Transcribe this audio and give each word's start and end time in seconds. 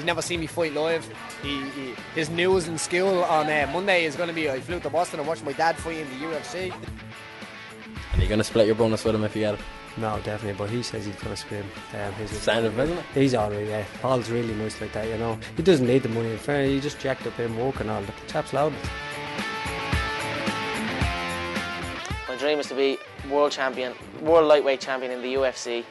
he's 0.00 0.06
never 0.06 0.22
seen 0.22 0.40
me 0.40 0.46
fight 0.46 0.72
live. 0.72 1.06
He, 1.42 1.60
he 1.70 1.94
his 2.14 2.30
news 2.30 2.68
in 2.68 2.78
school 2.78 3.22
on 3.24 3.50
uh, 3.50 3.70
Monday 3.70 4.06
is 4.06 4.16
going 4.16 4.30
to 4.30 4.34
be 4.34 4.48
I 4.48 4.58
flew 4.60 4.80
to 4.80 4.88
Boston 4.88 5.20
and 5.20 5.28
watched 5.28 5.44
my 5.44 5.52
dad 5.52 5.76
fight 5.76 5.98
in 5.98 6.08
the 6.08 6.26
UFC. 6.26 6.72
And 8.12 8.22
you're 8.22 8.28
going 8.28 8.38
to 8.38 8.44
split 8.44 8.66
your 8.66 8.76
bonus 8.76 9.04
with 9.04 9.14
him 9.14 9.24
if 9.24 9.36
you 9.36 9.42
get 9.42 9.54
it. 9.54 9.60
No, 9.98 10.18
definitely, 10.24 10.56
but 10.56 10.70
he 10.70 10.82
says 10.82 11.04
he's 11.04 11.16
going 11.16 11.34
to 11.34 11.36
scream. 11.36 11.64
Um, 11.94 12.14
he's, 12.14 12.30
Sound 12.30 12.64
of 12.64 12.78
it, 12.78 12.84
isn't 12.84 12.96
it? 12.96 13.04
he's 13.12 13.34
alright, 13.34 13.66
yeah. 13.66 13.84
Paul's 14.00 14.30
really 14.30 14.54
nice 14.54 14.80
like 14.80 14.92
that, 14.92 15.06
you 15.06 15.18
know. 15.18 15.38
He 15.56 15.62
doesn't 15.62 15.86
need 15.86 16.02
the 16.02 16.08
money, 16.08 16.30
in 16.30 16.38
fair, 16.38 16.64
he 16.64 16.80
just 16.80 16.98
jacked 16.98 17.26
up 17.26 17.34
him 17.34 17.58
work 17.58 17.80
and 17.80 17.90
all. 17.90 18.00
The 18.00 18.12
chap's 18.26 18.54
loud. 18.54 18.72
My 22.26 22.36
dream 22.38 22.58
is 22.60 22.68
to 22.68 22.74
be 22.74 22.98
world 23.28 23.52
champion, 23.52 23.92
world 24.22 24.46
lightweight 24.46 24.80
champion 24.80 25.12
in 25.12 25.20
the 25.20 25.34
UFC, 25.34 25.84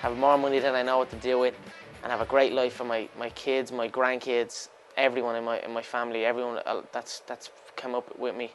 have 0.00 0.16
more 0.16 0.38
money 0.38 0.60
than 0.60 0.74
I 0.76 0.82
know 0.82 0.98
what 0.98 1.10
to 1.10 1.16
do 1.16 1.38
with, 1.40 1.54
and 2.02 2.10
have 2.12 2.20
a 2.20 2.26
great 2.26 2.52
life 2.52 2.74
for 2.74 2.84
my, 2.84 3.08
my 3.18 3.30
kids, 3.30 3.72
my 3.72 3.88
grandkids, 3.88 4.68
everyone 4.96 5.36
in 5.36 5.44
my 5.44 5.60
in 5.60 5.72
my 5.72 5.82
family, 5.82 6.24
everyone 6.24 6.60
uh, 6.66 6.82
that's 6.92 7.20
that's 7.20 7.50
come 7.76 7.94
up 7.94 8.18
with 8.18 8.36
me. 8.36 8.52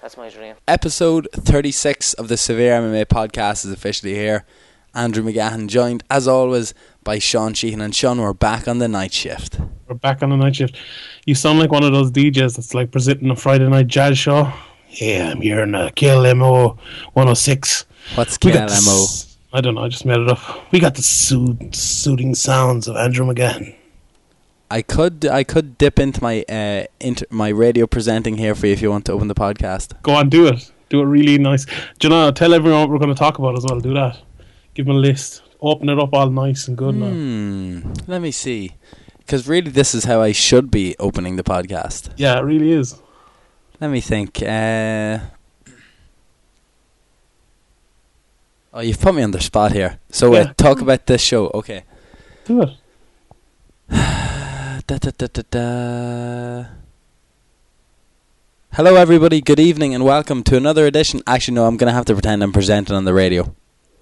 That's 0.00 0.16
my 0.16 0.28
dream. 0.30 0.56
Episode 0.66 1.28
36 1.32 2.14
of 2.14 2.26
the 2.26 2.36
Severe 2.36 2.80
MMA 2.80 3.06
podcast 3.06 3.64
is 3.64 3.70
officially 3.70 4.14
here. 4.14 4.44
Andrew 4.94 5.22
McGahan 5.22 5.68
joined, 5.68 6.02
as 6.10 6.26
always, 6.26 6.74
by 7.04 7.18
Sean 7.18 7.54
Sheehan. 7.54 7.80
And 7.80 7.94
Sean, 7.94 8.20
we're 8.20 8.32
back 8.32 8.66
on 8.66 8.78
the 8.78 8.88
night 8.88 9.12
shift. 9.12 9.60
We're 9.88 9.94
back 9.94 10.22
on 10.22 10.30
the 10.30 10.36
night 10.36 10.56
shift. 10.56 10.76
You 11.24 11.34
sound 11.34 11.60
like 11.60 11.70
one 11.70 11.84
of 11.84 11.92
those 11.92 12.10
DJs 12.10 12.56
that's 12.56 12.74
like 12.74 12.90
presenting 12.90 13.30
a 13.30 13.36
Friday 13.36 13.68
night 13.68 13.86
jazz 13.86 14.18
show. 14.18 14.52
Yeah, 14.90 15.30
I'm 15.30 15.40
here 15.40 15.60
in 15.62 15.74
uh, 15.74 15.90
KLMO 15.96 16.76
106. 17.12 17.86
What's 18.16 18.38
We 18.44 18.52
got 18.52 18.68
KLMO? 18.68 19.31
I 19.52 19.60
don't 19.60 19.74
know, 19.74 19.82
I 19.82 19.88
just 19.88 20.04
made 20.06 20.18
it 20.18 20.28
up. 20.28 20.72
We 20.72 20.80
got 20.80 20.94
the 20.94 21.02
sooth- 21.02 21.74
soothing 21.74 22.34
sounds 22.34 22.88
of 22.88 22.96
Andrew 22.96 23.26
McGann. 23.26 23.74
I 24.70 24.80
could 24.80 25.26
I 25.26 25.44
could 25.44 25.76
dip 25.76 25.98
into 25.98 26.22
my 26.22 26.44
uh, 26.48 26.84
inter- 26.98 27.26
my 27.28 27.48
radio 27.50 27.86
presenting 27.86 28.38
here 28.38 28.54
for 28.54 28.66
you 28.66 28.72
if 28.72 28.80
you 28.80 28.90
want 28.90 29.04
to 29.06 29.12
open 29.12 29.28
the 29.28 29.34
podcast. 29.34 30.00
Go 30.02 30.14
on, 30.14 30.30
do 30.30 30.46
it. 30.46 30.72
Do 30.88 31.00
it 31.02 31.04
really 31.04 31.36
nice. 31.36 31.66
Do 31.98 32.08
you 32.08 32.08
know, 32.08 32.30
tell 32.30 32.54
everyone 32.54 32.80
what 32.80 32.88
we're 32.90 32.98
going 32.98 33.14
to 33.14 33.18
talk 33.18 33.38
about 33.38 33.56
as 33.56 33.66
well. 33.68 33.80
Do 33.80 33.92
that. 33.92 34.18
Give 34.72 34.86
them 34.86 34.96
a 34.96 34.98
list. 34.98 35.42
Open 35.60 35.90
it 35.90 35.98
up 35.98 36.14
all 36.14 36.30
nice 36.30 36.68
and 36.68 36.76
good 36.78 36.94
now. 36.94 37.10
Hmm. 37.10 37.92
Let 38.06 38.22
me 38.22 38.30
see. 38.30 38.72
Because 39.18 39.46
really, 39.46 39.70
this 39.70 39.94
is 39.94 40.04
how 40.04 40.22
I 40.22 40.32
should 40.32 40.70
be 40.70 40.96
opening 40.98 41.36
the 41.36 41.44
podcast. 41.44 42.10
Yeah, 42.16 42.38
it 42.38 42.42
really 42.42 42.72
is. 42.72 42.98
Let 43.80 43.90
me 43.90 44.00
think. 44.00 44.42
Uh, 44.42 45.18
oh, 48.72 48.80
you've 48.80 49.00
put 49.00 49.14
me 49.14 49.22
on 49.22 49.30
the 49.30 49.40
spot 49.40 49.72
here. 49.72 49.98
So, 50.10 50.34
Yeah. 50.34 50.40
uh, 50.40 50.52
talk 50.56 50.80
about 50.80 51.06
this 51.06 51.22
show. 51.22 51.50
Okay. 51.54 51.84
Do 52.44 52.62
it. 52.62 52.70
Da, 54.84 54.98
da, 54.98 55.10
da, 55.16 55.26
da, 55.32 55.42
da. 55.48 56.64
Hello, 58.72 58.96
everybody. 58.96 59.40
Good 59.40 59.60
evening, 59.60 59.94
and 59.94 60.04
welcome 60.04 60.42
to 60.44 60.56
another 60.56 60.86
edition. 60.86 61.22
Actually, 61.26 61.54
no, 61.54 61.66
I'm 61.66 61.76
going 61.76 61.88
to 61.88 61.94
have 61.94 62.04
to 62.06 62.14
pretend 62.14 62.42
I'm 62.42 62.52
presenting 62.52 62.96
on 62.96 63.04
the 63.04 63.14
radio. 63.14 63.54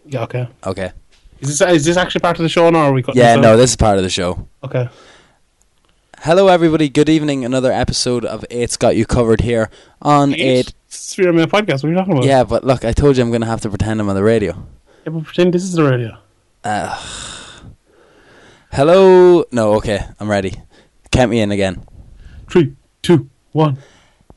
Yeah, 0.06 0.22
okay. 0.22 0.48
Okay. 0.66 0.92
Is 1.40 1.58
this, 1.58 1.70
is 1.70 1.84
this 1.84 1.96
actually 1.98 2.22
part 2.22 2.38
of 2.38 2.44
the 2.44 2.48
show 2.48 2.70
now, 2.70 2.78
or 2.78 2.82
are 2.84 2.92
we 2.92 3.04
Yeah, 3.12 3.36
this 3.36 3.42
no, 3.42 3.56
this 3.58 3.70
is 3.70 3.76
part 3.76 3.98
of 3.98 4.04
the 4.04 4.10
show. 4.10 4.48
Okay. 4.64 4.88
Hello, 6.20 6.48
everybody. 6.48 6.88
Good 6.88 7.08
evening. 7.10 7.44
Another 7.44 7.72
episode 7.72 8.24
of 8.24 8.44
Eight's 8.50 8.76
Got 8.78 8.96
You 8.96 9.04
Covered 9.06 9.42
here 9.42 9.70
on 10.00 10.34
Eight. 10.34 10.72
Sphere 10.90 11.32
Man 11.32 11.48
podcast. 11.48 11.82
What 11.82 11.84
are 11.84 11.88
you 11.90 11.94
talking 11.96 12.12
about? 12.14 12.24
Yeah, 12.24 12.44
but 12.44 12.64
look, 12.64 12.84
I 12.84 12.92
told 12.92 13.16
you 13.16 13.22
I'm 13.22 13.30
going 13.30 13.42
to 13.42 13.46
have 13.46 13.60
to 13.62 13.68
pretend 13.68 14.00
I'm 14.00 14.08
on 14.08 14.16
the 14.16 14.22
radio. 14.24 14.66
Yeah, 15.04 15.12
but 15.12 15.24
pretend 15.24 15.54
this 15.54 15.62
is 15.62 15.72
the 15.72 15.84
radio. 15.84 16.18
Uh, 16.64 17.00
hello. 18.72 19.44
No, 19.52 19.74
okay, 19.74 20.00
I'm 20.18 20.28
ready. 20.28 20.60
Count 21.12 21.30
me 21.30 21.40
in 21.40 21.52
again. 21.52 21.84
Three, 22.50 22.74
two, 23.02 23.30
one. 23.52 23.78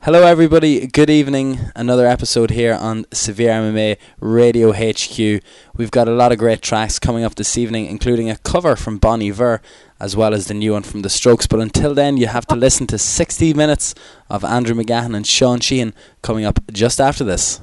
Hello, 0.02 0.22
everybody. 0.26 0.86
Good 0.86 1.10
evening. 1.10 1.58
Another 1.74 2.06
episode 2.06 2.50
here 2.50 2.74
on 2.74 3.06
Severe 3.10 3.50
MMA 3.50 3.96
Radio 4.20 4.72
HQ. 4.72 5.42
We've 5.76 5.90
got 5.90 6.08
a 6.08 6.12
lot 6.12 6.30
of 6.30 6.38
great 6.38 6.62
tracks 6.62 6.98
coming 6.98 7.24
up 7.24 7.34
this 7.34 7.56
evening, 7.56 7.86
including 7.86 8.30
a 8.30 8.36
cover 8.36 8.76
from 8.76 8.98
Bon 8.98 9.22
Iver, 9.22 9.60
as 10.04 10.14
well 10.14 10.34
as 10.34 10.48
the 10.48 10.54
new 10.54 10.72
one 10.72 10.82
from 10.82 11.00
The 11.00 11.08
Strokes. 11.08 11.46
But 11.46 11.60
until 11.60 11.94
then, 11.94 12.18
you 12.18 12.26
have 12.26 12.46
to 12.48 12.54
listen 12.54 12.86
to 12.88 12.98
60 12.98 13.54
minutes 13.54 13.94
of 14.28 14.44
Andrew 14.44 14.74
McGahan 14.74 15.16
and 15.16 15.26
Sean 15.26 15.60
Sheehan 15.60 15.94
coming 16.20 16.44
up 16.44 16.60
just 16.70 17.00
after 17.00 17.24
this. 17.24 17.62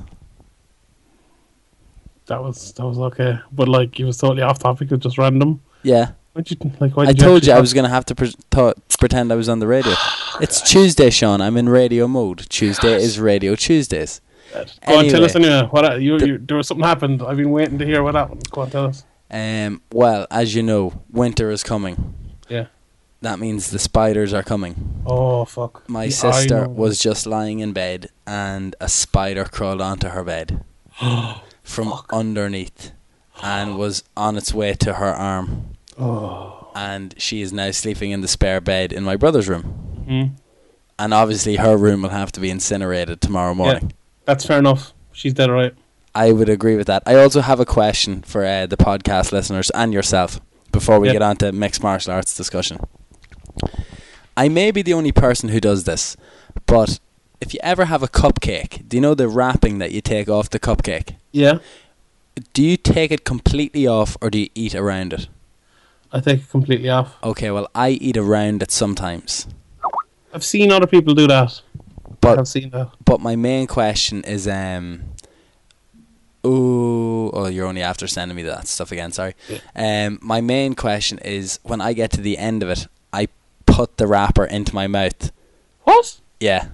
That 2.25 2.41
was 2.41 2.73
that 2.73 2.85
was 2.85 2.97
okay, 2.97 3.39
but 3.51 3.67
like 3.67 3.99
it 3.99 4.05
was 4.05 4.17
totally 4.17 4.41
off 4.41 4.57
topic. 4.57 4.85
It 4.89 4.95
was 4.95 5.03
just 5.03 5.17
random. 5.17 5.61
Yeah. 5.83 6.13
You 6.33 6.57
like? 6.79 6.97
I 6.97 7.07
did 7.07 7.19
told 7.19 7.45
you 7.45 7.53
I 7.53 7.59
was 7.59 7.73
going 7.73 7.83
to 7.83 7.89
have 7.89 8.05
to 8.05 8.15
pre- 8.15 8.33
th- 8.51 8.75
pretend 8.99 9.33
I 9.33 9.35
was 9.35 9.49
on 9.49 9.59
the 9.59 9.67
radio. 9.67 9.93
it's 10.41 10.61
Tuesday, 10.61 11.09
Sean. 11.09 11.41
I'm 11.41 11.57
in 11.57 11.67
radio 11.67 12.07
mode. 12.07 12.47
Tuesday 12.49 12.93
is 12.93 13.19
Radio 13.19 13.53
Tuesdays. 13.55 14.21
Go 14.53 14.59
on, 14.97 15.05
tell 15.09 15.25
us 15.25 15.35
Anyway. 15.35 15.51
anyway. 15.51 15.67
What 15.69 16.01
you, 16.01 16.17
you 16.19 16.37
there 16.37 16.57
was 16.57 16.67
something 16.67 16.85
happened. 16.85 17.21
I've 17.21 17.37
been 17.37 17.51
waiting 17.51 17.77
to 17.79 17.85
hear 17.85 18.01
what 18.01 18.15
happened. 18.15 18.49
Go 18.49 18.61
on, 18.61 18.69
tell 18.71 18.85
us. 18.85 19.03
Um, 19.29 19.81
well, 19.91 20.25
as 20.31 20.55
you 20.55 20.63
know, 20.63 21.03
winter 21.11 21.51
is 21.51 21.63
coming. 21.63 22.15
Yeah. 22.51 22.67
That 23.21 23.39
means 23.39 23.69
the 23.69 23.79
spiders 23.79 24.33
are 24.33 24.43
coming. 24.43 25.03
Oh 25.05 25.45
fuck. 25.45 25.87
My 25.87 26.05
Yeah, 26.05 26.09
sister 26.09 26.67
was 26.67 26.99
just 26.99 27.25
lying 27.27 27.59
in 27.59 27.71
bed 27.71 28.09
and 28.25 28.75
a 28.81 28.89
spider 28.89 29.45
crawled 29.45 29.79
onto 29.81 30.09
her 30.09 30.23
bed 30.23 30.63
from 31.63 31.93
underneath 32.11 32.91
and 33.43 33.77
was 33.77 34.03
on 34.17 34.37
its 34.37 34.53
way 34.53 34.73
to 34.73 34.93
her 34.93 35.13
arm. 35.13 35.77
Oh. 35.99 36.71
And 36.75 37.13
she 37.17 37.41
is 37.41 37.53
now 37.53 37.71
sleeping 37.71 38.11
in 38.11 38.21
the 38.21 38.27
spare 38.27 38.59
bed 38.61 38.91
in 38.91 39.03
my 39.03 39.15
brother's 39.15 39.47
room. 39.47 39.63
Hmm. 40.07 40.23
And 40.97 41.13
obviously, 41.13 41.55
her 41.55 41.77
room 41.77 42.01
will 42.03 42.09
have 42.09 42.31
to 42.33 42.39
be 42.39 42.49
incinerated 42.49 43.21
tomorrow 43.21 43.53
morning. 43.55 43.83
Yeah, 43.89 43.95
That's 44.25 44.45
fair 44.45 44.59
enough. 44.59 44.93
She's 45.11 45.33
dead 45.33 45.49
right. 45.49 45.73
I 46.13 46.31
would 46.31 46.49
agree 46.49 46.75
with 46.75 46.87
that. 46.87 47.03
I 47.05 47.15
also 47.15 47.41
have 47.41 47.59
a 47.59 47.65
question 47.65 48.21
for 48.21 48.45
uh, 48.45 48.65
the 48.67 48.77
podcast 48.77 49.31
listeners 49.31 49.69
and 49.71 49.93
yourself 49.93 50.39
before 50.71 50.99
we 50.99 51.07
Yeah. 51.07 51.13
get 51.13 51.21
on 51.21 51.37
to 51.37 51.51
mixed 51.51 51.83
martial 51.83 52.13
arts 52.13 52.35
discussion. 52.35 52.79
I 54.37 54.49
may 54.49 54.71
be 54.71 54.81
the 54.81 54.93
only 54.93 55.11
person 55.11 55.49
who 55.49 55.59
does 55.59 55.83
this, 55.83 56.15
but 56.65 56.99
if 57.41 57.53
you 57.53 57.59
ever 57.63 57.85
have 57.85 58.01
a 58.03 58.07
cupcake, 58.07 58.87
do 58.87 58.97
you 58.97 59.01
know 59.01 59.13
the 59.13 59.27
wrapping 59.27 59.79
that 59.79 59.91
you 59.91 60.01
take 60.01 60.29
off 60.29 60.49
the 60.49 60.59
cupcake? 60.59 61.15
Yeah. 61.31 61.59
Do 62.53 62.63
you 62.63 62.77
take 62.77 63.11
it 63.11 63.25
completely 63.25 63.85
off 63.87 64.15
or 64.21 64.29
do 64.29 64.39
you 64.39 64.49
eat 64.55 64.73
around 64.73 65.13
it? 65.13 65.27
I 66.13 66.19
take 66.19 66.39
it 66.41 66.49
completely 66.49 66.89
off. 66.89 67.15
Okay, 67.23 67.51
well, 67.51 67.69
I 67.75 67.89
eat 67.91 68.17
around 68.17 68.63
it 68.63 68.71
sometimes. 68.71 69.47
I've 70.33 70.43
seen 70.45 70.71
other 70.71 70.87
people 70.87 71.13
do 71.13 71.27
that. 71.27 71.61
But 72.21 72.37
I've 72.39 72.47
seen 72.47 72.69
that. 72.71 72.89
But 73.03 73.19
my 73.19 73.35
main 73.35 73.67
question 73.67 74.23
is, 74.23 74.47
um, 74.47 75.01
ooh, 76.45 77.29
oh, 77.31 77.47
you're 77.47 77.67
only 77.67 77.81
after 77.81 78.07
sending 78.07 78.35
me 78.35 78.43
that 78.43 78.67
stuff 78.67 78.91
again. 78.91 79.11
Sorry. 79.11 79.33
Um, 79.75 80.19
my 80.21 80.41
main 80.41 80.73
question 80.75 81.17
is, 81.19 81.59
when 81.63 81.81
I 81.81 81.93
get 81.93 82.11
to 82.11 82.21
the 82.21 82.37
end 82.37 82.63
of 82.63 82.69
it, 82.69 82.87
I 83.13 83.27
put 83.65 83.97
the 83.97 84.07
wrapper 84.07 84.45
into 84.45 84.73
my 84.75 84.87
mouth. 84.87 85.31
What? 85.83 86.19
Yeah. 86.39 86.67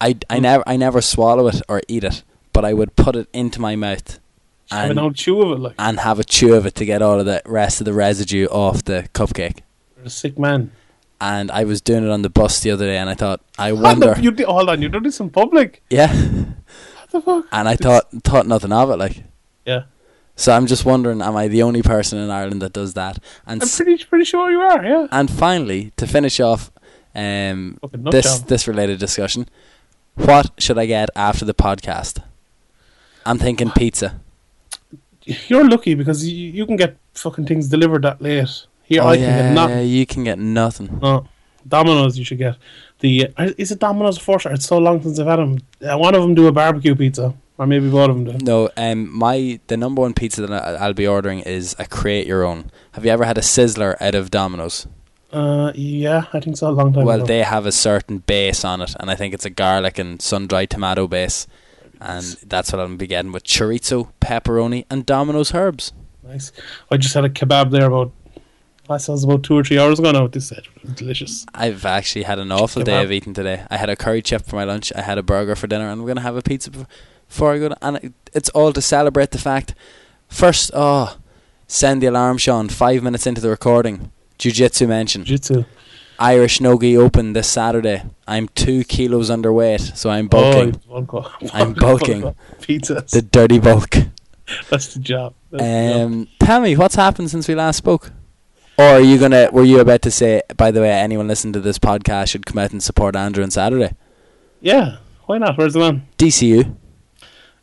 I, 0.00 0.16
I 0.30 0.38
never 0.38 0.64
I 0.66 0.76
never 0.76 1.00
swallow 1.02 1.46
it 1.48 1.60
or 1.68 1.82
eat 1.86 2.04
it, 2.04 2.22
but 2.52 2.64
I 2.64 2.72
would 2.72 2.96
put 2.96 3.16
it 3.16 3.28
into 3.34 3.60
my 3.60 3.76
mouth 3.76 4.18
And, 4.70 4.80
Have 4.80 4.90
an 4.92 4.98
old 4.98 5.14
chew 5.16 5.42
of 5.42 5.52
it, 5.52 5.60
like 5.62 5.74
and 5.78 6.00
have 6.00 6.18
a 6.18 6.24
chew 6.24 6.54
of 6.54 6.64
it 6.64 6.74
to 6.76 6.86
get 6.86 7.02
all 7.02 7.20
of 7.20 7.26
the 7.26 7.42
rest 7.44 7.80
of 7.82 7.84
the 7.84 7.92
residue 7.92 8.46
off 8.46 8.82
the 8.84 9.08
cupcake. 9.12 9.58
you're 9.98 10.06
a 10.06 10.10
sick 10.10 10.38
man. 10.38 10.72
And 11.20 11.50
I 11.50 11.64
was 11.64 11.82
doing 11.82 12.02
it 12.02 12.08
on 12.10 12.22
the 12.22 12.30
bus 12.30 12.60
the 12.60 12.70
other 12.70 12.86
day, 12.86 12.96
and 12.96 13.10
I 13.10 13.14
thought, 13.14 13.42
I 13.58 13.68
Hold 13.70 13.82
wonder, 13.82 14.14
you 14.18 14.30
did, 14.30 14.46
hold 14.46 14.70
on, 14.70 14.80
you 14.80 14.88
done 14.88 15.02
this 15.02 15.20
in 15.20 15.28
public. 15.28 15.82
yeah. 15.90 16.14
What 17.10 17.24
the 17.24 17.32
fuck? 17.42 17.46
And 17.52 17.68
I 17.68 17.76
thought 17.76 18.10
thought 18.22 18.46
nothing 18.46 18.72
of 18.72 18.90
it, 18.90 18.96
like. 18.96 19.24
Yeah. 19.64 19.84
So 20.36 20.52
I'm 20.52 20.66
just 20.66 20.84
wondering, 20.84 21.20
am 21.20 21.36
I 21.36 21.48
the 21.48 21.62
only 21.62 21.82
person 21.82 22.18
in 22.18 22.30
Ireland 22.30 22.62
that 22.62 22.72
does 22.72 22.94
that? 22.94 23.18
And 23.46 23.62
I'm 23.62 23.68
pretty 23.68 24.02
pretty 24.04 24.24
sure 24.24 24.50
you 24.50 24.60
are. 24.60 24.84
Yeah. 24.84 25.06
and 25.12 25.30
finally, 25.30 25.92
to 25.96 26.06
finish 26.06 26.40
off 26.40 26.70
um, 27.14 27.78
this 27.92 28.38
job. 28.38 28.48
this 28.48 28.66
related 28.66 28.98
discussion, 28.98 29.48
what 30.14 30.50
should 30.58 30.78
I 30.78 30.86
get 30.86 31.10
after 31.14 31.44
the 31.44 31.54
podcast? 31.54 32.22
I'm 33.26 33.38
thinking 33.38 33.70
pizza. 33.70 34.20
You're 35.24 35.68
lucky 35.68 35.94
because 35.94 36.26
you, 36.26 36.50
you 36.50 36.66
can 36.66 36.76
get 36.76 36.96
fucking 37.14 37.46
things 37.46 37.68
delivered 37.68 38.02
that 38.02 38.22
late. 38.22 38.66
Here 38.84 39.02
oh 39.02 39.08
I 39.08 39.14
yeah, 39.14 39.26
can 39.26 39.36
get 39.36 39.52
nothing. 39.54 39.88
you 39.88 40.06
can 40.06 40.24
get 40.24 40.38
nothing. 40.38 40.98
No, 41.00 41.28
Domino's 41.68 42.18
you 42.18 42.24
should 42.24 42.38
get. 42.38 42.56
The 43.00 43.28
uh, 43.36 43.50
is 43.58 43.70
it 43.70 43.78
Domino's 43.78 44.18
or 44.28 44.38
It's 44.52 44.66
so 44.66 44.78
long 44.78 45.02
since 45.02 45.18
I've 45.18 45.26
had 45.26 45.36
them. 45.36 45.58
Uh, 45.82 45.96
one 45.98 46.14
of 46.14 46.22
them 46.22 46.34
do 46.34 46.46
a 46.46 46.52
barbecue 46.52 46.94
pizza, 46.94 47.34
or 47.58 47.66
maybe 47.66 47.90
both 47.90 48.10
of 48.10 48.16
them 48.16 48.24
do. 48.38 48.44
No, 48.44 48.68
um, 48.76 49.10
my 49.16 49.58
the 49.68 49.76
number 49.76 50.02
one 50.02 50.12
pizza 50.14 50.46
that 50.46 50.52
I- 50.52 50.74
I'll 50.84 50.92
be 50.94 51.06
ordering 51.06 51.40
is 51.40 51.74
a 51.78 51.86
create 51.86 52.26
your 52.26 52.44
own. 52.44 52.70
Have 52.92 53.04
you 53.04 53.10
ever 53.10 53.24
had 53.24 53.38
a 53.38 53.42
sizzler 53.42 53.96
out 54.00 54.14
of 54.14 54.30
Domino's? 54.30 54.86
Uh, 55.32 55.72
yeah, 55.76 56.24
I 56.32 56.40
think 56.40 56.56
so. 56.56 56.68
A 56.68 56.72
long 56.72 56.92
time 56.92 57.04
Well, 57.04 57.18
ago. 57.18 57.26
they 57.26 57.42
have 57.42 57.64
a 57.64 57.72
certain 57.72 58.18
base 58.18 58.64
on 58.64 58.80
it, 58.82 58.94
and 58.98 59.10
I 59.10 59.14
think 59.14 59.32
it's 59.32 59.44
a 59.46 59.50
garlic 59.50 59.98
and 59.98 60.20
sun 60.20 60.46
dried 60.48 60.70
tomato 60.70 61.06
base, 61.06 61.46
and 62.00 62.24
that's 62.46 62.72
what 62.72 62.80
I'll 62.80 62.96
be 62.96 63.06
getting 63.06 63.30
with 63.32 63.44
chorizo, 63.44 64.08
pepperoni, 64.20 64.84
and 64.90 65.06
Domino's 65.06 65.54
herbs. 65.54 65.92
nice. 66.26 66.52
I 66.90 66.96
just 66.96 67.14
had 67.14 67.24
a 67.24 67.28
kebab 67.30 67.70
there 67.70 67.86
about 67.86 68.12
pasta 68.90 69.12
was 69.12 69.22
about 69.22 69.44
two 69.44 69.56
or 69.56 69.62
three 69.62 69.78
hours 69.78 70.00
ago 70.00 70.10
now. 70.10 70.26
This 70.26 70.48
said 70.48 70.64
delicious. 70.96 71.46
I've 71.54 71.84
actually 71.84 72.24
had 72.24 72.40
an 72.40 72.50
awful 72.50 72.82
day 72.82 73.00
of 73.04 73.12
eating 73.12 73.32
today. 73.32 73.64
I 73.70 73.76
had 73.76 73.88
a 73.88 73.94
curry 73.94 74.20
chip 74.20 74.44
for 74.44 74.56
my 74.56 74.64
lunch. 74.64 74.92
I 74.96 75.02
had 75.02 75.16
a 75.16 75.22
burger 75.22 75.54
for 75.54 75.68
dinner, 75.68 75.88
and 75.88 76.00
I'm 76.00 76.06
gonna 76.06 76.22
have 76.22 76.36
a 76.36 76.42
pizza 76.42 76.70
bef- 76.72 76.86
before 77.28 77.52
I 77.54 77.58
go. 77.60 77.68
To, 77.68 77.76
and 77.82 78.14
it's 78.32 78.48
all 78.48 78.72
to 78.72 78.82
celebrate 78.82 79.30
the 79.30 79.38
fact. 79.38 79.76
First, 80.28 80.72
oh, 80.74 81.18
send 81.68 82.02
the 82.02 82.08
alarm, 82.08 82.38
Sean. 82.38 82.68
Five 82.68 83.04
minutes 83.04 83.28
into 83.28 83.40
the 83.40 83.48
recording, 83.48 84.10
jiu-jitsu 84.38 84.88
mention. 84.88 85.24
Jiu-jitsu. 85.24 85.64
Irish 86.18 86.60
Nogi 86.60 86.96
Open 86.96 87.32
this 87.32 87.48
Saturday. 87.48 88.02
I'm 88.26 88.48
two 88.48 88.82
kilos 88.84 89.30
underweight, 89.30 89.96
so 89.96 90.10
I'm 90.10 90.26
bulking. 90.26 90.80
Oh, 90.90 91.32
I'm 91.52 91.74
bulking. 91.74 92.34
Pizza. 92.60 93.04
The 93.10 93.22
dirty 93.22 93.60
bulk. 93.60 93.90
That's 94.68 94.94
the 94.94 95.00
job. 95.00 95.34
That's 95.52 95.62
the 95.62 95.92
job. 95.92 96.10
Um, 96.10 96.28
tell 96.40 96.60
me 96.60 96.76
what's 96.76 96.96
happened 96.96 97.30
since 97.30 97.46
we 97.46 97.54
last 97.54 97.76
spoke. 97.76 98.10
Or 98.78 98.84
are 98.84 99.00
you 99.00 99.18
gonna? 99.18 99.50
Were 99.52 99.64
you 99.64 99.80
about 99.80 100.02
to 100.02 100.10
say? 100.10 100.42
By 100.56 100.70
the 100.70 100.80
way, 100.80 100.90
anyone 100.90 101.28
listening 101.28 101.52
to 101.54 101.60
this 101.60 101.78
podcast 101.78 102.28
should 102.28 102.46
come 102.46 102.58
out 102.58 102.72
and 102.72 102.82
support 102.82 103.14
Andrew 103.14 103.42
on 103.44 103.50
Saturday. 103.50 103.94
Yeah, 104.60 104.98
why 105.26 105.38
not? 105.38 105.58
Where's 105.58 105.74
the 105.74 105.80
man? 105.80 106.06
DCU. 106.18 106.76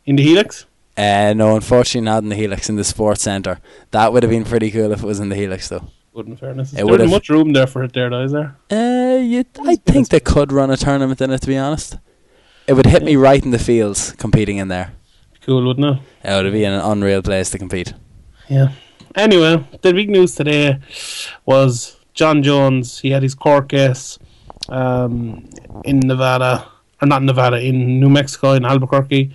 In 0.06 0.16
the 0.16 0.22
Helix? 0.22 0.64
Uh, 0.96 1.32
no, 1.36 1.54
unfortunately 1.54 2.04
not 2.04 2.22
in 2.22 2.28
the 2.28 2.34
Helix 2.36 2.68
in 2.68 2.76
the 2.76 2.84
sports 2.84 3.22
centre. 3.22 3.60
That 3.90 4.12
would 4.12 4.22
have 4.22 4.30
been 4.30 4.44
pretty 4.44 4.70
cool 4.70 4.90
if 4.92 5.02
it 5.02 5.06
was 5.06 5.20
in 5.20 5.28
the 5.28 5.36
Helix 5.36 5.68
though. 5.68 5.88
Wouldn't 6.12 6.34
in 6.34 6.38
fairness. 6.38 6.72
It 6.72 6.84
There 6.84 7.06
much 7.06 7.28
room 7.28 7.52
there 7.52 7.68
for 7.68 7.84
it 7.84 7.92
there, 7.92 8.10
though, 8.10 8.24
is 8.24 8.32
there? 8.32 8.56
Uh, 8.72 9.18
you, 9.18 9.44
I 9.64 9.76
think 9.76 10.08
they 10.08 10.18
could 10.18 10.50
run 10.50 10.68
a 10.70 10.76
tournament 10.76 11.20
in 11.20 11.30
it. 11.30 11.40
To 11.42 11.46
be 11.46 11.56
honest, 11.56 11.98
it 12.66 12.72
would 12.72 12.86
hit 12.86 13.04
me 13.04 13.14
right 13.14 13.40
in 13.44 13.52
the 13.52 13.58
fields 13.58 14.12
competing 14.18 14.56
in 14.56 14.66
there. 14.66 14.92
Cool, 15.42 15.64
wouldn't 15.64 16.00
it? 16.24 16.28
It 16.28 16.42
would 16.42 16.52
be 16.52 16.64
an 16.64 16.72
unreal 16.72 17.22
place 17.22 17.50
to 17.50 17.58
compete. 17.58 17.94
Yeah. 18.48 18.72
Anyway, 19.14 19.66
the 19.82 19.92
big 19.92 20.10
news 20.10 20.34
today 20.34 20.78
was 21.46 21.98
Jon 22.14 22.42
Jones. 22.42 22.98
He 22.98 23.10
had 23.10 23.22
his 23.22 23.34
court 23.34 23.68
case 23.68 24.18
um, 24.68 25.48
in 25.84 26.00
Nevada, 26.00 26.68
or 27.00 27.08
not 27.08 27.22
Nevada, 27.22 27.58
in 27.58 28.00
New 28.00 28.08
Mexico, 28.08 28.52
in 28.52 28.64
Albuquerque. 28.64 29.34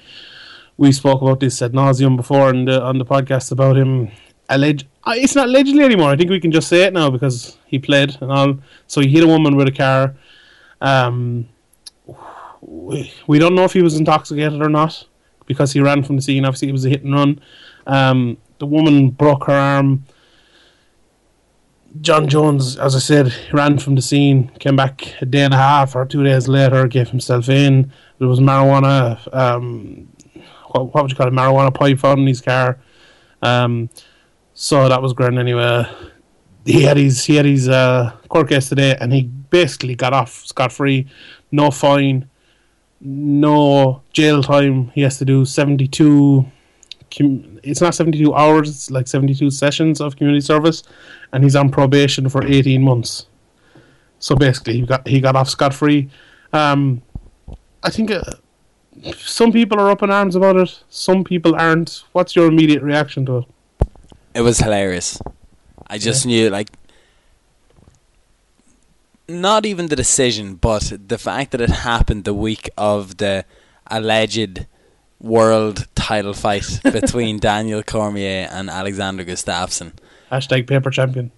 We 0.77 0.91
spoke 0.91 1.21
about 1.21 1.39
this 1.39 1.61
ad 1.61 1.73
nauseum 1.73 2.17
before 2.17 2.49
on 2.49 2.65
the 2.65 2.81
on 2.81 2.97
the 2.97 3.05
podcast 3.05 3.51
about 3.51 3.77
him. 3.77 4.11
Alleged, 4.49 4.85
uh, 5.05 5.13
it's 5.15 5.35
not 5.35 5.47
allegedly 5.47 5.83
anymore. 5.83 6.09
I 6.09 6.17
think 6.17 6.29
we 6.29 6.39
can 6.39 6.51
just 6.51 6.67
say 6.67 6.83
it 6.83 6.93
now 6.93 7.09
because 7.09 7.57
he 7.65 7.79
played 7.79 8.17
and 8.21 8.31
all. 8.31 8.57
So 8.87 9.01
he 9.01 9.07
hit 9.07 9.23
a 9.23 9.27
woman 9.27 9.55
with 9.55 9.67
a 9.67 9.71
car. 9.71 10.15
Um, 10.81 11.47
we, 12.61 13.13
we 13.27 13.39
don't 13.39 13.55
know 13.55 13.63
if 13.63 13.73
he 13.73 13.81
was 13.81 13.97
intoxicated 13.97 14.61
or 14.61 14.69
not 14.69 15.05
because 15.45 15.71
he 15.73 15.79
ran 15.79 16.03
from 16.03 16.17
the 16.17 16.21
scene. 16.21 16.45
Obviously, 16.45 16.69
it 16.69 16.73
was 16.73 16.85
a 16.85 16.89
hit 16.89 17.03
and 17.03 17.13
run. 17.13 17.41
Um, 17.87 18.37
the 18.59 18.65
woman 18.65 19.09
broke 19.09 19.45
her 19.45 19.53
arm. 19.53 20.05
Jon 22.01 22.27
Jones, 22.27 22.77
as 22.77 22.95
I 22.95 22.99
said, 22.99 23.33
ran 23.51 23.77
from 23.77 23.95
the 23.95 24.01
scene, 24.01 24.49
came 24.59 24.75
back 24.75 25.13
a 25.21 25.25
day 25.25 25.43
and 25.43 25.53
a 25.53 25.57
half 25.57 25.95
or 25.95 26.05
two 26.05 26.23
days 26.23 26.47
later, 26.47 26.87
gave 26.87 27.09
himself 27.09 27.49
in. 27.49 27.91
There 28.17 28.27
was 28.27 28.39
marijuana, 28.39 29.19
um, 29.33 30.07
what, 30.69 30.93
what 30.93 31.03
would 31.03 31.11
you 31.11 31.17
call 31.17 31.27
it, 31.27 31.33
marijuana 31.33 31.73
pipe 31.73 31.99
found 31.99 32.21
in 32.21 32.27
his 32.27 32.41
car. 32.41 32.79
Um, 33.43 33.89
so 34.55 34.89
that 34.89 35.01
was 35.01 35.13
grand 35.13 35.37
anyway. 35.37 35.85
He 36.65 36.83
had 36.83 36.97
his 36.97 37.25
he 37.25 37.35
had 37.35 37.45
his 37.45 37.67
uh, 37.67 38.11
court 38.29 38.49
case 38.49 38.69
today, 38.69 38.95
and 38.99 39.13
he 39.13 39.23
basically 39.23 39.95
got 39.95 40.13
off 40.13 40.45
scot 40.45 40.71
free, 40.71 41.07
no 41.51 41.69
fine, 41.69 42.29
no 43.01 44.01
jail 44.13 44.41
time. 44.41 44.89
He 44.95 45.01
has 45.01 45.17
to 45.17 45.25
do 45.25 45.45
seventy 45.45 45.87
two 45.87 46.45
it's 47.63 47.81
not 47.81 47.95
72 47.95 48.33
hours 48.33 48.69
it's 48.69 48.91
like 48.91 49.07
72 49.07 49.51
sessions 49.51 50.01
of 50.01 50.15
community 50.15 50.41
service 50.41 50.83
and 51.31 51.43
he's 51.43 51.55
on 51.55 51.69
probation 51.69 52.29
for 52.29 52.45
18 52.45 52.81
months. 52.81 53.27
So 54.19 54.35
basically 54.35 54.75
he 54.75 54.81
got 54.85 55.07
he 55.07 55.19
got 55.19 55.35
off 55.35 55.49
scot-free. 55.49 56.09
Um 56.51 57.01
i 57.83 57.89
think 57.89 58.11
uh, 58.11 58.21
some 59.17 59.51
people 59.51 59.79
are 59.79 59.89
up 59.89 60.03
in 60.03 60.09
arms 60.09 60.35
about 60.35 60.55
it 60.55 60.83
some 60.89 61.23
people 61.23 61.55
aren't. 61.55 62.03
What's 62.11 62.35
your 62.35 62.47
immediate 62.47 62.83
reaction 62.83 63.25
to 63.25 63.37
it? 63.39 63.45
It 64.35 64.41
was 64.41 64.59
hilarious. 64.59 65.19
I 65.87 65.97
just 65.97 66.25
knew 66.25 66.49
like 66.49 66.69
not 69.27 69.65
even 69.65 69.87
the 69.87 69.95
decision, 69.95 70.55
but 70.55 70.93
the 71.07 71.17
fact 71.17 71.51
that 71.51 71.61
it 71.61 71.69
happened 71.69 72.23
the 72.23 72.33
week 72.33 72.69
of 72.77 73.17
the 73.17 73.45
alleged 73.87 74.65
world 75.19 75.92
title 76.03 76.33
fight 76.33 76.81
between 76.83 77.39
Daniel 77.39 77.81
Cormier 77.81 78.49
and 78.51 78.69
Alexander 78.69 79.23
Gustafsson. 79.23 79.93
hashtag 80.31 80.67
paper 80.67 80.91
champion 80.91 81.31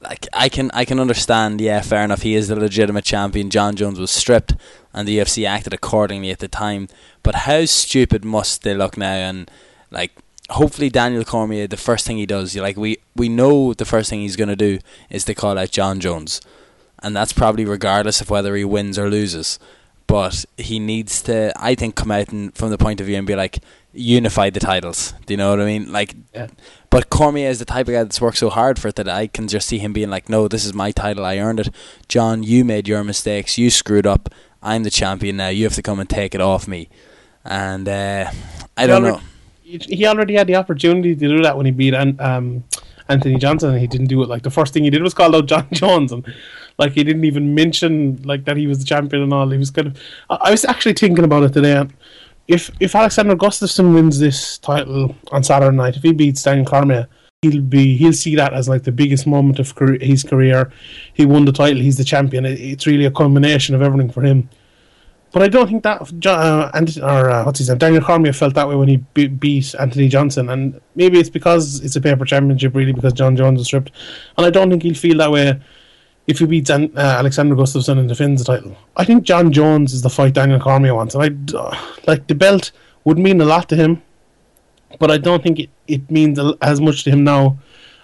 Like 0.00 0.26
I 0.32 0.48
can 0.48 0.70
I 0.72 0.84
can 0.84 1.00
understand, 1.00 1.60
yeah, 1.60 1.80
fair 1.80 2.04
enough. 2.04 2.22
He 2.22 2.34
is 2.34 2.48
the 2.48 2.56
legitimate 2.56 3.04
champion. 3.04 3.50
Jon 3.50 3.76
Jones 3.76 3.98
was 3.98 4.10
stripped, 4.10 4.54
and 4.94 5.06
the 5.06 5.18
UFC 5.18 5.46
acted 5.46 5.74
accordingly 5.74 6.30
at 6.30 6.38
the 6.38 6.48
time. 6.48 6.88
But 7.22 7.34
how 7.46 7.64
stupid 7.66 8.24
must 8.24 8.62
they 8.62 8.74
look 8.74 8.96
now? 8.96 9.18
And 9.28 9.50
like, 9.90 10.12
hopefully 10.50 10.90
Daniel 10.90 11.24
Cormier, 11.24 11.66
the 11.66 11.76
first 11.88 12.06
thing 12.06 12.18
he 12.18 12.26
does, 12.26 12.56
like 12.56 12.78
we 12.78 12.98
we 13.14 13.28
know 13.28 13.74
the 13.74 13.90
first 13.92 14.08
thing 14.08 14.20
he's 14.20 14.40
going 14.40 14.56
to 14.56 14.66
do 14.68 14.78
is 15.10 15.24
to 15.24 15.34
call 15.34 15.58
out 15.58 15.70
Jon 15.70 16.00
Jones, 16.00 16.40
and 17.02 17.14
that's 17.14 17.34
probably 17.34 17.64
regardless 17.66 18.20
of 18.20 18.30
whether 18.30 18.56
he 18.56 18.64
wins 18.64 18.98
or 18.98 19.10
loses. 19.10 19.58
But 20.10 20.44
he 20.58 20.78
needs 20.80 21.22
to, 21.22 21.52
I 21.56 21.74
think, 21.76 21.94
come 21.94 22.10
out 22.10 22.30
and 22.32 22.52
from 22.54 22.70
the 22.70 22.78
point 22.78 23.00
of 23.00 23.06
view 23.06 23.16
and 23.16 23.26
be 23.26 23.36
like, 23.36 23.60
unify 23.92 24.50
the 24.50 24.58
titles. 24.60 25.14
Do 25.26 25.32
you 25.34 25.38
know 25.38 25.50
what 25.50 25.60
I 25.60 25.64
mean? 25.64 25.92
Like, 25.92 26.14
Yeah. 26.34 26.48
but 26.90 27.10
Cormier 27.10 27.48
is 27.48 27.58
the 27.60 27.64
type 27.64 27.86
of 27.88 27.92
guy 27.94 28.02
that's 28.02 28.20
worked 28.20 28.38
so 28.38 28.50
hard 28.50 28.78
for 28.78 28.88
it 28.88 28.96
that 28.96 29.08
I 29.08 29.28
can 29.28 29.46
just 29.48 29.68
see 29.68 29.78
him 29.78 29.92
being 29.92 30.10
like, 30.10 30.28
no, 30.28 30.48
this 30.48 30.64
is 30.64 30.74
my 30.74 30.90
title. 30.90 31.24
I 31.24 31.38
earned 31.38 31.60
it. 31.60 31.70
Jon, 32.08 32.42
you 32.42 32.64
made 32.64 32.88
your 32.88 33.04
mistakes. 33.04 33.56
You 33.56 33.70
screwed 33.70 34.06
up. 34.06 34.28
I'm 34.62 34.82
the 34.82 34.90
champion 34.90 35.36
now. 35.36 35.48
You 35.48 35.64
have 35.64 35.74
to 35.74 35.82
come 35.82 36.00
and 36.00 36.08
take 36.10 36.34
it 36.34 36.40
off 36.40 36.66
me. 36.66 36.88
And 37.44 37.88
uh, 37.88 38.30
I 38.76 38.86
don't 38.86 39.04
already- 39.04 39.16
know. 39.18 39.22
he 39.62 39.78
he 39.96 40.06
already 40.06 40.34
had 40.34 40.46
the 40.48 40.56
opportunity 40.56 41.14
to 41.14 41.28
do 41.28 41.42
that 41.42 41.56
when 41.56 41.66
he 41.66 41.72
beat 41.72 41.94
um, 41.94 42.64
Anthony 43.10 43.36
Johnson, 43.36 43.70
and 43.70 43.80
he 43.80 43.86
didn't 43.86 44.06
do 44.06 44.22
it. 44.22 44.28
Like 44.28 44.42
the 44.42 44.50
first 44.50 44.72
thing 44.72 44.84
he 44.84 44.90
did 44.90 45.02
was 45.02 45.14
call 45.14 45.34
out 45.34 45.46
Jon 45.46 45.66
Jones, 45.72 46.12
and 46.12 46.24
like 46.78 46.92
he 46.92 47.04
didn't 47.04 47.24
even 47.24 47.54
mention 47.54 48.22
like 48.22 48.44
that 48.44 48.56
he 48.56 48.66
was 48.66 48.78
the 48.78 48.84
champion 48.84 49.22
and 49.22 49.32
all. 49.32 49.50
He 49.50 49.58
was 49.58 49.70
kind 49.70 49.88
of. 49.88 50.00
I, 50.30 50.36
I 50.42 50.50
was 50.50 50.64
actually 50.64 50.94
thinking 50.94 51.24
about 51.24 51.42
it 51.42 51.52
today. 51.52 51.86
If 52.48 52.70
if 52.80 52.94
Alexander 52.94 53.36
Gustafsson 53.36 53.94
wins 53.94 54.18
this 54.18 54.58
title 54.58 55.14
on 55.32 55.42
Saturday 55.42 55.76
night, 55.76 55.96
if 55.96 56.02
he 56.02 56.12
beats 56.12 56.42
Daniel 56.42 56.66
Cormier, 56.66 57.08
he'll 57.42 57.62
be 57.62 57.96
he'll 57.96 58.12
see 58.12 58.36
that 58.36 58.52
as 58.52 58.68
like 58.68 58.84
the 58.84 58.92
biggest 58.92 59.26
moment 59.26 59.58
of 59.58 59.74
career, 59.74 59.98
his 60.00 60.22
career. 60.22 60.72
He 61.14 61.26
won 61.26 61.44
the 61.44 61.52
title. 61.52 61.82
He's 61.82 61.96
the 61.96 62.04
champion. 62.04 62.46
It, 62.46 62.60
it's 62.60 62.86
really 62.86 63.06
a 63.06 63.10
combination 63.10 63.74
of 63.74 63.82
everything 63.82 64.10
for 64.10 64.22
him. 64.22 64.48
But 65.32 65.42
I 65.42 65.48
don't 65.48 65.68
think 65.68 65.84
that 65.84 66.26
uh, 66.26 66.70
Anthony, 66.74 67.04
or 67.04 67.30
uh, 67.30 67.44
what's 67.44 67.60
his 67.60 67.68
name, 67.68 67.78
Daniel 67.78 68.02
Cormier 68.02 68.32
felt 68.32 68.54
that 68.54 68.68
way 68.68 68.74
when 68.74 68.88
he 68.88 68.96
be- 69.14 69.28
beat 69.28 69.74
Anthony 69.78 70.08
Johnson, 70.08 70.48
and 70.48 70.80
maybe 70.96 71.20
it's 71.20 71.30
because 71.30 71.80
it's 71.80 71.94
a 71.94 72.00
paper 72.00 72.24
championship, 72.24 72.74
really, 72.74 72.92
because 72.92 73.12
Jon 73.12 73.36
Jones 73.36 73.58
was 73.58 73.66
stripped, 73.68 73.92
and 74.36 74.44
I 74.44 74.50
don't 74.50 74.70
think 74.70 74.82
he'll 74.82 74.94
feel 74.94 75.18
that 75.18 75.30
way 75.30 75.60
if 76.26 76.40
he 76.40 76.46
beats 76.46 76.70
uh, 76.70 76.88
Alexander 76.96 77.54
Gustafsson 77.54 77.98
and 77.98 78.08
defends 78.08 78.44
the 78.44 78.56
title. 78.56 78.76
I 78.96 79.04
think 79.04 79.22
Jon 79.22 79.52
Jones 79.52 79.92
is 79.92 80.02
the 80.02 80.10
fight 80.10 80.34
Daniel 80.34 80.58
Cormier 80.58 80.94
wants, 80.94 81.14
and 81.14 81.22
I 81.22 81.56
uh, 81.56 81.76
like 82.08 82.26
the 82.26 82.34
belt 82.34 82.72
would 83.04 83.18
mean 83.18 83.40
a 83.40 83.44
lot 83.44 83.68
to 83.68 83.76
him, 83.76 84.02
but 84.98 85.12
I 85.12 85.18
don't 85.18 85.42
think 85.42 85.60
it, 85.60 85.70
it 85.86 86.10
means 86.10 86.40
as 86.60 86.80
much 86.80 87.04
to 87.04 87.10
him 87.10 87.22
now 87.22 87.58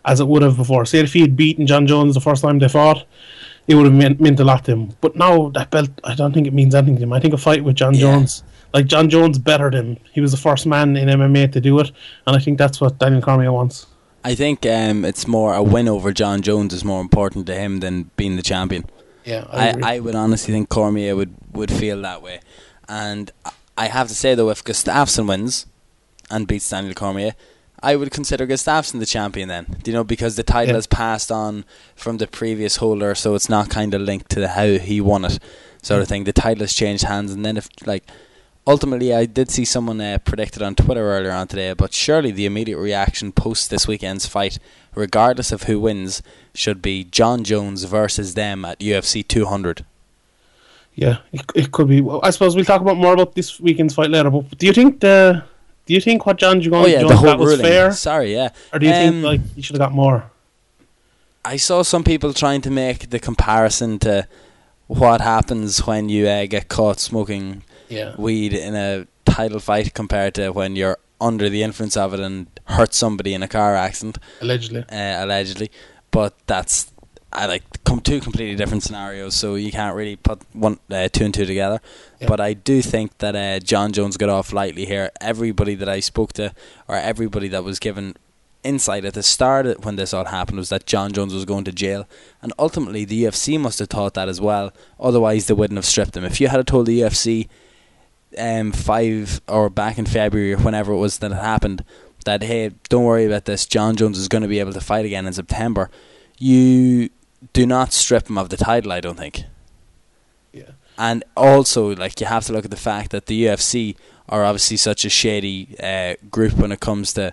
as 0.04 0.20
it 0.20 0.28
would 0.28 0.42
have 0.42 0.56
before. 0.56 0.84
Say 0.84 1.00
if 1.00 1.12
he 1.12 1.20
had 1.20 1.36
beaten 1.36 1.66
John 1.66 1.86
Jones 1.86 2.14
the 2.14 2.20
first 2.20 2.42
time 2.42 2.60
they 2.60 2.68
fought, 2.68 3.04
it 3.68 3.74
would 3.74 3.86
have 3.86 3.94
meant, 3.94 4.20
meant 4.20 4.38
a 4.40 4.44
lot 4.44 4.64
to 4.66 4.72
him. 4.72 4.92
But 5.00 5.16
now 5.16 5.48
that 5.50 5.70
belt, 5.70 5.90
I 6.04 6.14
don't 6.14 6.32
think 6.32 6.46
it 6.46 6.52
means 6.54 6.74
anything 6.74 6.96
to 6.96 7.02
him. 7.02 7.12
I 7.12 7.20
think 7.20 7.34
a 7.34 7.38
fight 7.38 7.64
with 7.64 7.76
Jon 7.76 7.94
Yeah. 7.94 8.00
Jones, 8.00 8.42
like 8.74 8.86
Jon 8.86 9.08
Jones, 9.10 9.38
bettered 9.38 9.74
him. 9.74 9.96
He 10.12 10.20
was 10.20 10.30
the 10.30 10.36
first 10.38 10.66
man 10.66 10.96
in 10.96 11.08
MMA 11.08 11.52
to 11.52 11.60
do 11.60 11.78
it, 11.80 11.90
and 12.26 12.36
I 12.36 12.38
think 12.38 12.58
that's 12.58 12.80
what 12.80 12.98
Daniel 12.98 13.22
Cormier 13.22 13.52
wants. 13.52 13.86
I 14.24 14.34
think 14.34 14.66
um, 14.66 15.04
it's 15.04 15.26
more 15.26 15.54
a 15.54 15.62
win 15.62 15.88
over 15.88 16.12
Jon 16.12 16.42
Jones 16.42 16.74
is 16.74 16.84
more 16.84 17.00
important 17.00 17.46
to 17.46 17.54
him 17.54 17.80
than 17.80 18.10
being 18.16 18.36
the 18.36 18.42
champion. 18.42 18.84
Yeah, 19.24 19.44
I, 19.50 19.68
agree. 19.68 19.82
I 19.82 19.98
would 20.00 20.14
honestly 20.14 20.52
think 20.52 20.68
Cormier 20.68 21.14
would, 21.16 21.34
would 21.52 21.70
feel 21.72 22.00
that 22.02 22.22
way. 22.22 22.40
And 22.88 23.30
I- 23.44 23.50
I 23.78 23.88
have 23.88 24.08
to 24.08 24.14
say, 24.14 24.34
though, 24.34 24.48
if 24.48 24.64
Gustafsson 24.64 25.28
wins 25.28 25.66
and 26.30 26.46
beats 26.48 26.70
Daniel 26.70 26.94
Cormier, 26.94 27.34
I 27.82 27.94
would 27.96 28.10
consider 28.10 28.46
Gustafsson 28.46 28.98
the 29.00 29.06
champion 29.06 29.48
then. 29.48 29.66
Do 29.82 29.90
you 29.90 29.96
know, 29.96 30.04
because 30.04 30.36
the 30.36 30.42
title 30.42 30.72
Yeah. 30.72 30.78
has 30.78 30.86
passed 30.86 31.30
on 31.30 31.64
from 31.94 32.16
the 32.18 32.26
previous 32.26 32.76
holder, 32.76 33.14
so 33.14 33.34
it's 33.34 33.48
not 33.48 33.68
kind 33.70 33.92
of 33.94 34.00
linked 34.00 34.30
to 34.30 34.40
the, 34.40 34.48
how 34.48 34.66
he 34.78 35.00
won 35.00 35.24
it, 35.24 35.38
sort 35.82 36.02
of 36.02 36.08
thing. 36.08 36.24
The 36.24 36.32
title 36.32 36.62
has 36.62 36.72
changed 36.72 37.04
hands, 37.04 37.32
and 37.32 37.44
then 37.44 37.56
if, 37.58 37.68
like, 37.86 38.04
ultimately, 38.66 39.14
I 39.14 39.26
did 39.26 39.50
see 39.50 39.64
someone 39.64 40.00
uh, 40.00 40.18
predicted 40.24 40.62
on 40.62 40.74
Twitter 40.74 41.02
earlier 41.02 41.30
on 41.32 41.48
today, 41.48 41.72
but 41.74 41.92
surely 41.92 42.30
the 42.30 42.46
immediate 42.46 42.78
reaction 42.78 43.30
post 43.30 43.68
this 43.70 43.86
weekend's 43.86 44.26
fight, 44.26 44.58
regardless 44.94 45.52
of 45.52 45.64
who 45.64 45.78
wins, 45.78 46.22
should 46.54 46.80
be 46.80 47.04
Jon 47.04 47.44
Jones 47.44 47.84
versus 47.84 48.34
them 48.34 48.64
at 48.64 48.80
UFC 48.80 49.22
200. 49.26 49.84
yeah, 50.94 51.18
it, 51.30 51.42
it 51.54 51.72
could 51.72 51.88
be. 51.88 52.00
Well, 52.00 52.20
I 52.22 52.30
suppose 52.30 52.56
we'll 52.56 52.64
talk 52.64 52.80
about 52.80 52.96
more 52.96 53.12
about 53.12 53.34
this 53.34 53.60
weekend's 53.60 53.94
fight 53.94 54.08
later. 54.10 54.30
But 54.30 54.56
do 54.56 54.66
you 54.66 54.72
think 54.72 55.00
the 55.00 55.44
do 55.86 55.94
you 55.94 56.00
think 56.00 56.26
what 56.26 56.36
Jon 56.38 56.60
Jones, 56.60 56.74
Oh 56.76 56.86
yeah, 56.86 57.02
whole 57.02 57.22
got 57.22 57.38
was 57.38 57.48
ruling. 57.52 57.64
fair, 57.64 57.92
Sorry, 57.92 58.32
yeah. 58.34 58.50
or 58.72 58.78
do 58.78 58.86
you 58.86 58.92
Um, 58.92 58.98
think 59.12 59.24
like 59.24 59.40
he 59.54 59.62
should 59.62 59.76
have 59.76 59.80
got 59.88 59.92
more? 59.92 60.30
I 61.44 61.56
saw 61.56 61.82
some 61.82 62.02
people 62.04 62.32
trying 62.34 62.60
to 62.62 62.70
make 62.70 63.10
the 63.10 63.18
comparison 63.20 63.98
to 64.00 64.26
what 64.88 65.20
happens 65.20 65.86
when 65.86 66.08
you 66.08 66.26
uh, 66.28 66.46
get 66.46 66.68
caught 66.68 66.98
smoking 67.00 67.62
Yeah. 67.88 68.14
weed 68.18 68.52
in 68.52 68.74
a 68.74 69.06
title 69.24 69.60
fight 69.60 69.94
compared 69.94 70.34
to 70.34 70.50
when 70.50 70.76
you're 70.76 70.98
under 71.20 71.48
the 71.48 71.62
influence 71.62 71.96
of 71.96 72.12
it 72.14 72.20
and 72.20 72.46
hurt 72.64 72.92
somebody 72.94 73.32
in 73.32 73.42
a 73.42 73.48
car 73.48 73.74
accident, 73.76 74.18
Allegedly. 74.40 74.80
uh, 74.90 75.24
allegedly. 75.24 75.70
But 76.10 76.34
that's 76.46 76.90
I 77.32 77.46
like 77.46 77.84
come 77.84 78.00
two 78.00 78.20
completely 78.20 78.56
different 78.56 78.82
scenarios, 78.82 79.34
so 79.34 79.56
you 79.56 79.70
can't 79.70 79.96
really 79.96 80.16
put 80.16 80.40
one 80.52 80.78
uh, 80.90 81.08
two 81.08 81.24
and 81.24 81.34
two 81.34 81.44
together. 81.44 81.80
Yeah. 82.20 82.28
But 82.28 82.40
I 82.40 82.54
do 82.54 82.80
think 82.82 83.18
that 83.18 83.34
uh, 83.36 83.60
Jon 83.60 83.92
Jones 83.92 84.16
got 84.16 84.28
off 84.28 84.52
lightly 84.52 84.86
here. 84.86 85.10
Everybody 85.20 85.74
that 85.74 85.88
I 85.88 86.00
spoke 86.00 86.32
to, 86.34 86.54
or 86.88 86.96
everybody 86.96 87.48
that 87.48 87.64
was 87.64 87.78
given 87.78 88.16
insight 88.62 89.04
at 89.04 89.14
the 89.14 89.22
start 89.22 89.84
when 89.84 89.96
this 89.96 90.14
all 90.14 90.24
happened, 90.26 90.58
was 90.58 90.70
that 90.70 90.86
Jon 90.86 91.12
Jones 91.12 91.34
was 91.34 91.44
going 91.44 91.64
to 91.64 91.72
jail, 91.72 92.06
and 92.40 92.52
ultimately 92.58 93.04
the 93.04 93.24
UFC 93.24 93.60
must 93.60 93.80
have 93.80 93.88
thought 93.88 94.14
that 94.14 94.28
as 94.28 94.40
well. 94.40 94.72
Otherwise, 94.98 95.46
they 95.46 95.54
wouldn't 95.54 95.78
have 95.78 95.84
stripped 95.84 96.16
him. 96.16 96.24
If 96.24 96.40
you 96.40 96.48
had 96.48 96.66
told 96.66 96.86
the 96.86 97.00
UFC 97.00 97.48
um, 98.38 98.72
five 98.72 99.40
or 99.48 99.68
back 99.70 99.98
in 99.98 100.06
February 100.06 100.54
or 100.54 100.58
whenever 100.58 100.92
it 100.92 100.98
was 100.98 101.18
that 101.18 101.32
it 101.32 101.36
happened 101.36 101.84
that 102.24 102.42
hey, 102.42 102.72
don't 102.88 103.04
worry 103.04 103.24
about 103.24 103.46
this. 103.46 103.66
Jon 103.66 103.96
Jones 103.96 104.18
is 104.18 104.28
going 104.28 104.42
to 104.42 104.48
be 104.48 104.60
able 104.60 104.72
to 104.72 104.80
fight 104.80 105.06
again 105.06 105.26
in 105.26 105.32
September. 105.32 105.90
You 106.38 107.10
do 107.52 107.66
not 107.66 107.92
strip 107.92 108.28
him 108.28 108.38
of 108.38 108.48
the 108.48 108.56
title. 108.56 108.92
I 108.92 109.00
don't 109.00 109.16
think. 109.16 109.44
Yeah. 110.52 110.72
And 110.98 111.24
also, 111.36 111.94
like 111.94 112.20
you 112.20 112.26
have 112.26 112.44
to 112.46 112.52
look 112.52 112.64
at 112.64 112.70
the 112.70 112.76
fact 112.76 113.10
that 113.10 113.26
the 113.26 113.44
UFC 113.46 113.96
are 114.28 114.44
obviously 114.44 114.76
such 114.76 115.04
a 115.04 115.08
shady 115.08 115.76
uh, 115.80 116.14
group 116.30 116.54
when 116.54 116.72
it 116.72 116.80
comes 116.80 117.12
to 117.14 117.32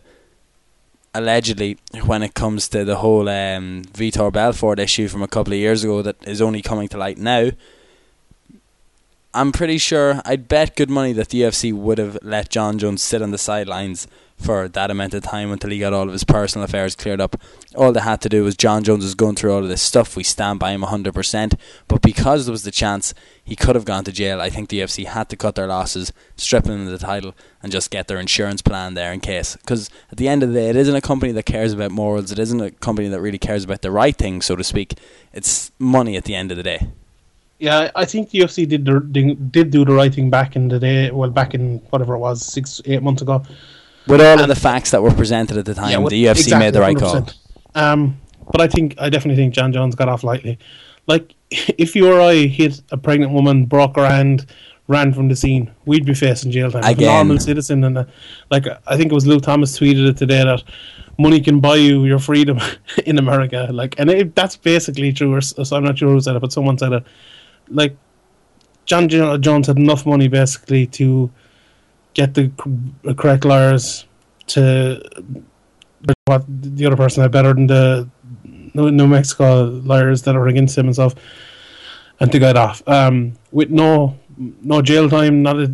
allegedly 1.15 1.77
when 2.05 2.23
it 2.23 2.33
comes 2.33 2.67
to 2.67 2.83
the 2.83 2.97
whole 2.97 3.29
um, 3.29 3.83
Vitor 3.93 4.31
Belfort 4.31 4.79
issue 4.79 5.07
from 5.07 5.21
a 5.21 5.27
couple 5.27 5.53
of 5.53 5.59
years 5.59 5.83
ago 5.83 6.01
that 6.01 6.15
is 6.27 6.41
only 6.41 6.61
coming 6.61 6.87
to 6.87 6.97
light 6.97 7.17
now. 7.17 7.51
I'm 9.35 9.51
pretty 9.51 9.79
sure 9.79 10.21
I'd 10.25 10.47
bet 10.47 10.75
good 10.75 10.89
money 10.89 11.13
that 11.13 11.29
the 11.29 11.41
UFC 11.41 11.73
would 11.73 11.97
have 11.97 12.17
let 12.21 12.49
Jon 12.49 12.77
Jones 12.77 13.01
sit 13.01 13.21
on 13.21 13.31
the 13.31 13.37
sidelines 13.37 14.07
for 14.37 14.67
that 14.67 14.91
amount 14.91 15.13
of 15.13 15.23
time 15.23 15.51
until 15.51 15.69
he 15.69 15.79
got 15.79 15.93
all 15.93 16.07
of 16.07 16.11
his 16.11 16.23
personal 16.23 16.65
affairs 16.65 16.95
cleared 16.95 17.21
up. 17.21 17.39
All 17.75 17.91
they 17.91 18.01
had 18.01 18.21
to 18.21 18.29
do 18.29 18.43
was 18.43 18.57
Jon 18.57 18.83
Jones 18.83 19.03
was 19.03 19.15
going 19.15 19.35
through 19.35 19.53
all 19.53 19.63
of 19.63 19.69
this 19.69 19.81
stuff. 19.81 20.15
We 20.15 20.23
stand 20.23 20.59
by 20.59 20.71
him 20.71 20.81
100%. 20.81 21.53
But 21.87 22.01
because 22.01 22.45
there 22.45 22.51
was 22.51 22.63
the 22.63 22.71
chance 22.71 23.13
he 23.43 23.55
could 23.55 23.75
have 23.75 23.85
gone 23.85 24.03
to 24.03 24.11
jail, 24.11 24.41
I 24.41 24.49
think 24.49 24.69
the 24.69 24.79
UFC 24.79 25.05
had 25.05 25.29
to 25.29 25.37
cut 25.37 25.55
their 25.55 25.67
losses, 25.67 26.11
strip 26.35 26.65
him 26.65 26.87
of 26.87 26.91
the 26.91 26.97
title, 26.97 27.35
and 27.61 27.71
just 27.71 27.91
get 27.91 28.07
their 28.07 28.19
insurance 28.19 28.61
plan 28.61 28.93
there 28.93 29.13
in 29.13 29.21
case. 29.21 29.55
Because 29.55 29.89
at 30.11 30.17
the 30.17 30.27
end 30.27 30.43
of 30.43 30.49
the 30.49 30.55
day, 30.55 30.69
it 30.69 30.75
isn't 30.75 30.95
a 30.95 31.01
company 31.01 31.31
that 31.31 31.45
cares 31.45 31.73
about 31.73 31.91
morals. 31.91 32.31
It 32.31 32.39
isn't 32.39 32.61
a 32.61 32.71
company 32.71 33.07
that 33.07 33.21
really 33.21 33.39
cares 33.39 33.63
about 33.63 33.81
the 33.81 33.91
right 33.91 34.15
thing, 34.15 34.41
so 34.41 34.55
to 34.55 34.63
speak. 34.63 34.95
It's 35.31 35.71
money 35.79 36.17
at 36.17 36.25
the 36.25 36.35
end 36.35 36.51
of 36.51 36.57
the 36.57 36.63
day. 36.63 36.89
Yeah, 37.59 37.91
I 37.95 38.03
think 38.03 38.31
the 38.31 38.39
UFC 38.39 38.67
did 38.67 38.83
did 39.53 39.71
do 39.71 39.85
the 39.85 39.93
right 39.93 40.13
thing 40.13 40.29
back 40.29 40.57
in 40.57 40.67
the 40.67 40.79
day. 40.79 41.11
Well, 41.11 41.29
back 41.29 41.53
in 41.53 41.77
whatever 41.91 42.15
it 42.15 42.19
was, 42.19 42.45
six, 42.45 42.81
eight 42.83 43.01
months 43.01 43.21
ago. 43.21 43.41
With 44.07 44.21
all 44.21 44.39
of 44.41 44.47
the 44.47 44.55
facts 44.55 44.91
that 44.91 45.01
were 45.01 45.13
presented 45.13 45.57
at 45.57 45.65
the 45.65 45.73
time, 45.73 46.01
well, 46.01 46.09
the 46.09 46.25
UFC 46.25 46.39
exactly, 46.39 46.59
made 46.59 46.73
the 46.73 46.81
right 46.81 46.97
call. 46.97 47.21
100%. 47.21 47.35
Um, 47.75 48.19
but 48.51 48.61
I 48.61 48.67
think 48.67 48.95
I 48.99 49.09
definitely 49.09 49.41
think 49.41 49.53
Jon 49.53 49.71
Jones 49.71 49.95
got 49.95 50.09
off 50.09 50.23
lightly. 50.23 50.59
Like, 51.07 51.33
if 51.49 51.95
you 51.95 52.11
or 52.11 52.21
I 52.21 52.47
hit 52.47 52.81
a 52.91 52.97
pregnant 52.97 53.31
woman, 53.31 53.65
broke 53.65 53.95
her 53.95 54.07
hand, 54.07 54.45
ran 54.87 55.13
from 55.13 55.29
the 55.29 55.35
scene, 55.35 55.71
we'd 55.85 56.05
be 56.05 56.13
facing 56.13 56.51
jail 56.51 56.71
time. 56.71 56.81
Like 56.81 56.97
a 56.99 57.05
normal 57.05 57.39
citizen, 57.39 57.83
and 57.83 57.97
a, 57.97 58.07
like 58.51 58.65
I 58.87 58.97
think 58.97 59.11
it 59.11 59.15
was 59.15 59.25
Luke 59.25 59.43
Thomas 59.43 59.77
tweeted 59.77 60.07
it 60.07 60.17
today 60.17 60.43
that 60.43 60.63
money 61.17 61.39
can 61.39 61.59
buy 61.59 61.75
you 61.75 62.05
your 62.05 62.19
freedom 62.19 62.59
in 63.05 63.17
America. 63.17 63.69
Like, 63.71 63.99
and 63.99 64.09
it, 64.09 64.35
that's 64.35 64.57
basically 64.57 65.13
true. 65.13 65.33
Or, 65.33 65.41
so 65.41 65.75
I'm 65.75 65.83
not 65.83 65.97
sure 65.97 66.09
who 66.09 66.21
said 66.21 66.35
it, 66.35 66.41
but 66.41 66.51
someone 66.51 66.77
said 66.77 66.93
it. 66.93 67.03
Like, 67.69 67.95
Jon 68.85 69.07
Jo- 69.07 69.37
Jones 69.37 69.67
had 69.67 69.77
enough 69.77 70.05
money 70.05 70.27
basically 70.27 70.87
to 70.87 71.31
get 72.13 72.33
the 72.33 72.51
correct 73.17 73.45
lawyers 73.45 74.05
to 74.47 75.01
what 76.25 76.43
the 76.47 76.85
other 76.85 76.95
person 76.97 77.21
had 77.23 77.31
better 77.31 77.53
than 77.53 77.67
the 77.67 78.09
New 78.75 79.07
Mexico 79.07 79.65
lawyers 79.65 80.23
that 80.23 80.35
are 80.35 80.47
against 80.47 80.77
him 80.77 80.85
and 80.87 80.95
stuff, 80.95 81.13
and 82.19 82.31
to 82.31 82.39
get 82.39 82.57
off 82.57 82.81
um, 82.87 83.33
with 83.51 83.69
no 83.69 84.17
no 84.37 84.81
jail 84.81 85.09
time, 85.09 85.43
not 85.43 85.57
a, 85.59 85.71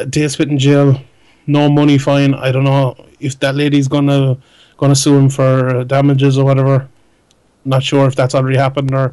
a 0.00 0.06
day 0.06 0.26
spent 0.28 0.50
in 0.50 0.58
jail, 0.58 1.00
no 1.46 1.68
money 1.70 1.98
fine. 1.98 2.34
I 2.34 2.50
don't 2.50 2.64
know 2.64 2.96
if 3.20 3.38
that 3.40 3.54
lady's 3.54 3.88
gonna 3.88 4.38
gonna 4.78 4.94
sue 4.96 5.16
him 5.18 5.28
for 5.28 5.84
damages 5.84 6.38
or 6.38 6.44
whatever. 6.44 6.88
Not 7.64 7.82
sure 7.82 8.06
if 8.06 8.16
that's 8.16 8.34
already 8.34 8.56
happened 8.56 8.94
or 8.94 9.10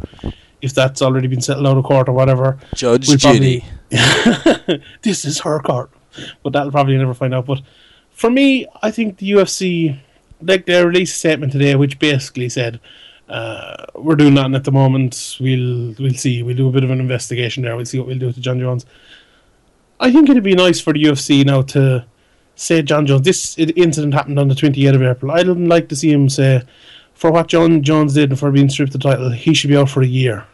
if 0.61 0.73
that's 0.73 1.01
already 1.01 1.27
been 1.27 1.41
settled 1.41 1.67
out 1.67 1.77
of 1.77 1.83
court 1.83 2.07
or 2.07 2.13
whatever. 2.13 2.57
Judge 2.75 3.09
We'll 3.09 3.17
Judy. 3.17 3.65
probably- 3.91 4.83
this 5.01 5.25
is 5.25 5.39
her 5.41 5.59
court, 5.59 5.91
but 6.43 6.53
that'll 6.53 6.71
probably 6.71 6.97
never 6.97 7.13
find 7.13 7.33
out. 7.33 7.45
But 7.45 7.61
for 8.11 8.29
me, 8.29 8.65
I 8.81 8.91
think 8.91 9.17
the 9.17 9.31
UFC, 9.31 9.99
like 10.41 10.65
they 10.65 10.83
released 10.83 11.15
a 11.15 11.19
statement 11.19 11.51
today, 11.51 11.75
which 11.75 11.99
basically 11.99 12.49
said, 12.49 12.79
uh, 13.29 13.85
"We're 13.95 14.15
doing 14.15 14.35
nothing 14.35 14.55
at 14.55 14.63
the 14.63 14.71
moment. 14.71 15.37
We'll 15.39 15.95
we'll 15.99 16.13
see. 16.13 16.43
We'll 16.43 16.55
do 16.55 16.67
a 16.67 16.71
bit 16.71 16.83
of 16.83 16.91
an 16.91 16.99
investigation 16.99 17.63
there. 17.63 17.75
We'll 17.75 17.85
see 17.85 17.99
what 17.99 18.07
we'll 18.07 18.19
do 18.19 18.31
to 18.31 18.39
Jon 18.39 18.59
Jones." 18.59 18.85
I 19.99 20.11
think 20.11 20.29
it'd 20.29 20.43
be 20.43 20.53
nice 20.53 20.79
for 20.79 20.93
the 20.93 21.03
UFC 21.03 21.43
now 21.43 21.63
to 21.63 22.05
say 22.55 22.81
Jon 22.81 23.05
Jones. 23.05 23.23
This 23.23 23.57
incident 23.57 24.13
happened 24.13 24.39
on 24.39 24.47
the 24.47 24.55
28th 24.55 24.95
of 24.95 25.03
April. 25.03 25.31
I'd 25.31 25.47
like 25.47 25.89
to 25.89 25.95
see 25.95 26.11
him 26.11 26.29
say, 26.29 26.63
for 27.13 27.31
what 27.31 27.47
Jon 27.47 27.81
Jones 27.81 28.13
did 28.13 28.29
and 28.29 28.39
for 28.39 28.51
being 28.51 28.69
stripped 28.69 28.93
of 28.93 29.01
the 29.01 29.09
title, 29.09 29.31
he 29.31 29.53
should 29.53 29.69
be 29.69 29.77
out 29.77 29.89
for 29.89 30.01
a 30.01 30.07
year. 30.07 30.45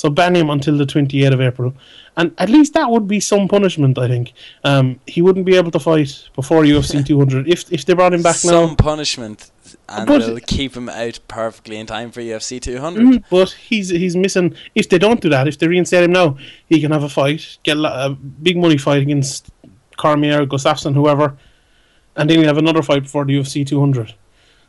So 0.00 0.08
ban 0.08 0.34
him 0.34 0.48
until 0.48 0.78
the 0.78 0.86
28th 0.86 1.34
of 1.34 1.40
April. 1.42 1.74
And 2.16 2.32
at 2.38 2.48
least 2.48 2.72
that 2.72 2.90
would 2.90 3.06
be 3.06 3.20
some 3.20 3.48
punishment, 3.48 3.98
I 3.98 4.08
think. 4.08 4.32
Um, 4.64 4.86
he 5.14 5.20
wouldn't 5.20 5.44
be 5.44 5.56
able 5.60 5.70
to 5.72 5.78
fight 5.78 6.10
before 6.34 6.62
UFC 6.64 7.04
200 7.10 7.46
if 7.54 7.60
if 7.76 7.84
they 7.84 7.94
brought 7.94 8.14
him 8.14 8.22
back 8.22 8.36
Some 8.36 8.70
now. 8.70 8.74
punishment, 8.90 9.38
and 9.96 10.06
But- 10.08 10.20
they'll 10.20 10.38
keep 10.58 10.72
him 10.78 10.88
out 10.88 11.16
perfectly 11.28 11.76
in 11.82 11.86
time 11.86 12.08
for 12.14 12.20
UFC 12.22 12.58
200. 12.60 13.02
Mhm, 13.04 13.22
But 13.30 13.50
he's 13.68 13.88
he's 14.02 14.16
missing. 14.24 14.54
If 14.74 14.86
they 14.90 14.98
don't 14.98 15.20
do 15.20 15.28
that, 15.36 15.46
if 15.52 15.56
they 15.58 15.68
reinstate 15.68 16.04
him 16.06 16.12
now, 16.12 16.28
he 16.70 16.80
can 16.82 16.92
have 16.96 17.04
a 17.10 17.12
fight, 17.20 17.42
get 17.68 17.76
a, 17.76 17.90
a 18.06 18.08
big 18.48 18.56
money 18.64 18.78
fight 18.78 19.02
against 19.02 19.50
Cormier, 20.02 20.46
Gustafsson, 20.46 20.94
whoever, 20.94 21.26
and 22.16 22.24
then 22.28 22.38
he'll 22.38 22.52
have 22.54 22.62
another 22.66 22.82
fight 22.90 23.02
before 23.02 23.24
the 23.26 23.34
UFC 23.40 23.64
200. 23.66 24.14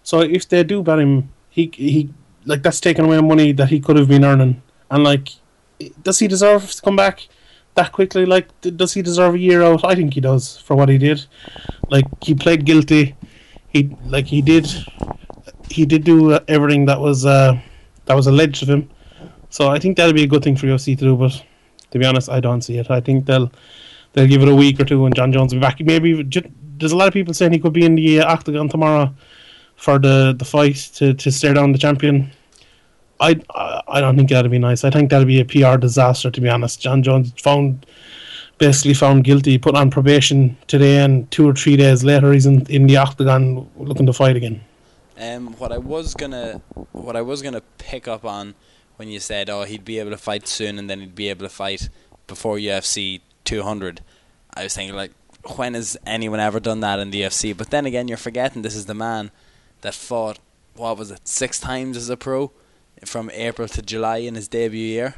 So 0.03 0.15
if 0.37 0.43
they 0.49 0.63
do 0.73 0.83
ban 0.83 0.99
him, 0.99 1.13
he 1.57 1.63
he 1.89 2.09
like 2.51 2.61
that's 2.63 2.81
taking 2.81 3.05
away 3.05 3.21
money 3.21 3.53
that 3.59 3.69
he 3.69 3.79
could 3.79 3.97
have 4.01 4.09
been 4.15 4.25
earning. 4.25 4.53
And 4.91 5.03
like, 5.03 5.29
does 6.03 6.19
he 6.19 6.27
deserve 6.27 6.69
to 6.69 6.81
come 6.81 6.95
back 6.95 7.27
that 7.75 7.91
quickly? 7.91 8.25
Like, 8.25 8.47
does 8.61 8.93
he 8.93 9.01
deserve 9.01 9.33
a 9.33 9.39
year 9.39 9.63
out? 9.63 9.83
I 9.83 9.95
think 9.95 10.13
he 10.13 10.21
does 10.21 10.57
for 10.57 10.75
what 10.75 10.89
he 10.89 10.99
did. 10.99 11.25
Like, 11.89 12.05
he 12.21 12.35
played 12.35 12.65
guilty. 12.65 13.15
He 13.69 13.95
like 14.05 14.27
he 14.27 14.41
did. 14.41 14.67
He 15.69 15.85
did 15.85 16.03
do 16.03 16.33
uh, 16.33 16.39
everything 16.49 16.85
that 16.85 16.99
was 16.99 17.25
uh, 17.25 17.59
that 18.05 18.15
was 18.15 18.27
alleged 18.27 18.61
of 18.61 18.69
him. 18.69 18.89
So 19.49 19.69
I 19.69 19.79
think 19.79 19.97
that'll 19.97 20.13
be 20.13 20.23
a 20.23 20.27
good 20.27 20.43
thing 20.43 20.57
for 20.57 20.67
UFC 20.67 20.97
to 20.97 21.05
do. 21.05 21.15
But 21.15 21.41
to 21.91 21.99
be 21.99 22.05
honest, 22.05 22.29
I 22.29 22.41
don't 22.41 22.61
see 22.61 22.77
it. 22.77 22.91
I 22.91 22.99
think 22.99 23.25
they'll 23.25 23.49
they'll 24.13 24.27
give 24.27 24.41
it 24.41 24.49
a 24.49 24.55
week 24.55 24.79
or 24.79 24.85
two 24.85 25.05
and 25.05 25.15
Jon 25.15 25.31
Jones 25.31 25.53
will 25.53 25.61
be 25.61 25.65
back. 25.65 25.79
Maybe 25.79 26.21
there's 26.77 26.91
a 26.91 26.97
lot 26.97 27.07
of 27.07 27.13
people 27.13 27.33
saying 27.33 27.53
he 27.53 27.59
could 27.59 27.73
be 27.73 27.85
in 27.85 27.95
the 27.95 28.19
uh, 28.19 28.31
octagon 28.31 28.67
tomorrow 28.67 29.13
for 29.75 29.97
the, 29.97 30.35
the 30.37 30.45
fight 30.45 30.75
to, 30.95 31.13
to 31.13 31.31
stare 31.31 31.53
down 31.53 31.71
the 31.71 31.77
champion. 31.77 32.31
I 33.21 33.39
I 33.87 34.01
don't 34.01 34.17
think 34.17 34.29
that'd 34.29 34.51
be 34.51 34.59
nice. 34.59 34.83
I 34.83 34.89
think 34.89 35.09
that'd 35.09 35.27
be 35.27 35.39
a 35.39 35.45
PR 35.45 35.77
disaster. 35.77 36.31
To 36.31 36.41
be 36.41 36.49
honest, 36.49 36.81
Jon 36.81 37.03
Jones 37.03 37.31
found 37.37 37.85
basically 38.57 38.93
found 38.93 39.23
guilty, 39.23 39.57
put 39.57 39.75
on 39.75 39.89
probation 39.89 40.57
today, 40.67 41.03
and 41.03 41.29
two 41.31 41.47
or 41.47 41.53
three 41.53 41.77
days 41.77 42.03
later 42.03 42.31
he's 42.33 42.45
in, 42.45 42.65
in 42.67 42.87
the 42.87 42.97
octagon 42.97 43.69
looking 43.77 44.05
to 44.05 44.13
fight 44.13 44.35
again. 44.35 44.61
Um, 45.17 45.53
what 45.53 45.71
I 45.71 45.77
was 45.77 46.15
gonna, 46.15 46.61
what 46.91 47.15
I 47.15 47.21
was 47.21 47.41
gonna 47.41 47.61
pick 47.77 48.07
up 48.07 48.25
on 48.25 48.55
when 48.97 49.07
you 49.07 49.19
said, 49.19 49.49
"Oh, 49.49 49.63
he'd 49.63 49.85
be 49.85 49.99
able 49.99 50.11
to 50.11 50.17
fight 50.17 50.47
soon, 50.47 50.79
and 50.79 50.89
then 50.89 50.99
he'd 50.99 51.15
be 51.15 51.29
able 51.29 51.45
to 51.45 51.49
fight 51.49 51.89
before 52.27 52.57
UFC 52.57 53.21
200," 53.45 54.01
I 54.55 54.63
was 54.63 54.73
thinking 54.73 54.95
like, 54.95 55.11
when 55.57 55.75
has 55.75 55.97
anyone 56.05 56.39
ever 56.39 56.59
done 56.59 56.79
that 56.81 56.99
in 56.99 57.11
the 57.11 57.21
UFC? 57.21 57.55
But 57.55 57.69
then 57.69 57.85
again, 57.85 58.07
you're 58.07 58.17
forgetting 58.17 58.63
this 58.63 58.75
is 58.75 58.87
the 58.87 58.93
man 58.93 59.31
that 59.81 59.93
fought 59.93 60.39
what 60.75 60.97
was 60.97 61.11
it 61.11 61.27
six 61.27 61.59
times 61.59 61.97
as 61.97 62.09
a 62.09 62.17
pro 62.17 62.51
from 63.05 63.29
April 63.31 63.67
to 63.67 63.81
July 63.81 64.17
in 64.17 64.35
his 64.35 64.47
debut 64.47 64.79
year. 64.79 65.15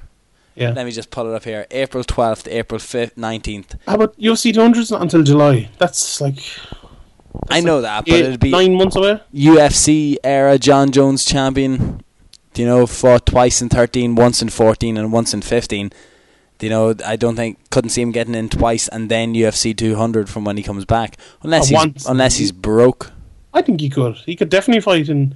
Yeah. 0.55 0.71
Let 0.71 0.85
me 0.85 0.91
just 0.91 1.09
pull 1.09 1.31
it 1.31 1.35
up 1.35 1.43
here: 1.43 1.65
April 1.71 2.03
12th, 2.03 2.51
April 2.51 2.79
5th, 2.79 3.15
19th. 3.15 3.79
How 3.87 3.95
about 3.95 4.17
UFC 4.19 4.53
200 4.53 4.79
is 4.79 4.91
not 4.91 5.01
until 5.01 5.23
July? 5.23 5.69
That's 5.79 6.21
like 6.21 6.37
I 7.49 7.59
know 7.61 7.81
that, 7.81 8.05
but 8.05 8.13
eight, 8.13 8.25
it'd 8.25 8.39
be 8.39 8.51
nine 8.51 8.75
months 8.75 8.95
away. 8.95 9.19
UFC 9.33 10.17
era 10.23 10.57
Jon 10.57 10.91
Jones 10.91 11.25
champion. 11.25 12.03
Do 12.53 12.61
you 12.61 12.67
know 12.67 12.85
fought 12.85 13.25
twice 13.25 13.61
in 13.61 13.69
thirteen, 13.69 14.15
once 14.15 14.41
in 14.41 14.49
fourteen, 14.49 14.97
and 14.97 15.11
once 15.11 15.33
in 15.33 15.41
fifteen. 15.41 15.91
Do 16.59 16.67
you 16.67 16.69
know? 16.69 16.93
I 17.05 17.15
don't 17.15 17.35
think 17.35 17.57
couldn't 17.71 17.89
see 17.89 18.01
him 18.01 18.11
getting 18.11 18.35
in 18.35 18.49
twice, 18.49 18.87
and 18.87 19.09
then 19.09 19.33
UFC 19.33 19.75
two 19.75 19.95
hundred 19.95 20.29
from 20.29 20.45
when 20.45 20.57
he 20.57 20.63
comes 20.63 20.85
back, 20.85 21.17
unless 21.41 21.69
he's 21.69 21.75
once. 21.75 22.05
unless 22.05 22.37
he's 22.37 22.51
broke. 22.51 23.11
I 23.53 23.61
think 23.61 23.81
he 23.81 23.89
could. 23.89 24.15
He 24.17 24.35
could 24.35 24.49
definitely 24.49 24.81
fight 24.81 25.09
in 25.09 25.35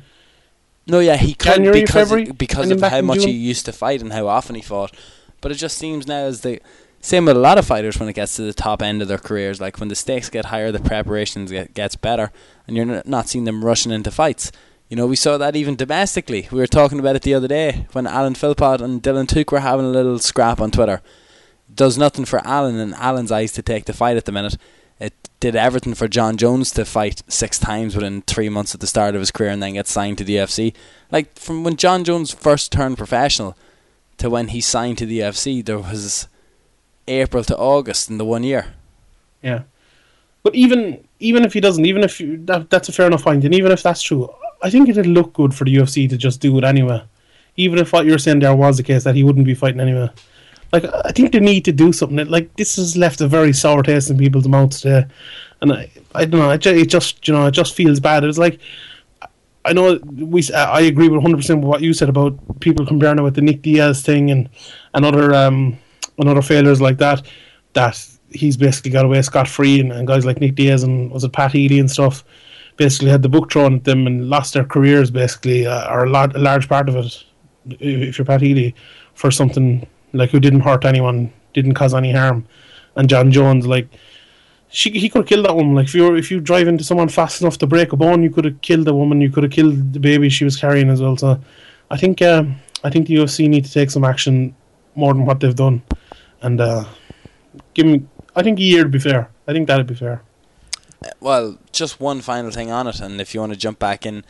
No, 0.88 1.00
yeah, 1.00 1.18
he 1.18 1.34
could 1.34 1.54
January, 1.54 1.82
because 1.82 2.10
February, 2.10 2.32
because 2.32 2.72
of 2.72 2.82
how 2.82 3.02
much 3.02 3.24
he 3.24 3.32
used 3.32 3.66
to 3.66 3.74
fight 3.74 4.02
and 4.02 4.14
how 4.14 4.28
often 4.28 4.56
he 4.56 4.62
fought. 4.62 4.96
But 5.42 5.52
it 5.52 5.56
just 5.56 5.78
seems 5.78 6.08
now 6.08 6.26
as 6.26 6.42
the 6.42 6.62
same 7.02 7.26
with 7.26 7.38
a 7.38 7.40
lot 7.40 7.58
of 7.58 7.66
fighters 7.66 8.00
when 8.00 8.10
it 8.10 8.14
gets 8.14 8.36
to 8.38 8.42
the 8.42 8.54
top 8.54 8.82
end 8.82 9.02
of 9.02 9.08
their 9.08 9.18
careers. 9.18 9.62
Like 9.62 9.80
when 9.80 9.90
the 9.90 9.96
stakes 9.96 10.30
get 10.30 10.46
higher, 10.46 10.72
the 10.72 10.80
preparations 10.80 11.52
get 11.52 11.74
gets 11.74 11.96
better, 11.96 12.32
and 12.66 12.76
you're 12.76 13.04
not 13.06 13.28
seeing 13.28 13.44
them 13.44 13.64
rushing 13.64 13.92
into 13.92 14.12
fights. 14.12 14.52
You 14.90 14.96
know, 14.96 15.06
we 15.06 15.18
saw 15.18 15.38
that 15.38 15.56
even 15.58 15.76
domestically. 15.76 16.48
We 16.52 16.60
were 16.60 16.68
talking 16.68 17.00
about 17.00 17.18
it 17.18 17.24
the 17.24 17.34
other 17.34 17.50
day 17.50 17.88
when 17.92 18.08
Alan 18.08 18.36
Philpott 18.36 18.82
and 18.82 19.04
Dylan 19.04 19.28
Tuke 19.28 19.52
were 19.52 19.60
having 19.60 19.86
a 19.86 19.90
little 19.90 20.20
scrap 20.20 20.62
on 20.62 20.72
Twitter. 20.72 21.02
Does 21.74 21.98
nothing 21.98 22.24
for 22.24 22.46
Alan 22.48 22.80
in 22.80 22.94
Alan's 22.94 23.32
eyes 23.32 23.52
to 23.54 23.62
take 23.62 23.86
the 23.86 23.94
fight 23.94 24.16
at 24.16 24.24
the 24.24 24.32
minute. 24.32 24.58
It 25.00 25.14
did 25.40 25.56
everything 25.56 25.94
for 25.94 26.08
Jon 26.08 26.38
Jones 26.38 26.72
to 26.72 26.86
fight 26.86 27.22
six 27.28 27.60
times 27.60 27.96
within 27.96 28.24
three 28.24 28.50
months 28.50 28.74
at 28.74 28.82
the 28.82 28.88
start 28.88 29.14
of 29.14 29.22
his 29.22 29.32
career 29.32 29.52
and 29.52 29.62
then 29.62 29.74
get 29.74 29.88
signed 29.88 30.18
to 30.18 30.24
the 30.24 30.38
UFC. 30.38 30.74
Like 31.12 31.38
from 31.38 31.64
when 31.64 31.76
Jon 31.76 32.04
Jones 32.04 32.34
first 32.34 32.72
turned 32.72 32.98
professional 32.98 33.56
to 34.18 34.30
when 34.30 34.48
he 34.48 34.62
signed 34.62 34.98
to 34.98 35.06
the 35.06 35.20
UFC, 35.20 35.64
there 35.64 35.78
was 35.80 36.28
April 37.08 37.44
to 37.44 37.58
August 37.58 38.10
in 38.10 38.18
the 38.18 38.26
one 38.26 38.44
year. 38.44 38.74
Yeah, 39.44 39.64
but 40.44 40.56
even 40.56 41.08
even 41.20 41.44
if 41.46 41.54
he 41.54 41.60
doesn't, 41.60 41.86
even 41.86 42.04
if 42.04 42.20
you, 42.20 42.38
that, 42.46 42.70
that's 42.70 42.90
a 42.90 42.92
fair 42.92 43.08
enough 43.08 43.24
point, 43.24 43.44
and 43.44 43.54
even 43.54 43.72
if 43.72 43.84
that's 43.84 44.02
true, 44.02 44.30
I 44.62 44.70
think 44.70 44.90
it'd 44.90 45.06
look 45.06 45.34
good 45.34 45.54
for 45.54 45.66
the 45.66 45.76
UFC 45.76 46.10
to 46.10 46.18
just 46.18 46.42
do 46.42 46.58
it 46.58 46.64
anyway. 46.64 47.04
Even 47.56 47.80
if 47.80 47.94
what 47.94 48.06
you're 48.06 48.18
saying 48.18 48.40
there 48.40 48.56
was 48.56 48.78
the 48.78 48.84
case 48.84 49.04
that 49.04 49.16
he 49.16 49.24
wouldn't 49.24 49.46
be 49.46 49.56
fighting 49.56 49.80
anyway. 49.80 50.10
Like 50.72 50.86
I 51.06 51.12
think 51.12 51.32
they 51.32 51.40
need 51.40 51.66
to 51.66 51.72
do 51.72 51.94
something. 51.94 52.28
Like 52.28 52.56
this 52.56 52.76
has 52.76 52.98
left 52.98 53.22
a 53.22 53.28
very 53.28 53.54
sour 53.54 53.84
taste 53.84 54.10
in 54.10 54.18
people's 54.18 54.48
mouths 54.48 54.82
today, 54.82 55.06
and 55.62 55.72
I 55.72 55.90
I 56.14 56.26
don't 56.26 56.42
know. 56.42 56.52
It 56.52 56.60
just, 56.60 56.76
it 56.76 56.88
just 56.88 57.28
you 57.28 57.34
know 57.34 57.46
it 57.48 57.52
just 57.52 57.76
feels 57.76 58.00
bad. 58.00 58.24
It 58.24 58.28
was 58.28 58.40
like 58.40 58.60
I 59.68 59.74
know 59.74 60.00
we. 60.16 60.44
I 60.54 60.82
agree 60.82 61.10
with 61.10 61.18
100 61.18 61.38
percent 61.38 61.60
with 61.60 61.68
what 61.68 61.82
you 61.82 61.94
said 61.94 62.10
about 62.10 62.38
people 62.62 62.86
comparing 62.86 63.20
it 63.20 63.22
with 63.22 63.36
the 63.36 63.42
Nick 63.42 63.62
Diaz 63.62 64.02
thing 64.02 64.32
and 64.32 64.50
and 64.94 65.06
other 65.06 65.34
um 65.34 65.78
and 66.18 66.30
other 66.30 66.42
failures 66.42 66.82
like 66.82 66.98
that. 66.98 67.26
That 67.74 68.02
he's 68.32 68.58
basically 68.58 68.92
got 68.92 69.06
away 69.06 69.22
scot 69.22 69.48
free, 69.48 69.80
and, 69.80 69.92
and 69.92 70.08
guys 70.08 70.26
like 70.26 70.40
Nick 70.40 70.56
Diaz 70.56 70.84
and 70.84 71.12
was 71.12 71.24
it 71.24 71.34
Pat 71.34 71.52
Healy 71.52 71.80
and 71.80 71.92
stuff 71.92 72.24
basically 72.78 73.10
had 73.10 73.24
the 73.24 73.30
book 73.30 73.52
thrown 73.52 73.74
at 73.74 73.84
them 73.84 74.06
and 74.06 74.30
lost 74.30 74.54
their 74.54 74.64
careers. 74.64 75.12
Basically, 75.12 75.66
uh, 75.66 75.92
or 75.92 76.06
a, 76.06 76.10
lot, 76.10 76.36
a 76.36 76.40
large 76.40 76.70
part 76.70 76.88
of 76.88 76.96
it. 76.96 77.24
If 77.70 78.18
you're 78.18 78.26
Pat 78.26 78.42
Healy, 78.42 78.74
for 79.16 79.32
something 79.32 79.86
like 80.18 80.32
who 80.32 80.40
didn't 80.40 80.62
hurt 80.62 80.86
anyone, 80.86 81.32
didn't 81.54 81.76
cause 81.76 81.94
any 81.94 82.12
harm, 82.12 82.46
and 82.96 83.10
Jon 83.10 83.32
Jones 83.32 83.66
like 83.66 83.88
she 84.70 84.92
he 84.92 85.10
could 85.10 85.20
have 85.20 85.28
killed 85.28 85.46
that 85.46 85.56
woman. 85.56 85.76
Like 85.76 85.86
if 85.86 85.96
you 85.96 86.04
were, 86.04 86.18
if 86.18 86.30
you 86.32 86.40
drive 86.40 86.68
into 86.68 86.84
someone 86.84 87.10
fast 87.10 87.42
enough 87.42 87.58
to 87.60 87.68
break 87.68 87.94
a 87.94 87.98
bone, 87.98 88.24
you 88.24 88.30
could 88.30 88.46
have 88.46 88.62
killed 88.62 88.86
the 88.86 88.94
woman. 88.94 89.22
You 89.22 89.30
could 89.30 89.44
have 89.44 89.52
killed 89.52 89.94
the 89.94 90.00
baby 90.00 90.30
she 90.30 90.44
was 90.44 90.58
carrying 90.58 90.90
as 90.90 91.02
well. 91.02 91.16
So 91.18 91.40
I 91.90 91.98
think 91.98 92.22
uh, 92.22 92.44
I 92.84 92.90
think 92.90 93.08
the 93.08 93.16
UFC 93.16 93.48
need 93.48 93.66
to 93.66 93.72
take 93.72 93.90
some 93.90 94.04
action 94.04 94.56
more 94.96 95.14
than 95.14 95.26
what 95.26 95.40
they've 95.40 95.56
done, 95.56 95.82
and 96.42 96.60
uh, 96.60 96.86
give 97.74 97.86
me. 97.86 98.04
I 98.36 98.44
think 98.44 98.60
a 98.60 98.64
year 98.64 98.84
would 98.84 98.92
be 98.92 99.00
fair. 99.00 99.30
I 99.48 99.54
think 99.54 99.68
that'd 99.68 99.88
be 99.88 99.96
fair. 99.96 100.22
Well, 101.20 101.58
just 101.72 102.00
one 102.00 102.22
final 102.22 102.52
thing 102.52 102.72
on 102.72 102.88
it, 102.88 103.00
and 103.00 103.20
if 103.22 103.34
you 103.34 103.40
want 103.40 103.54
to 103.54 103.60
jump 103.60 103.80
back 103.80 104.06
in, 104.06 104.24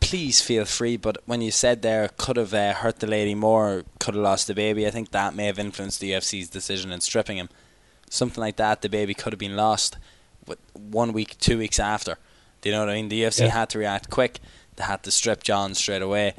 please 0.00 0.40
feel 0.40 0.64
free. 0.64 0.96
But 0.96 1.18
when 1.26 1.40
you 1.42 1.50
said 1.50 1.82
there 1.82 2.08
could 2.16 2.36
have 2.36 2.54
uh, 2.54 2.72
hurt 2.74 3.00
the 3.00 3.06
lady 3.06 3.34
more, 3.34 3.84
could 3.98 4.14
have 4.14 4.22
lost 4.22 4.46
the 4.46 4.54
baby, 4.54 4.86
I 4.86 4.90
think 4.90 5.10
that 5.10 5.34
may 5.34 5.46
have 5.46 5.58
influenced 5.58 6.00
the 6.00 6.12
UFC's 6.12 6.48
decision 6.48 6.92
in 6.92 7.00
stripping 7.00 7.36
him. 7.38 7.48
Something 8.10 8.40
like 8.40 8.56
that, 8.56 8.82
the 8.82 8.88
baby 8.88 9.14
could 9.14 9.32
have 9.32 9.40
been 9.40 9.56
lost 9.56 9.96
one 10.72 11.12
week, 11.12 11.38
two 11.38 11.58
weeks 11.58 11.78
after. 11.80 12.16
Do 12.60 12.68
you 12.68 12.74
know 12.74 12.80
what 12.80 12.90
I 12.90 12.94
mean? 12.94 13.08
The 13.08 13.22
UFC 13.22 13.40
Yeah. 13.46 13.48
had 13.50 13.70
to 13.70 13.78
react 13.78 14.10
quick. 14.10 14.40
They 14.76 14.84
had 14.84 15.02
to 15.04 15.10
strip 15.10 15.42
Jon 15.42 15.74
straight 15.74 16.02
away. 16.02 16.34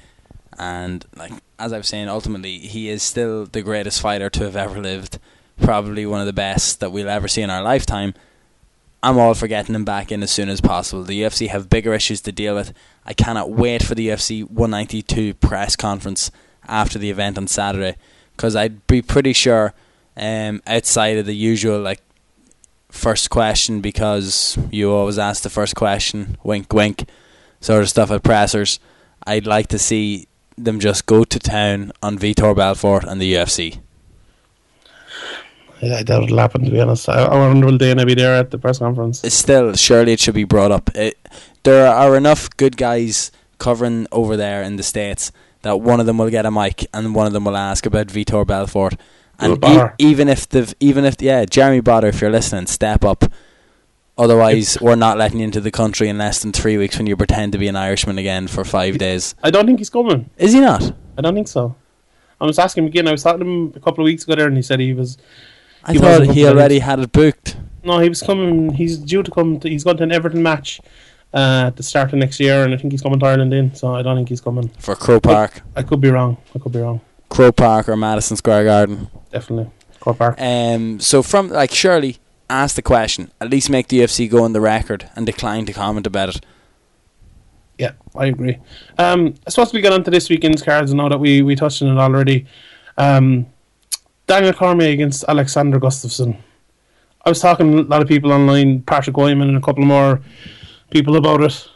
And 0.57 1.05
like 1.15 1.33
as 1.59 1.73
I 1.73 1.77
was 1.77 1.87
saying, 1.87 2.07
ultimately 2.07 2.59
he 2.59 2.89
is 2.89 3.03
still 3.03 3.45
the 3.45 3.61
greatest 3.61 4.01
fighter 4.01 4.29
to 4.29 4.43
have 4.43 4.55
ever 4.55 4.81
lived. 4.81 5.19
Probably 5.61 6.05
one 6.05 6.19
of 6.19 6.25
the 6.27 6.33
best 6.33 6.79
that 6.79 6.91
we'll 6.91 7.09
ever 7.09 7.27
see 7.27 7.41
in 7.41 7.49
our 7.49 7.61
lifetime. 7.63 8.13
I'm 9.05 9.19
all 9.19 9.35
for 9.35 9.45
getting 9.45 9.75
him 9.75 9.85
back 9.85 10.11
in 10.11 10.23
as 10.23 10.31
soon 10.31 10.49
as 10.49 10.61
possible. 10.61 11.03
The 11.03 11.21
UFC 11.21 11.47
have 11.49 11.69
bigger 11.69 11.93
issues 11.93 12.21
to 12.21 12.31
deal 12.31 12.55
with. 12.55 12.73
I 13.05 13.13
cannot 13.13 13.51
wait 13.51 13.83
for 13.83 13.93
the 13.93 14.07
UFC 14.07 14.43
192 14.49 15.35
press 15.35 15.75
conference 15.75 16.31
after 16.67 16.97
the 16.97 17.11
event 17.11 17.37
on 17.37 17.45
Saturday 17.45 17.97
because 18.35 18.55
I'd 18.55 18.87
be 18.87 19.03
pretty 19.03 19.31
sure 19.31 19.75
um, 20.17 20.59
outside 20.65 21.19
of 21.19 21.27
the 21.27 21.35
usual 21.35 21.79
like 21.79 22.01
first 22.89 23.29
question 23.29 23.79
because 23.79 24.57
you 24.71 24.91
always 24.91 25.19
ask 25.19 25.43
the 25.43 25.51
first 25.51 25.75
question, 25.75 26.35
wink 26.43 26.73
wink, 26.73 27.07
sort 27.61 27.83
of 27.83 27.89
stuff 27.89 28.09
at 28.09 28.23
pressers. 28.23 28.79
I'd 29.27 29.45
like 29.45 29.67
to 29.67 29.77
see 29.77 30.27
them 30.57 30.79
just 30.79 31.05
go 31.05 31.23
to 31.23 31.37
town 31.37 31.91
on 32.01 32.17
Vitor 32.17 32.55
Belfort 32.55 33.03
and 33.03 33.21
the 33.21 33.35
UFC. 33.35 33.81
I, 35.85 35.99
I 35.99 36.03
doubt 36.03 36.23
it'll 36.23 36.37
happen. 36.37 36.63
To 36.65 36.71
be 36.71 36.79
honest, 36.79 37.07
I, 37.09 37.23
I 37.23 37.35
wonder 37.35 37.67
will 37.67 37.77
Dana 37.77 38.05
be 38.05 38.13
there 38.13 38.35
at 38.35 38.51
the 38.51 38.57
press 38.57 38.79
conference? 38.79 39.23
It's 39.23 39.35
still 39.35 39.73
surely 39.75 40.13
it 40.13 40.19
should 40.19 40.35
be 40.35 40.43
brought 40.43 40.71
up. 40.71 40.95
It, 40.95 41.17
there 41.63 41.87
are 41.87 42.15
enough 42.15 42.49
good 42.57 42.77
guys 42.77 43.31
covering 43.57 44.07
over 44.11 44.35
there 44.37 44.61
in 44.61 44.75
the 44.75 44.83
states 44.83 45.31
that 45.61 45.81
one 45.81 45.99
of 45.99 46.05
them 46.05 46.17
will 46.17 46.29
get 46.29 46.45
a 46.45 46.51
mic 46.51 46.85
and 46.93 47.15
one 47.15 47.25
of 47.25 47.33
them 47.33 47.45
will 47.45 47.57
ask 47.57 47.85
about 47.85 48.07
Vitor 48.07 48.45
Belfort. 48.45 48.95
And 49.39 49.63
e- 49.65 49.81
even 49.97 50.29
if 50.29 50.47
the 50.47 50.73
even 50.79 51.03
if 51.05 51.21
yeah 51.21 51.45
Jeremy 51.45 51.81
Botter, 51.81 52.09
if 52.09 52.21
you're 52.21 52.31
listening, 52.31 52.67
step 52.67 53.03
up. 53.03 53.25
Otherwise, 54.17 54.77
we're 54.79 54.95
not 54.95 55.17
letting 55.17 55.39
you 55.39 55.43
into 55.43 55.59
the 55.59 55.71
country 55.71 56.07
in 56.07 56.17
less 56.17 56.41
than 56.41 56.53
three 56.53 56.77
weeks 56.77 56.97
when 56.97 57.05
you 57.05 57.17
pretend 57.17 57.51
to 57.51 57.57
be 57.57 57.67
an 57.67 57.75
Irishman 57.75 58.17
again 58.17 58.47
for 58.47 58.63
five 58.63 58.97
days. 58.97 59.35
I 59.43 59.51
don't 59.51 59.65
think 59.65 59.79
he's 59.79 59.89
coming. 59.89 60.29
Is 60.37 60.53
he 60.53 60.61
not? 60.61 60.93
I 61.17 61.21
don't 61.21 61.33
think 61.33 61.49
so. 61.49 61.75
I 62.39 62.45
was 62.45 62.57
asking 62.57 62.85
him 62.85 62.87
again. 62.87 63.07
I 63.09 63.11
was 63.11 63.23
talking 63.23 63.41
to 63.41 63.45
him 63.45 63.73
a 63.75 63.79
couple 63.81 64.03
of 64.03 64.05
weeks 64.05 64.23
ago 64.23 64.35
there, 64.35 64.47
and 64.47 64.55
he 64.55 64.61
said 64.61 64.79
he 64.79 64.93
was. 64.93 65.17
I 65.85 65.93
He 65.93 65.99
thought 65.99 66.27
he 66.27 66.47
already 66.47 66.79
had 66.79 66.99
it 66.99 67.11
booked. 67.11 67.57
No, 67.83 67.99
he 67.99 68.09
was 68.09 68.21
coming. 68.21 68.73
He's 68.73 68.97
due 68.97 69.21
to 69.23 69.31
come. 69.31 69.59
To, 69.59 69.69
he's 69.69 69.83
going 69.83 69.97
to 69.97 70.03
an 70.03 70.11
Everton 70.11 70.41
match 70.41 70.81
uh, 71.33 71.65
at 71.67 71.75
the 71.75 71.83
start 71.83 72.11
of 72.11 72.19
next 72.19 72.39
year, 72.39 72.63
and 72.63 72.73
I 72.73 72.77
think 72.77 72.91
he's 72.91 73.01
coming 73.01 73.19
to 73.19 73.25
Ireland 73.25 73.53
in. 73.53 73.75
So 73.75 73.93
I 73.93 74.01
don't 74.01 74.15
think 74.15 74.29
he's 74.29 74.41
coming. 74.41 74.69
for 74.79 74.95
Croke 74.95 75.23
Park, 75.23 75.61
I 75.75 75.83
could 75.83 76.01
be 76.01 76.09
wrong. 76.09 76.37
I 76.55 76.59
could 76.59 76.71
be 76.71 76.79
wrong. 76.79 77.01
Croke 77.29 77.55
Park 77.55 77.87
or 77.89 77.95
Madison 77.95 78.37
Square 78.37 78.65
Garden. 78.65 79.07
Definitely. 79.31 79.71
Croke 79.99 80.17
Park. 80.17 80.35
Um, 80.39 80.99
so 80.99 81.21
from 81.21 81.49
like 81.49 81.71
surely 81.71 82.17
ask 82.49 82.75
the 82.75 82.81
question, 82.81 83.31
at 83.39 83.49
least 83.49 83.69
make 83.69 83.87
the 83.87 83.99
UFC 83.99 84.29
go 84.29 84.43
on 84.43 84.53
the 84.53 84.61
record 84.61 85.09
and 85.15 85.25
decline 85.25 85.65
to 85.67 85.73
comment 85.73 86.07
about 86.07 86.29
it. 86.29 86.45
Yeah, 87.77 87.91
I 88.15 88.27
agree. 88.27 88.57
Um, 88.97 89.35
I 89.45 89.49
suppose 89.49 89.73
we 89.73 89.81
get 89.81 89.91
on 89.91 90.03
to 90.05 90.11
this 90.11 90.29
weekend's 90.29 90.61
cards 90.61 90.91
and 90.91 90.97
now 90.97 91.09
that 91.09 91.19
we, 91.19 91.41
we 91.41 91.55
touched 91.55 91.81
on 91.81 91.89
it 91.89 91.99
already. 91.99 92.45
Um, 92.97 93.47
Daniel 94.27 94.53
Cormier 94.53 94.89
against 94.89 95.23
Alexander 95.27 95.79
Gustafsson. 95.79 96.37
I 97.25 97.29
was 97.29 97.39
talking 97.39 97.71
to 97.71 97.79
a 97.79 97.83
lot 97.83 98.01
of 98.01 98.07
people 98.07 98.31
online, 98.31 98.81
Patrick 98.81 99.17
Wyman 99.17 99.49
and 99.49 99.57
a 99.57 99.61
couple 99.61 99.83
more 99.83 100.21
people 100.89 101.15
about 101.15 101.41
it. 101.41 101.67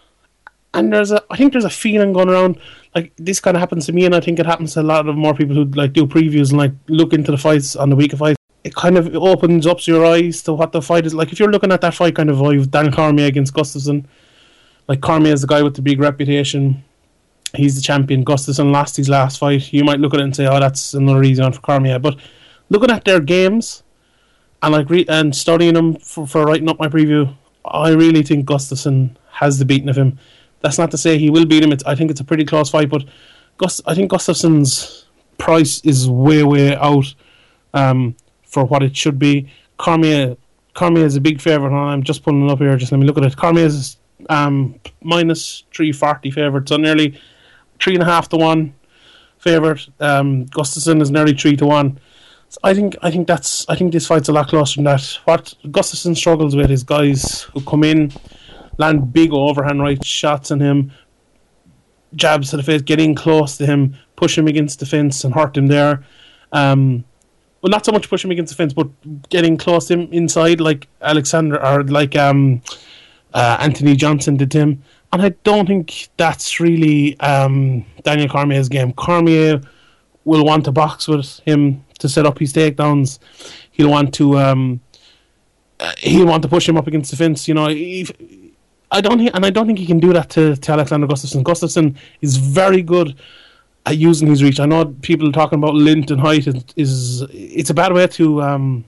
And 0.73 0.93
there's 0.93 1.11
a, 1.11 1.23
I 1.29 1.37
think 1.37 1.51
there's 1.51 1.65
a 1.65 1.69
feeling 1.69 2.13
going 2.13 2.29
around 2.29 2.59
like 2.95 3.11
this 3.17 3.39
kind 3.39 3.55
of 3.55 3.61
happens 3.61 3.85
to 3.87 3.93
me, 3.93 4.05
and 4.05 4.15
I 4.15 4.19
think 4.19 4.39
it 4.39 4.45
happens 4.45 4.73
to 4.73 4.81
a 4.81 4.83
lot 4.83 5.07
of 5.07 5.15
more 5.15 5.33
people 5.33 5.55
who 5.55 5.65
like 5.65 5.93
do 5.93 6.05
previews 6.05 6.49
and 6.49 6.57
like 6.57 6.73
look 6.87 7.13
into 7.13 7.31
the 7.31 7.37
fights 7.37 7.75
on 7.75 7.89
the 7.89 7.95
week 7.95 8.13
of 8.13 8.19
fights. 8.19 8.37
It 8.63 8.75
kind 8.75 8.97
of 8.97 9.15
opens 9.15 9.65
up 9.65 9.85
your 9.87 10.05
eyes 10.05 10.43
to 10.43 10.53
what 10.53 10.71
the 10.71 10.81
fight 10.81 11.05
is 11.05 11.13
like. 11.13 11.31
If 11.31 11.39
you're 11.39 11.51
looking 11.51 11.71
at 11.71 11.81
that 11.81 11.93
fight 11.95 12.15
kind 12.15 12.29
of 12.29 12.37
vibe, 12.37 12.69
Daniel 12.69 12.93
Cormier 12.93 13.25
against 13.25 13.53
Gustafsson, 13.53 14.05
like 14.87 15.01
Cormier 15.01 15.33
is 15.33 15.41
the 15.41 15.47
guy 15.47 15.63
with 15.63 15.75
the 15.75 15.81
big 15.81 15.99
reputation. 15.99 16.83
He's 17.55 17.75
the 17.75 17.81
champion. 17.81 18.23
Gustafsson 18.25 18.71
lost 18.71 18.97
his 18.97 19.09
last 19.09 19.39
fight. 19.39 19.73
You 19.73 19.83
might 19.83 19.99
look 19.99 20.13
at 20.13 20.19
it 20.19 20.23
and 20.23 20.35
say, 20.35 20.45
"Oh, 20.45 20.59
that's 20.59 20.93
another 20.93 21.23
easy 21.23 21.41
one 21.41 21.53
for 21.53 21.61
Cormier." 21.61 21.97
But 21.97 22.17
looking 22.69 22.91
at 22.91 23.05
their 23.05 23.19
games 23.19 23.83
and 24.61 24.73
like 24.73 24.89
re- 24.89 25.05
and 25.07 25.35
studying 25.35 25.73
them 25.73 25.95
for, 25.95 26.27
for 26.27 26.45
writing 26.45 26.69
up 26.69 26.79
my 26.79 26.87
preview, 26.87 27.33
I 27.65 27.89
really 27.91 28.23
think 28.23 28.45
Gustafsson 28.45 29.15
has 29.31 29.59
the 29.59 29.65
beating 29.65 29.89
of 29.89 29.97
him. 29.97 30.19
That's 30.61 30.77
not 30.77 30.91
to 30.91 30.97
say 30.97 31.17
he 31.17 31.29
will 31.29 31.45
beat 31.45 31.63
him. 31.63 31.71
It's, 31.71 31.83
I 31.85 31.95
think 31.95 32.11
it's 32.11 32.19
a 32.19 32.25
pretty 32.25 32.45
close 32.45 32.69
fight, 32.69 32.89
but 32.89 33.05
Gus, 33.57 33.81
I 33.85 33.95
think 33.95 34.11
Gustafsson's 34.11 35.05
price 35.37 35.79
is 35.81 36.09
way 36.09 36.43
way 36.43 36.75
out 36.75 37.13
um, 37.73 38.15
for 38.43 38.65
what 38.65 38.83
it 38.83 38.95
should 38.95 39.17
be. 39.17 39.49
Cormier, 39.77 40.35
Cormier 40.73 41.05
is 41.05 41.15
a 41.15 41.21
big 41.21 41.39
favourite. 41.39 41.71
and 41.71 41.91
I'm 41.91 42.03
just 42.03 42.23
pulling 42.23 42.45
it 42.45 42.51
up 42.51 42.59
here. 42.59 42.75
Just 42.75 42.91
let 42.91 42.99
me 42.99 43.07
look 43.07 43.17
at 43.17 43.23
it. 43.23 43.37
Cormier 43.37 43.65
is 43.65 43.97
um, 44.29 44.79
minus 45.01 45.63
three 45.73 45.91
forty 45.91 46.31
favourite, 46.31 46.67
so 46.67 46.77
nearly 46.77 47.19
three 47.79 47.93
and 47.93 48.03
a 48.03 48.05
half 48.05 48.27
to 48.29 48.37
one 48.37 48.73
favourite. 49.37 49.87
Um, 49.99 50.45
Gustafsson 50.47 51.01
is 51.01 51.11
nearly 51.11 51.33
three 51.33 51.55
to 51.55 51.65
one. 51.65 51.99
I 52.63 52.73
think 52.73 52.95
I 53.01 53.11
think 53.11 53.27
that's 53.27 53.67
I 53.69 53.75
think 53.75 53.91
this 53.91 54.07
fight's 54.07 54.29
a 54.29 54.31
lot 54.31 54.47
closer 54.47 54.77
than 54.77 54.85
that. 54.85 55.03
What 55.25 55.53
Gustafsson 55.65 56.15
struggles 56.15 56.55
with 56.55 56.71
is 56.71 56.83
guys 56.83 57.43
who 57.53 57.61
come 57.61 57.83
in, 57.83 58.11
land 58.77 59.13
big 59.13 59.31
overhand 59.33 59.81
right 59.81 60.03
shots 60.03 60.49
on 60.49 60.59
him, 60.59 60.91
jabs 62.15 62.49
to 62.49 62.57
the 62.57 62.63
face, 62.63 62.81
get 62.81 62.99
in 62.99 63.13
close 63.13 63.57
to 63.57 63.65
him, 63.65 63.95
push 64.15 64.37
him 64.37 64.47
against 64.47 64.79
the 64.79 64.85
fence 64.85 65.23
and 65.23 65.33
hurt 65.33 65.55
him 65.55 65.67
there. 65.67 66.03
Um, 66.51 67.03
well, 67.61 67.69
not 67.69 67.85
so 67.85 67.91
much 67.91 68.09
push 68.09 68.23
him 68.23 68.31
against 68.31 68.51
the 68.51 68.55
fence, 68.55 68.73
but 68.73 68.87
getting 69.29 69.57
close 69.57 69.87
to 69.87 69.93
him 69.93 70.09
inside, 70.11 70.59
like 70.59 70.87
Alexander 71.01 71.63
or 71.63 71.83
like 71.83 72.15
um, 72.15 72.61
uh, 73.33 73.57
Anthony 73.59 73.95
Johnson 73.95 74.37
did 74.37 74.51
to 74.51 74.59
him. 74.59 74.83
and 75.13 75.21
I 75.21 75.29
don't 75.43 75.67
think 75.67 76.09
that's 76.17 76.59
really 76.59 77.19
um, 77.19 77.85
Daniel 78.03 78.29
Cormier's 78.29 78.69
game. 78.69 78.93
Cormier 78.93 79.61
will 80.25 80.45
want 80.45 80.65
to 80.65 80.71
box 80.71 81.07
with 81.07 81.39
him 81.41 81.83
to 81.99 82.09
set 82.09 82.25
up 82.25 82.39
his 82.39 82.53
takedowns. 82.53 83.19
He'll 83.71 83.89
want 83.89 84.13
to 84.15 84.37
um, 84.39 84.81
uh, 85.79 85.93
he'll 85.99 86.27
want 86.27 86.43
to 86.43 86.49
push 86.49 86.67
him 86.67 86.77
up 86.77 86.87
against 86.87 87.11
the 87.11 87.17
fence. 87.17 87.47
You 87.47 87.53
know, 87.53 87.67
if, 87.69 88.11
I 88.91 89.01
don't 89.01 89.21
and 89.21 89.45
I 89.45 89.49
don't 89.49 89.67
think 89.67 89.79
he 89.79 89.85
can 89.85 89.99
do 89.99 90.13
that 90.13 90.29
to, 90.31 90.55
to 90.55 90.71
Alexander 90.71 91.07
Gustafsson. 91.07 91.43
Gustafsson 91.43 91.95
is 92.21 92.37
very 92.37 92.81
good 92.81 93.15
at 93.85 93.97
using 93.97 94.27
his 94.27 94.43
reach. 94.43 94.59
I 94.59 94.65
know 94.65 94.85
people 94.85 95.31
talking 95.31 95.59
about 95.59 95.75
length 95.75 96.11
and 96.11 96.19
height 96.19 96.47
is, 96.47 96.63
is 96.75 97.21
it's 97.31 97.69
a 97.69 97.73
bad 97.73 97.93
way 97.93 98.07
to 98.07 98.41
um, 98.41 98.85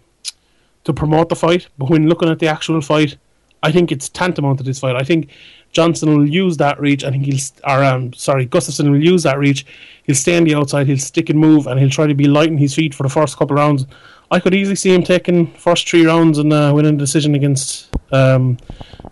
to 0.84 0.94
promote 0.94 1.30
the 1.30 1.36
fight, 1.36 1.68
but 1.78 1.90
when 1.90 2.10
looking 2.10 2.30
at 2.30 2.40
the 2.40 2.48
actual 2.48 2.82
fight, 2.82 3.18
I 3.64 3.72
think 3.72 3.92
it's 3.92 4.10
tantamount 4.10 4.58
to 4.58 4.64
this 4.64 4.80
fight. 4.80 4.96
I 4.96 5.04
think 5.04 5.30
Johnson 5.72 6.18
will 6.18 6.28
use 6.28 6.58
that 6.58 6.80
reach. 6.80 7.04
I 7.04 7.12
think 7.12 7.26
he'll, 7.26 7.40
or 7.66 7.84
um, 7.84 8.14
sorry, 8.14 8.46
Gustafsson 8.46 8.92
will 8.92 9.04
use 9.04 9.24
that 9.24 9.38
reach. 9.38 9.66
He'll 10.04 10.16
stay 10.16 10.38
on 10.38 10.44
the 10.44 10.56
outside. 10.56 10.88
He'll 10.88 10.98
stick 10.98 11.30
and 11.30 11.40
move, 11.40 11.68
and 11.68 11.80
he'll 11.80 11.90
try 11.90 12.08
to 12.08 12.14
be 12.14 12.28
light 12.28 12.50
in 12.50 12.58
his 12.58 12.76
feet 12.76 12.94
for 12.94 13.04
the 13.04 13.10
first 13.10 13.38
couple 13.38 13.56
rounds. 13.56 13.86
I 14.32 14.40
could 14.40 14.54
easily 14.54 14.76
see 14.76 14.94
him 14.94 15.04
taking 15.04 15.48
first 15.54 15.88
three 15.88 16.06
rounds 16.06 16.38
and 16.38 16.52
uh, 16.52 16.72
winning 16.74 16.98
the 16.98 17.04
decision 17.04 17.36
against 17.36 17.90
um, 18.14 18.58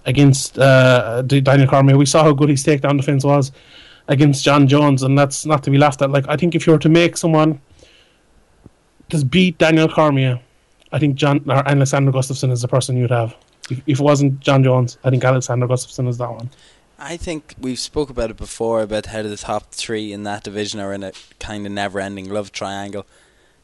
against 0.06 0.58
uh, 0.58 1.22
Daniel 1.22 1.68
Cormier. 1.68 1.98
We 1.98 2.06
saw 2.06 2.24
how 2.24 2.34
good 2.34 2.50
his 2.50 2.64
takedown 2.64 2.98
defense 2.98 3.24
was 3.24 3.52
against 4.08 4.44
Jon 4.44 4.68
Jones, 4.68 5.04
and 5.04 5.18
that's 5.18 5.46
not 5.46 5.64
to 5.64 5.72
be 5.72 5.78
laughed 5.78 6.02
at. 6.02 6.10
Like 6.10 6.26
I 6.28 6.36
think 6.36 6.56
if 6.56 6.68
you 6.68 6.74
were 6.74 6.80
to 6.80 6.90
make 6.90 7.18
someone 7.18 7.62
just 9.10 9.30
beat 9.30 9.58
Daniel 9.58 9.88
Cormier, 9.88 10.40
I 10.92 11.00
think 11.00 11.16
Jon 11.16 11.44
or 11.50 11.68
Alexander 11.68 12.12
Gustafsson 12.12 12.52
is 12.52 12.62
the 12.62 12.68
person 12.68 12.98
you'd 12.98 13.12
have. 13.12 13.36
If, 13.70 13.82
if 13.86 14.00
it 14.00 14.04
wasn't 14.04 14.40
Jon 14.40 14.64
Jones, 14.64 14.98
I 15.04 15.10
think 15.10 15.24
Alexander 15.24 15.68
Gustafsson 15.68 16.08
is 16.08 16.18
that 16.18 16.32
one. 16.32 16.50
I 16.98 17.16
think 17.16 17.56
we've 17.60 17.80
spoke 17.80 18.10
about 18.10 18.30
it 18.30 18.38
before 18.38 18.82
about 18.82 19.08
how 19.08 19.22
the 19.22 19.38
top 19.38 19.72
three 19.72 20.12
in 20.12 20.24
that 20.24 20.44
division 20.44 20.80
are 20.80 20.94
in 20.94 21.04
a 21.04 21.14
kind 21.40 21.66
of 21.66 21.72
never-ending 21.72 22.30
love 22.30 22.52
triangle. 22.52 23.06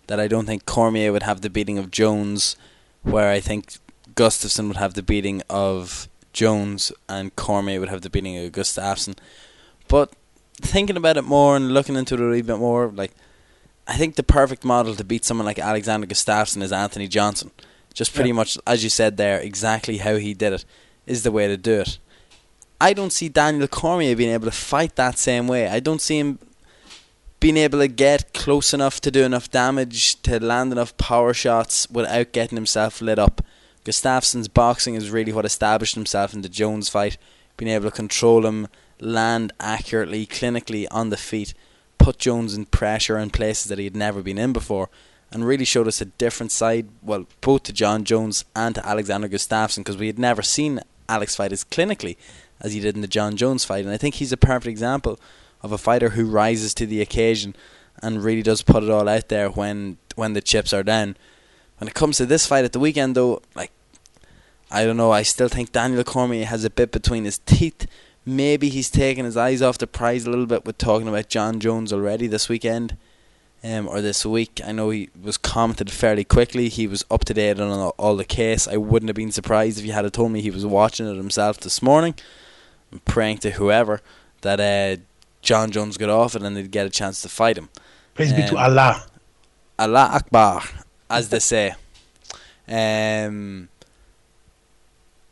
That 0.08 0.20
I 0.20 0.28
don't 0.28 0.46
think 0.46 0.66
Cormier 0.66 1.12
would 1.12 1.24
have 1.24 1.42
the 1.42 1.50
beating 1.50 1.78
of 1.78 1.92
Jones, 1.92 2.56
where 3.02 3.32
I 3.32 3.40
think 3.40 3.78
Gustafsson 4.14 4.68
would 4.68 4.78
have 4.78 4.94
the 4.94 5.04
beating 5.04 5.42
of 5.50 6.08
Jones 6.32 6.92
and 7.10 7.36
Cormier 7.36 7.80
would 7.80 7.90
have 7.90 8.02
the 8.02 8.10
beating 8.10 8.38
of 8.38 8.52
Gustafsson. 8.52 9.18
But 9.88 10.14
thinking 10.62 10.96
about 10.96 11.18
it 11.18 11.24
more 11.24 11.56
and 11.56 11.74
looking 11.74 11.96
into 11.96 12.14
it 12.14 12.20
a 12.20 12.24
little 12.24 12.46
bit 12.46 12.58
more, 12.58 12.88
like 12.88 13.12
I 13.88 13.98
think 13.98 14.16
the 14.16 14.24
perfect 14.24 14.64
model 14.64 14.96
to 14.96 15.04
beat 15.04 15.26
someone 15.26 15.46
like 15.46 15.60
Alexander 15.60 16.08
Gustafsson 16.08 16.62
is 16.62 16.72
Anthony 16.72 17.08
Johnson. 17.08 17.52
Just 17.96 18.14
pretty 18.14 18.30
yeah. 18.30 18.36
much 18.36 18.58
as 18.68 18.84
you 18.84 18.90
said 18.90 19.18
there, 19.18 19.40
exactly 19.40 19.98
how 19.98 20.18
he 20.18 20.36
did 20.36 20.54
it 20.54 20.66
is 21.08 21.24
the 21.24 21.32
way 21.32 21.48
to 21.48 21.58
do 21.58 21.80
it. 21.80 21.98
I 22.80 22.94
don't 22.94 23.14
see 23.14 23.30
Daniel 23.30 23.68
Cormier 23.68 24.16
being 24.16 24.34
able 24.34 24.46
to 24.46 24.52
fight 24.52 24.96
that 24.98 25.18
same 25.18 25.48
way. 25.48 25.68
I 25.68 25.80
don't 25.80 26.02
see 26.02 26.20
him 26.20 26.38
being 27.40 27.58
able 27.58 27.80
to 27.80 27.88
get 27.88 28.34
close 28.34 28.74
enough 28.74 29.00
to 29.02 29.12
do 29.12 29.24
enough 29.24 29.50
damage 29.50 30.22
to 30.24 30.44
land 30.44 30.74
enough 30.74 30.98
power 30.98 31.34
shots 31.34 31.90
without 31.90 32.34
getting 32.34 32.58
himself 32.58 33.02
lit 33.02 33.18
up. 33.18 33.42
Gustafsson's 33.86 34.48
boxing 34.48 34.96
is 34.96 35.10
really 35.10 35.32
what 35.32 35.46
established 35.46 35.96
himself 35.96 36.34
in 36.34 36.42
the 36.42 36.50
Jones 36.50 36.90
fight, 36.90 37.18
being 37.56 37.72
able 37.72 37.90
to 37.90 37.96
control 37.96 38.46
him, 38.46 38.68
land 39.00 39.54
accurately, 39.60 40.26
clinically 40.26 40.86
on 40.92 41.12
the 41.12 41.18
feet, 41.18 41.54
put 41.98 42.18
Jones 42.18 42.56
in 42.56 42.66
pressure 42.66 43.18
in 43.18 43.30
places 43.30 43.70
that 43.70 43.78
he 43.78 43.86
had 43.86 43.96
never 43.96 44.22
been 44.22 44.38
in 44.38 44.52
before, 44.52 44.90
and 45.32 45.46
really 45.46 45.66
showed 45.66 45.88
us 45.88 46.02
a 46.02 46.06
different 46.06 46.52
side, 46.52 46.88
well, 47.02 47.26
both 47.42 47.64
to 47.64 47.74
Jon 47.74 48.04
Jones 48.04 48.46
and 48.56 48.76
to 48.76 48.88
Alexander 48.88 49.28
Gustafsson, 49.28 49.78
because 49.78 49.98
we 49.98 50.08
had 50.08 50.20
never 50.20 50.42
seen 50.42 50.80
Alex 51.10 51.36
fight 51.36 51.52
as 51.52 51.64
clinically 51.64 52.18
as 52.62 52.74
he 52.74 52.80
did 52.80 52.96
in 52.96 53.02
the 53.02 53.08
Jon 53.08 53.36
Jones 53.36 53.66
fight, 53.66 53.86
and 53.86 53.94
I 53.94 53.98
think 53.98 54.16
he's 54.16 54.32
a 54.32 54.38
perfect 54.38 54.68
example 54.68 55.20
of 55.62 55.72
a 55.72 55.78
fighter 55.78 56.10
who 56.10 56.26
rises 56.26 56.74
to 56.76 56.86
the 56.86 57.02
occasion 57.02 57.56
and 58.02 58.24
really 58.24 58.42
does 58.42 58.62
put 58.62 58.84
it 58.84 58.90
all 58.90 59.08
out 59.10 59.30
there 59.30 59.50
when 59.50 59.98
when 60.16 60.34
the 60.34 60.42
chips 60.42 60.74
are 60.74 60.84
down. 60.84 61.18
When 61.78 61.88
it 61.88 61.94
comes 61.94 62.18
to 62.18 62.26
this 62.26 62.46
fight 62.46 62.64
at 62.64 62.72
the 62.72 62.80
weekend, 62.80 63.16
though, 63.16 63.42
like 63.56 63.72
I 64.72 64.86
don't 64.86 64.98
know, 64.98 65.12
I 65.12 65.24
still 65.24 65.48
think 65.48 65.72
Daniel 65.72 66.04
Cormier 66.04 66.46
has 66.46 66.64
a 66.64 66.70
bit 66.70 66.92
between 66.92 67.26
his 67.26 67.40
teeth. 67.40 67.88
Maybe 68.26 68.70
he's 68.70 68.90
taking 68.90 69.26
his 69.26 69.38
eyes 69.38 69.62
off 69.62 69.78
the 69.78 69.88
prize 69.88 70.26
a 70.26 70.30
little 70.30 70.48
bit 70.48 70.66
with 70.66 70.78
talking 70.78 71.08
about 71.08 71.30
Jon 71.30 71.60
Jones 71.60 71.94
already 71.94 72.28
this 72.28 72.50
weekend. 72.50 72.98
Um, 73.66 73.88
or 73.88 74.00
this 74.00 74.24
week. 74.24 74.62
I 74.64 74.72
know 74.72 74.92
he 74.92 75.10
was 75.20 75.38
commented 75.38 75.90
fairly 75.90 76.24
quickly. 76.24 76.70
He 76.70 76.86
was 76.86 77.04
up 77.10 77.26
to 77.26 77.34
date 77.34 77.60
on 77.60 77.72
all, 77.72 77.96
all 77.98 78.16
the 78.16 78.24
case. 78.24 78.68
I 78.68 78.78
wouldn't 78.78 79.10
have 79.10 79.16
been 79.16 79.32
surprised 79.32 79.80
if 79.80 79.86
you 79.86 79.92
had 79.92 80.12
told 80.14 80.32
me 80.32 80.42
he 80.42 80.52
was 80.52 80.66
watching 80.66 81.08
it 81.08 81.16
himself 81.16 81.60
this 81.60 81.82
morning. 81.82 82.14
I'm 82.92 83.00
praying 83.00 83.40
to 83.40 83.52
whoever 83.52 84.02
that 84.42 84.60
uh, 84.60 85.02
Jon 85.42 85.72
Jones 85.72 85.98
got 85.98 86.10
off 86.10 86.36
it 86.36 86.44
and 86.44 86.56
they'd 86.56 86.70
get 86.70 86.86
a 86.86 86.92
chance 86.92 87.24
to 87.24 87.30
fight 87.30 87.58
him. 87.58 87.70
Praise 88.14 88.32
um, 88.32 88.38
be 88.38 88.44
to 88.44 88.58
um, 88.58 88.64
Allah. 88.64 89.06
Allah 89.80 90.10
Akbar, 90.14 90.62
as 91.10 91.30
they 91.30 91.40
say. 91.40 91.74
Um, 92.68 93.70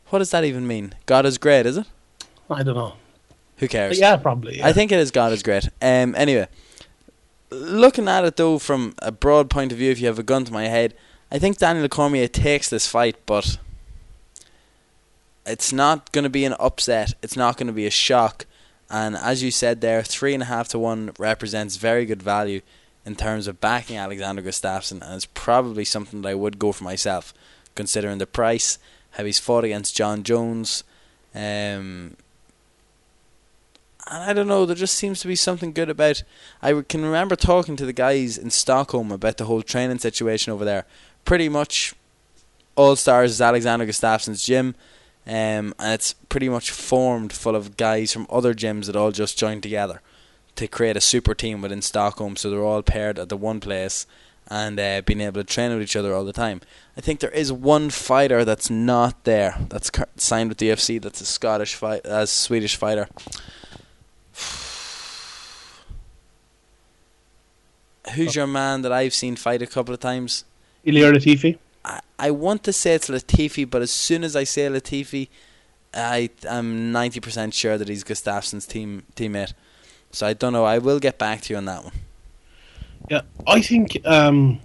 what 0.10 0.20
does 0.20 0.32
that 0.32 0.44
even 0.44 0.66
mean? 0.66 0.96
God 1.06 1.28
is 1.28 1.38
great, 1.38 1.68
is 1.68 1.78
it? 1.78 1.86
I 2.50 2.64
don't 2.64 2.76
know. 2.76 2.94
Who 3.58 3.68
cares? 3.68 4.00
Yeah, 4.00 4.18
probably. 4.18 4.58
Yeah. 4.58 4.68
I 4.68 4.74
think 4.74 4.92
it 4.92 5.00
is 5.00 5.12
God 5.12 5.32
is 5.32 5.44
great. 5.44 5.70
Um, 5.82 6.16
anyway, 6.16 6.48
looking 7.54 8.08
at 8.08 8.26
it 8.26 8.36
though 8.36 8.60
from 8.60 8.94
a 9.00 9.12
broad 9.12 9.50
point 9.50 9.72
of 9.72 9.78
view, 9.78 9.92
if 9.92 10.00
you 10.00 10.08
have 10.08 10.20
a 10.20 10.24
gun 10.24 10.46
to 10.46 10.54
my 10.54 10.66
head, 10.66 10.94
I 11.32 11.40
think 11.40 11.58
Daniel 11.58 11.88
Cormier 11.88 12.28
takes 12.28 12.70
this 12.70 12.88
fight, 12.88 13.16
but 13.26 13.58
it's 15.46 15.74
not 15.74 16.12
going 16.12 16.24
to 16.24 16.30
be 16.30 16.46
an 16.46 16.56
upset. 16.60 17.14
It's 17.22 17.36
not 17.36 17.58
going 17.58 17.68
to 17.68 17.74
be 17.74 17.88
a 17.88 17.92
shock. 17.92 18.46
And 18.90 19.16
as 19.16 19.42
you 19.42 19.50
said 19.50 19.82
there, 19.82 20.04
three 20.04 20.34
and 20.34 20.44
a 20.44 20.48
half 20.48 20.68
to 20.70 20.80
one 20.80 21.12
represents 21.18 21.78
very 21.78 22.06
good 22.06 22.22
value 22.22 22.62
in 23.06 23.16
terms 23.16 23.48
of 23.48 23.60
backing 23.60 23.98
Alexander 23.98 24.42
Gustafsson, 24.42 25.02
and 25.02 25.16
it's 25.16 25.26
probably 25.26 25.84
something 25.84 26.22
that 26.22 26.30
I 26.30 26.36
would 26.36 26.60
go 26.60 26.72
for 26.72 26.84
myself, 26.84 27.34
considering 27.76 28.18
the 28.18 28.28
price, 28.28 28.78
how 29.12 29.26
he's 29.26 29.40
fought 29.40 29.66
against 29.66 29.96
Jon 29.96 30.24
Jones. 30.24 30.84
Um, 31.36 32.16
and 34.10 34.24
I 34.24 34.34
don't 34.34 34.48
know, 34.48 34.66
there 34.66 34.76
just 34.76 34.96
seems 34.96 35.22
to 35.22 35.28
be 35.28 35.36
something 35.36 35.74
good 35.74 35.90
about. 35.90 36.24
I 36.62 36.82
can 36.82 37.04
remember 37.04 37.36
talking 37.36 37.76
to 37.78 37.86
the 37.86 37.94
guys 37.94 38.38
in 38.38 38.50
Stockholm 38.50 39.12
about 39.12 39.38
the 39.38 39.46
whole 39.46 39.62
training 39.62 40.00
situation 40.00 40.52
over 40.54 40.66
there. 40.66 40.86
Pretty 41.26 41.50
much, 41.50 41.94
All 42.76 42.96
Stars 42.96 43.32
is 43.32 43.42
Alexander 43.42 43.86
Gustafsson's 43.86 44.44
gym. 44.44 44.76
Um, 45.26 45.74
and 45.80 45.94
it's 45.94 46.14
pretty 46.28 46.50
much 46.50 46.70
formed 46.72 47.32
full 47.32 47.56
of 47.56 47.78
guys 47.78 48.12
from 48.12 48.28
other 48.30 48.54
gyms 48.54 48.88
that 48.88 48.96
all 48.96 49.12
just 49.12 49.38
joined 49.38 49.64
together 49.64 50.02
to 50.58 50.68
create 50.68 50.98
a 50.98 51.02
super 51.02 51.34
team 51.34 51.62
within 51.62 51.82
Stockholm. 51.82 52.36
So 52.36 52.50
they're 52.50 52.64
all 52.64 52.82
paired 52.82 53.18
at 53.18 53.30
the 53.30 53.38
one 53.38 53.62
place 53.62 54.06
and 54.50 54.78
uh, 54.78 55.02
being 55.06 55.22
able 55.22 55.42
to 55.42 55.46
train 55.46 55.72
with 55.72 55.82
each 55.82 55.96
other 55.96 56.14
all 56.14 56.26
the 56.26 56.34
time. 56.34 56.60
I 56.98 57.02
think 57.02 57.22
there 57.22 57.32
is 57.32 57.54
one 57.54 57.90
fighter 57.90 58.44
that's 58.44 58.70
not 58.70 59.24
there. 59.24 59.58
That's 59.70 59.90
signed 60.18 60.50
with 60.50 60.58
the 60.58 60.70
UFC. 60.70 61.02
That's 61.02 61.22
a 61.22 61.26
Scottish 61.26 61.76
fight, 61.76 62.02
a 62.04 62.28
Swedish 62.28 62.76
fighter. 62.76 63.08
Who's 68.16 68.36
your 68.36 68.48
man 68.48 68.82
that 68.84 68.92
I've 68.92 69.14
seen 69.14 69.36
fight 69.36 69.62
a 69.62 69.68
couple 69.68 69.94
of 69.94 70.00
times? 70.00 70.46
Ilir 70.86 71.14
Latifi. 71.14 71.58
I, 71.86 72.00
I 72.20 72.32
want 72.32 72.64
to 72.66 72.74
say 72.74 72.94
it's 72.96 73.10
Latifi, 73.10 73.70
but 73.70 73.82
as 73.82 73.92
soon 73.92 74.24
as 74.24 74.36
I 74.36 74.44
say 74.44 74.68
Latifi, 74.68 75.30
I 75.94 76.30
am 76.48 76.92
ninety 76.92 77.20
percent 77.20 77.54
sure 77.54 77.78
that 77.78 77.88
he's 77.88 78.04
Gustafsson's 78.04 78.66
team 78.66 79.04
teammate. 79.16 79.54
So 80.12 80.28
I 80.28 80.34
don't 80.34 80.54
know. 80.54 80.66
I 80.66 80.78
will 80.78 81.00
get 81.00 81.18
back 81.18 81.42
to 81.42 81.54
you 81.54 81.58
on 81.58 81.66
that 81.66 81.84
one. 81.84 81.94
Yeah, 83.10 83.22
I 83.48 83.62
think. 83.62 83.98
Um, 84.06 84.60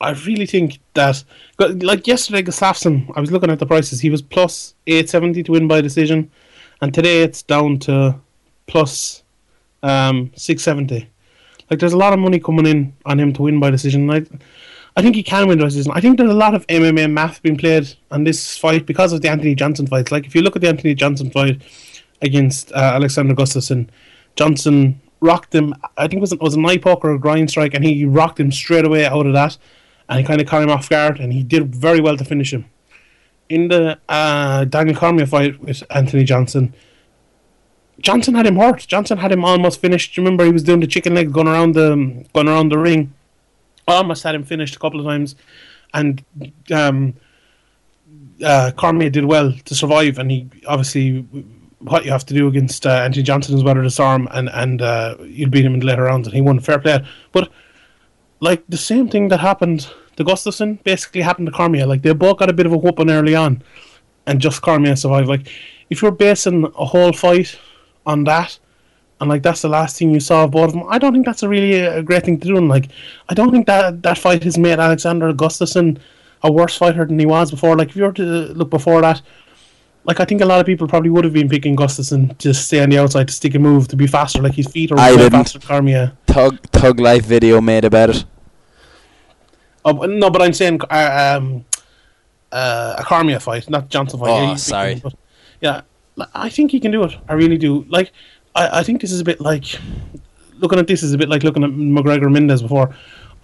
I 0.00 0.10
really 0.10 0.46
think 0.46 0.78
that, 0.94 1.24
like 1.58 2.06
yesterday, 2.06 2.42
Gustafsson. 2.42 3.10
I 3.16 3.20
was 3.20 3.32
looking 3.32 3.50
at 3.50 3.58
the 3.58 3.66
prices. 3.66 4.00
He 4.00 4.10
was 4.10 4.22
plus 4.22 4.74
eight 4.86 5.08
seventy 5.08 5.42
to 5.42 5.52
win 5.52 5.66
by 5.66 5.80
decision, 5.80 6.30
and 6.80 6.94
today 6.94 7.22
it's 7.22 7.42
down 7.42 7.78
to 7.80 8.14
plus 8.68 9.24
um, 9.82 10.30
six 10.36 10.62
seventy. 10.62 11.10
Like 11.70 11.80
there's 11.80 11.92
a 11.92 11.98
lot 11.98 12.12
of 12.12 12.18
money 12.18 12.38
coming 12.38 12.66
in 12.66 12.94
on 13.04 13.18
him 13.18 13.32
to 13.34 13.42
win 13.42 13.58
by 13.58 13.70
decision. 13.70 14.08
I, 14.10 14.24
I 14.96 15.02
think 15.02 15.14
he 15.14 15.22
can 15.22 15.46
win 15.46 15.58
the 15.58 15.64
decision. 15.64 15.92
I 15.94 16.00
think 16.00 16.16
there's 16.18 16.30
a 16.30 16.34
lot 16.34 16.54
of 16.54 16.66
MMA 16.66 17.10
math 17.10 17.42
being 17.42 17.56
played 17.56 17.94
on 18.10 18.24
this 18.24 18.56
fight 18.56 18.86
because 18.86 19.12
of 19.12 19.22
the 19.22 19.28
Anthony 19.28 19.54
Johnson 19.54 19.86
fights. 19.86 20.10
Like 20.10 20.26
if 20.26 20.34
you 20.34 20.42
look 20.42 20.56
at 20.56 20.62
the 20.62 20.68
Anthony 20.68 20.94
Johnson 20.94 21.30
fight 21.30 21.62
against 22.22 22.72
uh, 22.72 22.92
Alexander 22.94 23.34
Gustafsson, 23.34 23.88
Johnson 24.36 25.00
rocked 25.20 25.54
him. 25.54 25.74
I 25.96 26.08
think 26.08 26.14
it 26.14 26.20
was, 26.20 26.32
it 26.32 26.40
was 26.40 26.54
a 26.54 26.60
knife 26.60 26.82
poke 26.82 27.04
or 27.04 27.12
a 27.12 27.18
grind 27.18 27.50
strike, 27.50 27.74
and 27.74 27.84
he 27.84 28.04
rocked 28.04 28.40
him 28.40 28.50
straight 28.50 28.84
away 28.84 29.06
out 29.06 29.26
of 29.26 29.32
that, 29.34 29.56
and 30.08 30.18
he 30.18 30.24
kind 30.24 30.40
of 30.40 30.46
caught 30.46 30.62
him 30.62 30.70
off 30.70 30.88
guard, 30.88 31.20
and 31.20 31.32
he 31.32 31.42
did 31.42 31.74
very 31.74 32.00
well 32.00 32.16
to 32.16 32.24
finish 32.24 32.52
him. 32.52 32.64
In 33.48 33.68
the 33.68 33.98
uh, 34.08 34.64
Daniel 34.64 34.96
Cormier 34.96 35.26
fight 35.26 35.60
with 35.60 35.82
Anthony 35.90 36.24
Johnson, 36.24 36.74
Johnson 38.00 38.34
had 38.34 38.46
him 38.46 38.56
hurt. 38.56 38.86
Johnson 38.86 39.18
had 39.18 39.32
him 39.32 39.44
almost 39.44 39.80
finished. 39.80 40.16
You 40.16 40.22
Remember, 40.22 40.44
he 40.44 40.52
was 40.52 40.62
doing 40.62 40.80
the 40.80 40.86
chicken 40.86 41.14
leg 41.14 41.32
going 41.32 41.48
around 41.48 41.74
the 41.74 42.26
going 42.32 42.48
around 42.48 42.70
the 42.70 42.78
ring 42.78 43.12
almost 43.88 44.22
had 44.22 44.34
him 44.34 44.44
finished 44.44 44.76
a 44.76 44.78
couple 44.78 45.00
of 45.00 45.06
times, 45.06 45.34
and 45.94 46.24
um, 46.72 47.14
uh, 48.44 48.70
Cormier 48.76 49.10
did 49.10 49.24
well 49.24 49.52
to 49.64 49.74
survive, 49.74 50.18
and 50.18 50.30
he 50.30 50.48
obviously 50.66 51.26
what 51.80 52.04
you 52.04 52.10
have 52.10 52.26
to 52.26 52.34
do 52.34 52.48
against 52.48 52.86
uh, 52.86 52.90
Anthony 52.90 53.22
Johnson 53.22 53.56
is 53.56 53.64
weather 53.64 53.88
the 53.88 54.02
arm, 54.02 54.28
and 54.30 54.48
and 54.50 54.82
uh, 54.82 55.16
you'll 55.22 55.50
beat 55.50 55.64
him 55.64 55.74
in 55.74 55.80
the 55.80 55.86
later 55.86 56.04
rounds, 56.04 56.28
and 56.28 56.34
he 56.34 56.42
won 56.42 56.60
fair 56.60 56.78
play. 56.78 57.04
But 57.32 57.50
like 58.40 58.62
the 58.68 58.76
same 58.76 59.08
thing 59.08 59.28
that 59.28 59.40
happened 59.40 59.88
to 60.16 60.24
Gustafsson 60.24 60.82
basically 60.84 61.22
happened 61.22 61.46
to 61.46 61.52
Cormier. 61.52 61.86
Like 61.86 62.02
they 62.02 62.12
both 62.12 62.38
got 62.38 62.50
a 62.50 62.52
bit 62.52 62.66
of 62.66 62.72
a 62.72 62.76
whooping 62.76 63.10
early 63.10 63.34
on, 63.34 63.62
and 64.26 64.40
just 64.40 64.62
Cormier 64.62 64.96
survived. 64.96 65.28
Like 65.28 65.50
if 65.90 66.02
you're 66.02 66.10
basing 66.12 66.64
a 66.64 66.84
whole 66.84 67.12
fight 67.12 67.58
on 68.08 68.24
that, 68.24 68.58
and 69.20 69.28
like 69.30 69.42
that's 69.44 69.62
the 69.62 69.68
last 69.68 69.96
thing 69.98 70.10
you 70.12 70.18
saw 70.20 70.44
of 70.44 70.50
both 70.50 70.68
of 70.70 70.72
them, 70.72 70.84
I 70.88 70.98
don't 70.98 71.12
think 71.12 71.26
that's 71.26 71.42
a 71.44 71.48
really 71.48 71.74
a 71.74 72.02
great 72.02 72.24
thing 72.24 72.40
to 72.40 72.48
do. 72.48 72.56
And 72.56 72.68
like 72.68 72.88
I 73.28 73.34
don't 73.34 73.52
think 73.52 73.66
that 73.66 74.02
that 74.02 74.18
fight 74.18 74.42
has 74.44 74.58
made 74.58 74.80
Alexander 74.80 75.32
Gustafsson 75.32 75.98
a 76.42 76.50
worse 76.50 76.76
fighter 76.76 77.04
than 77.04 77.18
he 77.18 77.26
was 77.26 77.50
before. 77.50 77.76
Like 77.76 77.90
if 77.90 77.96
you 77.96 78.02
were 78.04 78.12
to 78.12 78.22
look 78.54 78.70
before 78.70 79.00
that. 79.02 79.22
Like 80.04 80.20
I 80.20 80.24
think 80.24 80.40
a 80.40 80.46
lot 80.46 80.58
of 80.60 80.64
people 80.64 80.88
probably 80.88 81.10
would 81.10 81.24
have 81.24 81.34
been 81.34 81.50
picking 81.50 81.76
Gustafsson 81.76 82.38
to 82.38 82.54
stay 82.54 82.80
on 82.82 82.88
the 82.88 82.96
outside 82.98 83.28
to 83.28 83.34
stick 83.34 83.54
and 83.54 83.62
move 83.62 83.88
to 83.88 83.96
be 83.96 84.06
faster. 84.06 84.40
Like 84.40 84.54
his 84.54 84.66
feet 84.66 84.90
are 84.90 84.98
I 84.98 85.10
didn't. 85.14 85.32
faster 85.32 85.58
Cormier. 85.58 86.12
Tug 86.26 86.56
Tug 86.72 86.98
Life 86.98 87.26
video 87.26 87.60
made 87.60 87.84
about 87.84 88.10
it. 88.10 88.24
Oh, 89.84 89.92
no, 90.06 90.30
but 90.30 90.40
I'm 90.40 90.52
saying 90.54 90.80
uh, 90.88 91.36
um, 91.38 91.64
uh, 92.52 92.94
a 92.98 93.04
Cormier 93.04 93.38
fight, 93.40 93.68
not 93.68 93.88
Johnson 93.90 94.18
fight. 94.20 94.28
Oh, 94.30 94.42
Yeah, 94.50 94.54
sorry. 94.56 94.94
but 95.02 95.14
yeah, 95.60 95.82
I 96.34 96.48
think 96.48 96.70
he 96.70 96.80
can 96.80 96.90
do 96.90 97.04
it. 97.04 97.16
I 97.28 97.34
really 97.34 97.58
do. 97.58 97.84
Like, 97.88 98.12
I, 98.54 98.80
I 98.80 98.82
think 98.82 99.00
this 99.00 99.12
is 99.12 99.20
a 99.20 99.24
bit 99.24 99.40
like 99.40 99.78
looking 100.58 100.78
at 100.78 100.86
this 100.86 101.02
is 101.02 101.12
a 101.12 101.18
bit 101.18 101.28
like 101.28 101.42
looking 101.42 101.64
at 101.64 101.70
McGregor 101.70 102.30
Mendes 102.30 102.62
before. 102.62 102.94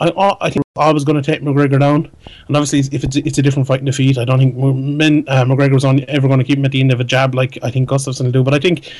I, 0.00 0.36
I 0.40 0.50
think 0.50 0.64
I 0.76 0.92
was 0.92 1.04
going 1.04 1.20
to 1.20 1.22
take 1.22 1.40
McGregor 1.40 1.78
down, 1.78 2.10
and 2.48 2.56
obviously 2.56 2.80
if 2.96 3.04
it's 3.04 3.16
it's 3.16 3.38
a 3.38 3.42
different 3.42 3.68
fight 3.68 3.78
in 3.78 3.84
defeat, 3.84 4.18
I 4.18 4.24
don't 4.24 4.38
think 4.38 4.56
Men, 4.56 5.24
uh, 5.28 5.44
McGregor's 5.44 5.84
on 5.84 6.04
ever 6.08 6.26
going 6.26 6.40
to 6.40 6.44
keep 6.44 6.58
him 6.58 6.64
at 6.64 6.72
the 6.72 6.80
end 6.80 6.92
of 6.92 7.00
a 7.00 7.04
jab 7.04 7.34
like 7.34 7.58
I 7.62 7.70
think 7.70 7.88
Gustafsson 7.88 8.24
will 8.24 8.32
do. 8.32 8.42
But 8.42 8.54
I 8.54 8.58
think 8.58 8.92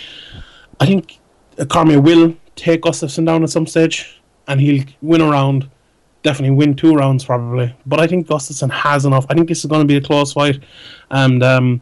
I 0.81 0.87
think 0.87 1.19
Cormier 1.69 2.01
will 2.01 2.37
take 2.55 2.83
Gustafsson 2.83 3.27
down 3.27 3.43
at 3.43 3.51
some 3.51 3.67
stage, 3.67 4.21
and 4.47 4.61
he'll 4.61 4.85
win 5.03 5.21
a 5.21 5.29
round. 5.29 5.69
Definitely 6.23 6.57
win 6.57 6.75
two 6.75 6.95
rounds 6.95 7.25
probably, 7.25 7.75
but 7.85 8.01
I 8.01 8.07
think 8.07 8.29
Gustafsson 8.29 8.71
has 8.71 9.05
enough. 9.05 9.27
I 9.29 9.35
think 9.35 9.49
this 9.49 9.59
is 9.59 9.67
going 9.67 9.83
to 9.83 9.87
be 9.87 9.97
a 9.97 10.01
close 10.01 10.33
fight, 10.33 10.63
and 11.11 11.43
um, 11.43 11.81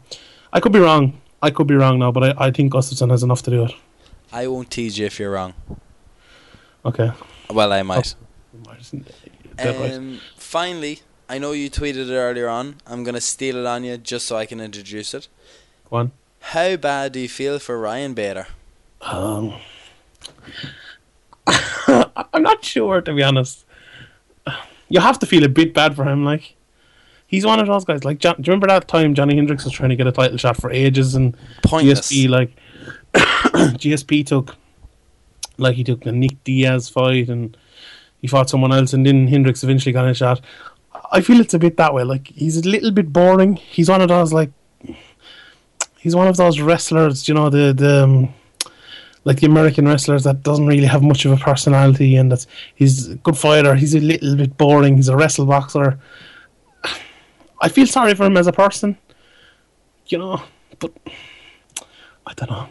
I 0.55 0.61
could 0.61 0.73
be 0.73 0.81
wrong. 0.81 1.21
I 1.43 1.51
could 1.51 1.67
be 1.67 1.75
wrong 1.75 1.99
now, 1.99 2.13
but 2.13 2.23
I, 2.23 2.47
I 2.47 2.51
think 2.53 2.73
Gustafsson 2.73 3.11
has 3.11 3.23
enough 3.23 3.43
to 3.43 3.51
do 3.51 3.65
it. 3.65 3.73
I 4.33 4.47
won't 4.47 4.71
tease 4.71 4.97
you 4.97 5.07
if 5.07 5.19
you're 5.19 5.33
wrong. 5.33 5.55
Okay. 6.85 7.11
Well, 7.51 7.73
I 7.73 7.83
might. 7.83 8.15
Dead. 9.57 9.95
Um, 9.95 10.21
finally, 10.37 11.01
I 11.29 11.39
know 11.39 11.53
you 11.53 11.69
tweeted 11.71 12.09
it 12.09 12.15
earlier 12.15 12.49
on. 12.49 12.77
I'm 12.87 13.05
gonna 13.05 13.21
steal 13.21 13.57
it 13.57 13.67
on 13.67 13.85
you 13.85 13.97
just 13.99 14.27
so 14.27 14.37
I 14.37 14.47
can 14.47 14.61
introduce 14.61 15.15
it. 15.15 15.29
Go 15.91 15.97
on. 15.97 16.13
How 16.41 16.77
bad 16.77 17.13
do 17.13 17.21
you 17.21 17.29
feel 17.29 17.59
for 17.59 17.79
Ryan 17.79 18.15
Bader? 18.15 18.47
Um, 19.03 19.55
I'm 21.87 22.43
not 22.43 22.65
sure 22.65 23.01
to 23.01 23.15
be 23.15 23.23
honest. 23.23 23.65
You 24.89 25.01
have 25.01 25.19
to 25.21 25.27
feel 25.27 25.45
a 25.45 25.49
bit 25.49 25.75
bad 25.75 25.97
for 25.97 26.05
him. 26.05 26.25
Like 26.25 26.55
he's 27.33 27.47
one 27.47 27.59
of 27.59 27.67
those 27.67 27.85
guys. 27.85 28.05
Like, 28.05 28.19
John, 28.19 28.37
do 28.37 28.43
you 28.43 28.53
remember 28.53 28.69
that 28.69 28.87
time 28.87 29.15
Johnny 29.15 29.35
Hendricks 29.35 29.65
was 29.65 29.73
trying 29.73 29.89
to 29.89 29.97
get 29.97 30.07
a 30.07 30.13
title 30.13 30.37
shot 30.37 30.57
for 30.59 30.71
ages 30.71 31.17
and 31.17 31.37
Pointless. 31.65 32.13
GSP 32.13 32.29
like 32.29 32.57
GSP 33.15 34.25
took 34.25 34.55
like 35.59 35.75
he 35.75 35.83
took 35.83 36.05
the 36.05 36.13
Nick 36.13 36.45
Diaz 36.45 36.89
fight 36.89 37.29
and 37.29 37.57
he 38.21 38.29
fought 38.29 38.51
someone 38.51 38.71
else 38.71 38.93
and 38.93 39.05
then 39.05 39.27
Hendricks 39.27 39.65
eventually 39.65 39.93
got 39.93 40.07
a 40.07 40.15
shot. 40.15 40.41
I 41.11 41.21
feel 41.23 41.41
it's 41.41 41.55
a 41.55 41.59
bit 41.59 41.77
that 41.79 41.93
way. 41.95 42.05
Like 42.05 42.29
he's 42.29 42.59
a 42.59 42.69
little 42.69 42.91
bit 42.91 43.13
boring. 43.13 43.57
He's 43.57 43.89
one 43.89 44.03
of 44.03 44.09
those 44.09 44.33
like 44.33 44.51
he's 45.99 46.15
one 46.15 46.29
of 46.29 46.37
those 46.37 46.61
wrestlers, 46.61 47.27
you 47.29 47.35
know, 47.35 47.49
the 47.49 47.73
the 47.73 48.05
um, 48.05 48.35
like 49.25 49.41
the 49.41 49.47
American 49.47 49.89
wrestlers 49.89 50.25
that 50.25 50.43
doesn't 50.43 50.67
really 50.67 50.87
have 50.87 51.03
much 51.03 51.25
of 51.25 51.33
a 51.33 51.37
personality 51.37 52.17
and 52.17 52.31
that's 52.31 52.47
he's 52.75 53.09
a 53.09 53.15
good 53.17 53.39
fighter. 53.39 53.75
He's 53.75 53.95
a 53.95 54.01
little 54.01 54.37
bit 54.37 54.59
boring. 54.59 54.97
He's 54.97 55.09
a 55.09 55.17
wrestle 55.17 55.47
boxer. 55.47 55.99
I 57.63 57.69
feel 57.69 57.87
sorry 57.87 58.15
for 58.15 58.25
him 58.25 58.37
as 58.37 58.49
a 58.49 58.53
person, 58.53 58.99
you 60.07 60.19
know, 60.19 60.43
but 60.81 60.93
I 62.27 62.35
don't 62.35 62.51
know. 62.51 62.69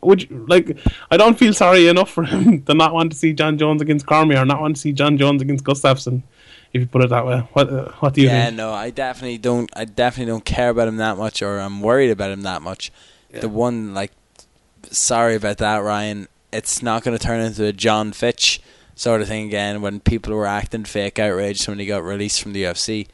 Would 0.00 0.30
you, 0.30 0.46
like 0.48 0.78
I 1.10 1.16
don't 1.16 1.38
feel 1.38 1.52
sorry 1.52 1.88
enough 1.88 2.10
for 2.10 2.24
him 2.32 2.62
to 2.62 2.74
not 2.74 2.94
want 2.94 3.12
to 3.12 3.18
see 3.18 3.32
Jon 3.34 3.58
Jones 3.58 3.82
against 3.82 4.06
Cormier 4.06 4.38
or 4.38 4.46
not 4.46 4.60
want 4.60 4.76
to 4.76 4.80
see 4.80 4.92
Jon 4.92 5.18
Jones 5.18 5.42
against 5.42 5.64
Gustafsson, 5.64 6.22
if 6.72 6.80
you 6.80 6.86
put 6.86 7.04
it 7.04 7.10
that 7.10 7.26
way. 7.26 7.40
What 7.52 7.70
uh, 7.70 7.92
what 8.00 8.14
do 8.14 8.22
you 8.22 8.28
yeah, 8.28 8.46
think? 8.46 8.56
no, 8.56 8.72
I 8.72 8.90
definitely 8.90 9.38
don't. 9.38 9.70
I 9.76 9.84
definitely 9.84 10.32
don't 10.32 10.44
care 10.44 10.70
about 10.70 10.88
him 10.88 10.96
that 10.96 11.18
much, 11.18 11.42
or 11.42 11.58
I'm 11.58 11.82
worried 11.82 12.10
about 12.10 12.30
him 12.30 12.42
that 12.42 12.62
much. 12.62 12.90
The 13.30 13.48
one, 13.48 13.92
like, 13.92 14.12
sorry 14.90 15.34
about 15.34 15.58
that, 15.58 15.78
Ryan. 15.78 16.28
It's 16.50 16.82
not 16.82 17.04
going 17.04 17.16
to 17.16 17.22
turn 17.22 17.42
into 17.42 17.66
a 17.66 17.74
Jon 17.74 18.12
Fitch 18.12 18.62
sort 18.94 19.20
of 19.20 19.28
thing 19.28 19.46
again 19.46 19.82
when 19.82 20.00
people 20.00 20.34
were 20.34 20.46
acting 20.46 20.84
fake 20.84 21.18
outraged 21.18 21.68
when 21.68 21.78
he 21.78 21.84
got 21.84 22.02
released 22.02 22.42
from 22.42 22.54
the 22.54 22.64
UFC. 22.64 23.06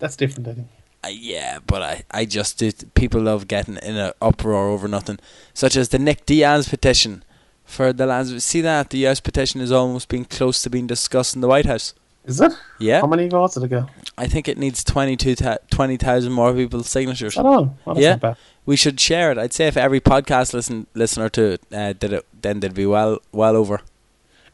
That's 0.00 0.16
different, 0.16 0.48
I 0.48 0.52
think. 0.54 0.68
Uh, 1.04 1.08
yeah, 1.12 1.58
but 1.66 1.82
I, 1.82 2.04
I 2.10 2.24
just 2.24 2.58
do. 2.58 2.72
People 2.94 3.20
love 3.22 3.46
getting 3.46 3.76
in 3.76 3.96
an 3.96 4.12
uproar 4.20 4.68
over 4.68 4.88
nothing, 4.88 5.18
such 5.54 5.76
as 5.76 5.90
the 5.90 5.98
Nick 5.98 6.26
Diaz 6.26 6.68
petition 6.68 7.22
for 7.64 7.92
the 7.92 8.06
lands. 8.06 8.42
See 8.44 8.60
that 8.62 8.90
the 8.90 9.06
US 9.06 9.20
petition 9.20 9.60
is 9.60 9.70
almost 9.70 10.08
being 10.08 10.24
close 10.24 10.60
to 10.62 10.70
being 10.70 10.86
discussed 10.88 11.34
in 11.34 11.40
the 11.40 11.48
White 11.48 11.66
House. 11.66 11.94
Is 12.24 12.40
it? 12.40 12.52
Yeah, 12.78 13.00
How 13.00 13.06
many 13.06 13.26
votes 13.28 13.54
did 13.54 13.62
it 13.62 13.68
go? 13.68 13.88
I 14.18 14.26
think 14.26 14.48
it 14.48 14.58
needs 14.58 14.84
22 14.84 15.34
ta- 15.36 15.56
20,000 15.70 16.30
more 16.30 16.52
people's 16.52 16.88
signatures. 16.88 17.36
That 17.36 17.46
all? 17.46 17.78
Well, 17.86 17.98
Yeah. 17.98 18.34
We 18.66 18.76
should 18.76 19.00
share 19.00 19.32
it. 19.32 19.38
I'd 19.38 19.54
say 19.54 19.66
if 19.66 19.78
every 19.78 19.98
podcast 20.00 20.52
listen 20.52 20.88
listener 20.92 21.30
to 21.30 21.52
it 21.52 21.62
uh, 21.72 21.94
did 21.94 22.12
it, 22.12 22.26
then 22.42 22.60
they'd 22.60 22.74
be 22.74 22.84
well 22.84 23.20
well 23.32 23.56
over. 23.56 23.80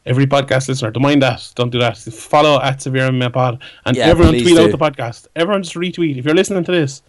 Every 0.05 0.27
podcast 0.27 0.67
listener, 0.67 0.91
don't 0.91 1.01
mind 1.01 1.21
that. 1.23 1.51
Don't 1.55 1.71
do 1.71 1.79
that. 1.79 1.97
Follow 1.97 2.61
at 2.61 2.81
Severe 2.81 3.09
MMA 3.09 3.33
Pod 3.33 3.61
and 3.85 3.97
Yeah, 3.97 4.05
everyone 4.05 4.33
tweet 4.33 4.55
do. 4.55 4.61
out 4.63 4.71
the 4.71 4.77
podcast. 4.77 5.27
Everyone 5.35 5.63
just 5.63 5.75
retweet. 5.75 6.17
If 6.17 6.25
you're 6.25 6.35
listening 6.35 6.63
to 6.65 6.71
this, 6.71 7.01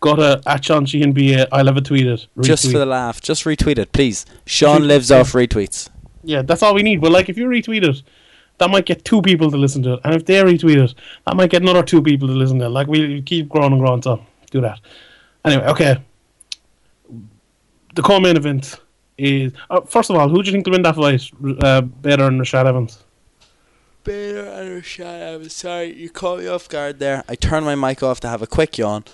go 0.00 0.16
to 0.16 0.42
at 0.46 0.64
Sean 0.64 0.84
Sheehan 0.84 1.12
BA. 1.12 1.46
I'll 1.54 1.66
have 1.66 1.76
it 1.76 1.84
tweeted. 1.84 2.26
Just 2.40 2.70
for 2.70 2.78
the 2.78 2.86
laugh, 2.86 3.20
just 3.20 3.44
retweet 3.44 3.78
it, 3.78 3.92
please. 3.92 4.26
Sean 4.46 4.88
lives 4.88 5.12
off 5.12 5.32
retweets. 5.32 5.88
Yeah, 6.24 6.42
that's 6.42 6.62
all 6.62 6.74
we 6.74 6.82
need. 6.82 7.00
But 7.00 7.12
like, 7.12 7.28
if 7.28 7.38
you 7.38 7.46
retweet 7.46 7.84
it, 7.84 8.02
that 8.58 8.68
might 8.68 8.84
get 8.84 9.04
two 9.04 9.22
people 9.22 9.50
to 9.50 9.56
listen 9.56 9.82
to 9.84 9.94
it, 9.94 10.00
and 10.04 10.14
if 10.14 10.26
they 10.26 10.34
retweet 10.42 10.84
it, 10.84 10.94
that 11.26 11.36
might 11.36 11.50
get 11.50 11.62
another 11.62 11.82
two 11.82 12.02
people 12.02 12.28
to 12.28 12.34
listen 12.34 12.58
to 12.58 12.66
it. 12.66 12.70
Like 12.70 12.88
we 12.88 13.22
keep 13.22 13.48
growing 13.48 13.72
and 13.72 13.80
growing, 13.80 14.02
so 14.02 14.24
do 14.50 14.60
that. 14.60 14.80
Anyway, 15.44 15.64
okay. 15.66 16.02
The 17.94 18.02
co-main 18.02 18.36
event 18.36 18.78
is 19.20 19.52
uh, 19.68 19.80
first 19.82 20.10
of 20.10 20.16
all, 20.16 20.28
who 20.28 20.42
do 20.42 20.48
you 20.48 20.52
think 20.52 20.66
will 20.66 20.72
win 20.72 20.82
that 20.82 20.96
fight? 20.96 21.30
Uh, 21.62 21.80
Bader 21.82 22.26
and 22.26 22.40
Rashad 22.40 22.66
Evans. 22.66 23.02
Bader 24.04 24.46
and 24.46 24.82
Rashad, 24.82 25.34
I'm 25.36 25.48
sorry, 25.50 25.94
you 25.94 26.08
caught 26.10 26.38
me 26.38 26.46
off 26.46 26.68
guard 26.68 26.98
there. 26.98 27.22
I 27.28 27.34
turned 27.34 27.66
my 27.66 27.74
mic 27.74 28.02
off 28.02 28.20
to 28.20 28.28
have 28.28 28.40
a 28.42 28.46
quick 28.46 28.78
yawn. 28.78 29.04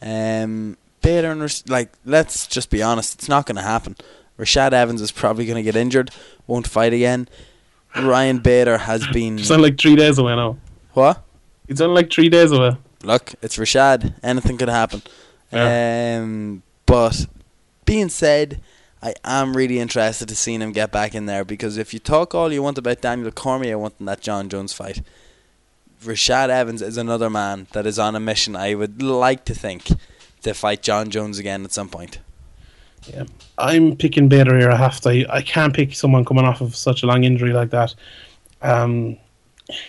Um, 0.00 0.76
Bader 1.02 1.32
and 1.32 1.40
Rash- 1.40 1.66
like, 1.66 1.92
let's 2.04 2.46
just 2.46 2.70
be 2.70 2.82
honest, 2.82 3.14
it's 3.14 3.28
not 3.28 3.46
going 3.46 3.56
to 3.56 3.62
happen. 3.62 3.96
Rashad 4.38 4.72
Evans 4.72 5.00
is 5.00 5.10
probably 5.10 5.46
going 5.46 5.56
to 5.56 5.62
get 5.62 5.74
injured, 5.76 6.10
won't 6.46 6.66
fight 6.68 6.92
again. 6.92 7.28
Ryan 7.96 8.38
Bader 8.38 8.78
has 8.78 9.06
been 9.08 9.38
It's 9.38 9.50
only 9.50 9.70
like 9.70 9.80
three 9.80 9.96
days 9.96 10.18
away 10.18 10.36
now. 10.36 10.58
what? 10.92 11.22
It's 11.66 11.80
only 11.80 11.94
like 12.02 12.12
three 12.12 12.28
days 12.28 12.52
away. 12.52 12.76
Look, 13.02 13.34
it's 13.42 13.56
Rashad. 13.56 14.14
Anything 14.22 14.58
could 14.58 14.68
happen. 14.68 15.02
Yeah. 15.50 16.18
Um, 16.22 16.62
but 16.84 17.26
being 17.84 18.08
said, 18.10 18.60
I 19.02 19.14
am 19.24 19.56
really 19.56 19.78
interested 19.78 20.28
to 20.28 20.36
seeing 20.36 20.60
him 20.60 20.72
get 20.72 20.90
back 20.90 21.14
in 21.14 21.26
there 21.26 21.44
because 21.44 21.76
if 21.76 21.92
you 21.92 22.00
talk 22.00 22.34
all 22.34 22.52
you 22.52 22.62
want 22.62 22.78
about 22.78 23.02
Daniel 23.02 23.30
Cormier 23.30 23.78
wanting 23.78 24.06
that 24.06 24.20
Jon 24.20 24.48
Jones 24.48 24.72
fight, 24.72 25.02
Rashad 26.02 26.48
Evans 26.48 26.82
is 26.82 26.96
another 26.96 27.30
man 27.30 27.66
that 27.72 27.86
is 27.86 27.98
on 27.98 28.16
a 28.16 28.20
mission. 28.20 28.56
I 28.56 28.74
would 28.74 29.02
like 29.02 29.44
to 29.46 29.54
think 29.54 29.90
to 30.42 30.54
fight 30.54 30.82
Jon 30.82 31.10
Jones 31.10 31.38
again 31.38 31.64
at 31.64 31.72
some 31.72 31.88
point. 31.88 32.18
Yeah, 33.08 33.24
I'm 33.58 33.96
picking 33.96 34.28
Bader 34.28 34.58
here. 34.58 34.70
I 34.70 34.76
have 34.76 35.00
to. 35.02 35.10
I, 35.10 35.36
I 35.36 35.42
can't 35.42 35.74
pick 35.74 35.94
someone 35.94 36.24
coming 36.24 36.44
off 36.44 36.60
of 36.60 36.74
such 36.74 37.02
a 37.02 37.06
long 37.06 37.24
injury 37.24 37.52
like 37.52 37.70
that. 37.70 37.94
Um, 38.62 39.18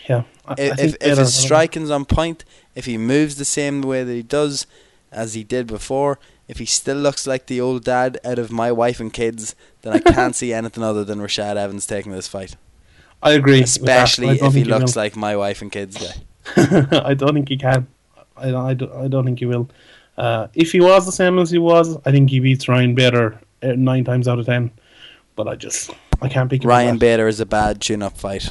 yeah, 0.08 0.24
I, 0.46 0.52
I 0.52 0.56
If, 0.58 0.80
if, 0.80 0.96
if 1.02 1.18
his 1.18 1.34
striking's 1.34 1.90
on 1.90 2.06
point, 2.06 2.46
if 2.76 2.86
he 2.86 2.98
moves 2.98 3.38
the 3.38 3.46
same 3.46 3.82
way 3.82 4.04
that 4.04 4.14
he 4.14 4.24
does 4.24 4.68
as 5.12 5.34
he 5.34 5.44
did 5.44 5.68
before, 5.68 6.20
if 6.48 6.60
he 6.60 6.66
still 6.66 6.98
looks 6.98 7.28
like 7.28 7.48
the 7.48 7.60
old 7.62 7.84
dad 7.84 8.20
out 8.24 8.40
of 8.40 8.52
my 8.52 8.72
wife 8.72 9.00
and 9.00 9.12
kids, 9.12 9.56
then 9.82 9.94
I 9.94 10.00
can't 10.00 10.36
see 10.42 10.54
anything 10.54 10.84
other 10.84 11.04
than 11.04 11.20
Rashad 11.20 11.56
Evans 11.58 11.86
taking 11.86 12.12
this 12.12 12.28
fight. 12.28 12.56
I 13.22 13.32
agree, 13.32 13.60
but 13.60 13.60
I 13.60 13.64
Especially 13.64 14.40
if 14.40 14.54
he 14.54 14.64
looks 14.64 14.96
will. 14.96 15.02
like 15.04 15.16
my 15.16 15.36
wife 15.36 15.62
and 15.62 15.72
kids 15.72 15.98
guy. 15.98 16.14
I 17.04 17.14
don't 17.14 17.34
think 17.34 17.50
he 17.50 17.58
can. 17.58 17.88
I 18.38 18.52
don't. 18.52 18.66
I 18.66 18.74
don't, 18.76 18.92
I 18.94 19.08
don't 19.08 19.26
think 19.26 19.40
he 19.40 19.46
will. 19.46 19.70
Uh, 20.18 20.48
if 20.54 20.72
he 20.72 20.80
was 20.80 21.06
the 21.06 21.12
same 21.12 21.38
as 21.40 21.50
he 21.52 21.58
was, 21.58 21.98
I 22.06 22.12
think 22.12 22.30
he 22.30 22.40
beats 22.40 22.68
Ryan 22.68 22.96
Bader 22.96 23.40
uh, 23.64 23.74
nine 23.76 24.04
times 24.04 24.28
out 24.28 24.40
of 24.40 24.46
ten. 24.46 24.72
But 25.36 25.48
I 25.48 25.56
just 25.56 25.92
I 26.22 26.30
can't 26.30 26.50
pick. 26.50 26.64
Ryan. 26.64 26.98
Bader 26.98 27.28
is 27.28 27.40
a 27.40 27.46
bad 27.46 27.82
tune-up 27.82 28.18
fight 28.18 28.50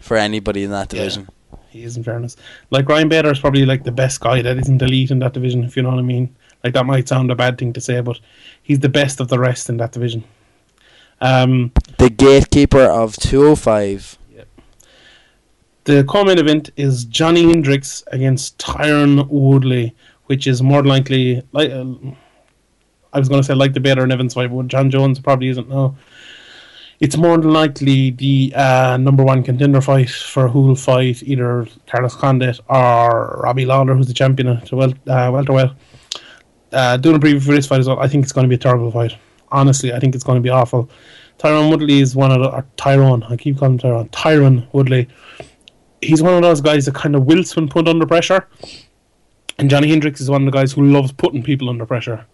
for 0.00 0.16
anybody 0.16 0.62
in 0.64 0.70
that 0.70 0.92
Yeah. 0.92 1.00
division. 1.00 1.28
He 1.70 1.82
is 1.82 1.96
in 1.96 2.04
fairness. 2.04 2.36
Like 2.70 2.88
Ryan 2.88 3.08
Bader 3.08 3.30
is 3.32 3.40
probably 3.40 3.66
like 3.66 3.82
the 3.82 3.92
best 3.92 4.20
guy 4.20 4.42
that 4.42 4.56
isn't 4.58 4.80
elite 4.80 5.10
in 5.10 5.18
that 5.20 5.32
division. 5.32 5.64
If 5.64 5.76
you 5.76 5.82
know 5.82 5.90
what 5.90 5.98
I 5.98 6.02
mean. 6.02 6.34
Like 6.64 6.72
that 6.72 6.86
might 6.86 7.06
sound 7.08 7.30
a 7.30 7.34
bad 7.36 7.58
thing 7.58 7.72
to 7.74 7.80
say, 7.80 8.00
but 8.00 8.18
he's 8.62 8.80
the 8.80 8.88
best 8.88 9.20
of 9.20 9.28
the 9.28 9.38
rest 9.38 9.68
in 9.68 9.76
that 9.76 9.92
division. 9.92 10.24
Um, 11.20 11.72
The 11.98 12.08
gatekeeper 12.10 12.80
of 12.80 13.16
205. 13.18 14.18
the 15.84 16.02
co-main 16.04 16.38
event 16.38 16.70
is 16.76 17.04
Johnny 17.04 17.42
Hendricks 17.44 18.02
against 18.08 18.56
Tyron 18.58 19.28
Woodley, 19.28 19.94
which 20.26 20.46
is 20.46 20.62
more 20.62 20.82
likely 20.82 21.42
like 21.52 21.70
uh, 21.70 21.84
I 23.12 23.18
was 23.18 23.28
going 23.28 23.42
to 23.42 23.46
say 23.46 23.54
like 23.54 23.74
the 23.74 23.80
Bader 23.80 24.02
and 24.02 24.10
Evans 24.12 24.32
fight, 24.34 24.50
but 24.50 24.66
Jon 24.68 24.90
Jones 24.90 25.20
probably 25.20 25.48
isn't. 25.48 25.68
No, 25.68 25.94
it's 27.00 27.16
more 27.18 27.36
than 27.36 27.52
likely 27.52 28.10
the 28.10 28.52
uh, 28.56 28.96
number 28.96 29.22
one 29.22 29.42
contender 29.42 29.82
fight 29.82 30.08
for 30.10 30.48
who 30.48 30.62
will 30.62 30.74
fight 30.76 31.22
either 31.22 31.66
Carlos 31.86 32.14
Condit 32.16 32.58
or 32.70 33.40
Robbie 33.44 33.66
Lawler, 33.66 33.94
who's 33.94 34.06
the 34.08 34.14
champion 34.14 34.48
at 34.48 34.72
wel- 34.72 34.94
uh, 35.06 35.30
welterweight. 35.30 35.70
Uh, 36.74 36.96
doing 36.96 37.16
a 37.16 37.18
preview 37.18 37.42
for 37.42 37.52
this 37.52 37.66
fight 37.66 37.80
as 37.80 37.88
well, 37.88 38.00
I 38.00 38.08
think 38.08 38.24
it's 38.24 38.32
going 38.32 38.44
to 38.44 38.48
be 38.48 38.56
a 38.56 38.58
terrible 38.58 38.90
fight. 38.90 39.16
Honestly, 39.50 39.92
I 39.92 40.00
think 40.00 40.14
it's 40.14 40.24
going 40.24 40.36
to 40.36 40.42
be 40.42 40.50
awful. 40.50 40.90
Tyrone 41.38 41.70
Woodley 41.70 42.00
is 42.00 42.14
one 42.16 42.32
of 42.32 42.40
the 42.40 42.50
or 42.50 42.64
Tyrone. 42.76 43.22
I 43.24 43.36
keep 43.36 43.58
calling 43.58 43.74
him 43.74 43.78
Tyrone. 43.78 44.08
Tyron 44.08 44.66
Woodley. 44.72 45.08
He's 46.00 46.22
one 46.22 46.34
of 46.34 46.42
those 46.42 46.60
guys 46.60 46.84
that 46.86 46.94
kind 46.94 47.14
of 47.14 47.24
wilts 47.24 47.56
when 47.56 47.68
put 47.68 47.88
under 47.88 48.06
pressure. 48.06 48.48
And 49.58 49.70
Johnny 49.70 49.88
Hendricks 49.88 50.20
is 50.20 50.30
one 50.30 50.42
of 50.42 50.52
the 50.52 50.56
guys 50.56 50.72
who 50.72 50.82
loves 50.82 51.12
putting 51.12 51.42
people 51.42 51.68
under 51.68 51.86
pressure. 51.86 52.26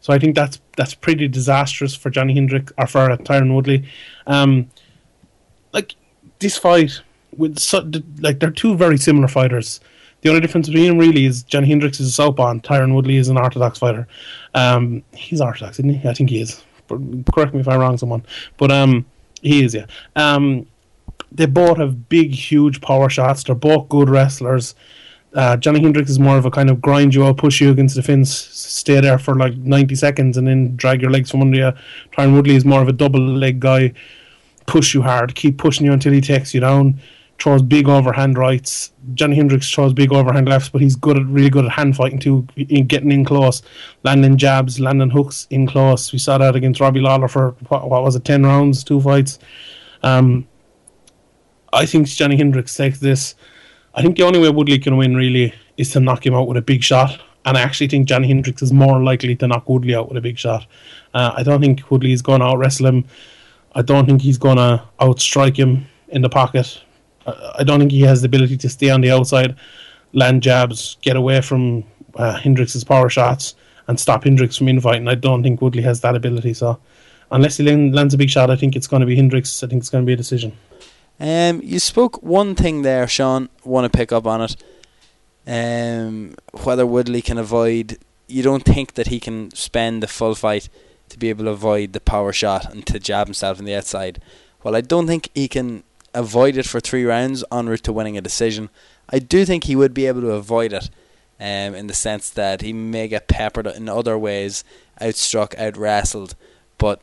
So 0.00 0.12
I 0.12 0.18
think 0.18 0.34
that's 0.34 0.60
that's 0.76 0.94
pretty 0.94 1.28
disastrous 1.28 1.94
for 1.94 2.10
Johnny 2.10 2.34
Hendricks 2.34 2.72
or 2.76 2.86
for 2.86 3.10
uh, 3.10 3.16
Tyron 3.16 3.54
Woodley. 3.54 3.88
Um, 4.26 4.70
like 5.72 5.94
this 6.40 6.58
fight 6.58 7.00
with 7.36 7.58
so, 7.58 7.90
like 8.20 8.40
they're 8.40 8.50
two 8.50 8.76
very 8.76 8.98
similar 8.98 9.28
fighters. 9.28 9.80
The 10.24 10.30
only 10.30 10.40
difference 10.40 10.68
between 10.68 10.88
them 10.88 10.98
really 10.98 11.26
is 11.26 11.42
Johnny 11.42 11.68
Hendricks 11.68 12.00
is 12.00 12.08
a 12.08 12.12
southpaw 12.12 12.54
Tyron 12.54 12.94
Woodley 12.94 13.16
is 13.16 13.28
an 13.28 13.36
orthodox 13.36 13.78
fighter. 13.78 14.08
Um, 14.54 15.02
he's 15.12 15.42
orthodox, 15.42 15.78
isn't 15.78 16.00
he? 16.00 16.08
I 16.08 16.14
think 16.14 16.30
he 16.30 16.40
is. 16.40 16.64
But 16.88 16.98
correct 17.30 17.52
me 17.52 17.60
if 17.60 17.68
I'm 17.68 17.78
wrong, 17.78 17.98
someone. 17.98 18.24
But 18.56 18.70
um, 18.70 19.04
he 19.42 19.62
is, 19.62 19.74
yeah. 19.74 19.84
Um, 20.16 20.66
they 21.30 21.44
both 21.44 21.76
have 21.76 22.08
big, 22.08 22.32
huge 22.32 22.80
power 22.80 23.10
shots. 23.10 23.44
They're 23.44 23.54
both 23.54 23.90
good 23.90 24.08
wrestlers. 24.08 24.74
Uh, 25.34 25.58
Johnny 25.58 25.82
Hendricks 25.82 26.08
is 26.08 26.18
more 26.18 26.38
of 26.38 26.46
a 26.46 26.50
kind 26.50 26.70
of 26.70 26.80
grind 26.80 27.14
you 27.14 27.26
out, 27.26 27.36
push 27.36 27.60
you 27.60 27.70
against 27.70 27.94
the 27.94 28.02
fence, 28.02 28.32
stay 28.32 29.00
there 29.00 29.18
for 29.18 29.34
like 29.34 29.54
90 29.54 29.94
seconds 29.94 30.38
and 30.38 30.48
then 30.48 30.74
drag 30.74 31.02
your 31.02 31.10
legs 31.10 31.30
from 31.30 31.42
under 31.42 31.58
you. 31.58 31.72
Tyron 32.12 32.32
Woodley 32.32 32.54
is 32.54 32.64
more 32.64 32.80
of 32.80 32.88
a 32.88 32.92
double 32.92 33.20
leg 33.20 33.60
guy, 33.60 33.92
push 34.64 34.94
you 34.94 35.02
hard, 35.02 35.34
keep 35.34 35.58
pushing 35.58 35.84
you 35.84 35.92
until 35.92 36.14
he 36.14 36.22
takes 36.22 36.54
you 36.54 36.60
down, 36.60 36.98
throws 37.38 37.62
big 37.62 37.88
overhand 37.88 38.38
rights. 38.38 38.92
Johnny 39.14 39.36
Hendricks 39.36 39.70
throws 39.70 39.92
big 39.92 40.12
overhand 40.12 40.48
lefts, 40.48 40.68
but 40.68 40.80
he's 40.80 40.96
good 40.96 41.16
at 41.16 41.26
really 41.26 41.50
good 41.50 41.64
at 41.64 41.72
hand 41.72 41.96
fighting 41.96 42.18
too, 42.18 42.46
in 42.56 42.86
getting 42.86 43.12
in 43.12 43.24
close, 43.24 43.62
landing 44.02 44.36
jabs, 44.36 44.80
landing 44.80 45.10
hooks 45.10 45.46
in 45.50 45.66
close. 45.66 46.12
We 46.12 46.18
saw 46.18 46.38
that 46.38 46.56
against 46.56 46.80
Robbie 46.80 47.00
Lawler 47.00 47.28
for 47.28 47.50
what, 47.68 47.88
what 47.88 48.02
was 48.02 48.16
it, 48.16 48.24
10 48.24 48.44
rounds, 48.44 48.84
two 48.84 49.00
fights. 49.00 49.38
Um, 50.02 50.46
I 51.72 51.86
think 51.86 52.06
Johnny 52.06 52.36
Hendricks 52.36 52.76
takes 52.76 53.00
this. 53.00 53.34
I 53.94 54.02
think 54.02 54.16
the 54.16 54.24
only 54.24 54.38
way 54.38 54.50
Woodley 54.50 54.78
can 54.78 54.96
win 54.96 55.16
really 55.16 55.54
is 55.76 55.90
to 55.92 56.00
knock 56.00 56.24
him 56.24 56.34
out 56.34 56.48
with 56.48 56.56
a 56.56 56.62
big 56.62 56.82
shot. 56.82 57.20
And 57.44 57.58
I 57.58 57.60
actually 57.60 57.88
think 57.88 58.08
Johnny 58.08 58.28
Hendricks 58.28 58.62
is 58.62 58.72
more 58.72 59.02
likely 59.02 59.36
to 59.36 59.46
knock 59.46 59.68
Woodley 59.68 59.94
out 59.94 60.08
with 60.08 60.16
a 60.16 60.20
big 60.20 60.38
shot. 60.38 60.66
Uh, 61.12 61.32
I 61.36 61.42
don't 61.42 61.60
think 61.60 61.90
Woodley 61.90 62.12
is 62.12 62.22
going 62.22 62.40
to 62.40 62.46
out 62.46 62.58
wrestle 62.58 62.86
him. 62.86 63.04
I 63.74 63.82
don't 63.82 64.06
think 64.06 64.22
he's 64.22 64.38
going 64.38 64.56
to 64.56 64.82
outstrike 65.00 65.56
him 65.56 65.86
in 66.08 66.22
the 66.22 66.28
pocket. 66.28 66.80
I 67.26 67.64
don't 67.64 67.78
think 67.78 67.92
he 67.92 68.02
has 68.02 68.22
the 68.22 68.26
ability 68.26 68.56
to 68.58 68.68
stay 68.68 68.90
on 68.90 69.00
the 69.00 69.10
outside, 69.10 69.56
land 70.12 70.42
jabs, 70.42 70.96
get 71.02 71.16
away 71.16 71.40
from 71.40 71.84
uh, 72.16 72.36
Hendricks' 72.36 72.84
power 72.84 73.08
shots, 73.08 73.54
and 73.88 73.98
stop 73.98 74.24
Hendricks 74.24 74.56
from 74.56 74.68
infighting. 74.68 75.08
I 75.08 75.14
don't 75.14 75.42
think 75.42 75.60
Woodley 75.60 75.82
has 75.82 76.00
that 76.00 76.14
ability. 76.14 76.54
So, 76.54 76.78
unless 77.30 77.56
he 77.56 77.64
lands 77.64 78.14
a 78.14 78.18
big 78.18 78.30
shot, 78.30 78.50
I 78.50 78.56
think 78.56 78.76
it's 78.76 78.86
going 78.86 79.00
to 79.00 79.06
be 79.06 79.16
Hendricks. 79.16 79.62
I 79.62 79.66
think 79.66 79.80
it's 79.80 79.90
going 79.90 80.04
to 80.04 80.06
be 80.06 80.12
a 80.12 80.16
decision. 80.16 80.56
Um, 81.20 81.60
you 81.62 81.78
spoke 81.78 82.22
one 82.22 82.54
thing 82.54 82.82
there, 82.82 83.06
Sean. 83.06 83.48
Want 83.64 83.90
to 83.90 83.96
pick 83.96 84.12
up 84.12 84.26
on 84.26 84.42
it? 84.42 84.56
Um, 85.46 86.34
whether 86.62 86.86
Woodley 86.86 87.22
can 87.22 87.38
avoid. 87.38 87.98
You 88.26 88.42
don't 88.42 88.64
think 88.64 88.94
that 88.94 89.08
he 89.08 89.20
can 89.20 89.54
spend 89.54 90.02
the 90.02 90.08
full 90.08 90.34
fight 90.34 90.68
to 91.10 91.18
be 91.18 91.28
able 91.28 91.44
to 91.44 91.50
avoid 91.50 91.92
the 91.92 92.00
power 92.00 92.32
shot 92.32 92.72
and 92.72 92.86
to 92.86 92.98
jab 92.98 93.26
himself 93.26 93.58
on 93.58 93.66
the 93.66 93.74
outside. 93.74 94.20
Well, 94.62 94.74
I 94.74 94.80
don't 94.80 95.06
think 95.06 95.28
he 95.34 95.46
can 95.46 95.84
avoid 96.14 96.56
it 96.56 96.66
for 96.66 96.80
three 96.80 97.04
rounds 97.04 97.44
en 97.52 97.68
route 97.68 97.82
to 97.84 97.92
winning 97.92 98.16
a 98.16 98.22
decision. 98.22 98.70
I 99.10 99.18
do 99.18 99.44
think 99.44 99.64
he 99.64 99.76
would 99.76 99.92
be 99.92 100.06
able 100.06 100.22
to 100.22 100.32
avoid 100.32 100.72
it, 100.72 100.88
um, 101.40 101.74
in 101.74 101.86
the 101.88 101.94
sense 101.94 102.30
that 102.30 102.62
he 102.62 102.72
may 102.72 103.08
get 103.08 103.28
peppered 103.28 103.66
in 103.66 103.88
other 103.88 104.16
ways, 104.16 104.64
outstruck, 105.00 105.58
out 105.58 105.76
wrestled, 105.76 106.34
but 106.78 107.00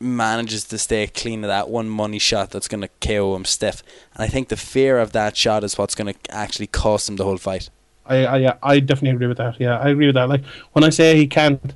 manages 0.00 0.64
to 0.64 0.78
stay 0.78 1.06
clean 1.06 1.44
of 1.44 1.48
that 1.48 1.68
one 1.68 1.88
money 1.88 2.18
shot 2.18 2.50
that's 2.50 2.68
going 2.68 2.80
to 2.80 2.88
KO 3.00 3.34
him 3.36 3.44
stiff. 3.44 3.82
And 4.14 4.24
I 4.24 4.28
think 4.28 4.48
the 4.48 4.56
fear 4.56 4.98
of 4.98 5.12
that 5.12 5.36
shot 5.36 5.64
is 5.64 5.78
what's 5.78 5.94
going 5.94 6.12
to 6.12 6.34
actually 6.34 6.66
cost 6.66 7.08
him 7.08 7.16
the 7.16 7.24
whole 7.24 7.38
fight. 7.38 7.70
I, 8.06 8.26
I 8.26 8.58
I 8.62 8.80
definitely 8.80 9.16
agree 9.16 9.28
with 9.28 9.38
that. 9.38 9.58
Yeah, 9.58 9.78
I 9.78 9.88
agree 9.88 10.06
with 10.06 10.16
that. 10.16 10.28
Like 10.28 10.44
when 10.72 10.84
I 10.84 10.90
say 10.90 11.16
he 11.16 11.26
can't, 11.26 11.72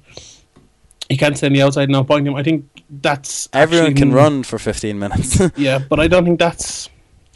he 1.09 1.17
can't 1.17 1.37
stay 1.37 1.47
on 1.47 1.53
the 1.53 1.63
outside 1.63 1.89
now 1.91 2.03
point 2.03 2.27
him. 2.27 2.35
I 2.35 2.43
think 2.43 2.67
that's 2.91 3.49
Everyone 3.53 3.87
actually- 3.89 4.01
can 4.01 4.13
run 4.13 4.43
for 4.43 4.59
15 4.59 4.99
minutes. 4.99 5.41
Yeah, 5.57 5.79
but 5.79 6.01
I 6.01 6.09
don't 6.09 6.25
think 6.25 6.39
that's. 6.39 6.89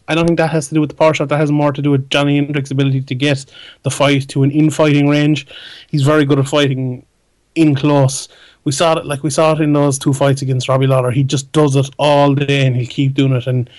I 0.09 0.15
don't 0.17 0.27
think 0.27 0.39
that 0.39 0.51
has 0.51 0.69
to 0.69 0.75
do 0.75 0.81
with 0.81 0.91
the 0.91 0.97
power 0.97 1.15
shot. 1.15 1.29
That 1.29 1.39
has 1.39 1.53
more 1.53 1.73
to 1.73 1.81
do 1.81 1.91
with 1.93 2.11
Johnny 2.11 2.37
Hendricks' 2.37 2.71
ability 2.73 3.03
to 3.03 3.15
get 3.15 3.47
the 3.83 3.91
fight 3.91 4.29
to 4.31 4.43
an 4.43 4.51
infighting 4.51 5.09
range. 5.09 5.47
He's 5.89 6.03
very 6.03 6.25
good 6.25 6.39
at 6.41 6.49
fighting 6.49 7.07
in 7.55 7.75
close. 7.77 8.29
We 8.65 8.73
saw 8.73 8.99
it 8.99 9.07
like 9.07 9.23
we 9.23 9.31
saw 9.31 9.53
it 9.53 9.61
in 9.61 9.73
those 9.73 9.99
two 9.99 10.13
fights 10.13 10.43
against 10.43 10.69
Robbie 10.69 10.87
Lawler. 10.89 11.13
He 11.13 11.23
just 11.25 11.51
does 11.53 11.77
it 11.77 11.89
all 11.99 12.35
day, 12.35 12.67
and 12.67 12.77
he'll 12.77 12.87
keep 12.89 13.15
doing 13.15 13.33
it, 13.33 13.47
and 13.47 13.71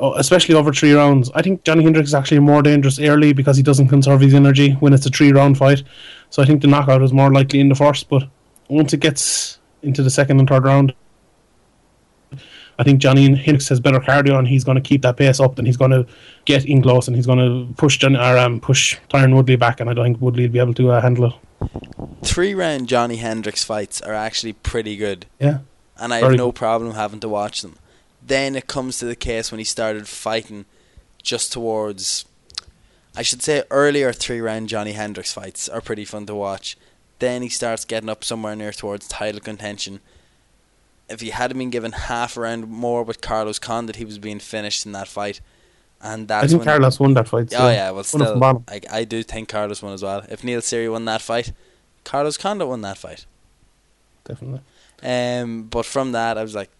uh, 0.00 0.12
especially 0.16 0.54
over 0.56 0.72
three 0.72 0.92
rounds. 0.92 1.30
I 1.34 1.42
think 1.42 1.62
Johnny 1.64 1.84
Hendricks 1.84 2.08
is 2.10 2.14
actually 2.14 2.40
more 2.40 2.62
dangerous 2.62 2.98
early 2.98 3.32
because 3.32 3.56
he 3.56 3.62
doesn't 3.62 3.88
conserve 3.88 4.20
his 4.20 4.34
energy 4.34 4.72
when 4.80 4.92
it's 4.92 5.06
a 5.06 5.10
three 5.10 5.32
round 5.32 5.58
fight. 5.58 5.82
So 6.30 6.42
I 6.42 6.46
think 6.46 6.60
the 6.62 6.68
knockout 6.68 7.02
is 7.02 7.12
more 7.12 7.32
likely 7.32 7.60
in 7.60 7.68
the 7.68 7.74
first, 7.76 8.08
but 8.08 8.24
once 8.72 8.92
it 8.92 9.00
gets 9.00 9.58
into 9.82 10.02
the 10.02 10.10
second 10.10 10.38
and 10.40 10.48
third 10.48 10.64
round, 10.64 10.94
I 12.78 12.84
think 12.84 13.00
Johnny 13.00 13.34
Hendricks 13.34 13.68
has 13.68 13.80
better 13.80 14.00
cardio 14.00 14.38
and 14.38 14.48
he's 14.48 14.64
going 14.64 14.76
to 14.76 14.80
keep 14.80 15.02
that 15.02 15.16
pace 15.16 15.40
up 15.40 15.58
and 15.58 15.66
he's 15.66 15.76
going 15.76 15.90
to 15.90 16.06
get 16.46 16.64
in 16.64 16.80
close 16.82 17.06
and 17.06 17.14
he's 17.14 17.26
going 17.26 17.38
to 17.38 17.72
push 17.74 17.98
Johnny, 17.98 18.16
or, 18.16 18.38
um, 18.38 18.60
push 18.60 18.96
Tyron 19.10 19.34
Woodley 19.34 19.56
back 19.56 19.80
and 19.80 19.90
I 19.90 19.92
don't 19.92 20.04
think 20.04 20.20
Woodley 20.20 20.46
will 20.46 20.52
be 20.52 20.58
able 20.58 20.74
to 20.74 20.90
uh, 20.92 21.00
handle 21.00 21.26
it. 21.26 21.34
Three 22.24 22.54
round 22.54 22.88
Johnny 22.88 23.16
Hendricks 23.16 23.62
fights 23.62 24.00
are 24.00 24.14
actually 24.14 24.54
pretty 24.54 24.96
good. 24.96 25.26
Yeah. 25.38 25.58
and 25.98 26.12
I 26.12 26.16
have 26.16 26.24
Very 26.28 26.36
no 26.36 26.50
problem 26.50 26.94
having 26.94 27.20
to 27.20 27.28
watch 27.28 27.60
them. 27.60 27.76
Then 28.26 28.56
it 28.56 28.66
comes 28.68 28.98
to 28.98 29.04
the 29.04 29.16
case 29.16 29.52
when 29.52 29.58
he 29.58 29.64
started 29.64 30.08
fighting 30.08 30.64
just 31.22 31.52
towards, 31.52 32.24
I 33.14 33.22
should 33.22 33.42
say, 33.42 33.64
earlier 33.70 34.12
three 34.12 34.40
round 34.40 34.70
Johnny 34.70 34.92
Hendricks 34.92 35.32
fights 35.32 35.68
are 35.68 35.80
pretty 35.82 36.06
fun 36.06 36.24
to 36.26 36.34
watch. 36.34 36.76
Then 37.22 37.42
he 37.42 37.48
starts 37.48 37.84
getting 37.84 38.08
up 38.08 38.24
somewhere 38.24 38.56
near 38.56 38.72
towards 38.72 39.06
title 39.06 39.40
contention. 39.40 40.00
If 41.08 41.20
he 41.20 41.30
hadn't 41.30 41.56
been 41.56 41.70
given 41.70 41.92
half 41.92 42.36
a 42.36 42.40
round 42.40 42.66
more 42.66 43.04
with 43.04 43.20
Carlos 43.20 43.60
Condit, 43.60 43.94
he 43.94 44.04
was 44.04 44.18
being 44.18 44.40
finished 44.40 44.84
in 44.84 44.90
that 44.90 45.06
fight. 45.06 45.40
And 46.00 46.28
I 46.28 46.40
that's 46.40 46.52
think 46.52 46.64
when 46.64 46.66
Carlos 46.66 46.98
won 46.98 47.14
that 47.14 47.28
fight. 47.28 47.54
Oh 47.56 47.70
yeah, 47.70 47.92
well 47.92 48.02
still. 48.02 48.64
I, 48.66 48.80
I 48.90 49.04
do 49.04 49.22
think 49.22 49.48
Carlos 49.48 49.80
won 49.82 49.92
as 49.92 50.02
well. 50.02 50.24
If 50.28 50.42
Neil 50.42 50.60
Siri 50.60 50.88
won 50.88 51.04
that 51.04 51.22
fight, 51.22 51.52
Carlos 52.02 52.36
Condit 52.36 52.66
won 52.66 52.80
that 52.80 52.98
fight. 52.98 53.24
Definitely. 54.24 54.62
Um, 55.00 55.68
but 55.70 55.86
from 55.86 56.10
that, 56.10 56.36
I 56.36 56.42
was 56.42 56.56
like, 56.56 56.70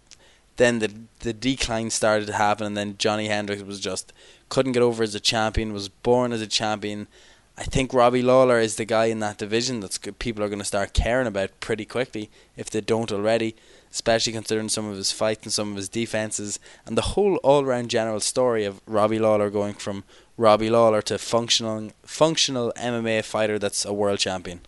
then 0.57 0.81
the 0.81 0.93
the 1.21 1.33
decline 1.33 1.91
started 1.91 2.27
to 2.27 2.33
happen, 2.33 2.67
and 2.67 2.77
then 2.77 2.97
Johnny 2.99 3.29
Hendricks 3.29 3.63
was 3.63 3.79
just 3.79 4.13
couldn't 4.49 4.73
get 4.73 4.83
over 4.83 5.05
as 5.05 5.15
a 5.15 5.21
champion. 5.21 5.73
Was 5.73 5.89
born 5.89 6.33
as 6.33 6.41
a 6.41 6.49
champion. 6.49 7.07
I 7.57 7.65
think 7.65 7.93
Robbie 7.93 8.23
Lawler 8.23 8.59
is 8.59 8.77
the 8.77 8.85
guy 8.85 9.07
in 9.07 9.21
that 9.21 9.39
division 9.39 9.81
that 9.81 10.19
people 10.19 10.43
are 10.43 10.49
going 10.49 10.59
to 10.59 10.65
start 10.65 10.95
caring 10.95 11.27
about 11.27 11.61
pretty 11.61 11.85
quickly 11.85 12.31
if 12.57 12.71
they 12.71 12.81
don't 12.81 13.13
already. 13.13 13.55
Especially 13.91 14.33
considering 14.33 14.71
some 14.71 14.89
of 14.89 14.97
his 14.97 15.13
fights 15.13 15.43
and 15.43 15.53
some 15.53 15.71
of 15.73 15.77
his 15.77 15.91
defenses, 15.91 16.59
and 16.87 16.97
the 16.97 17.03
whole 17.13 17.37
all-round 17.43 17.91
general 17.91 18.21
story 18.21 18.65
of 18.65 18.81
Robbie 18.87 19.19
Lawler 19.19 19.51
going 19.51 19.75
from 19.75 20.05
Robbie 20.39 20.71
Lawler 20.71 21.03
to 21.03 21.19
functional 21.19 21.91
functional 22.03 22.73
MMA 22.79 23.23
fighter 23.23 23.59
that's 23.59 23.85
a 23.85 23.93
world 23.93 24.19
champion. 24.19 24.61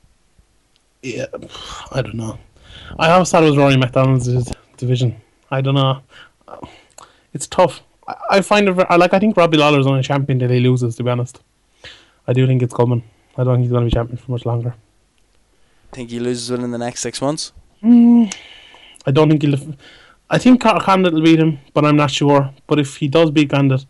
Yeah, 1.03 1.25
I 1.91 2.03
don't 2.03 2.17
know. 2.17 2.39
I 2.99 3.13
always 3.13 3.31
thought 3.31 3.45
it 3.45 3.47
was 3.47 3.57
Rory 3.57 3.79
MacDonald's 3.79 4.53
division. 4.77 5.17
I 5.51 5.63
don't 5.63 5.75
know. 5.75 6.03
It's 7.33 7.47
tough. 7.47 7.83
I, 8.31 8.43
find 8.43 8.69
it. 8.69 8.77
like. 8.77 9.15
I 9.15 9.19
think 9.19 9.39
Robbie 9.39 9.57
Lawler's 9.57 9.87
only 9.87 10.03
champion 10.03 10.39
till 10.39 10.51
he 10.51 10.61
loses. 10.61 10.97
To 10.97 11.03
be 11.03 11.09
honest, 11.09 11.41
I 12.27 12.33
do 12.33 12.47
think 12.47 12.63
it's 12.63 12.75
coming. 12.75 13.03
I 13.37 13.45
don't 13.45 13.55
think 13.55 13.65
he's 13.65 13.73
going 13.73 13.85
to 13.85 13.91
be 13.91 13.95
champion 13.95 14.17
for 14.17 14.31
much 14.31 14.47
longer. 14.47 14.75
Think 15.93 16.11
he 16.11 16.21
loses 16.21 16.51
within 16.51 16.71
the 16.71 16.79
next 16.79 17.01
six 17.01 17.21
months? 17.21 17.53
I 17.83 19.11
don't 19.13 19.29
think 19.29 19.43
he'll. 19.43 19.75
I 20.31 20.39
think 20.39 20.61
Condit 20.61 21.13
will 21.13 21.23
beat 21.23 21.39
him, 21.39 21.59
but 21.75 21.85
I'm 21.85 21.97
not 21.97 22.11
sure. 22.11 22.51
But 22.67 22.79
if 22.79 22.97
he 22.97 23.09
does 23.09 23.31
beat 23.31 23.51
Condit, 23.51 23.85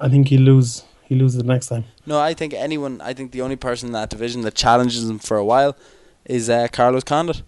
I 0.00 0.08
think 0.08 0.28
he'll 0.28 0.42
lose. 0.42 0.84
He 1.04 1.16
loses 1.16 1.38
the 1.38 1.44
next 1.44 1.66
time. 1.66 1.84
No, 2.06 2.20
I 2.20 2.34
think 2.34 2.54
anyone. 2.54 3.00
I 3.00 3.12
think 3.12 3.32
the 3.32 3.42
only 3.42 3.56
person 3.56 3.88
in 3.88 3.92
that 3.92 4.08
division 4.08 4.42
that 4.42 4.54
challenges 4.54 5.08
him 5.08 5.18
for 5.18 5.36
a 5.36 5.44
while 5.44 5.76
is 6.24 6.48
uh, 6.48 6.68
Carlos 6.72 7.04
Condit. 7.04 7.42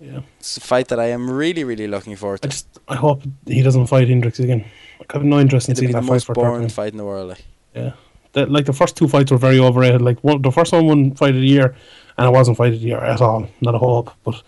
Yeah. 0.00 0.22
It's 0.40 0.56
a 0.56 0.60
fight 0.60 0.88
that 0.88 0.98
I 0.98 1.10
am 1.10 1.30
really, 1.30 1.62
really 1.62 1.86
looking 1.86 2.16
forward 2.16 2.40
I 2.42 2.48
to. 2.48 2.48
just 2.48 2.66
I 2.88 2.96
hope 2.96 3.22
he 3.46 3.62
doesn't 3.62 3.86
fight 3.86 4.08
Hendricks 4.08 4.40
again. 4.40 4.64
I 5.00 5.12
have 5.12 5.24
no 5.24 5.38
interest 5.38 5.68
in 5.68 5.74
be 5.74 5.80
seeing 5.80 5.92
the 5.92 6.00
that 6.00 6.06
fight 6.06 6.12
most 6.12 6.26
for 6.26 6.34
boring 6.34 6.68
fight 6.68 6.92
in 6.92 6.98
the 6.98 7.04
world. 7.04 7.28
Like. 7.28 7.44
Yeah. 7.74 7.92
The, 8.32 8.46
like 8.46 8.64
the 8.64 8.72
first 8.72 8.96
two 8.96 9.08
fights 9.08 9.30
were 9.30 9.38
very 9.38 9.58
overrated. 9.58 10.02
Like 10.02 10.18
one, 10.22 10.42
the 10.42 10.50
first 10.50 10.72
one 10.72 10.86
won 10.86 11.14
fight 11.14 11.34
of 11.34 11.40
the 11.40 11.46
year, 11.46 11.74
and 12.16 12.26
it 12.26 12.30
wasn't 12.30 12.56
fight 12.56 12.72
of 12.72 12.80
the 12.80 12.86
year 12.86 12.98
at 12.98 13.20
all. 13.20 13.48
Not 13.60 13.74
a 13.74 13.78
hope, 13.78 14.10
but 14.24 14.42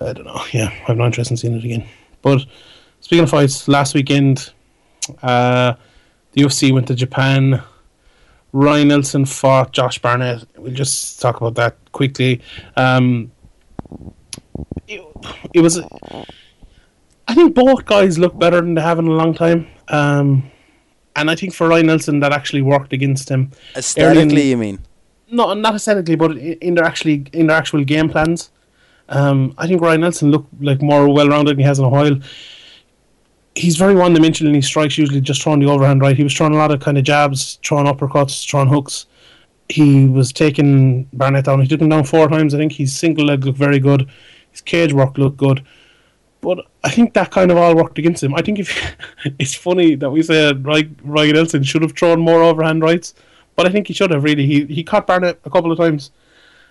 I 0.00 0.12
don't 0.12 0.26
know. 0.26 0.40
Yeah, 0.52 0.66
I 0.66 0.84
have 0.86 0.96
no 0.96 1.06
interest 1.06 1.30
in 1.30 1.36
seeing 1.36 1.56
it 1.56 1.64
again. 1.64 1.86
But 2.22 2.44
speaking 3.00 3.24
of 3.24 3.30
fights, 3.30 3.68
last 3.68 3.94
weekend, 3.94 4.52
uh, 5.22 5.74
the 6.32 6.42
UFC 6.42 6.72
went 6.72 6.86
to 6.88 6.94
Japan. 6.94 7.62
Roy 8.52 8.84
Nelson 8.84 9.24
fought 9.24 9.72
Josh 9.72 9.98
Barnett. 9.98 10.44
We'll 10.56 10.72
just 10.72 11.20
talk 11.20 11.36
about 11.36 11.54
that 11.56 11.76
quickly. 11.92 12.40
Um, 12.76 13.30
it, 14.86 15.02
it 15.54 15.60
was. 15.60 15.80
I 17.28 17.34
think 17.34 17.54
both 17.54 17.84
guys 17.84 18.18
look 18.18 18.38
better 18.38 18.60
than 18.60 18.74
they 18.74 18.80
have 18.80 18.98
in 18.98 19.06
a 19.06 19.12
long 19.12 19.34
time. 19.34 19.68
Um, 19.88 20.50
and 21.18 21.30
I 21.30 21.34
think 21.34 21.54
for 21.54 21.68
Roy 21.68 21.82
Nelson, 21.82 22.20
that 22.20 22.32
actually 22.32 22.62
worked 22.62 22.92
against 22.92 23.28
him. 23.28 23.50
Aesthetically, 23.76 24.50
you 24.50 24.56
mean? 24.56 24.78
No, 25.30 25.52
not 25.54 25.74
aesthetically, 25.74 26.16
but 26.16 26.36
in 26.36 26.74
their 26.74 26.84
actually 26.84 27.26
in 27.32 27.48
their 27.48 27.56
actual 27.56 27.84
game 27.84 28.08
plans. 28.08 28.50
Um, 29.08 29.54
I 29.58 29.66
think 29.66 29.80
Roy 29.80 29.96
Nelson 29.96 30.30
looked 30.30 30.52
like 30.62 30.82
more 30.82 31.08
well 31.08 31.28
rounded 31.28 31.52
than 31.52 31.58
he 31.58 31.64
has 31.64 31.78
in 31.78 31.84
a 31.84 31.88
while. 31.88 32.18
He's 33.54 33.76
very 33.76 33.94
one 33.94 34.14
dimensional 34.14 34.50
in 34.50 34.54
his 34.54 34.66
strikes, 34.66 34.96
usually 34.96 35.20
just 35.20 35.42
throwing 35.42 35.60
the 35.60 35.66
overhand 35.66 36.00
right. 36.00 36.16
He 36.16 36.22
was 36.22 36.34
throwing 36.34 36.54
a 36.54 36.58
lot 36.58 36.70
of 36.70 36.80
kind 36.80 36.96
of 36.96 37.04
jabs, 37.04 37.58
throwing 37.64 37.86
uppercuts, 37.86 38.48
throwing 38.48 38.68
hooks. 38.68 39.06
He 39.68 40.06
was 40.06 40.32
taking 40.32 41.04
Barnett 41.12 41.46
down. 41.46 41.60
He 41.60 41.66
took 41.66 41.80
him 41.80 41.88
down 41.88 42.04
four 42.04 42.28
times. 42.28 42.54
I 42.54 42.58
think 42.58 42.72
his 42.72 42.96
single 42.96 43.26
leg 43.26 43.44
looked 43.44 43.58
very 43.58 43.80
good. 43.80 44.08
His 44.52 44.60
cage 44.60 44.92
work 44.92 45.18
looked 45.18 45.36
good. 45.36 45.64
But 46.40 46.66
I 46.84 46.90
think 46.90 47.14
that 47.14 47.30
kind 47.30 47.50
of 47.50 47.56
all 47.56 47.74
worked 47.74 47.98
against 47.98 48.22
him. 48.22 48.34
I 48.34 48.42
think 48.42 48.58
if 48.58 48.96
it's 49.38 49.54
funny 49.54 49.94
that 49.96 50.10
we 50.10 50.22
said 50.22 50.64
Roy 50.64 50.88
Roy 51.02 51.30
Nelson 51.32 51.62
should 51.62 51.82
have 51.82 51.96
thrown 51.96 52.20
more 52.20 52.42
overhand 52.42 52.82
rights, 52.82 53.14
but 53.56 53.66
I 53.66 53.70
think 53.70 53.88
he 53.88 53.94
should 53.94 54.10
have 54.10 54.24
really. 54.24 54.46
He 54.46 54.64
he 54.66 54.84
caught 54.84 55.06
Barnett 55.06 55.40
a 55.44 55.50
couple 55.50 55.72
of 55.72 55.78
times, 55.78 56.10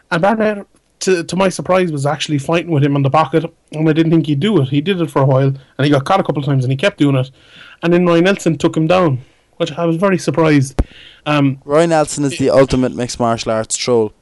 and 0.09 0.21
Barnett, 0.21 0.65
to 1.01 1.23
to 1.23 1.35
my 1.35 1.49
surprise, 1.49 1.91
was 1.91 2.05
actually 2.05 2.37
fighting 2.37 2.71
with 2.71 2.83
him 2.83 2.95
on 2.95 3.01
the 3.01 3.09
pocket, 3.09 3.43
and 3.73 3.89
I 3.89 3.93
didn't 3.93 4.11
think 4.11 4.27
he'd 4.27 4.39
do 4.39 4.61
it. 4.61 4.69
He 4.69 4.81
did 4.81 5.01
it 5.01 5.11
for 5.11 5.21
a 5.21 5.25
while, 5.25 5.47
and 5.47 5.85
he 5.85 5.89
got 5.89 6.05
caught 6.05 6.21
a 6.21 6.23
couple 6.23 6.41
of 6.41 6.45
times, 6.45 6.63
and 6.63 6.71
he 6.71 6.77
kept 6.77 6.97
doing 6.97 7.15
it, 7.15 7.29
and 7.83 7.91
then 7.91 8.05
Roy 8.05 8.21
Nelson 8.21 8.57
took 8.57 8.77
him 8.77 8.87
down, 8.87 9.19
which 9.57 9.73
I 9.73 9.85
was 9.85 9.97
very 9.97 10.17
surprised. 10.17 10.81
Um, 11.25 11.61
Roy 11.65 11.85
Nelson 11.85 12.23
is 12.23 12.37
the 12.37 12.49
ultimate 12.51 12.95
mixed 12.95 13.19
martial 13.19 13.51
arts 13.51 13.75
troll. 13.75 14.13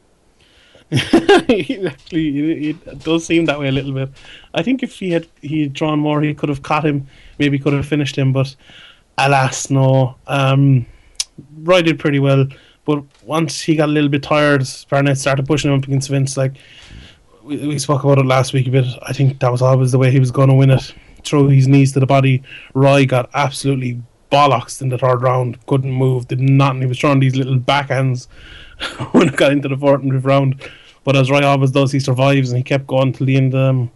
actually, 0.92 2.70
it, 2.70 2.78
it 2.86 3.00
does 3.00 3.26
seem 3.26 3.46
that 3.46 3.60
way 3.60 3.68
a 3.68 3.72
little 3.72 3.92
bit. 3.92 4.10
I 4.54 4.62
think 4.62 4.84
if 4.84 5.00
he 5.00 5.12
had 5.12 5.28
he 5.42 5.64
had 5.64 5.74
drawn 5.74 6.00
more, 6.00 6.22
he 6.22 6.34
could 6.34 6.50
have 6.50 6.62
caught 6.62 6.86
him. 6.86 7.08
Maybe 7.40 7.58
could 7.58 7.74
have 7.74 7.88
finished 7.88 8.16
him, 8.16 8.32
but 8.32 8.56
alas, 9.18 9.70
no. 9.70 10.16
Um, 10.28 10.86
Roy 11.58 11.82
did 11.82 12.00
pretty 12.00 12.20
well, 12.20 12.46
but 12.86 13.04
once 13.24 13.62
he 13.62 13.76
got 13.76 13.90
a 13.90 13.92
little 13.92 14.10
bit 14.10 14.24
tired, 14.24 14.64
Barnett 14.90 15.18
started 15.18 15.48
pushing 15.48 15.72
him 15.72 15.80
up 15.80 15.88
against 15.88 16.10
Vince. 16.10 16.38
Like 16.38 16.54
we, 17.44 17.68
we 17.68 17.80
spoke 17.80 18.04
about 18.04 18.20
it 18.20 18.26
last 18.26 18.54
week 18.54 18.68
a 18.68 18.72
bit. 18.72 18.86
I 19.02 19.12
think 19.12 19.40
that 19.40 19.52
was 19.52 19.64
always 19.64 19.92
the 19.92 19.98
way 19.98 20.12
he 20.12 20.20
was 20.20 20.32
going 20.32 20.50
to 20.50 20.56
win 20.56 20.70
it. 20.70 20.94
Throw 21.24 21.48
his 21.48 21.68
knees 21.68 21.94
to 21.94 22.00
the 22.00 22.06
body. 22.06 22.44
Roy 22.76 23.08
got 23.08 23.32
absolutely 23.34 24.00
bollocks 24.32 24.82
in 24.82 24.90
the 24.90 25.00
third 25.00 25.24
round. 25.24 25.66
Couldn't 25.66 25.92
move. 25.92 26.28
Did 26.28 26.40
nothing. 26.40 26.82
He 26.82 26.88
was 26.88 27.00
throwing 27.00 27.20
these 27.20 27.36
little 27.36 27.58
backhands 27.58 28.28
when 29.12 29.30
it 29.30 29.36
got 29.36 29.52
into 29.52 29.68
the 29.68 29.78
fourth 29.78 30.02
and 30.02 30.12
fifth 30.12 30.26
round. 30.26 30.62
But 31.04 31.16
as 31.16 31.30
Roy 31.30 31.46
always 31.46 31.72
does, 31.72 31.92
he 31.92 32.00
survives 32.00 32.50
and 32.50 32.58
he 32.58 32.64
kept 32.64 32.88
going 32.88 33.14
till 33.14 33.28
the 33.28 33.38
end. 33.38 33.54
Um, 33.54 33.92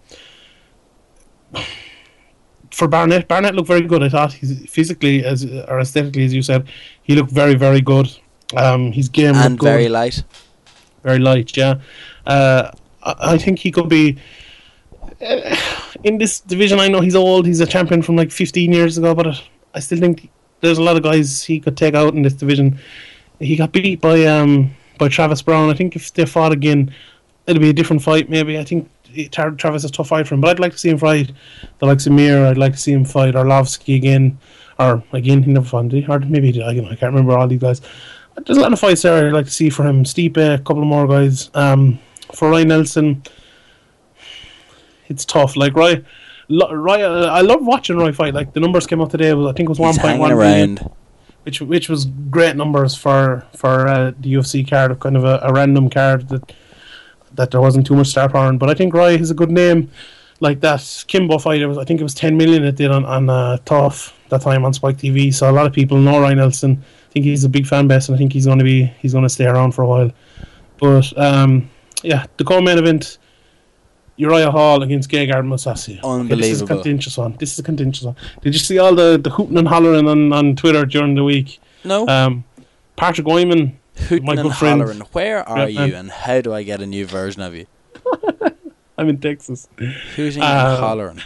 for 2.72 2.88
Barnett, 2.88 3.28
Barnett 3.28 3.56
looked 3.56 3.68
very 3.68 3.82
good. 3.82 4.04
I 4.04 4.10
thought 4.10 4.34
he's 4.34 4.70
physically 4.70 5.26
as 5.26 5.44
or 5.44 5.80
aesthetically, 5.80 6.24
as 6.26 6.34
you 6.34 6.42
said, 6.42 6.70
he 7.04 7.16
looked 7.16 7.32
very, 7.32 7.56
very 7.56 7.82
good. 7.82 8.16
Um, 8.56 8.92
his 8.92 9.10
game 9.10 9.36
and 9.36 9.60
very 9.60 9.84
good, 9.84 9.92
light. 9.92 10.24
very 11.04 11.20
light. 11.20 11.56
Yeah, 11.56 11.80
uh, 12.26 12.72
I, 13.04 13.16
I 13.34 13.38
think 13.38 13.60
he 13.60 13.72
could 13.72 13.90
be 13.90 14.18
uh, 15.22 15.56
in 16.04 16.18
this 16.20 16.40
division. 16.40 16.80
I 16.80 16.88
know 16.88 17.02
he's 17.02 17.16
old. 17.16 17.46
He's 17.46 17.60
a 17.60 17.68
champion 17.68 18.02
from 18.02 18.16
like 18.16 18.32
15 18.32 18.72
years 18.72 18.98
ago, 18.98 19.14
but 19.14 19.42
I 19.74 19.80
still 19.80 20.00
think 20.00 20.30
there's 20.62 20.78
a 20.78 20.84
lot 20.84 20.96
of 20.96 21.04
guys 21.04 21.44
he 21.44 21.60
could 21.60 21.78
take 21.78 21.96
out 21.96 22.14
in 22.14 22.22
this 22.22 22.34
division. 22.34 22.80
He 23.40 23.56
got 23.56 23.72
beat 23.72 24.02
by 24.02 24.26
um 24.26 24.72
by 24.98 25.08
Travis 25.08 25.42
Browne. 25.42 25.70
I 25.70 25.74
think 25.74 25.96
if 25.96 26.14
they 26.14 26.26
fought 26.26 26.52
again, 26.52 26.94
it'll 27.48 27.62
be 27.62 27.70
a 27.70 27.74
different 27.74 28.02
fight. 28.02 28.30
Maybe 28.30 28.58
I 28.58 28.64
think 28.64 28.90
Travis 29.32 29.84
is 29.84 29.90
a 29.90 29.94
tough 29.94 30.10
fight 30.10 30.28
for 30.28 30.36
him, 30.36 30.42
but 30.42 30.52
I'd 30.52 30.60
like 30.60 30.74
to 30.74 30.78
see 30.78 30.90
him 30.90 30.98
fight 30.98 31.32
the 31.80 31.86
likes 31.86 32.06
of 32.06 32.14
Mir. 32.14 32.46
I'd 32.46 32.58
like 32.58 32.74
to 32.74 32.78
see 32.78 32.92
him 32.92 33.06
fight 33.06 33.34
Arlovsky 33.34 33.96
again, 33.96 34.38
or 34.78 35.04
again 35.14 35.44
he 35.44 35.52
never 35.52 35.66
fought, 35.66 35.90
did 35.90 36.04
he? 36.04 36.12
or 36.12 36.20
maybe 36.20 36.48
he 36.48 36.54
did. 36.54 36.64
I, 36.64 36.72
you 36.72 36.82
know, 36.82 36.90
I 36.90 36.96
can't 36.96 37.14
remember 37.14 37.38
all 37.38 37.48
these 37.48 37.62
guys. 37.62 37.82
There's 38.46 38.58
a 38.58 38.62
lot 38.62 38.72
of 38.72 38.80
fights 38.80 39.02
there 39.02 39.28
I'd 39.28 39.34
like 39.34 39.46
to 39.46 39.52
see 39.52 39.70
for 39.70 39.84
him. 39.84 40.04
Stipe, 40.04 40.38
a 40.38 40.60
couple 40.60 40.86
more 40.86 41.08
guys. 41.08 41.50
Um, 41.54 42.00
for 42.34 42.50
Roy 42.52 42.64
Nelson, 42.64 43.24
it's 45.08 45.26
tough. 45.26 45.58
Like 45.58 45.76
Roy, 45.76 46.04
uh, 46.52 47.26
I 47.32 47.42
love 47.42 47.66
watching 47.66 47.98
Roy 47.98 48.14
fight. 48.14 48.34
Like 48.34 48.54
the 48.54 48.60
numbers 48.60 48.88
came 48.88 49.02
out 49.02 49.12
today. 49.12 49.32
I 49.32 49.52
think 49.54 49.62
it 49.62 49.70
was 49.70 49.80
one 49.80 49.96
point 49.96 50.20
one 50.20 50.30
He's 50.30 50.38
point 50.38 50.48
hanging 50.48 50.76
one 50.76 50.80
around. 50.80 50.92
Which 51.50 51.62
which 51.62 51.90
was 51.90 52.06
great 52.30 52.56
numbers 52.56 52.94
for 52.94 53.44
for 53.56 53.88
uh, 53.88 54.12
the 54.20 54.34
UFC 54.36 54.70
card, 54.70 55.00
kind 55.00 55.18
of 55.18 55.24
a, 55.24 55.40
a 55.42 55.52
random 55.52 55.90
card 55.90 56.30
that 56.30 56.54
that 57.34 57.50
there 57.50 57.60
wasn't 57.60 57.88
too 57.88 57.96
much 57.96 58.10
star 58.10 58.30
power 58.30 58.50
in. 58.50 58.60
But 58.60 58.70
I 58.70 58.76
think 58.76 58.94
Roy 58.94 59.18
has 59.18 59.32
a 59.32 59.34
good 59.34 59.50
name. 59.50 59.90
Like 60.42 60.60
that 60.60 60.84
Kimbo 61.08 61.40
fight, 61.40 61.60
it 61.60 61.66
was 61.66 61.80
I 61.80 61.86
think 61.86 62.02
it 62.02 62.04
was 62.04 62.14
ten 62.14 62.38
million 62.38 62.64
it 62.64 62.76
did 62.76 62.92
on 62.92 63.04
on 63.04 63.32
uh, 63.32 63.58
Tough 63.66 64.16
that 64.30 64.42
time 64.42 64.64
on 64.64 64.74
Spike 64.74 64.98
TV. 64.98 65.34
So 65.34 65.50
a 65.50 65.52
lot 65.52 65.66
of 65.66 65.74
people 65.74 65.98
know 65.98 66.22
Roy 66.22 66.36
Nelson. 66.36 66.84
I 67.10 67.12
think 67.14 67.26
he's 67.26 67.44
a 67.44 67.50
big 67.50 67.66
fan 67.66 67.88
base, 67.88 68.10
and 68.10 68.16
I 68.16 68.20
think 68.20 68.32
he's 68.32 68.46
going 68.46 68.60
to 68.60 68.64
be 68.64 68.84
he's 69.00 69.14
going 69.14 69.26
to 69.26 69.30
stay 69.30 69.48
around 69.48 69.72
for 69.72 69.82
a 69.82 69.88
while. 69.88 70.12
But 70.80 71.18
um, 71.18 71.68
yeah, 72.04 72.28
the 72.38 72.44
co-main 72.44 72.78
event. 72.78 73.18
Uriah 74.20 74.52
Hall 74.52 74.84
against 74.84 75.10
Gegard 75.10 75.46
Mousasi. 75.48 76.04
Okay, 76.04 76.36
this 76.36 76.48
is 76.52 76.62
a 76.62 76.66
contentious 76.68 77.18
one. 77.18 77.36
This 77.40 77.54
is 77.54 77.60
a 77.60 77.64
contentious 77.64 78.04
one. 78.04 78.16
Did 78.42 78.54
you 78.54 78.60
see 78.60 78.78
all 78.78 78.94
the, 78.94 79.18
the 79.18 79.30
hooting 79.30 79.58
and 79.58 79.68
hollering 79.68 80.08
on, 80.10 80.34
on 80.34 80.56
Twitter 80.58 80.86
during 80.86 81.16
the 81.16 81.24
week? 81.24 81.60
No, 81.86 82.06
Um, 82.08 82.44
Patrick 82.98 83.26
Wyman, 83.26 83.80
hooting 83.96 84.26
my 84.26 84.34
and 84.34 84.42
good 84.44 84.56
friend. 84.56 84.82
hollering. 84.82 85.00
Where 85.14 85.48
are 85.48 85.70
Yeah, 85.70 85.86
you, 85.86 85.92
man. 85.94 86.00
and 86.02 86.12
how 86.12 86.42
do 86.42 86.54
I 86.54 86.64
get 86.64 86.82
a 86.82 86.86
new 86.86 87.06
version 87.06 87.42
of 87.42 87.56
you? 87.56 87.66
I'm 88.98 89.08
in 89.08 89.20
Texas. 89.22 89.70
Hooting 90.18 90.42
Uh, 90.44 90.46
and 90.46 90.80
hollering. 90.80 91.22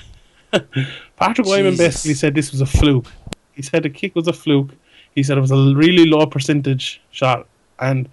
Patrick 1.17 1.47
Wyman 1.47 1.75
basically 1.75 2.13
said 2.13 2.35
this 2.35 2.51
was 2.51 2.61
a 2.61 2.67
fluke. 2.67 3.07
He 3.53 3.63
said 3.63 3.81
the 3.81 3.89
kick 3.89 4.13
was 4.15 4.27
a 4.27 4.33
fluke. 4.33 4.69
He 5.15 5.23
said 5.23 5.37
it 5.39 5.41
was 5.41 5.51
a 5.51 5.73
really 5.75 6.05
low 6.05 6.27
percentage 6.27 7.01
shot, 7.09 7.47
and 7.79 8.07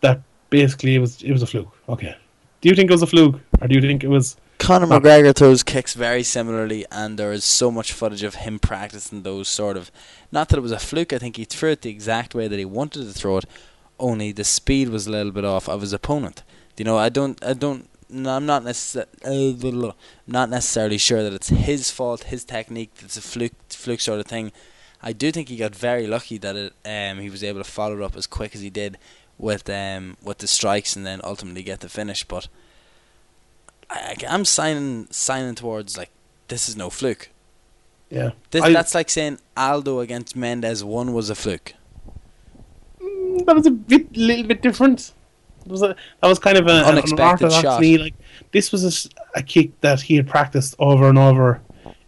that 0.00 0.22
basically 0.48 0.94
it 0.94 0.98
was 1.00 1.22
it 1.22 1.32
was 1.32 1.42
a 1.42 1.46
fluke. 1.46 1.72
Okay. 1.90 2.16
Do 2.64 2.70
you 2.70 2.76
think 2.76 2.90
it 2.90 2.94
was 2.94 3.02
a 3.02 3.06
fluke, 3.06 3.40
or 3.60 3.68
do 3.68 3.74
you 3.74 3.82
think 3.82 4.02
it 4.02 4.08
was? 4.08 4.38
Conor 4.56 4.86
no. 4.86 4.98
McGregor 4.98 5.34
throws 5.36 5.62
kicks 5.62 5.92
very 5.92 6.22
similarly, 6.22 6.86
and 6.90 7.18
there 7.18 7.30
is 7.30 7.44
so 7.44 7.70
much 7.70 7.92
footage 7.92 8.22
of 8.22 8.36
him 8.36 8.58
practicing 8.58 9.22
those 9.22 9.48
sort 9.48 9.76
of. 9.76 9.92
Not 10.32 10.48
that 10.48 10.56
it 10.56 10.62
was 10.62 10.72
a 10.72 10.78
fluke. 10.78 11.12
I 11.12 11.18
think 11.18 11.36
he 11.36 11.44
threw 11.44 11.72
it 11.72 11.82
the 11.82 11.90
exact 11.90 12.34
way 12.34 12.48
that 12.48 12.58
he 12.58 12.64
wanted 12.64 13.04
to 13.04 13.12
throw 13.12 13.36
it. 13.36 13.44
Only 14.00 14.32
the 14.32 14.44
speed 14.44 14.88
was 14.88 15.06
a 15.06 15.10
little 15.10 15.30
bit 15.30 15.44
off 15.44 15.68
of 15.68 15.82
his 15.82 15.92
opponent. 15.92 16.42
You 16.78 16.86
know, 16.86 16.96
I 16.96 17.10
don't, 17.10 17.36
I 17.44 17.52
don't. 17.52 17.86
No, 18.08 18.30
I'm 18.30 18.46
not 18.46 18.64
necessarily, 18.64 19.92
not 20.26 20.48
necessarily 20.48 20.96
sure 20.96 21.22
that 21.22 21.34
it's 21.34 21.50
his 21.50 21.90
fault, 21.90 22.24
his 22.24 22.46
technique. 22.46 22.92
It's 23.00 23.18
a 23.18 23.20
fluke, 23.20 23.52
fluke 23.68 24.00
sort 24.00 24.20
of 24.20 24.26
thing. 24.26 24.52
I 25.02 25.12
do 25.12 25.30
think 25.30 25.50
he 25.50 25.56
got 25.56 25.76
very 25.76 26.06
lucky 26.06 26.38
that 26.38 26.56
it, 26.56 26.72
um, 26.86 27.18
he 27.18 27.28
was 27.28 27.44
able 27.44 27.60
to 27.62 27.70
follow 27.70 27.98
it 27.98 28.02
up 28.02 28.16
as 28.16 28.26
quick 28.26 28.54
as 28.54 28.62
he 28.62 28.70
did 28.70 28.96
with 29.38 29.68
um, 29.68 30.16
with 30.22 30.38
the 30.38 30.46
strikes 30.46 30.96
and 30.96 31.04
then 31.06 31.20
ultimately 31.24 31.62
get 31.62 31.80
the 31.80 31.88
finish. 31.88 32.24
But 32.24 32.48
I, 33.90 34.16
I'm 34.28 34.44
signing 34.44 35.08
signing 35.10 35.54
towards 35.54 35.96
like 35.96 36.10
this 36.48 36.68
is 36.68 36.76
no 36.76 36.90
fluke. 36.90 37.30
Yeah. 38.10 38.30
This, 38.50 38.62
I- 38.62 38.72
that's 38.72 38.94
like 38.94 39.10
saying 39.10 39.38
Aldo 39.56 40.00
against 40.00 40.36
Mendes 40.36 40.84
one 40.84 41.12
was 41.12 41.30
a 41.30 41.34
fluke. 41.34 41.74
Mm, 43.00 43.44
that 43.46 43.54
was 43.56 43.66
a 43.66 43.70
bit, 43.70 44.16
little 44.16 44.44
bit 44.46 44.62
different. 44.62 45.12
It 45.64 45.70
was 45.72 45.82
a, 45.82 45.96
that 46.20 46.28
was 46.28 46.38
kind 46.38 46.58
of 46.58 46.66
a, 46.66 46.80
an 46.80 46.84
Unexpected 46.84 47.46
unorthodox 47.46 47.62
shot. 47.62 47.82
Like 48.00 48.14
this 48.52 48.70
was 48.70 49.06
a 49.06 49.38
a, 49.38 49.42
kick 49.42 49.80
that 49.80 50.02
he 50.02 50.16
had 50.16 50.28
practiced 50.28 50.74
over 50.78 51.08
and 51.08 51.18
over. 51.18 51.60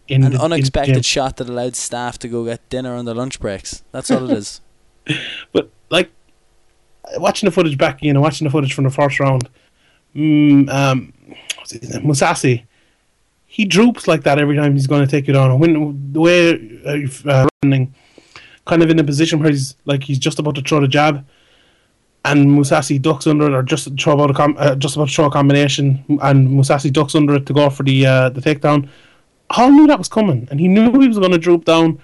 In 0.07 0.23
An 0.23 0.31
the, 0.33 0.41
unexpected 0.41 1.05
shot 1.05 1.35
that 1.37 1.49
allowed 1.49 1.75
staff 1.75 2.17
to 2.19 2.29
go 2.29 2.45
get 2.45 2.69
dinner 2.69 2.93
on 2.95 3.03
their 3.03 3.15
lunch 3.15 3.41
breaks. 3.41 3.83
That's 3.91 4.09
all 4.09 4.29
it 4.29 4.37
is. 4.37 4.61
But 5.51 5.69
like 5.89 6.11
watching 7.15 7.47
the 7.47 7.51
footage 7.51 7.77
back, 7.77 8.01
you 8.03 8.13
know, 8.13 8.21
watching 8.21 8.45
the 8.45 8.51
footage 8.51 8.73
from 8.73 8.83
the 8.83 8.89
first 8.89 9.19
round, 9.19 9.49
mm, 10.15 10.69
um? 10.69 11.13
Mousasi, 11.67 12.63
he 13.45 13.65
droops 13.65 14.07
like 14.07 14.23
that 14.23 14.39
every 14.39 14.55
time 14.55 14.73
he's 14.73 14.87
going 14.87 15.05
to 15.05 15.09
take 15.09 15.27
it 15.27 15.35
on. 15.35 15.59
When 15.59 16.13
the 16.13 16.19
way 16.19 16.79
uh, 16.85 17.29
uh, 17.29 17.47
running, 17.63 17.93
kind 18.65 18.83
of 18.83 18.89
in 18.89 18.99
a 18.99 19.03
position 19.03 19.39
where 19.39 19.49
he's 19.49 19.75
like 19.85 20.03
he's 20.03 20.19
just 20.19 20.39
about 20.39 20.55
to 20.55 20.61
throw 20.61 20.79
the 20.79 20.87
jab, 20.87 21.25
and 22.25 22.47
Mousasi 22.47 23.01
ducks 23.01 23.27
under 23.27 23.47
it, 23.47 23.53
or 23.53 23.63
just 23.63 23.89
throw 23.99 24.13
about 24.13 24.31
a 24.31 24.33
com- 24.33 24.55
uh, 24.57 24.75
just 24.75 24.95
about 24.95 25.09
to 25.09 25.13
throw 25.13 25.25
a 25.25 25.31
combination, 25.31 26.03
and 26.21 26.47
Mousasi 26.49 26.91
ducks 26.91 27.15
under 27.15 27.35
it 27.35 27.45
to 27.45 27.53
go 27.53 27.69
for 27.69 27.83
the 27.83 28.05
uh, 28.05 28.29
the 28.29 28.41
takedown. 28.41 28.89
Hall 29.49 29.71
knew 29.71 29.87
that 29.87 29.97
was 29.97 30.09
coming, 30.09 30.47
and 30.51 30.59
he 30.59 30.67
knew 30.67 30.99
he 30.99 31.07
was 31.07 31.19
going 31.19 31.31
to 31.31 31.37
droop 31.37 31.65
down, 31.65 31.99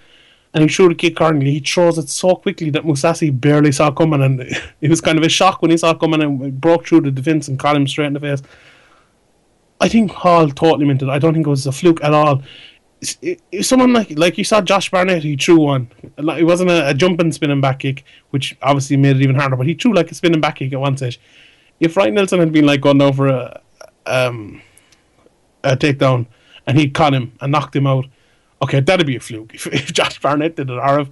and 0.54 0.64
he 0.64 0.74
threw 0.74 0.90
the 0.90 0.96
kick 0.96 1.14
accordingly. 1.14 1.52
He 1.52 1.60
throws 1.60 1.98
it 1.98 2.10
so 2.10 2.36
quickly 2.36 2.70
that 2.72 2.84
Mousasi 2.84 3.30
barely 3.40 3.72
saw 3.72 3.92
coming, 3.92 4.22
and 4.22 4.42
it 4.82 4.90
was 4.90 5.02
kind 5.02 5.18
of 5.18 5.24
a 5.24 5.30
shock 5.30 5.62
when 5.62 5.72
he 5.72 5.78
saw 5.78 5.94
coming 5.94 6.22
and 6.22 6.60
broke 6.62 6.88
through 6.88 7.02
the 7.02 7.12
defense 7.12 7.48
and 7.48 7.60
caught 7.60 7.76
him 7.76 7.88
straight 7.88 8.08
in 8.08 8.14
the 8.14 8.20
face. 8.20 8.42
I 9.82 9.90
think 9.90 10.12
Hall 10.12 10.50
totally 10.50 10.86
meant 10.86 11.02
it. 11.02 11.10
I 11.10 11.20
don't 11.20 11.34
think 11.34 11.48
it 11.48 11.50
was 11.50 11.66
a 11.68 11.72
fluke 11.72 12.04
at 12.04 12.14
all. 12.14 12.44
If 13.22 13.66
someone 13.66 13.92
like 13.92 14.18
like 14.18 14.38
you 14.38 14.46
saw 14.46 14.62
Josh 14.62 14.90
Barnett, 14.90 15.24
he 15.24 15.36
threw 15.36 15.60
one. 15.60 15.90
It 16.18 16.46
wasn't 16.46 16.70
a, 16.70 16.90
a 16.90 16.94
jumping 16.94 17.34
spinning 17.34 17.60
back 17.60 17.80
kick, 17.80 18.06
which 18.30 18.56
obviously 18.62 18.96
made 18.96 19.18
it 19.18 19.22
even 19.22 19.36
harder. 19.36 19.58
But 19.58 19.68
he 19.68 19.74
threw 19.74 19.94
like 19.94 20.10
a 20.10 20.16
spinning 20.16 20.40
back 20.40 20.58
kick 20.58 20.72
at 20.72 20.80
one 20.80 20.96
stage. 20.96 21.20
If 21.82 21.98
Roy 21.98 22.12
Nelson 22.12 22.40
had 22.40 22.54
been 22.54 22.66
like 22.66 22.80
going 22.80 23.12
for 23.12 23.28
a 23.28 23.62
um, 24.06 24.62
a 25.66 25.76
takedown 25.76 26.28
and 26.66 26.80
he 26.80 26.90
caught 26.90 27.14
him 27.14 27.34
and 27.42 27.52
knocked 27.52 27.76
him 27.76 27.88
out, 27.88 28.06
okay, 28.64 28.80
that'd 28.80 29.06
be 29.06 29.16
a 29.16 29.20
fluke. 29.20 29.54
If, 29.54 29.68
if 29.80 29.94
Josh 29.94 30.20
Barnett 30.20 30.56
did 30.56 30.70
it, 30.70 30.74
or 30.74 31.00
if 31.02 31.10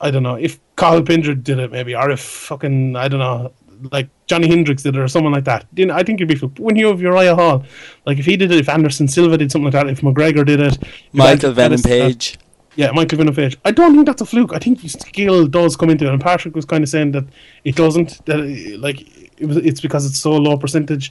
I 0.00 0.10
don't 0.10 0.22
know, 0.22 0.36
if 0.36 0.58
Cathal 0.76 1.02
Pendred 1.02 1.44
did 1.44 1.58
it, 1.58 1.70
maybe, 1.70 1.94
or 1.94 2.10
if 2.10 2.20
fucking 2.20 2.96
I 2.96 3.08
don't 3.08 3.20
know, 3.20 3.52
like 3.92 4.08
Johnny 4.26 4.48
Hendricks 4.48 4.82
did 4.82 4.94
it, 4.96 5.00
or 5.00 5.08
someone 5.08 5.32
like 5.32 5.44
that. 5.44 5.66
You 5.74 5.86
know, 5.86 5.94
I 5.94 6.02
think 6.02 6.20
it'd 6.20 6.28
be 6.28 6.34
fluke. 6.34 6.58
When 6.58 6.76
you 6.76 6.86
have 6.88 7.00
Uriah 7.00 7.34
Hall, 7.34 7.64
like 8.06 8.18
if 8.18 8.26
he 8.26 8.36
did 8.36 8.50
it, 8.52 8.58
if 8.60 8.68
Anderson 8.68 9.08
Silva 9.08 9.36
did 9.38 9.50
something 9.52 9.72
like 9.72 9.74
that, 9.74 9.88
if 9.88 10.00
McGregor 10.00 10.44
did 10.44 10.60
it, 10.60 10.78
Michael 11.12 11.52
Venom 11.52 11.80
that- 11.80 11.88
Page. 11.88 12.38
yeah, 12.76 12.90
Michael 12.92 13.18
Venom 13.18 13.34
Page. 13.34 13.56
I 13.64 13.70
don't 13.72 13.94
think 13.94 14.06
that's 14.06 14.22
a 14.22 14.26
fluke. 14.26 14.52
I 14.54 14.58
think 14.58 14.80
skill 14.88 15.46
does 15.46 15.76
come 15.76 15.90
into 15.90 16.06
it, 16.06 16.12
and 16.12 16.20
Patrick 16.20 16.54
was 16.54 16.64
kind 16.64 16.82
of 16.82 16.88
saying 16.88 17.12
that 17.12 17.24
it 17.64 17.76
doesn't. 17.76 18.24
That 18.26 18.40
uh, 18.40 18.78
like 18.78 19.00
it 19.38 19.46
was, 19.46 19.56
it's 19.58 19.80
because 19.80 20.06
it's 20.06 20.18
so 20.18 20.32
low 20.32 20.56
percentage. 20.56 21.10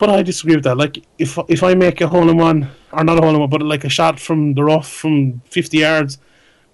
But 0.00 0.08
I 0.08 0.22
disagree 0.22 0.56
with 0.56 0.64
that. 0.64 0.78
Like 0.78 1.04
if 1.18 1.38
if 1.48 1.62
I 1.62 1.74
make 1.74 2.00
a 2.00 2.08
hole 2.08 2.28
in 2.30 2.38
one, 2.38 2.70
or 2.90 3.04
not 3.04 3.18
a 3.18 3.20
hole 3.20 3.34
in 3.34 3.40
one, 3.40 3.50
but 3.50 3.62
like 3.62 3.84
a 3.84 3.90
shot 3.90 4.18
from 4.18 4.54
the 4.54 4.64
rough 4.64 4.90
from 4.90 5.42
fifty 5.44 5.78
yards, 5.78 6.18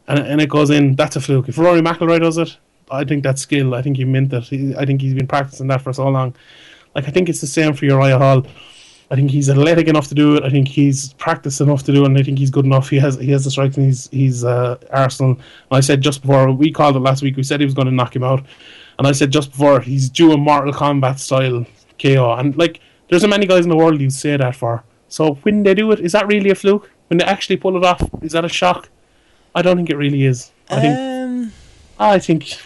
and 0.07 0.21
and 0.21 0.41
it 0.41 0.49
goes 0.49 0.71
in, 0.71 0.95
that's 0.95 1.17
a 1.17 1.21
fluke. 1.21 1.49
If 1.49 1.59
Rory 1.59 1.81
McIlroy 1.81 2.21
does 2.21 2.39
it, 2.39 2.57
I 2.89 3.03
think 3.05 3.25
that's 3.25 3.43
skill. 3.43 3.75
I 3.75 3.83
think 3.83 3.97
he 3.97 4.05
meant 4.05 4.33
it. 4.33 4.45
He, 4.45 4.77
I 4.77 4.87
think 4.87 5.01
he's 5.01 5.15
been 5.15 5.27
practicing 5.27 5.67
that 5.67 5.83
for 5.83 5.93
so 5.93 6.09
long. 6.09 6.37
Like 6.95 7.09
I 7.09 7.11
think 7.11 7.29
it's 7.29 7.41
the 7.41 7.49
same 7.49 7.75
for 7.75 7.85
Uriah 7.85 8.17
Hall. 8.17 8.47
I 9.11 9.17
think 9.17 9.33
he's 9.33 9.51
athletic 9.51 9.89
enough 9.89 10.09
to 10.09 10.15
do 10.15 10.37
it. 10.37 10.45
I 10.45 10.49
think 10.49 10.69
he's 10.69 11.13
practiced 11.15 11.61
enough 11.61 11.83
to 11.85 11.93
do 11.93 12.03
it, 12.05 12.07
and 12.07 12.19
I 12.19 12.23
think 12.23 12.39
he's 12.39 12.51
good 12.51 12.65
enough. 12.65 12.89
He 12.89 12.99
has 13.01 13.17
he 13.17 13.33
has 13.33 13.43
the 13.43 13.51
strikes, 13.51 13.77
and 13.77 13.87
he's 13.87 14.09
he's 14.11 14.45
uh, 14.45 14.79
Arsenal. 14.93 15.33
And 15.33 15.41
I 15.73 15.81
said 15.81 16.01
just 16.01 16.23
before 16.23 16.53
we 16.53 16.71
called 16.71 16.95
it 16.95 17.01
last 17.01 17.23
week, 17.23 17.37
we 17.37 17.43
said 17.43 17.59
he 17.59 17.67
was 17.67 17.75
going 17.75 17.87
to 17.87 17.93
knock 17.93 18.15
him 18.15 18.23
out, 18.23 18.45
and 18.99 19.07
I 19.07 19.11
said 19.11 19.33
just 19.33 19.51
before 19.51 19.81
he's 19.81 20.09
due 20.09 20.31
a 20.31 20.37
Mortal 20.37 20.73
Kombat 20.73 21.19
style 21.19 21.67
KO. 22.01 22.35
And 22.35 22.57
like, 22.57 22.81
there's 23.09 23.23
so 23.23 23.29
many 23.29 23.47
guys 23.47 23.65
in 23.65 23.71
the 23.71 23.77
world 23.77 24.01
you 24.01 24.11
say 24.11 24.37
that 24.37 24.57
for. 24.57 24.85
So 25.09 25.35
when 25.43 25.63
they 25.63 25.75
do 25.75 25.93
it, 25.93 26.01
is 26.01 26.13
that 26.13 26.27
really 26.27 26.51
a 26.51 26.55
fluke? 26.55 26.91
When 27.09 27.19
they 27.19 27.25
actually 27.25 27.57
pull 27.57 27.77
it 27.77 27.85
off, 27.85 28.03
is 28.23 28.33
that 28.33 28.45
a 28.45 28.49
shock? 28.49 28.89
I 29.55 29.63
don't 29.63 29.77
think 29.77 29.91
it 29.91 29.97
really 29.97 30.25
is. 30.25 30.51
I 30.69 30.81
think 30.81 30.99
Um, 30.99 31.53
I 31.99 32.19
think 32.19 32.59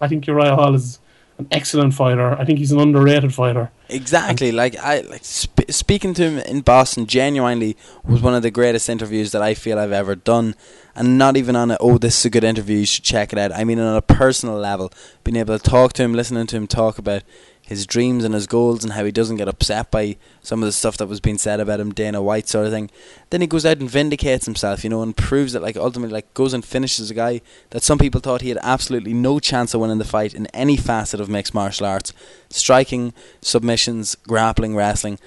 I 0.00 0.08
think 0.08 0.26
Uriah 0.26 0.54
Hall 0.54 0.74
is 0.74 0.98
an 1.38 1.48
excellent 1.50 1.94
fighter. 1.94 2.38
I 2.38 2.44
think 2.44 2.58
he's 2.58 2.70
an 2.72 2.78
underrated 2.78 3.34
fighter. 3.34 3.70
Exactly. 3.88 4.52
Like 4.52 4.76
I 4.76 5.00
like 5.00 5.24
sp- 5.24 5.70
speaking 5.70 6.12
to 6.14 6.22
him 6.22 6.38
in 6.40 6.60
Boston. 6.60 7.06
Genuinely 7.06 7.76
was 8.04 8.20
one 8.20 8.34
of 8.34 8.42
the 8.42 8.50
greatest 8.50 8.88
interviews 8.88 9.32
that 9.32 9.42
I 9.42 9.54
feel 9.54 9.78
I've 9.78 9.90
ever 9.92 10.14
done, 10.14 10.54
and 10.94 11.16
not 11.16 11.36
even 11.38 11.56
on 11.56 11.70
a 11.70 11.78
oh 11.80 11.96
this 11.98 12.18
is 12.18 12.26
a 12.26 12.30
good 12.30 12.44
interview 12.44 12.78
you 12.78 12.86
should 12.86 13.04
check 13.04 13.32
it 13.32 13.38
out. 13.38 13.52
I 13.52 13.64
mean 13.64 13.78
on 13.80 13.96
a 13.96 14.02
personal 14.02 14.56
level, 14.56 14.92
being 15.24 15.36
able 15.36 15.58
to 15.58 15.70
talk 15.70 15.94
to 15.94 16.02
him, 16.02 16.12
listening 16.12 16.46
to 16.48 16.56
him 16.56 16.66
talk 16.66 16.98
about 16.98 17.22
his 17.70 17.86
dreams 17.86 18.24
and 18.24 18.34
his 18.34 18.48
goals 18.48 18.82
and 18.82 18.94
how 18.94 19.04
he 19.04 19.12
doesn't 19.12 19.36
get 19.36 19.46
upset 19.46 19.92
by 19.92 20.16
some 20.42 20.60
of 20.60 20.66
the 20.66 20.72
stuff 20.72 20.96
that 20.96 21.06
was 21.06 21.20
being 21.20 21.38
said 21.38 21.60
about 21.60 21.78
him, 21.78 21.92
Dana 21.92 22.20
White 22.20 22.48
sort 22.48 22.66
of 22.66 22.72
thing. 22.72 22.90
Then 23.30 23.42
he 23.42 23.46
goes 23.46 23.64
out 23.64 23.78
and 23.78 23.88
vindicates 23.88 24.44
himself, 24.44 24.82
you 24.82 24.90
know, 24.90 25.02
and 25.02 25.16
proves 25.16 25.52
that 25.52 25.62
like 25.62 25.76
ultimately 25.76 26.12
like 26.12 26.34
goes 26.34 26.52
and 26.52 26.64
finishes 26.64 27.12
a 27.12 27.14
guy 27.14 27.40
that 27.70 27.84
some 27.84 27.96
people 27.96 28.20
thought 28.20 28.40
he 28.40 28.48
had 28.48 28.58
absolutely 28.60 29.14
no 29.14 29.38
chance 29.38 29.72
of 29.72 29.80
winning 29.80 29.98
the 29.98 30.04
fight 30.04 30.34
in 30.34 30.46
any 30.48 30.76
facet 30.76 31.20
of 31.20 31.28
mixed 31.28 31.54
martial 31.54 31.86
arts. 31.86 32.12
Striking, 32.50 33.14
submissions, 33.40 34.16
grappling, 34.26 34.74
wrestling. 34.74 35.20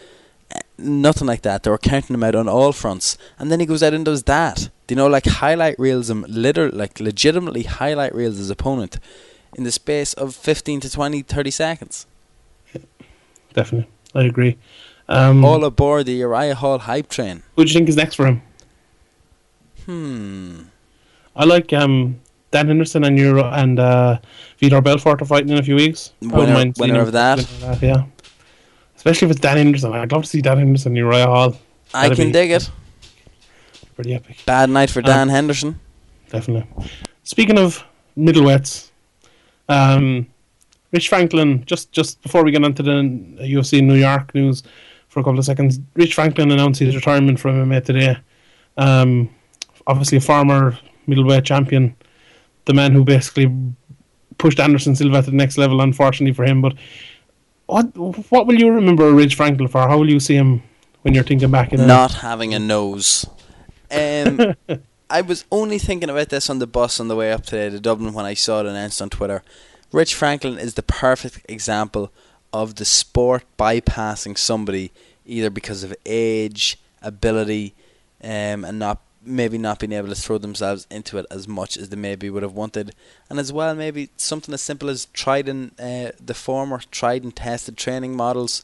eh, 0.52 0.60
Nothing 0.78 1.28
like 1.28 1.44
that. 1.44 1.64
They 1.64 1.72
were 1.72 1.78
counting 1.78 2.14
him 2.14 2.24
out 2.26 2.36
on 2.36 2.50
all 2.50 2.74
fronts, 2.74 3.18
and 3.40 3.50
then 3.50 3.62
he 3.62 3.66
goes 3.66 3.82
out 3.82 3.94
and 3.94 4.04
does 4.04 4.24
that. 4.24 4.70
Do 4.88 4.94
you 4.94 4.98
know, 4.98 5.08
like 5.08 5.26
highlight 5.26 5.80
reels 5.80 6.10
him, 6.10 6.26
literally, 6.28 6.78
like 6.78 7.00
legitimately 7.00 7.64
highlight 7.64 8.14
reels 8.14 8.36
his 8.36 8.50
opponent 8.50 9.00
in 9.56 9.64
the 9.64 9.72
space 9.72 10.14
of 10.16 10.36
15 10.36 10.82
to 10.82 10.90
20, 10.90 11.22
30 11.22 11.52
seconds. 11.52 12.06
Definitely, 13.54 13.90
I 14.16 14.24
agree. 14.24 14.58
Um, 15.08 15.44
All 15.46 15.64
aboard 15.66 16.06
the 16.06 16.14
Uriah 16.14 16.56
Hall 16.56 16.80
hype 16.80 17.10
train. 17.10 17.44
who 17.56 17.64
do 17.66 17.70
you 17.70 17.74
think 17.74 17.90
is 17.90 17.96
next 17.98 18.16
for 18.16 18.26
him? 18.26 18.42
Hmm. 19.86 20.62
I 21.36 21.46
like 21.46 21.74
um, 21.74 22.20
Dan 22.52 22.68
Henderson 22.68 23.04
and 23.04 23.18
Euro 23.20 23.44
and 23.52 23.80
uh, 23.80 24.20
Vitor 24.62 24.84
Belfort 24.84 25.22
are 25.22 25.26
fighting 25.26 25.50
in 25.50 25.58
a 25.58 25.64
few 25.64 25.76
weeks. 25.76 26.14
I 26.24 26.28
Winner- 26.28 26.72
winner 26.78 27.02
of 27.02 27.12
that. 27.12 27.40
that, 27.62 27.82
yeah. 27.82 28.06
Especially 28.96 29.26
if 29.26 29.32
it's 29.32 29.42
Dan 29.42 29.58
Henderson. 29.58 29.92
I'd 29.94 30.12
love 30.12 30.24
to 30.24 30.30
see 30.30 30.42
Dan 30.42 30.58
Henderson 30.60 30.92
and 30.92 30.98
Uriah 30.98 31.26
Hall. 31.26 31.58
I 31.94 32.04
That'd 32.04 32.18
can 32.18 32.28
be 32.28 32.32
dig 32.34 32.52
it. 32.52 32.70
Pretty 33.96 34.14
epic, 34.16 34.38
Bad 34.46 34.70
night 34.70 34.90
for 34.90 35.00
Uh, 35.00 35.04
Dan 35.04 35.30
Henderson. 35.30 35.80
definitely. 36.30 36.66
Speaking 37.24 37.60
of 37.60 37.84
middleweights, 38.18 38.90
um, 39.70 40.28
Rich 40.94 41.10
Franklin. 41.10 41.66
Just 41.66 41.92
just 41.92 42.22
before 42.22 42.44
we 42.44 42.52
get 42.52 42.64
onto 42.64 42.84
the 42.84 42.92
UFC 43.42 43.82
New 43.82 43.96
York 43.96 44.34
news 44.36 44.64
for 45.10 45.20
a 45.20 45.24
couple 45.24 45.40
of 45.40 45.46
seconds, 45.46 45.80
Rich 45.96 46.14
Franklin 46.14 46.52
announced 46.52 46.80
his 46.80 46.96
retirement 46.96 47.40
from 47.40 47.56
MMA 47.56 47.84
today. 47.84 48.18
Um, 48.78 49.30
obviously, 49.88 50.20
a 50.20 50.22
former 50.22 50.78
middleweight 51.08 51.44
champion, 51.44 51.96
the 52.66 52.74
man 52.74 52.94
who 52.94 53.04
basically 53.04 53.52
pushed 54.38 54.60
Anderson 54.60 54.96
Silva 54.96 55.24
to 55.24 55.32
the 55.32 55.36
next 55.36 55.58
level. 55.58 55.82
Unfortunately 55.82 56.34
for 56.34 56.46
him, 56.46 56.62
but 56.62 56.76
what 57.66 57.86
what 58.32 58.46
will 58.46 58.60
you 58.60 58.70
remember 58.72 59.12
Rich 59.12 59.36
Franklin 59.36 59.68
for? 59.68 59.82
How 59.88 59.98
will 59.98 60.10
you 60.10 60.20
see 60.20 60.36
him 60.36 60.62
when 61.02 61.16
you're 61.16 61.24
thinking 61.24 61.50
back? 61.50 61.74
In 61.74 61.88
Not 61.88 62.14
having 62.14 62.54
a 62.54 62.60
nose. 62.60 63.26
Um, 63.90 64.56
I 65.10 65.22
was 65.22 65.46
only 65.52 65.80
thinking 65.80 66.10
about 66.10 66.30
this 66.30 66.50
on 66.50 66.60
the 66.60 66.68
bus 66.68 67.00
on 67.00 67.08
the 67.08 67.16
way 67.16 67.32
up 67.32 67.46
today 67.46 67.70
to 67.70 67.80
Dublin 67.80 68.14
when 68.14 68.26
I 68.26 68.36
saw 68.36 68.60
it 68.60 68.68
announced 68.68 69.02
on 69.02 69.10
Twitter. 69.10 69.44
Rich 69.94 70.16
Franklin 70.16 70.58
is 70.58 70.74
the 70.74 70.82
perfect 70.82 71.46
example 71.48 72.12
of 72.52 72.76
the 72.76 72.84
sport 72.84 73.44
bypassing 73.60 74.36
somebody 74.40 74.92
either 75.24 75.52
because 75.52 75.84
of 75.84 75.96
age, 76.04 76.80
ability, 77.04 77.76
um, 78.24 78.66
and 78.66 78.80
not 78.80 79.00
maybe 79.24 79.60
not 79.60 79.78
being 79.78 79.94
able 79.94 80.10
to 80.10 80.16
throw 80.16 80.40
themselves 80.40 80.88
into 80.90 81.20
it 81.20 81.28
as 81.30 81.48
much 81.48 81.78
as 81.78 81.90
they 81.90 81.96
maybe 81.96 82.30
would 82.32 82.42
have 82.42 82.54
wanted, 82.54 82.96
and 83.30 83.40
as 83.40 83.54
well 83.54 83.76
maybe 83.76 84.10
something 84.18 84.52
as 84.52 84.64
simple 84.64 84.90
as 84.90 85.06
tried 85.14 85.48
and 85.48 85.80
uh, 85.80 86.12
the 86.20 86.34
former 86.34 86.82
tried 86.90 87.24
and 87.24 87.36
tested 87.36 87.78
training 87.78 88.16
models 88.16 88.64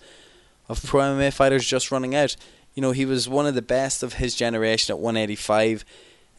of 0.68 0.84
pro 0.84 1.02
MMA 1.02 1.32
fighters 1.32 1.68
just 1.68 1.92
running 1.92 2.16
out. 2.16 2.36
You 2.74 2.82
know, 2.82 2.92
he 2.92 3.06
was 3.06 3.30
one 3.30 3.46
of 3.46 3.54
the 3.54 3.62
best 3.62 4.02
of 4.02 4.14
his 4.14 4.34
generation 4.34 4.94
at 4.94 5.00
185. 5.00 5.86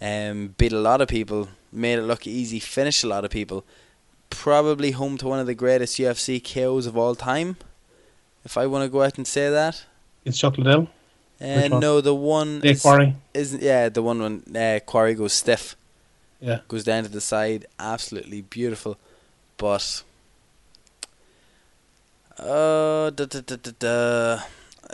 Um, 0.02 0.54
beat 0.58 0.72
a 0.72 0.80
lot 0.80 1.00
of 1.00 1.06
people, 1.06 1.48
made 1.70 2.00
it 2.00 2.02
look 2.02 2.26
easy, 2.26 2.58
finished 2.58 3.04
a 3.04 3.08
lot 3.08 3.24
of 3.24 3.30
people. 3.30 3.64
Probably 4.30 4.92
home 4.92 5.18
to 5.18 5.26
one 5.26 5.38
of 5.38 5.46
the 5.46 5.54
greatest 5.54 5.98
UFC 5.98 6.40
KOs 6.42 6.86
of 6.86 6.96
all 6.96 7.14
time. 7.14 7.56
If 8.44 8.56
I 8.56 8.66
want 8.66 8.84
to 8.84 8.88
go 8.88 9.02
out 9.02 9.18
and 9.18 9.26
say 9.26 9.50
that. 9.50 9.84
It's 10.24 10.38
Chuck 10.38 10.56
Liddell. 10.56 10.88
Uh, 11.40 11.68
no, 11.68 12.00
the 12.00 12.14
one 12.14 12.60
Nick 12.60 12.76
is, 12.76 12.82
Quarry. 12.82 13.16
isn't. 13.34 13.62
Yeah, 13.62 13.88
the 13.88 14.02
one 14.02 14.20
when 14.22 14.56
uh, 14.56 14.78
Quarry 14.86 15.14
goes 15.14 15.32
stiff, 15.32 15.74
Yeah. 16.40 16.60
goes 16.68 16.84
down 16.84 17.02
to 17.04 17.08
the 17.10 17.20
side, 17.20 17.66
absolutely 17.78 18.42
beautiful. 18.42 18.98
But 19.56 20.02
uh, 22.38 23.10
da, 23.10 23.24
da, 23.26 23.40
da, 23.40 23.56
da, 23.56 23.70
da. 23.78 24.38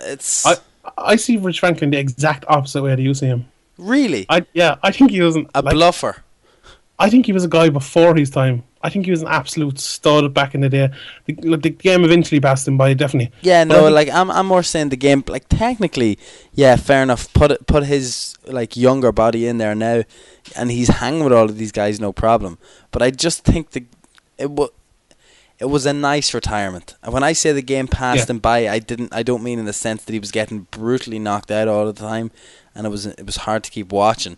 it's 0.07 0.45
I 0.47 0.57
I 0.97 1.17
see 1.17 1.37
Rich 1.37 1.61
Franklin 1.61 1.91
the 1.91 1.99
exact 1.99 2.45
opposite 2.49 2.83
way 2.83 2.95
that 2.95 3.03
you 3.03 3.15
see 3.15 3.27
him. 3.27 3.47
really 3.79 4.27
I 4.29 4.45
yeah, 4.53 4.77
I 4.83 4.91
think 4.93 5.11
he 5.11 5.19
doesn't. 5.19 5.51
a 5.55 5.63
like, 5.63 5.75
bluffer. 5.75 6.17
I 6.99 7.11
think 7.11 7.27
he 7.27 7.33
was 7.33 7.45
a 7.45 7.49
guy 7.49 7.69
before 7.69 8.15
his 8.17 8.31
time. 8.31 8.63
I 8.83 8.89
think 8.89 9.05
he 9.05 9.11
was 9.11 9.21
an 9.23 9.29
absolute 9.29 9.79
stud 9.81 10.33
back 10.33 10.55
in 10.55 10.61
the 10.61 10.69
day. 10.69 10.91
The, 11.27 11.35
like, 11.43 11.63
the 11.63 11.71
game 11.71 12.05
eventually 12.05 12.41
passed 12.41 12.67
him 12.69 12.79
by, 12.79 12.95
definitely. 12.95 13.33
Yeah, 13.43 13.65
But 13.65 13.75
no, 13.75 13.89
like 13.91 14.09
I'm, 14.09 14.31
I'm 14.31 14.47
more 14.47 14.63
saying 14.63 14.91
the 14.91 14.97
game. 14.97 15.25
Like 15.27 15.47
technically, 15.49 16.19
yeah, 16.55 16.77
fair 16.77 17.03
enough. 17.03 17.33
Put 17.35 17.51
it, 17.51 17.67
put 17.67 17.85
his 17.85 18.37
like 18.47 18.77
younger 18.77 19.13
body 19.13 19.47
in 19.47 19.59
there 19.59 19.75
now, 19.75 20.05
and 20.55 20.71
he's 20.71 20.89
hanging 20.89 21.25
with 21.25 21.33
all 21.33 21.45
of 21.47 21.59
these 21.59 21.73
guys, 21.73 21.99
no 22.01 22.13
problem. 22.13 22.59
But 22.93 23.03
I 23.03 23.11
just 23.11 23.45
think 23.45 23.71
the 23.71 23.85
it 24.39 24.51
was 24.51 24.71
it 25.59 25.65
was 25.67 25.85
a 25.87 25.93
nice 25.93 26.33
retirement. 26.35 26.95
And 27.03 27.13
when 27.13 27.25
I 27.25 27.33
say 27.33 27.51
the 27.53 27.63
game 27.63 27.89
passed 27.89 28.29
Yeah. 28.29 28.35
him 28.35 28.39
by, 28.39 28.69
I 28.69 28.79
didn't. 28.79 29.13
I 29.13 29.23
don't 29.23 29.43
mean 29.43 29.59
in 29.59 29.65
the 29.65 29.73
sense 29.73 30.05
that 30.05 30.13
he 30.13 30.19
was 30.21 30.31
getting 30.31 30.67
brutally 30.71 31.19
knocked 31.19 31.51
out 31.51 31.67
all 31.67 31.87
the 31.87 31.93
time, 31.99 32.31
and 32.75 32.87
it 32.87 32.91
was 32.91 33.05
it 33.07 33.27
was 33.27 33.37
hard 33.39 33.65
to 33.65 33.71
keep 33.71 33.91
watching, 33.91 34.37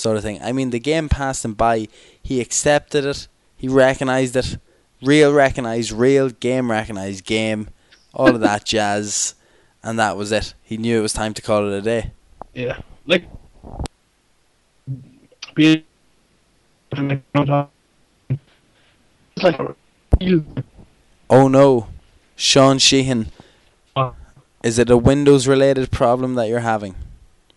sort 0.00 0.16
of 0.16 0.22
thing. 0.22 0.40
I 0.42 0.52
mean 0.52 0.70
the 0.70 0.80
game 0.80 1.08
passed 1.08 1.44
him 1.44 1.54
by. 1.54 1.88
He 2.22 2.40
accepted 2.40 3.04
it. 3.04 3.28
He 3.56 3.68
recognized 3.68 4.36
it. 4.36 4.58
real 5.02 5.32
recognized, 5.32 5.92
real 5.92 6.30
game 6.30 6.70
recognized 6.70 7.24
game, 7.24 7.68
all 8.14 8.34
of 8.34 8.40
that 8.40 8.64
jazz, 8.72 9.34
and 9.82 9.98
that 9.98 10.16
was 10.16 10.32
it. 10.32 10.54
He 10.62 10.76
knew 10.76 10.98
it 10.98 11.02
was 11.02 11.12
time 11.12 11.34
to 11.34 11.42
call 11.42 11.66
it 11.66 11.78
a 11.78 11.82
day. 11.82 12.12
Yeah, 12.54 12.80
like 13.06 13.24
being 15.54 15.84
like 16.96 17.22
Oh 21.28 21.48
no, 21.48 21.86
Sean 22.36 22.78
Sheehan, 22.78 23.30
is 24.62 24.78
it 24.78 24.90
a 24.90 24.96
Windows 24.96 25.46
related 25.46 25.90
problem 25.90 26.34
that 26.34 26.48
you're 26.48 26.60
having? 26.60 26.94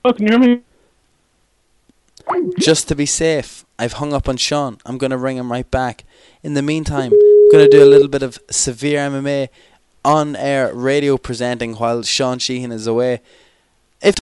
oh, 0.06 0.14
can 0.14 0.28
you 0.28 0.32
hear 0.32 0.40
me? 0.40 0.62
Just 2.60 2.88
to 2.88 2.96
be 2.96 3.06
safe, 3.06 3.66
I've 3.78 3.94
hung 3.94 4.14
up 4.14 4.28
on 4.30 4.38
Sean. 4.38 4.78
I'm 4.86 4.98
going 4.98 5.12
to 5.12 5.18
ring 5.18 5.38
him 5.38 5.52
right 5.52 5.70
back. 5.70 6.04
In 6.42 6.54
the 6.54 6.62
meantime, 6.62 7.12
I'm 7.12 7.52
going 7.52 7.66
to 7.66 7.70
do 7.70 7.84
a 7.84 7.86
little 7.90 8.08
bit 8.08 8.24
of 8.24 8.40
severe 8.50 9.00
MMA 9.00 9.50
on 10.06 10.36
air 10.36 10.74
radio 10.74 11.18
presenting 11.18 11.76
while 11.76 12.02
Sean 12.04 12.40
Sheehan 12.40 12.72
is 12.72 12.88
away. 12.88 13.22
If 14.02 14.16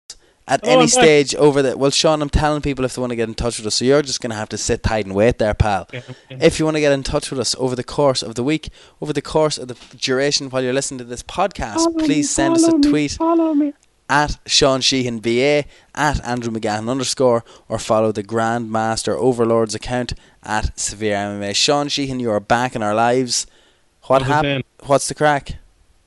at 0.48 0.60
Oh, 0.64 0.68
any 0.78 0.88
stage 0.88 1.34
over 1.36 1.62
the 1.62 1.76
well, 1.78 1.90
Sean, 1.92 2.20
I'm 2.22 2.28
telling 2.28 2.60
people 2.60 2.84
if 2.84 2.94
they 2.96 3.00
want 3.00 3.10
to 3.10 3.16
get 3.16 3.28
in 3.28 3.34
touch 3.34 3.58
with 3.58 3.66
us, 3.66 3.76
so 3.76 3.84
you're 3.84 4.02
just 4.02 4.20
going 4.20 4.30
to 4.30 4.36
have 4.36 4.48
to 4.50 4.58
sit 4.58 4.82
tight 4.82 5.06
and 5.06 5.14
wait 5.14 5.38
there, 5.38 5.54
pal. 5.54 5.88
Yeah, 5.92 6.00
yeah. 6.28 6.38
If 6.40 6.58
you 6.58 6.64
want 6.64 6.76
to 6.76 6.80
get 6.80 6.92
in 6.92 7.02
touch 7.04 7.30
with 7.30 7.38
us 7.38 7.54
over 7.58 7.76
the 7.76 7.84
course 7.84 8.22
of 8.22 8.34
the 8.34 8.42
week, 8.42 8.68
over 9.00 9.12
the 9.12 9.22
course 9.22 9.58
of 9.58 9.68
the 9.68 9.76
duration 9.96 10.50
while 10.50 10.62
you're 10.62 10.72
listening 10.72 10.98
to 10.98 11.04
this 11.04 11.22
podcast, 11.22 11.96
please 11.98 12.30
send 12.30 12.56
us 12.56 12.64
a 12.66 12.72
tweet 12.80 13.12
Follow 13.12 13.54
me. 13.54 13.72
At 14.10 14.38
Sean 14.44 14.80
Sheehan 14.80 15.20
VA, 15.20 15.64
at 15.94 16.22
Andrew 16.26 16.52
McGahan 16.52 16.90
underscore, 16.90 17.44
or 17.68 17.78
follow 17.78 18.10
the 18.10 18.24
Grandmaster 18.24 19.16
Overlords 19.16 19.74
account 19.74 20.14
at 20.42 20.76
Severe 20.78 21.14
MMA. 21.14 21.54
Sean 21.54 21.88
Sheehan, 21.88 22.18
you 22.18 22.30
are 22.32 22.40
back 22.40 22.74
in 22.74 22.82
our 22.82 22.94
lives. 22.94 23.46
What 24.02 24.08
What 24.08 24.22
was 24.22 24.30
I 24.30 24.34
happened? 24.34 24.64
What's 24.86 25.06
the 25.08 25.14
crack? 25.14 25.56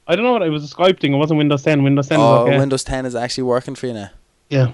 I 0.05 0.17
don't 0.17 0.25
know 0.25 0.33
what 0.33 0.41
it 0.41 0.49
was 0.49 0.69
a 0.69 0.75
Skype 0.75 0.99
thing. 0.99 1.13
It 1.13 1.17
wasn't 1.17 1.37
Windows 1.37 1.63
10. 1.63 1.81
Windows 1.81 2.09
10 2.09 2.19
Oh, 2.19 2.45
okay. 2.45 2.57
Windows 2.57 2.83
10 2.83 3.05
is 3.05 3.15
actually 3.15 3.45
working 3.45 3.73
for 3.73 3.87
you 3.87 3.93
now. 3.93 4.09
Yeah. 4.49 4.73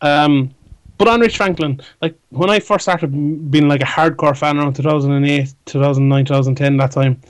Um, 0.00 0.52
but 0.98 1.06
on 1.06 1.20
Rich 1.20 1.36
Franklin, 1.36 1.80
like 2.02 2.18
when 2.30 2.50
I 2.50 2.58
first 2.58 2.82
started 2.84 3.08
being 3.52 3.68
like 3.68 3.82
a 3.82 3.86
hardcore 3.86 4.36
fan 4.36 4.58
around 4.58 4.74
2008, 4.74 5.54
2009, 5.66 6.24
2010, 6.24 6.76
that 6.78 6.90
time, 6.90 7.20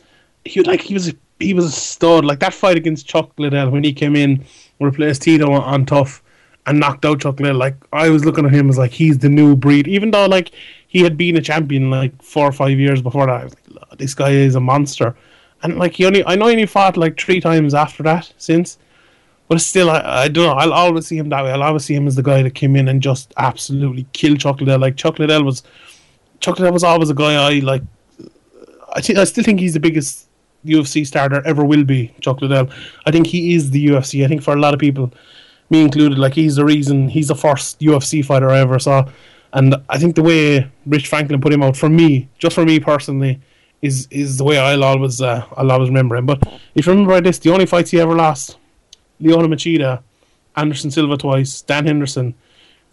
he 0.46 0.58
was 0.60 0.66
like 0.66 0.80
he 0.80 0.94
was 0.94 1.12
he 1.38 1.52
was 1.52 1.66
a 1.66 1.70
stud. 1.70 2.24
Like 2.24 2.40
that 2.40 2.54
fight 2.54 2.78
against 2.78 3.06
Chuck 3.06 3.30
Liddell 3.38 3.70
when 3.70 3.84
he 3.84 3.92
came 3.92 4.16
in, 4.16 4.42
replaced 4.80 5.22
Tito 5.22 5.50
on, 5.50 5.62
on 5.62 5.86
tough, 5.86 6.22
and 6.66 6.80
knocked 6.80 7.04
out 7.04 7.20
Chuck 7.20 7.40
Liddell. 7.40 7.56
Like 7.56 7.76
I 7.92 8.08
was 8.08 8.24
looking 8.24 8.46
at 8.46 8.52
him 8.52 8.68
as 8.68 8.78
like 8.78 8.90
he's 8.90 9.18
the 9.18 9.28
new 9.28 9.56
breed. 9.56 9.86
Even 9.88 10.10
though 10.10 10.26
like 10.26 10.50
he 10.88 11.00
had 11.00 11.16
been 11.16 11.36
a 11.36 11.42
champion 11.42 11.90
like 11.90 12.22
four 12.22 12.46
or 12.46 12.52
five 12.52 12.78
years 12.78 13.02
before 13.02 13.26
that, 13.26 13.40
I 13.40 13.44
was 13.44 13.56
like, 13.68 13.98
this 13.98 14.14
guy 14.14 14.30
is 14.30 14.54
a 14.54 14.60
monster. 14.60 15.14
And 15.62 15.78
like 15.78 15.94
he 15.94 16.06
only, 16.06 16.24
I 16.26 16.36
know 16.36 16.46
he 16.46 16.52
only 16.52 16.66
fought 16.66 16.96
like 16.96 17.18
three 17.18 17.40
times 17.40 17.74
after 17.74 18.02
that 18.04 18.32
since. 18.38 18.78
But 19.48 19.60
still, 19.60 19.90
I, 19.90 20.00
I 20.22 20.28
don't 20.28 20.46
know. 20.46 20.54
I'll 20.54 20.72
always 20.72 21.06
see 21.06 21.18
him 21.18 21.28
that 21.28 21.44
way. 21.44 21.52
I'll 21.52 21.62
always 21.62 21.84
see 21.84 21.94
him 21.94 22.06
as 22.06 22.16
the 22.16 22.22
guy 22.22 22.42
that 22.42 22.54
came 22.54 22.76
in 22.76 22.88
and 22.88 23.02
just 23.02 23.34
absolutely 23.36 24.06
killed 24.12 24.40
Chuck 24.40 24.60
Liddell. 24.60 24.78
Like 24.78 24.96
Chuck 24.96 25.18
Liddell 25.18 25.44
was, 25.44 25.62
Chuck 26.40 26.58
Liddell 26.58 26.72
was 26.72 26.84
always 26.84 27.10
a 27.10 27.14
guy 27.14 27.34
I 27.34 27.58
like. 27.58 27.82
I 28.94 29.00
think 29.00 29.18
I 29.18 29.24
still 29.24 29.44
think 29.44 29.60
he's 29.60 29.74
the 29.74 29.80
biggest 29.80 30.28
UFC 30.64 31.06
star 31.06 31.28
there 31.28 31.46
ever 31.46 31.64
will 31.64 31.84
be. 31.84 32.14
Chuck 32.20 32.40
Liddell. 32.40 32.70
I 33.06 33.10
think 33.10 33.26
he 33.26 33.54
is 33.54 33.70
the 33.70 33.86
UFC. 33.86 34.24
I 34.24 34.28
think 34.28 34.42
for 34.42 34.54
a 34.54 34.60
lot 34.60 34.74
of 34.74 34.80
people, 34.80 35.12
me 35.70 35.82
included, 35.82 36.18
like 36.18 36.34
he's 36.34 36.56
the 36.56 36.64
reason. 36.64 37.08
He's 37.08 37.28
the 37.28 37.34
first 37.34 37.80
UFC 37.80 38.24
fighter 38.24 38.50
I 38.50 38.58
ever 38.58 38.78
saw, 38.78 39.08
and 39.52 39.76
I 39.88 39.98
think 39.98 40.14
the 40.14 40.22
way 40.22 40.70
Rich 40.86 41.08
Franklin 41.08 41.40
put 41.40 41.52
him 41.52 41.62
out 41.62 41.76
for 41.76 41.88
me, 41.88 42.28
just 42.38 42.54
for 42.54 42.64
me 42.64 42.80
personally, 42.80 43.40
is 43.82 44.08
is 44.10 44.38
the 44.38 44.44
way 44.44 44.58
I'll 44.58 44.84
always 44.84 45.20
uh, 45.20 45.44
I'll 45.56 45.70
always 45.70 45.88
remember 45.88 46.16
him. 46.16 46.26
But 46.26 46.42
if 46.74 46.86
you 46.86 46.92
remember 46.92 47.12
right, 47.12 47.24
this 47.24 47.38
the 47.38 47.50
only 47.50 47.66
fights 47.66 47.90
he 47.90 48.00
ever 48.00 48.14
lost. 48.14 48.58
Lyoto 49.20 49.46
Machida, 49.46 50.02
Anderson 50.56 50.90
Silva 50.90 51.16
twice, 51.16 51.62
Dan 51.62 51.86
Henderson, 51.86 52.34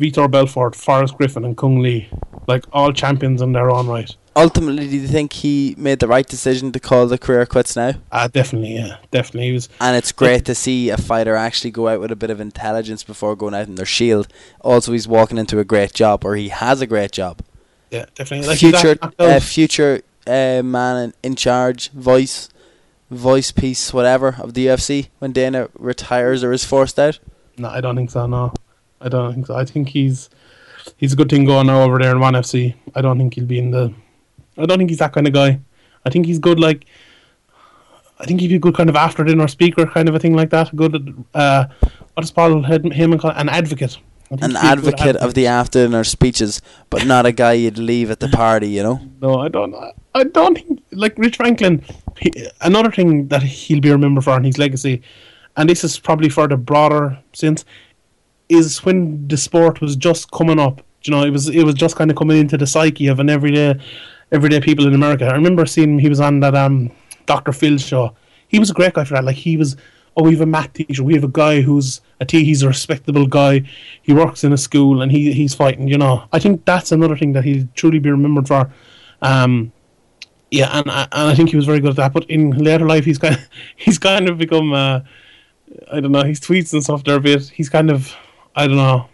Vitor 0.01 0.29
Belfort, 0.29 0.75
Forrest 0.75 1.15
Griffin, 1.17 1.45
and 1.45 1.55
Cung 1.55 1.81
Le. 1.81 2.01
Like 2.47 2.65
all 2.73 2.91
champions 2.91 3.41
in 3.41 3.51
their 3.51 3.69
own 3.69 3.87
right. 3.87 4.15
Ultimately, 4.35 4.87
do 4.87 4.97
you 4.97 5.07
think 5.07 5.33
he 5.33 5.75
made 5.77 5.99
the 5.99 6.07
right 6.07 6.25
decision 6.25 6.71
to 6.71 6.79
call 6.79 7.05
the 7.05 7.17
career 7.17 7.45
quits 7.45 7.75
now? 7.75 7.93
Uh, 8.11 8.27
definitely, 8.27 8.73
yeah. 8.75 8.97
Definitely. 9.11 9.47
He 9.47 9.51
was 9.51 9.69
And 9.79 9.95
it's 9.95 10.11
great 10.11 10.45
to 10.45 10.55
see 10.55 10.89
a 10.89 10.97
fighter 10.97 11.35
actually 11.35 11.71
go 11.71 11.87
out 11.89 11.99
with 11.99 12.11
a 12.11 12.15
bit 12.15 12.29
of 12.29 12.39
intelligence 12.39 13.03
before 13.03 13.35
going 13.35 13.53
out 13.53 13.67
in 13.67 13.75
their 13.75 13.85
shield. 13.85 14.27
Also, 14.61 14.93
he's 14.93 15.07
walking 15.07 15.37
into 15.37 15.59
a 15.59 15.65
great 15.65 15.93
job, 15.93 16.25
or 16.25 16.35
he 16.35 16.49
has 16.49 16.81
a 16.81 16.87
great 16.87 17.11
job. 17.11 17.41
yeah, 17.91 18.05
definitely 18.15 18.47
like 18.47 18.57
future, 18.57 18.97
uh, 19.19 19.39
future 19.39 20.01
uh, 20.25 20.61
man 20.63 20.97
in, 20.97 21.13
in 21.23 21.35
charge, 21.35 21.91
voice, 21.91 22.49
voice 23.11 23.51
piece, 23.51 23.93
whatever 23.93 24.37
of 24.39 24.53
the 24.55 24.67
UFC 24.67 25.09
when 25.19 25.31
Dana 25.31 25.69
retires 25.77 26.43
or 26.43 26.53
is 26.53 26.63
forced 26.65 26.97
out. 26.97 27.19
No, 27.57 27.67
I 27.69 27.81
don't 27.81 27.95
think 27.97 28.09
so, 28.09 28.25
no. 28.27 28.53
I 29.01 29.09
don't 29.09 29.33
think 29.33 29.47
so. 29.47 29.55
I 29.55 29.65
think 29.65 29.89
he's 29.89 30.29
he's 30.97 31.13
a 31.13 31.15
good 31.15 31.29
thing 31.29 31.45
going 31.45 31.67
now 31.67 31.81
over 31.81 31.97
there 31.99 32.11
in 32.11 32.19
one 32.19 32.33
FC. 32.33 32.75
I 32.95 33.01
don't 33.01 33.17
think 33.17 33.33
he'll 33.35 33.45
be 33.45 33.59
in 33.59 33.71
the 33.71 33.93
I 34.57 34.65
don't 34.65 34.77
think 34.77 34.89
he's 34.89 34.99
that 34.99 35.13
kind 35.13 35.27
of 35.27 35.33
guy. 35.33 35.59
I 36.05 36.09
think 36.09 36.25
he's 36.25 36.39
good 36.39 36.59
like 36.59 36.85
I 38.19 38.25
think 38.25 38.39
he'd 38.41 38.49
be 38.49 38.55
a 38.55 38.59
good 38.59 38.75
kind 38.75 38.89
of 38.89 38.95
after 38.95 39.23
dinner 39.23 39.47
speaker 39.47 39.85
kind 39.85 40.07
of 40.07 40.15
a 40.15 40.19
thing 40.19 40.35
like 40.35 40.49
that. 40.51 40.75
Good 40.75 41.23
uh 41.33 41.65
what 42.13 42.21
does 42.21 42.31
Paul 42.31 42.61
had 42.63 42.85
him 42.85 43.11
and 43.13 43.21
call 43.21 43.31
an 43.31 43.49
advocate. 43.49 43.97
An 44.29 44.37
he'd 44.39 44.39
be 44.39 44.45
a 44.45 44.49
good 44.49 44.55
advocate 44.65 45.15
of 45.17 45.33
the 45.33 45.47
after 45.47 45.85
dinner 45.85 46.03
speeches, 46.03 46.61
but 46.89 47.05
not 47.05 47.25
a 47.25 47.31
guy 47.31 47.53
you'd 47.53 47.77
leave 47.77 48.09
at 48.11 48.19
the 48.19 48.29
party, 48.29 48.69
you 48.69 48.83
know? 48.83 48.99
No, 49.21 49.39
I 49.39 49.47
don't. 49.49 49.73
I- 49.75 49.91
I 50.13 50.25
don't 50.25 50.55
think 50.55 50.81
like 50.91 51.17
Rich 51.17 51.37
Franklin. 51.37 51.81
He, 52.19 52.29
another 52.59 52.91
thing 52.91 53.29
that 53.29 53.41
he'll 53.43 53.79
be 53.79 53.89
remembered 53.89 54.25
for 54.25 54.35
in 54.35 54.43
his 54.43 54.57
legacy, 54.57 55.01
and 55.55 55.69
this 55.69 55.85
is 55.85 55.97
probably 55.97 56.27
for 56.27 56.49
the 56.49 56.57
broader 56.57 57.17
sense, 57.31 57.63
is 58.51 58.83
when 58.85 59.27
the 59.27 59.37
sport 59.37 59.81
was 59.81 59.95
just 59.95 60.31
coming 60.31 60.59
up. 60.59 60.81
You 61.03 61.11
know, 61.11 61.23
it 61.23 61.31
was 61.31 61.49
it 61.49 61.63
was 61.63 61.75
just 61.75 61.95
kind 61.95 62.11
of 62.11 62.17
coming 62.17 62.37
into 62.37 62.57
the 62.57 62.67
psyche 62.67 63.07
of 63.07 63.19
an 63.19 63.29
everyday, 63.29 63.79
everyday 64.31 64.59
people 64.59 64.85
in 64.87 64.93
America. 64.93 65.25
I 65.25 65.33
remember 65.33 65.65
seeing 65.65 65.97
he 65.99 66.09
was 66.09 66.19
on 66.19 66.39
that 66.41 66.55
um 66.55 66.91
Dr. 67.25 67.51
Phil 67.53 67.77
show. 67.77 68.15
He 68.47 68.59
was 68.59 68.69
a 68.69 68.73
great 68.73 68.93
guy 68.93 69.03
for 69.05 69.15
that. 69.15 69.23
Like 69.23 69.37
he 69.37 69.57
was. 69.57 69.75
Oh, 70.17 70.23
we 70.25 70.31
have 70.33 70.41
a 70.41 70.45
math 70.45 70.73
teacher. 70.73 71.03
We 71.05 71.13
have 71.13 71.23
a 71.23 71.29
guy 71.29 71.61
who's 71.61 72.01
a 72.19 72.25
T. 72.25 72.43
He's 72.43 72.63
a 72.63 72.67
respectable 72.67 73.25
guy. 73.25 73.61
He 74.01 74.11
works 74.13 74.43
in 74.43 74.51
a 74.51 74.57
school 74.57 75.01
and 75.01 75.09
he 75.09 75.31
he's 75.31 75.53
fighting. 75.55 75.87
You 75.87 75.97
know, 75.97 76.25
I 76.33 76.39
think 76.39 76.65
that's 76.65 76.91
another 76.91 77.15
thing 77.15 77.31
that 77.33 77.45
he'll 77.45 77.65
truly 77.75 77.99
be 77.99 78.11
remembered 78.11 78.47
for. 78.47 78.69
Um, 79.21 79.71
yeah, 80.51 80.69
and 80.77 80.91
I- 80.91 81.07
and 81.13 81.29
I 81.31 81.33
think 81.35 81.49
he 81.49 81.55
was 81.55 81.65
very 81.65 81.79
good 81.79 81.91
at 81.91 81.95
that. 81.95 82.11
But 82.13 82.25
in 82.29 82.51
later 82.51 82.85
life, 82.85 83.05
he's 83.05 83.17
kind 83.17 83.35
of, 83.35 83.41
he's 83.77 83.97
kind 83.97 84.27
of 84.27 84.37
become 84.37 84.73
uh, 84.73 84.99
I 85.91 86.01
don't 86.01 86.11
know 86.11 86.23
his 86.23 86.41
tweets 86.41 86.73
and 86.73 86.83
stuff. 86.83 87.03
They're 87.05 87.15
a 87.17 87.21
bit. 87.21 87.47
He's 87.47 87.69
kind 87.69 87.89
of 87.89 88.13
I 88.55 88.67
don't 88.67 88.77
know. 88.77 89.07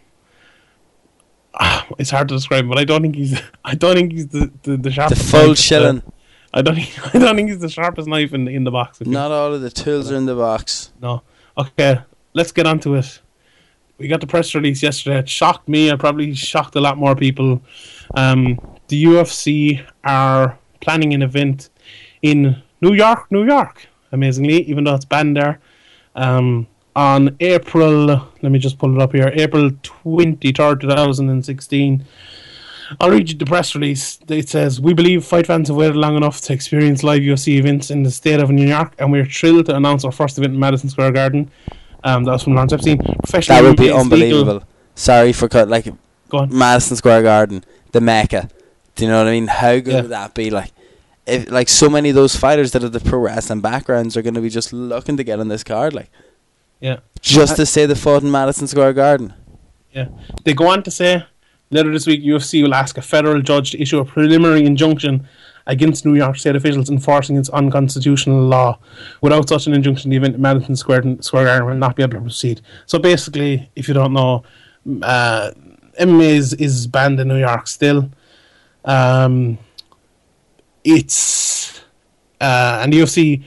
It's 1.99 2.09
hard 2.11 2.27
to 2.29 2.35
describe, 2.35 2.67
but 2.67 2.77
I 2.77 2.83
don't 2.83 3.01
think 3.01 3.15
he's. 3.15 3.39
I 3.65 3.73
don't 3.75 3.95
think 3.95 4.11
he's 4.11 4.27
the 4.27 4.51
the, 4.63 4.77
the 4.77 4.89
The 4.89 5.15
full 5.15 5.39
knife 5.39 5.49
at 5.49 5.49
the- 5.49 5.55
shilling. 5.55 6.03
I 6.53 6.61
don't. 6.61 6.75
Think, 6.75 7.15
I 7.15 7.19
don't 7.19 7.35
think 7.35 7.49
he's 7.49 7.59
the 7.59 7.69
sharpest 7.69 8.07
knife 8.07 8.33
in 8.33 8.45
the, 8.45 8.51
in 8.53 8.63
the 8.63 8.71
box. 8.71 9.01
Not 9.01 9.31
all 9.31 9.53
of 9.53 9.61
the 9.61 9.69
tools 9.69 10.11
are 10.11 10.15
in 10.15 10.25
the 10.25 10.35
box. 10.35 10.91
no. 11.01 11.21
Okay, 11.57 11.99
let's 12.33 12.51
get 12.51 12.67
on 12.67 12.79
to 12.81 12.93
it. 12.95 13.19
We 13.97 14.07
got 14.07 14.21
the 14.21 14.27
press 14.27 14.53
release 14.53 14.83
yesterday. 14.83 15.17
It 15.19 15.27
shocked 15.29 15.67
me. 15.67 15.89
I 15.89 15.95
probably 15.95 16.35
shocked 16.35 16.75
a 16.75 16.79
lot 16.79 16.99
more 16.99 17.15
people. 17.15 17.63
Um, 18.15 18.59
the 18.89 19.03
UFC 19.05 19.83
are 20.03 20.59
planning 20.81 21.15
an 21.15 21.23
event 21.23 21.71
in 22.21 22.61
New 22.79 22.93
York, 22.93 23.31
New 23.31 23.43
York. 23.43 23.88
Amazingly, 24.11 24.61
even 24.69 24.83
though 24.83 24.93
it's 24.93 25.03
banned 25.05 25.35
there, 25.35 25.59
um, 26.15 26.67
on 26.97 27.37
April. 27.39 28.07
Let 28.41 28.51
me 28.51 28.59
just 28.59 28.77
pull 28.77 28.93
it 28.95 29.01
up 29.01 29.13
here. 29.13 29.31
April 29.35 29.71
twenty 29.83 30.51
third, 30.51 30.81
two 30.81 30.89
thousand 30.89 31.29
and 31.29 31.45
sixteen. 31.45 32.03
I'll 33.01 33.11
read 33.11 33.29
you 33.29 33.37
the 33.37 33.45
press 33.45 33.75
release. 33.75 34.17
It 34.29 34.47
says, 34.47 34.79
We 34.79 34.93
believe 34.93 35.25
fight 35.25 35.45
fans 35.45 35.67
have 35.67 35.75
waited 35.77 35.97
long 35.97 36.15
enough 36.15 36.39
to 36.41 36.53
experience 36.53 37.03
live 37.03 37.21
UFC 37.21 37.57
events 37.57 37.91
in 37.91 38.03
the 38.03 38.11
state 38.11 38.39
of 38.39 38.49
New 38.49 38.65
York, 38.65 38.93
and 38.97 39.11
we're 39.11 39.25
thrilled 39.25 39.65
to 39.65 39.75
announce 39.75 40.05
our 40.05 40.11
first 40.11 40.37
event 40.37 40.53
in 40.53 40.59
Madison 40.59 40.89
Square 40.89 41.11
Garden. 41.11 41.51
Um, 42.05 42.23
that 42.23 42.31
was 42.31 42.43
from 42.43 42.53
Lawrence 42.55 42.71
Epstein. 42.71 42.99
Professional 42.99 43.57
That 43.57 43.67
would 43.67 43.75
be 43.77 43.83
is 43.87 43.89
legal- 43.89 43.99
unbelievable. 44.01 44.63
Sorry 44.95 45.33
for 45.33 45.49
cut. 45.49 45.67
Like 45.67 45.85
Go 46.29 46.37
on. 46.39 46.57
Madison 46.57 46.95
Square 46.95 47.23
Garden, 47.23 47.63
the 47.91 47.99
Mecca. 48.01 48.49
Do 48.95 49.03
you 49.03 49.11
know 49.11 49.17
what 49.21 49.27
I 49.27 49.31
mean? 49.31 49.47
How 49.47 49.73
good 49.79 49.87
Yeah. 49.87 50.01
would 50.03 50.11
that 50.11 50.33
be? 50.33 50.49
Like, 50.49 50.71
if 51.25 51.51
like 51.51 51.67
so 51.67 51.89
many 51.89 52.07
of 52.09 52.15
those 52.15 52.37
fighters 52.37 52.71
that 52.71 52.83
have 52.83 52.93
the 52.93 53.01
pro 53.01 53.19
wrestling 53.19 53.59
backgrounds 53.59 54.15
are 54.15 54.21
going 54.21 54.33
to 54.35 54.41
be 54.41 54.49
just 54.49 54.71
looking 54.71 55.17
to 55.17 55.25
get 55.25 55.41
on 55.41 55.49
this 55.49 55.63
card, 55.65 55.93
like 55.93 56.09
Yeah. 56.80 56.97
just 57.21 57.55
to 57.55 57.65
say 57.65 57.86
the 57.86 57.95
fought 57.95 58.23
in 58.23 58.32
Madison 58.32 58.67
Square 58.67 58.93
Garden. 58.93 59.34
Yeah. 59.91 60.09
They 60.43 60.53
go 60.53 60.67
on 60.67 60.84
to 60.84 60.91
say 60.91 61.25
later 61.69 61.91
this 61.91 62.07
week, 62.07 62.23
UFC 62.23 62.61
will 62.63 62.73
ask 62.73 62.97
a 62.97 63.01
federal 63.01 63.41
judge 63.41 63.71
to 63.71 63.82
issue 63.82 63.99
a 63.99 64.05
preliminary 64.05 64.65
injunction 64.65 65.28
against 65.65 66.05
New 66.05 66.15
York 66.15 66.38
State 66.38 66.55
officials 66.55 66.89
enforcing 66.89 67.36
its 67.36 67.49
unconstitutional 67.49 68.41
law. 68.41 68.80
Without 69.21 69.49
such 69.49 69.67
an 69.67 69.73
injunction, 69.73 70.09
the 70.09 70.17
event 70.17 70.36
at 70.36 70.39
Madison 70.39 70.75
Square, 70.75 71.17
Square 71.21 71.45
Garden 71.45 71.67
will 71.67 71.75
not 71.75 71.95
be 71.95 72.03
able 72.03 72.13
to 72.13 72.21
proceed. 72.21 72.61
So 72.86 72.99
basically, 72.99 73.69
if 73.75 73.88
you 73.88 73.93
don't 73.93 74.13
know, 74.13 74.43
uh, 75.01 75.51
MMA 75.99 76.30
is, 76.30 76.53
is 76.53 76.88
banned 76.88 77.19
in 77.19 77.28
New 77.28 77.39
York 77.39 77.67
still. 77.67 78.09
Um, 78.86 79.57
it's 80.84 81.82
uh, 82.39 82.80
and 82.82 82.93
the 82.93 83.01
UFC. 83.01 83.43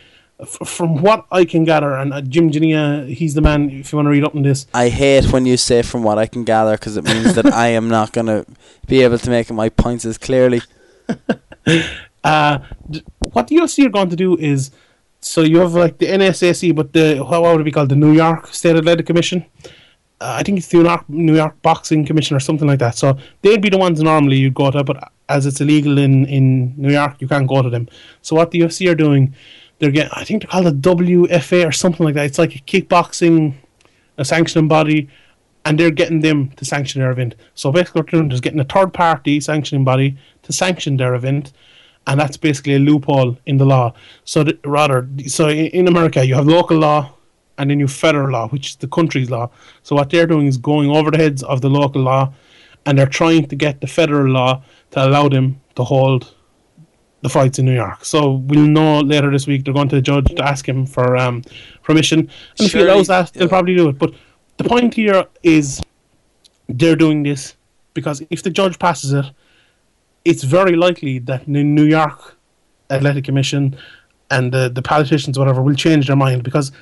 From 0.46 1.02
what 1.02 1.26
I 1.30 1.44
can 1.44 1.64
gather, 1.64 1.94
and 1.94 2.12
uh, 2.12 2.20
Jim 2.22 2.50
Genia, 2.50 3.04
he's 3.04 3.34
the 3.34 3.40
man. 3.40 3.68
If 3.70 3.92
you 3.92 3.96
want 3.96 4.06
to 4.06 4.10
read 4.10 4.24
up 4.24 4.34
on 4.34 4.42
this, 4.42 4.66
I 4.72 4.88
hate 4.88 5.30
when 5.32 5.44
you 5.44 5.56
say 5.56 5.82
from 5.82 6.02
what 6.02 6.18
I 6.18 6.26
can 6.26 6.44
gather 6.44 6.72
because 6.72 6.96
it 6.96 7.04
means 7.04 7.34
that 7.34 7.46
I 7.52 7.68
am 7.68 7.88
not 7.88 8.12
going 8.12 8.26
to 8.26 8.46
be 8.86 9.02
able 9.02 9.18
to 9.18 9.30
make 9.30 9.50
my 9.50 9.68
points 9.68 10.04
as 10.04 10.16
clearly. 10.16 10.62
uh, 12.24 12.58
d- 12.88 13.04
what 13.32 13.48
the 13.48 13.56
UFC 13.56 13.84
are 13.86 13.90
going 13.90 14.08
to 14.10 14.16
do 14.16 14.36
is, 14.38 14.70
so 15.20 15.42
you 15.42 15.58
have 15.58 15.74
like 15.74 15.98
the 15.98 16.06
NSAC, 16.06 16.74
but 16.74 16.92
the 16.92 17.24
how 17.24 17.42
would 17.42 17.60
it 17.60 17.64
be 17.64 17.72
called? 17.72 17.90
The 17.90 17.96
New 17.96 18.12
York 18.12 18.46
State 18.48 18.76
Athletic 18.76 19.06
Commission. 19.06 19.44
Uh, 20.20 20.36
I 20.38 20.42
think 20.42 20.58
it's 20.58 20.68
the 20.68 20.78
New 20.78 20.84
York, 20.84 21.08
New 21.08 21.36
York 21.36 21.62
Boxing 21.62 22.04
Commission 22.04 22.36
or 22.36 22.40
something 22.40 22.68
like 22.68 22.78
that. 22.78 22.96
So 22.96 23.16
they'd 23.42 23.60
be 23.60 23.70
the 23.70 23.78
ones 23.78 24.02
normally 24.02 24.36
you'd 24.36 24.54
go 24.54 24.70
to, 24.70 24.84
but 24.84 25.12
as 25.30 25.46
it's 25.46 25.60
illegal 25.60 25.96
in, 25.96 26.26
in 26.26 26.74
New 26.76 26.92
York, 26.92 27.16
you 27.20 27.28
can't 27.28 27.48
go 27.48 27.62
to 27.62 27.70
them. 27.70 27.88
So 28.20 28.36
what 28.36 28.50
the 28.50 28.60
UFC 28.60 28.90
are 28.90 28.94
doing, 28.94 29.34
they're 29.80 29.90
getting, 29.90 30.12
I 30.12 30.24
think 30.24 30.42
they're 30.42 30.50
called 30.50 30.66
the 30.66 30.72
WFA 30.72 31.66
or 31.66 31.72
something 31.72 32.04
like 32.04 32.14
that. 32.14 32.26
It's 32.26 32.38
like 32.38 32.54
a 32.54 32.60
kickboxing, 32.60 33.54
a 34.18 34.24
sanctioning 34.24 34.68
body, 34.68 35.08
and 35.64 35.78
they're 35.78 35.90
getting 35.90 36.20
them 36.20 36.50
to 36.52 36.64
sanction 36.64 37.00
their 37.00 37.10
event. 37.10 37.34
So 37.54 37.72
basically, 37.72 38.00
what 38.00 38.10
they're 38.10 38.20
doing 38.20 38.32
is 38.32 38.40
getting 38.40 38.60
a 38.60 38.64
third 38.64 38.94
party 38.94 39.40
sanctioning 39.40 39.84
body 39.84 40.16
to 40.42 40.52
sanction 40.52 40.98
their 40.98 41.14
event, 41.14 41.52
and 42.06 42.20
that's 42.20 42.36
basically 42.36 42.74
a 42.74 42.78
loophole 42.78 43.38
in 43.46 43.56
the 43.56 43.64
law. 43.64 43.94
So 44.24 44.44
that, 44.44 44.64
rather, 44.66 45.08
so 45.26 45.48
in, 45.48 45.88
America, 45.88 46.24
you 46.24 46.34
have 46.34 46.46
local 46.46 46.78
law, 46.78 47.14
and 47.58 47.70
then 47.70 47.80
you 47.80 47.88
federal 47.88 48.30
law, 48.30 48.48
which 48.48 48.70
is 48.70 48.76
the 48.76 48.88
country's 48.88 49.30
law. 49.30 49.50
So 49.82 49.96
what 49.96 50.10
they're 50.10 50.26
doing 50.26 50.46
is 50.46 50.56
going 50.56 50.90
over 50.90 51.10
the 51.10 51.18
heads 51.18 51.42
of 51.42 51.62
the 51.62 51.70
local 51.70 52.02
law, 52.02 52.32
and 52.84 52.98
they're 52.98 53.06
trying 53.06 53.46
to 53.48 53.56
get 53.56 53.80
the 53.80 53.86
federal 53.86 54.32
law 54.32 54.62
to 54.92 55.06
allow 55.06 55.28
them 55.28 55.60
to 55.76 55.84
hold 55.84 56.34
the 57.22 57.28
fights 57.28 57.58
in 57.58 57.64
New 57.64 57.74
York. 57.74 58.04
So 58.04 58.32
we'll 58.32 58.66
know 58.66 59.00
later 59.00 59.30
this 59.30 59.46
week. 59.46 59.64
They're 59.64 59.74
going 59.74 59.88
to 59.88 59.96
the 59.96 60.02
judge 60.02 60.26
to 60.34 60.44
ask 60.44 60.68
him 60.68 60.86
for 60.86 61.16
um, 61.16 61.42
permission, 61.82 62.20
and 62.20 62.66
if 62.66 62.72
he 62.72 62.80
allows 62.80 63.08
that, 63.08 63.32
they'll 63.32 63.44
yeah. 63.44 63.48
probably 63.48 63.76
do 63.76 63.88
it. 63.88 63.98
But 63.98 64.14
the 64.56 64.64
point 64.64 64.94
here 64.94 65.26
is 65.42 65.80
they're 66.68 66.96
doing 66.96 67.22
this 67.22 67.56
because 67.94 68.22
if 68.30 68.42
the 68.42 68.50
judge 68.50 68.78
passes 68.78 69.12
it, 69.12 69.26
it's 70.24 70.44
very 70.44 70.76
likely 70.76 71.18
that 71.20 71.46
the 71.46 71.64
New 71.64 71.84
York 71.84 72.36
Athletic 72.90 73.24
Commission 73.24 73.76
and 74.30 74.52
the, 74.52 74.68
the 74.68 74.82
politicians, 74.82 75.38
whatever, 75.38 75.62
will 75.62 75.74
change 75.74 76.06
their 76.06 76.16
mind 76.16 76.44
because 76.44 76.72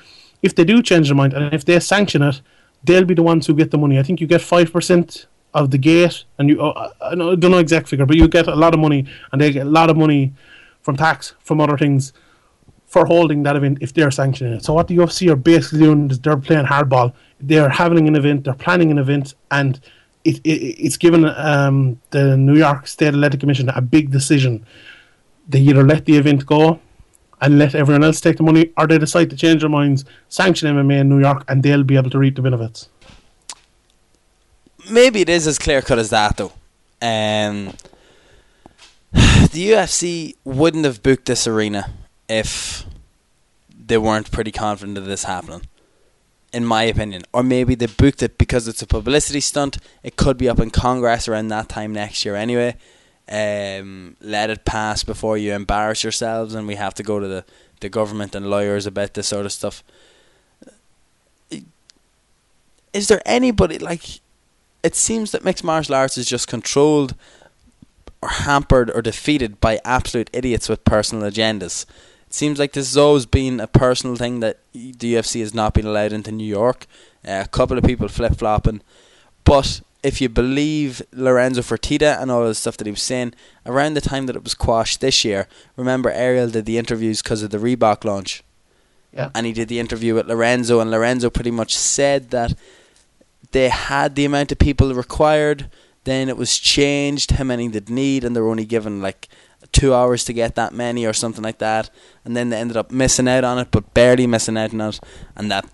if 0.41 0.55
they 0.55 0.63
do 0.63 0.81
change 0.81 1.07
their 1.07 1.15
mind 1.15 1.33
and 1.33 1.53
if 1.53 1.65
they 1.65 1.79
sanction 1.79 2.21
it, 2.21 2.41
they'll 2.83 3.05
be 3.05 3.13
the 3.13 3.23
ones 3.23 3.47
who 3.47 3.53
get 3.53 3.71
the 3.71 3.77
money. 3.77 3.97
I 3.99 4.03
think 4.03 4.21
you 4.21 4.27
get 4.27 4.41
five 4.41 4.71
percent 4.71 5.27
of 5.53 5.71
the 5.71 5.77
gate, 5.77 6.23
and 6.37 6.49
you 6.49 6.61
uh, 6.61 6.91
I 7.01 7.15
don't 7.15 7.39
know 7.39 7.57
exact 7.57 7.87
figure, 7.87 8.05
but 8.05 8.15
you 8.15 8.27
get 8.27 8.47
a 8.47 8.55
lot 8.55 8.73
of 8.73 8.79
money, 8.79 9.05
and 9.31 9.41
they 9.41 9.51
get 9.51 9.65
a 9.65 9.69
lot 9.69 9.89
of 9.89 9.97
money 9.97 10.33
from 10.81 10.95
tax 10.95 11.35
from 11.39 11.59
other 11.59 11.77
things 11.77 12.13
for 12.85 13.05
holding 13.05 13.43
that 13.43 13.55
event 13.55 13.77
if 13.81 13.93
they're 13.93 14.11
sanctioning 14.11 14.53
it. 14.53 14.65
So 14.65 14.73
what 14.73 14.87
the 14.87 14.97
UFC 14.97 15.29
are 15.29 15.35
basically 15.35 15.79
doing 15.79 16.09
is 16.09 16.19
they're 16.19 16.37
playing 16.37 16.65
hardball. 16.65 17.13
They're 17.39 17.69
having 17.69 18.07
an 18.07 18.15
event, 18.15 18.45
they're 18.45 18.55
planning 18.55 18.89
an 18.89 18.97
event, 18.97 19.35
and 19.51 19.79
it, 20.23 20.37
it 20.43 20.59
it's 20.85 20.97
given 20.97 21.25
um, 21.25 22.01
the 22.09 22.35
New 22.35 22.57
York 22.57 22.87
State 22.87 23.09
Athletic 23.09 23.39
Commission 23.39 23.69
a 23.69 23.81
big 23.81 24.11
decision. 24.11 24.65
They 25.47 25.59
either 25.59 25.83
let 25.83 26.05
the 26.05 26.17
event 26.17 26.45
go 26.45 26.79
and 27.41 27.57
let 27.57 27.75
everyone 27.75 28.03
else 28.03 28.19
take 28.19 28.37
the 28.37 28.43
money, 28.43 28.71
or 28.77 28.87
they 28.87 28.97
decide 28.97 29.29
to 29.29 29.35
change 29.35 29.61
their 29.61 29.69
minds, 29.69 30.05
sanction 30.27 30.75
MMA 30.75 30.99
in 30.99 31.09
New 31.09 31.19
York, 31.19 31.45
and 31.47 31.63
they'll 31.63 31.83
be 31.83 31.95
able 31.95 32.09
to 32.09 32.19
reap 32.19 32.35
the 32.35 32.41
benefits. 32.41 32.89
Maybe 34.89 35.21
it 35.21 35.29
is 35.29 35.47
as 35.47 35.59
clear 35.59 35.81
cut 35.81 35.99
as 35.99 36.09
that, 36.09 36.37
though. 36.37 36.51
Um, 37.01 37.73
the 39.51 39.71
UFC 39.71 40.35
wouldn't 40.43 40.85
have 40.85 41.03
booked 41.03 41.25
this 41.25 41.47
arena 41.47 41.91
if 42.27 42.85
they 43.87 43.97
weren't 43.97 44.31
pretty 44.31 44.51
confident 44.51 44.97
of 44.97 45.05
this 45.05 45.23
happening, 45.23 45.61
in 46.53 46.65
my 46.65 46.83
opinion. 46.83 47.23
Or 47.33 47.43
maybe 47.43 47.75
they 47.75 47.87
booked 47.87 48.21
it 48.21 48.37
because 48.37 48.67
it's 48.67 48.81
a 48.81 48.87
publicity 48.87 49.39
stunt. 49.39 49.77
It 50.03 50.15
could 50.15 50.37
be 50.37 50.47
up 50.47 50.59
in 50.59 50.69
Congress 50.69 51.27
around 51.27 51.47
that 51.47 51.69
time 51.69 51.93
next 51.93 52.23
year 52.25 52.35
anyway. 52.35 52.75
Um, 53.27 54.15
let 54.21 54.49
it 54.49 54.65
pass 54.65 55.03
before 55.03 55.37
you 55.37 55.53
embarrass 55.53 56.03
yourselves, 56.03 56.55
and 56.55 56.67
we 56.67 56.75
have 56.75 56.95
to 56.95 57.03
go 57.03 57.19
to 57.19 57.27
the, 57.27 57.45
the 57.79 57.89
government 57.89 58.33
and 58.35 58.49
lawyers 58.49 58.85
about 58.85 59.13
this 59.13 59.27
sort 59.27 59.45
of 59.45 59.51
stuff. 59.51 59.83
Is 62.91 63.07
there 63.07 63.21
anybody 63.25 63.77
like? 63.77 64.19
It 64.83 64.95
seems 64.95 65.31
that 65.31 65.43
mixed 65.43 65.63
martial 65.63 65.95
arts 65.95 66.17
is 66.17 66.25
just 66.27 66.47
controlled 66.47 67.15
or 68.21 68.29
hampered 68.29 68.89
or 68.91 69.01
defeated 69.01 69.59
by 69.59 69.79
absolute 69.83 70.29
idiots 70.33 70.69
with 70.69 70.83
personal 70.85 71.29
agendas. 71.29 71.85
It 72.27 72.33
seems 72.33 72.59
like 72.59 72.73
this 72.73 72.89
has 72.89 72.97
always 72.97 73.25
been 73.25 73.59
a 73.59 73.67
personal 73.67 74.15
thing 74.15 74.39
that 74.41 74.59
the 74.73 75.13
UFC 75.15 75.39
has 75.41 75.53
not 75.53 75.73
been 75.73 75.85
allowed 75.85 76.13
into 76.13 76.31
New 76.31 76.45
York. 76.47 76.85
Uh, 77.27 77.41
a 77.43 77.47
couple 77.47 77.77
of 77.77 77.83
people 77.83 78.07
flip 78.07 78.35
flopping, 78.37 78.81
but 79.43 79.81
if 80.03 80.21
you 80.21 80.29
believe 80.29 81.01
Lorenzo 81.11 81.61
Fertitta 81.61 82.21
and 82.21 82.31
all 82.31 82.45
the 82.45 82.55
stuff 82.55 82.77
that 82.77 82.87
he 82.87 82.91
was 82.91 83.01
saying 83.01 83.33
around 83.65 83.95
the 83.95 84.01
time 84.01 84.27
that 84.27 84.35
it 84.37 84.43
was 84.43 84.53
quashed 84.53 85.01
this 85.01 85.25
year, 85.25 85.45
remember 85.75 86.09
Ariel 86.09 86.49
did 86.49 86.65
the 86.65 86.77
interviews 86.77 87.21
because 87.21 87.43
of 87.43 87.49
the 87.49 87.57
Reebok 87.57 88.05
launch, 88.05 88.41
Yeah. 89.11 89.31
and 89.35 89.45
he 89.45 89.51
did 89.51 89.67
the 89.67 89.79
interview 89.79 90.13
with 90.15 90.27
Lorenzo, 90.27 90.79
and 90.79 90.89
Lorenzo 90.89 91.29
pretty 91.29 91.51
much 91.51 91.75
said 91.75 92.29
that 92.29 92.53
they 93.51 93.69
had 93.69 94.15
the 94.15 94.25
amount 94.25 94.51
of 94.51 94.59
people 94.59 94.93
required. 94.93 95.69
Then 96.03 96.29
it 96.29 96.37
was 96.37 96.57
changed 96.57 97.31
how 97.31 97.43
many 97.43 97.67
they'd 97.67 97.89
need, 97.89 98.23
and 98.23 98.35
they 98.35 98.41
were 98.41 98.49
only 98.49 98.65
given 98.65 99.01
like 99.01 99.27
two 99.71 99.93
hours 99.93 100.23
to 100.25 100.33
get 100.33 100.55
that 100.55 100.73
many 100.73 101.05
or 101.05 101.13
something 101.13 101.43
like 101.43 101.59
that. 101.59 101.89
And 102.25 102.35
then 102.35 102.49
they 102.49 102.57
ended 102.57 102.77
up 102.77 102.91
missing 102.91 103.27
out 103.27 103.43
on 103.43 103.59
it, 103.59 103.69
but 103.71 103.93
barely 103.93 104.27
missing 104.27 104.57
out 104.57 104.73
on 104.73 104.81
it. 104.81 104.99
And 105.35 105.51
that 105.51 105.69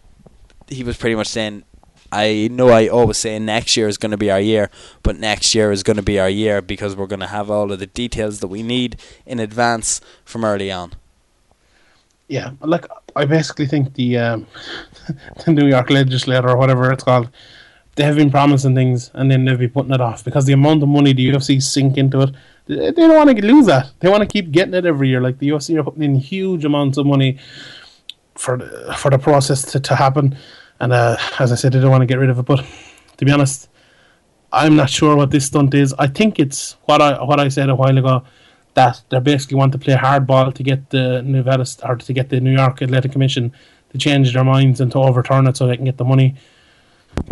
he 0.67 0.83
was 0.83 0.97
pretty 0.97 1.15
much 1.15 1.27
saying, 1.27 1.63
I 2.11 2.47
know 2.51 2.69
I 2.69 2.87
always 2.87 3.17
say 3.17 3.37
next 3.39 3.75
year 3.75 3.87
is 3.87 3.97
going 3.97 4.11
to 4.11 4.17
be 4.17 4.31
our 4.31 4.39
year, 4.39 4.69
but 5.03 5.19
next 5.19 5.53
year 5.55 5.71
is 5.71 5.83
going 5.83 5.97
to 5.97 6.03
be 6.03 6.19
our 6.19 6.29
year 6.29 6.61
because 6.61 6.95
we're 6.95 7.07
going 7.07 7.19
to 7.19 7.27
have 7.27 7.49
all 7.49 7.71
of 7.71 7.79
the 7.79 7.87
details 7.87 8.39
that 8.39 8.47
we 8.47 8.63
need 8.63 8.99
in 9.25 9.39
advance 9.39 10.01
from 10.23 10.45
early 10.45 10.71
on. 10.71 10.93
Yeah, 12.27 12.51
like 12.61 12.85
I 13.15 13.25
basically 13.25 13.67
think 13.67 13.93
the 13.93 14.17
um, 14.17 14.47
the 15.45 15.51
New 15.51 15.67
York 15.67 15.89
legislator 15.89 16.49
or 16.49 16.57
whatever 16.57 16.91
it's 16.91 17.03
called, 17.03 17.29
they 17.95 18.03
have 18.03 18.15
been 18.15 18.29
promising 18.29 18.75
things 18.75 19.09
and 19.13 19.31
then 19.31 19.45
they've 19.45 19.57
been 19.57 19.69
putting 19.69 19.93
it 19.93 20.01
off 20.01 20.23
because 20.23 20.45
the 20.45 20.53
amount 20.53 20.83
of 20.83 20.89
money 20.89 21.13
the 21.13 21.29
UFC 21.29 21.61
sink 21.61 21.97
into 21.97 22.21
it, 22.21 22.31
they 22.67 22.91
don't 22.91 23.15
want 23.15 23.35
to 23.35 23.45
lose 23.45 23.65
that. 23.67 23.91
They 23.99 24.09
want 24.09 24.21
to 24.21 24.27
keep 24.27 24.51
getting 24.51 24.73
it 24.73 24.85
every 24.85 25.09
year. 25.09 25.21
Like 25.21 25.39
the 25.39 25.49
UFC 25.49 25.79
are 25.79 25.83
putting 25.83 26.03
in 26.03 26.15
huge 26.15 26.65
amounts 26.65 26.97
of 26.97 27.05
money 27.05 27.39
for 28.35 28.57
the, 28.57 28.93
for 28.97 29.09
the 29.09 29.17
process 29.17 29.63
to, 29.71 29.79
to 29.79 29.95
happen, 29.95 30.37
and 30.79 30.91
uh, 30.91 31.17
as 31.39 31.51
I 31.51 31.55
said, 31.55 31.71
they 31.71 31.79
don't 31.79 31.91
want 31.91 32.01
to 32.01 32.05
get 32.05 32.19
rid 32.19 32.29
of 32.29 32.37
it. 32.37 32.45
But 32.45 32.65
to 33.17 33.25
be 33.25 33.31
honest, 33.31 33.69
I'm 34.51 34.75
not 34.75 34.89
sure 34.89 35.15
what 35.15 35.31
this 35.31 35.45
stunt 35.45 35.73
is. 35.73 35.93
I 35.97 36.07
think 36.07 36.39
it's 36.39 36.73
what 36.85 37.01
I 37.01 37.23
what 37.23 37.39
I 37.39 37.47
said 37.47 37.69
a 37.69 37.75
while 37.75 37.97
ago 37.97 38.23
that 38.73 39.01
they 39.09 39.19
basically 39.19 39.55
want 39.55 39.71
to 39.71 39.77
play 39.77 39.95
hardball 39.95 40.53
to 40.53 40.63
get 40.63 40.89
the 40.89 41.21
Nevada 41.21 41.65
or 41.83 41.95
to 41.95 42.13
get 42.13 42.29
the 42.29 42.41
New 42.41 42.51
York 42.51 42.81
Athletic 42.81 43.13
Commission 43.13 43.53
to 43.91 43.97
change 43.97 44.33
their 44.33 44.43
minds 44.43 44.81
and 44.81 44.91
to 44.91 44.97
overturn 44.97 45.47
it 45.47 45.55
so 45.55 45.65
they 45.65 45.77
can 45.77 45.85
get 45.85 45.97
the 45.97 46.03
money. 46.03 46.35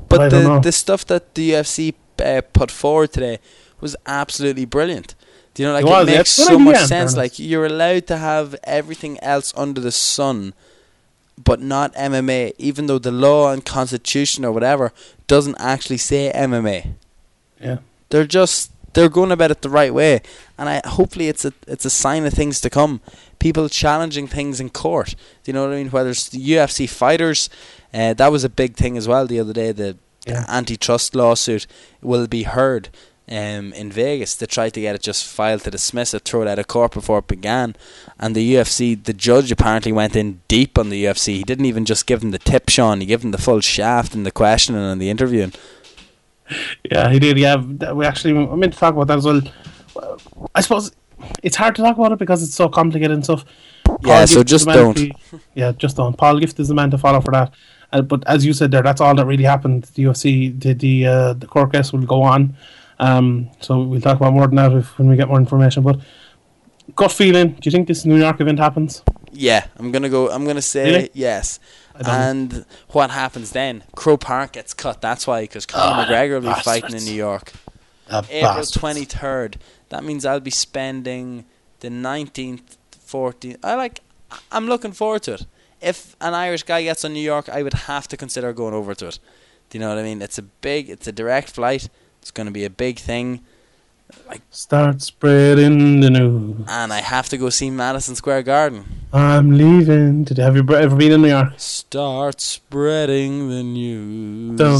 But 0.10 0.30
the 0.30 0.60
the 0.64 0.72
stuff 0.72 1.06
that 1.06 1.36
the 1.36 1.52
UFC 1.52 1.94
uh, 2.24 2.42
put 2.54 2.72
forward 2.72 3.12
today 3.14 3.40
was 3.82 3.96
absolutely 4.06 4.66
brilliant. 4.66 5.16
Do 5.54 5.64
you 5.64 5.70
know, 5.70 5.74
like 5.74 5.86
It 5.86 6.14
it, 6.14 6.18
makes 6.18 6.30
so 6.32 6.58
much 6.58 6.78
sense. 6.78 6.90
fairness. 6.90 7.16
Like 7.16 7.38
you're 7.40 7.66
allowed 7.66 8.08
to 8.08 8.18
have 8.18 8.56
everything 8.64 9.20
else 9.22 9.54
under 9.56 9.80
the 9.82 9.92
sun, 9.92 10.54
but 11.44 11.60
not 11.62 11.94
MMA. 11.96 12.54
Even 12.58 12.88
though 12.88 12.98
the 13.00 13.12
law 13.12 13.52
and 13.52 13.64
constitution 13.66 14.46
or 14.46 14.52
whatever 14.52 14.92
doesn't 15.28 15.56
actually 15.60 15.98
say 15.98 16.32
MMA, 16.34 16.94
Yeah. 17.62 17.78
they're 18.10 18.26
just 18.28 18.72
they're 18.94 19.10
going 19.10 19.32
about 19.32 19.50
it 19.52 19.62
the 19.64 19.70
right 19.70 19.94
way, 19.94 20.22
and 20.58 20.70
I 20.70 20.82
hopefully 20.88 21.28
it's 21.28 21.46
a 21.46 21.54
it's 21.68 21.86
a 21.86 21.90
sign 21.90 22.26
of 22.26 22.34
things 22.34 22.62
to 22.62 22.70
come. 22.70 23.02
People 23.40 23.68
challenging 23.70 24.28
things 24.28 24.60
in 24.60 24.70
court. 24.70 25.16
Do 25.44 25.50
you 25.50 25.54
know 25.54 25.66
what 25.66 25.74
I 25.74 25.78
mean? 25.78 25.90
Whether 25.92 26.12
it's 26.12 26.30
the 26.30 26.40
UFC 26.40 26.88
fighters, 26.88 27.50
uh, 27.94 28.14
that 28.14 28.32
was 28.32 28.44
a 28.44 28.50
big 28.50 28.76
thing 28.76 28.98
as 28.98 29.08
well 29.08 29.28
the 29.28 29.40
other 29.40 29.54
day. 29.54 29.72
The 29.72 29.98
Yeah. 30.26 30.46
antitrust 30.48 31.16
lawsuit 31.16 31.68
will 32.02 32.28
be 32.28 32.44
heard 32.44 32.88
um, 33.30 33.72
in 33.74 33.92
Vegas. 33.92 34.36
They 34.36 34.46
tried 34.46 34.74
to 34.74 34.82
get 34.82 34.96
it 34.96 35.02
just 35.02 35.26
filed 35.26 35.62
to 35.64 35.72
dismiss 35.72 36.14
it, 36.14 36.24
throw 36.26 36.42
it 36.44 36.48
out 36.48 36.60
of 36.60 36.68
court 36.68 36.92
before 36.94 37.20
it 37.20 37.28
began. 37.28 37.76
And 38.20 38.36
the 38.36 38.54
UFC, 38.56 38.96
the 39.02 39.14
judge 39.14 39.52
apparently 39.52 39.92
went 39.92 40.16
in 40.16 40.40
deep 40.48 40.78
on 40.78 40.90
the 40.90 41.04
UFC. 41.06 41.36
He 41.38 41.44
didn't 41.44 41.66
even 41.66 41.86
just 41.86 42.06
give 42.06 42.20
them 42.22 42.32
the 42.32 42.40
tip, 42.40 42.70
Sean. 42.70 43.00
He 43.02 43.06
gave 43.08 43.22
them 43.22 43.32
the 43.32 43.38
full 43.38 43.62
shaft 43.62 44.14
in 44.16 44.24
the 44.24 44.32
questioning 44.32 44.82
and 44.84 45.02
the 45.02 45.10
interviewing. 45.10 45.54
Yeah, 46.92 47.10
he 47.10 47.20
did. 47.20 47.38
Yeah, 47.38 47.58
that- 47.80 47.96
we 47.96 48.06
actually 48.06 48.38
I 48.38 48.56
meant 48.56 48.74
to 48.74 48.80
talk 48.80 48.94
about 48.94 49.08
that 49.08 49.18
as 49.20 49.26
well. 49.26 49.42
I 50.54 50.62
suppose 50.62 50.92
it's 51.42 51.56
hard 51.56 51.76
to 51.76 51.82
talk 51.82 51.98
about 51.98 52.12
it 52.12 52.20
because 52.20 52.44
it's 52.44 52.56
so 52.56 52.68
complicated 52.70 53.12
and 53.12 53.24
stuff. 53.24 53.46
Yeah, 53.88 53.96
Paul 54.20 54.28
so 54.28 54.36
Gift 54.44 54.52
is 54.52 54.52
just 54.52 54.66
don't. 54.66 54.98
to- 54.98 55.12
yeah, 55.56 55.72
just 55.72 55.96
don't. 55.98 56.18
Paul 56.18 56.40
Gift 56.40 56.60
is 56.60 56.68
the 56.68 56.74
man 56.76 56.92
to 56.92 56.98
follow 56.98 57.22
for 57.22 57.32
that. 57.32 57.54
Uh, 57.94 58.02
but 58.02 58.22
as 58.28 58.46
you 58.46 58.54
said 58.54 58.72
there, 58.72 58.82
that's 58.82 59.00
all 59.00 59.16
that 59.16 59.26
really 59.26 59.44
happened. 59.54 59.84
The 59.96 60.04
UFC, 60.04 60.60
the 60.60 60.74
the, 60.74 61.08
uh, 61.08 61.34
the 61.34 61.48
court 61.48 61.72
case 61.74 61.94
will 61.94 62.02
go 62.16 62.22
on. 62.24 62.56
Um, 63.00 63.50
so 63.62 63.82
we'll 63.84 64.02
talk 64.02 64.18
about 64.18 64.34
more 64.34 64.48
than 64.48 64.56
that 64.58 64.72
if, 64.74 64.98
when 64.98 65.08
we 65.10 65.16
get 65.16 65.28
more 65.28 65.38
information. 65.40 65.84
But 65.84 66.00
gut 66.96 67.12
feeling. 67.12 67.50
Do 67.54 67.60
you 67.64 67.72
think 67.72 67.88
this 67.88 68.04
New 68.06 68.18
York 68.18 68.42
event 68.42 68.60
happens? 68.60 69.04
Yeah, 69.32 69.66
I'm 69.78 69.92
gonna 69.92 70.10
go. 70.10 70.30
I'm 70.30 70.46
gonna 70.46 70.62
say 70.62 70.86
Really? 70.92 71.10
yes. 71.14 71.60
And 72.06 72.66
what 72.90 73.10
happens 73.12 73.52
then? 73.52 73.84
Croke 73.96 74.22
Park 74.22 74.54
gets 74.54 74.74
cut. 74.74 75.02
That's 75.02 75.26
why, 75.28 75.42
because 75.42 75.66
Conor 75.66 75.84
Ah, 75.94 76.06
McGregor 76.06 76.42
will 76.42 76.54
be 76.54 76.60
fighting 76.62 76.96
in 76.96 77.04
New 77.06 77.14
York. 77.14 77.54
April 78.12 78.66
twenty 78.66 79.06
third. 79.06 79.58
That 79.90 80.04
means 80.04 80.26
I'll 80.26 80.40
be 80.40 80.52
spending 80.52 81.46
the 81.80 81.90
nineteenth, 81.90 82.78
fourteenth. 83.00 83.58
I 83.64 83.76
like. 83.76 84.02
I'm 84.52 84.68
looking 84.68 84.92
forward 84.94 85.24
to 85.24 85.34
it. 85.36 85.46
If 85.84 86.16
an 86.22 86.34
Irish 86.34 86.64
guy 86.64 86.84
gets 86.84 87.04
on 87.06 87.14
New 87.14 87.20
York, 87.34 87.50
I 87.50 87.62
would 87.64 87.74
have 87.92 88.08
to 88.10 88.18
consider 88.18 88.54
going 88.54 88.74
over 88.74 88.96
to 88.96 89.08
it. 89.08 89.20
Do 89.70 89.78
you 89.78 89.82
know 89.82 89.90
what 89.90 89.98
I 89.98 90.04
mean? 90.04 90.22
It's 90.22 90.38
a 90.38 90.44
big. 90.44 90.90
It's 90.90 91.08
a 91.08 91.12
direct 91.12 91.50
flight. 91.52 91.90
It's 92.22 92.32
going 92.32 92.46
to 92.48 92.52
be 92.54 92.64
a 92.66 92.70
big 92.70 93.00
thing, 93.00 93.42
Like, 94.30 94.42
Start 94.50 95.02
spreading 95.02 96.00
the 96.02 96.10
news. 96.10 96.66
and 96.70 96.94
I 96.94 97.02
have 97.02 97.28
to 97.30 97.38
go 97.38 97.50
see 97.50 97.70
Madison 97.70 98.16
Square 98.16 98.44
Garden. 98.44 98.86
I'm 99.12 99.52
leaving. 99.58 100.24
Did 100.24 100.38
have 100.38 100.56
you 100.56 100.64
ever 100.74 100.96
been 100.96 101.12
in 101.12 101.22
New 101.24 101.30
York? 101.30 101.54
Start 101.58 102.40
spreading 102.40 103.50
the 103.50 103.62
news. 103.64 104.58
Dun, 104.58 104.80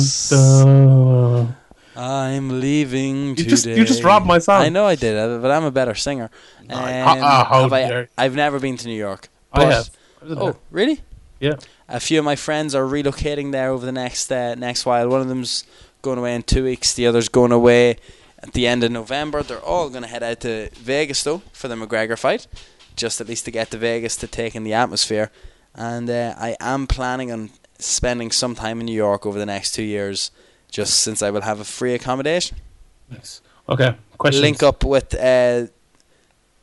dun. 0.66 1.56
I'm 1.96 2.60
leaving 2.62 3.30
You 3.30 3.36
today. 3.36 3.50
just 3.50 3.66
you 3.66 3.84
just 3.86 4.04
robbed 4.04 4.26
my 4.26 4.40
song. 4.40 4.62
I 4.64 4.70
know 4.70 4.86
I 4.86 4.96
did, 4.96 5.18
uh, 5.18 5.38
but 5.40 5.52
I'm 5.52 5.64
a 5.66 5.72
better 5.72 5.96
singer. 5.96 6.30
Um, 6.62 6.68
Ah, 6.72 7.18
ah, 7.52 7.62
have 7.62 7.74
I, 7.74 8.08
I've 8.18 8.36
never 8.36 8.60
been 8.60 8.78
to 8.78 8.88
New 8.88 8.96
York. 9.08 9.28
I 9.52 9.60
but- 9.66 9.74
have. 9.74 9.90
Oh, 10.26 10.52
there. 10.52 10.56
really? 10.72 11.02
Yeah. 11.40 11.56
A 11.90 12.00
few 12.00 12.20
of 12.20 12.26
my 12.26 12.36
friends 12.36 12.74
are 12.74 12.86
relocating 12.86 13.52
there 13.52 13.70
over 13.70 13.86
the 13.86 13.92
next 13.92 14.32
uh, 14.32 14.56
next 14.56 14.86
while. 14.86 15.10
One 15.10 15.22
of 15.22 15.28
them's 15.28 15.66
going 16.02 16.18
away 16.18 16.36
in 16.36 16.44
two 16.44 16.64
weeks. 16.64 16.94
The 16.94 17.06
other's 17.08 17.30
going 17.30 17.52
away 17.52 17.98
at 18.40 18.54
the 18.54 18.68
end 18.68 18.84
of 18.84 18.92
November. 18.92 19.44
They're 19.44 19.60
all 19.60 19.90
going 19.90 20.04
to 20.04 20.08
head 20.08 20.24
out 20.24 20.42
to 20.42 20.70
Vegas 20.76 21.24
though 21.24 21.42
for 21.52 21.68
the 21.68 21.76
McGregor 21.76 22.18
fight, 22.18 22.48
just 22.96 23.20
at 23.20 23.28
least 23.28 23.46
to 23.46 23.52
get 23.52 23.72
to 23.72 23.78
Vegas 23.78 24.16
to 24.18 24.28
take 24.28 24.56
in 24.56 24.64
the 24.64 24.74
atmosphere. 24.74 25.32
And 25.76 26.10
uh, 26.10 26.36
I 26.38 26.56
am 26.60 26.88
planning 26.88 27.32
on 27.32 27.50
spending 27.80 28.32
some 28.32 28.56
time 28.56 28.80
in 28.80 28.86
New 28.86 28.96
York 28.96 29.26
over 29.26 29.40
the 29.40 29.46
next 29.46 29.72
two 29.72 29.84
years, 29.84 30.32
just 30.72 31.02
since 31.02 31.22
I 31.22 31.30
will 31.30 31.42
have 31.42 31.60
a 31.60 31.66
free 31.66 31.94
accommodation. 31.94 32.58
Nice. 33.10 33.42
Okay. 33.68 33.96
Questions. 34.18 34.42
Link 34.42 34.64
up 34.64 34.84
with 34.84 35.14
uh, 35.16 35.68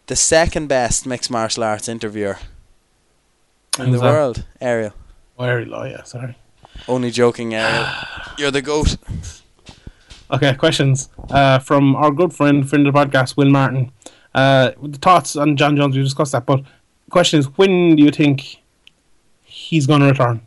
the 0.06 0.16
second 0.16 0.68
best 0.68 1.06
mixed 1.06 1.30
martial 1.30 1.64
arts 1.64 1.88
interviewer 1.88 2.38
in 3.78 3.92
the 3.92 3.98
that? 3.98 4.04
world, 4.12 4.44
Ariel. 4.60 4.92
Very 5.38 5.64
low. 5.64 5.84
Yeah. 5.84 6.02
Sorry. 6.02 6.36
Only 6.88 7.10
joking, 7.10 7.54
Ariel. 7.54 7.86
You're 8.38 8.50
the 8.50 8.62
goat. 8.62 8.96
Okay, 10.30 10.54
questions 10.54 11.08
uh, 11.30 11.58
from 11.58 11.96
our 11.96 12.10
good 12.12 12.32
friend, 12.32 12.68
friend 12.68 12.86
of 12.86 12.94
the 12.94 12.98
podcast, 12.98 13.36
Will 13.36 13.50
Martin. 13.50 13.90
Uh, 14.34 14.70
the 14.80 14.98
thoughts 14.98 15.34
on 15.34 15.56
Jon 15.56 15.76
Jones, 15.76 15.96
we 15.96 16.02
discussed 16.04 16.32
that, 16.32 16.46
but 16.46 16.62
question 17.10 17.40
is, 17.40 17.46
when 17.58 17.96
do 17.96 18.02
you 18.04 18.10
think 18.12 18.62
he's 19.42 19.86
going 19.88 20.00
to 20.00 20.06
return? 20.06 20.40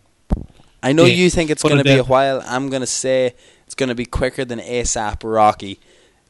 I 0.81 0.93
know 0.93 1.03
Yeah, 1.05 1.13
you 1.15 1.29
think 1.29 1.49
it's 1.49 1.63
going 1.63 1.77
to 1.77 1.83
be 1.83 1.97
a 1.97 2.03
while. 2.03 2.41
I'm 2.45 2.69
going 2.69 2.81
to 2.81 2.87
say 2.87 3.35
it's 3.65 3.75
going 3.75 3.89
to 3.89 3.95
be 3.95 4.05
quicker 4.05 4.45
than 4.45 4.59
ASAP 4.59 5.19
Rocky. 5.23 5.79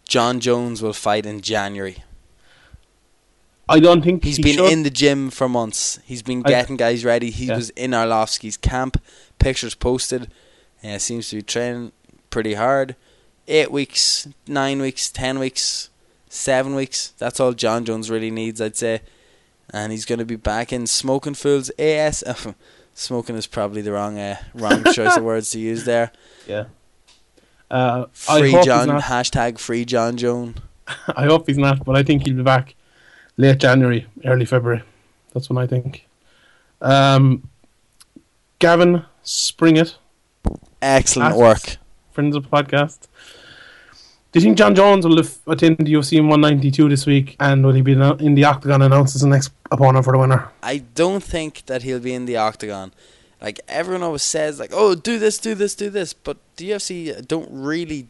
Jon 0.08 0.40
Jones 0.40 0.82
will 0.82 0.94
fight 0.94 1.26
in 1.26 1.42
January. 1.42 2.04
I 3.70 3.80
don't 3.80 4.02
think 4.04 4.24
He's 4.24 4.38
he 4.38 4.44
been 4.44 4.56
should. 4.56 4.72
in 4.72 4.84
the 4.84 4.90
gym 4.90 5.30
for 5.30 5.48
months. 5.48 6.00
He's 6.06 6.22
been 6.22 6.44
I- 6.46 6.50
getting 6.50 6.76
guys 6.78 7.06
ready. 7.06 7.30
He 7.32 7.46
Yeah. 7.46 7.56
was 7.56 7.70
in 7.72 7.92
Arlovsky's 7.92 8.58
camp. 8.58 9.02
Pictures 9.40 9.74
posted. 9.76 10.30
Uh, 10.84 10.98
seems 10.98 11.30
to 11.30 11.38
be 11.38 11.42
training 11.42 11.92
pretty 12.30 12.56
hard. 12.56 12.96
Eight 13.48 13.72
weeks, 13.72 14.28
nine 14.48 14.82
weeks, 14.82 15.10
ten 15.10 15.40
weeks, 15.40 15.90
seven 16.30 16.76
weeks. 16.76 17.14
That's 17.18 17.40
all 17.40 17.54
Jon 17.54 17.86
Jones 17.86 18.10
really 18.10 18.32
needs, 18.32 18.60
I'd 18.62 18.76
say. 18.76 19.02
And 19.70 19.92
he's 19.92 20.06
going 20.06 20.20
to 20.20 20.26
be 20.26 20.36
back 20.36 20.74
in 20.74 20.86
smoking 20.88 21.34
fools. 21.34 21.72
AS. 21.80 22.24
smoking 22.94 23.36
is 23.38 23.48
probably 23.48 23.82
the 23.82 23.92
wrong 23.94 24.20
uh, 24.20 24.38
wrong 24.54 24.84
choice 24.94 25.16
of 25.18 25.24
words 25.24 25.50
to 25.52 25.60
use 25.60 25.86
there. 25.86 26.12
Yeah. 26.48 26.66
Uh, 27.72 28.06
I 28.30 28.40
Free 28.40 28.52
Jon. 28.64 28.88
Hashtag 29.02 29.58
free 29.58 29.86
Jon 29.86 30.18
Jones. 30.18 30.58
I 31.16 31.26
hope 31.26 31.48
he's 31.48 31.58
not, 31.58 31.84
but 31.86 31.96
I 31.96 32.04
think 32.04 32.26
he'll 32.26 32.36
be 32.36 32.44
back 32.44 32.76
late 33.38 33.60
January, 33.60 34.06
early 34.26 34.46
February. 34.46 34.84
That's 35.34 35.50
when 35.50 35.58
I 35.58 35.68
think. 35.68 36.08
Um, 36.82 37.50
Gavin 38.60 39.04
Springett, 39.24 39.96
Excellent 40.82 41.36
work. 41.38 41.78
friends 42.12 42.36
of 42.36 42.44
the 42.44 42.50
podcast. 42.50 43.08
Do 44.32 44.40
you 44.40 44.42
think 44.42 44.58
Jon 44.58 44.74
Jones 44.74 45.06
will 45.06 45.18
have- 45.18 45.38
attend 45.48 45.78
the 45.78 45.94
UFC 45.94 46.18
in 46.18 46.28
192 46.28 46.90
this 46.90 47.06
week, 47.06 47.36
and 47.40 47.64
will 47.66 47.74
he 47.74 47.82
be 47.82 47.92
in 47.92 48.34
the 48.36 48.44
octagon 48.46 48.82
announced 48.82 49.16
as 49.16 49.22
the 49.22 49.28
next 49.28 49.52
opponent 49.72 50.04
for 50.06 50.12
the 50.14 50.18
winner? 50.18 50.50
I 50.64 50.78
don't 50.96 51.22
think 51.24 51.66
that 51.68 51.84
he'll 51.84 52.00
be 52.00 52.14
in 52.14 52.26
the 52.26 52.38
octagon. 52.38 52.94
Like 53.42 53.60
everyone 53.68 54.02
always 54.04 54.24
says, 54.24 54.60
like, 54.60 54.72
"Oh, 54.74 54.96
do 54.96 55.20
this, 55.20 55.38
do 55.38 55.54
this, 55.54 55.76
do 55.76 55.90
this," 55.90 56.14
but 56.14 56.38
the 56.58 56.72
UFC 56.72 57.12
don't 57.28 57.50
really 57.52 58.08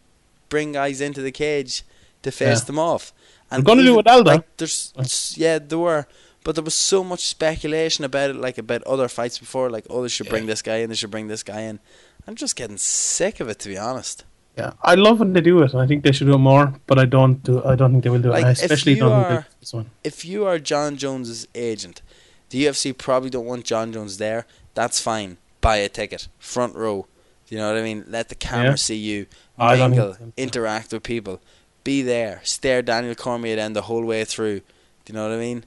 bring 0.48 0.72
guys 0.74 1.02
into 1.02 1.22
the 1.22 1.32
cage 1.32 1.84
to 2.22 2.32
face 2.32 2.60
Yeah. 2.60 2.66
them 2.66 2.80
off. 2.80 3.12
They're 3.52 3.62
gonna 3.62 3.84
do 3.84 3.94
it 3.94 3.98
with 3.98 4.08
Aldo. 4.08 4.32
Like, 4.32 4.58
there's, 4.58 4.94
yeah, 5.38 5.60
there 5.60 5.78
were, 5.78 6.08
but 6.44 6.56
there 6.56 6.64
was 6.64 6.74
so 6.76 7.04
much 7.04 7.26
speculation 7.28 8.04
about 8.04 8.32
it, 8.32 8.36
like 8.36 8.58
about 8.58 8.84
other 8.84 9.08
fights 9.08 9.38
before, 9.40 9.70
like, 9.70 9.86
"Oh, 9.90 10.02
they 10.02 10.08
should 10.10 10.30
bring 10.30 10.44
Yeah. 10.44 10.48
this 10.54 10.62
guy 10.62 10.78
in, 10.78 10.90
they 10.90 10.96
should 10.96 11.12
bring 11.12 11.28
this 11.28 11.44
guy 11.44 11.62
in." 11.62 11.80
I'm 12.28 12.36
just 12.36 12.56
getting 12.56 12.78
sick 12.78 13.40
of 13.40 13.50
it, 13.50 13.60
to 13.60 13.70
be 13.70 13.78
honest. 13.78 14.24
Yeah, 14.58 14.74
I 14.84 14.96
love 14.96 15.20
when 15.20 15.34
they 15.34 15.42
do 15.42 15.62
it. 15.64 15.74
I 15.76 15.86
think 15.88 16.04
they 16.04 16.12
should 16.12 16.28
do 16.28 16.34
it 16.36 16.38
more, 16.40 16.76
but 16.88 16.98
I 17.00 17.06
don't 17.06 17.42
do. 17.44 17.64
I 17.64 17.76
don't 17.76 17.92
think 17.92 18.04
they 18.04 18.10
will 18.10 18.20
do 18.22 18.30
it. 18.30 18.34
Like, 18.34 18.46
I 18.46 18.52
if 18.52 18.62
especially 18.62 18.94
you 18.94 19.00
don't 19.00 19.12
are- 19.12 19.30
think 19.30 19.46
this 19.60 19.74
one. 19.74 19.90
if 20.04 20.26
you 20.26 20.46
are 20.46 20.58
Jon 20.60 20.96
Jones's 20.98 21.48
agent, 21.56 22.02
the 22.50 22.66
UFC 22.66 22.94
probably 22.94 23.30
don't 23.30 23.46
want 23.46 23.66
Jon 23.66 23.92
Jones 23.92 24.18
there. 24.18 24.46
That's 24.74 25.00
fine. 25.00 25.38
Buy 25.62 25.78
a 25.78 25.90
ticket, 25.90 26.28
front 26.40 26.76
row. 26.76 27.08
Do 27.48 27.56
you 27.56 27.62
know 27.62 27.72
what 27.74 27.80
I 27.80 27.84
mean? 27.84 28.06
Let 28.08 28.30
the 28.30 28.36
camera 28.36 28.70
Yeah. 28.72 28.76
see 28.76 28.96
you, 28.96 29.26
I 29.58 29.76
mingle, 29.78 30.18
interact 30.38 30.94
with 30.94 31.04
people. 31.04 31.42
Be 31.84 32.02
there. 32.02 32.40
Stare 32.44 32.82
Daniel 32.82 33.16
Cormier 33.16 33.56
down 33.58 33.74
the 33.74 33.84
whole 33.84 34.04
way 34.06 34.24
through. 34.26 34.60
Do 34.60 35.12
you 35.12 35.14
know 35.16 35.28
what 35.28 35.36
I 35.36 35.40
mean? 35.40 35.66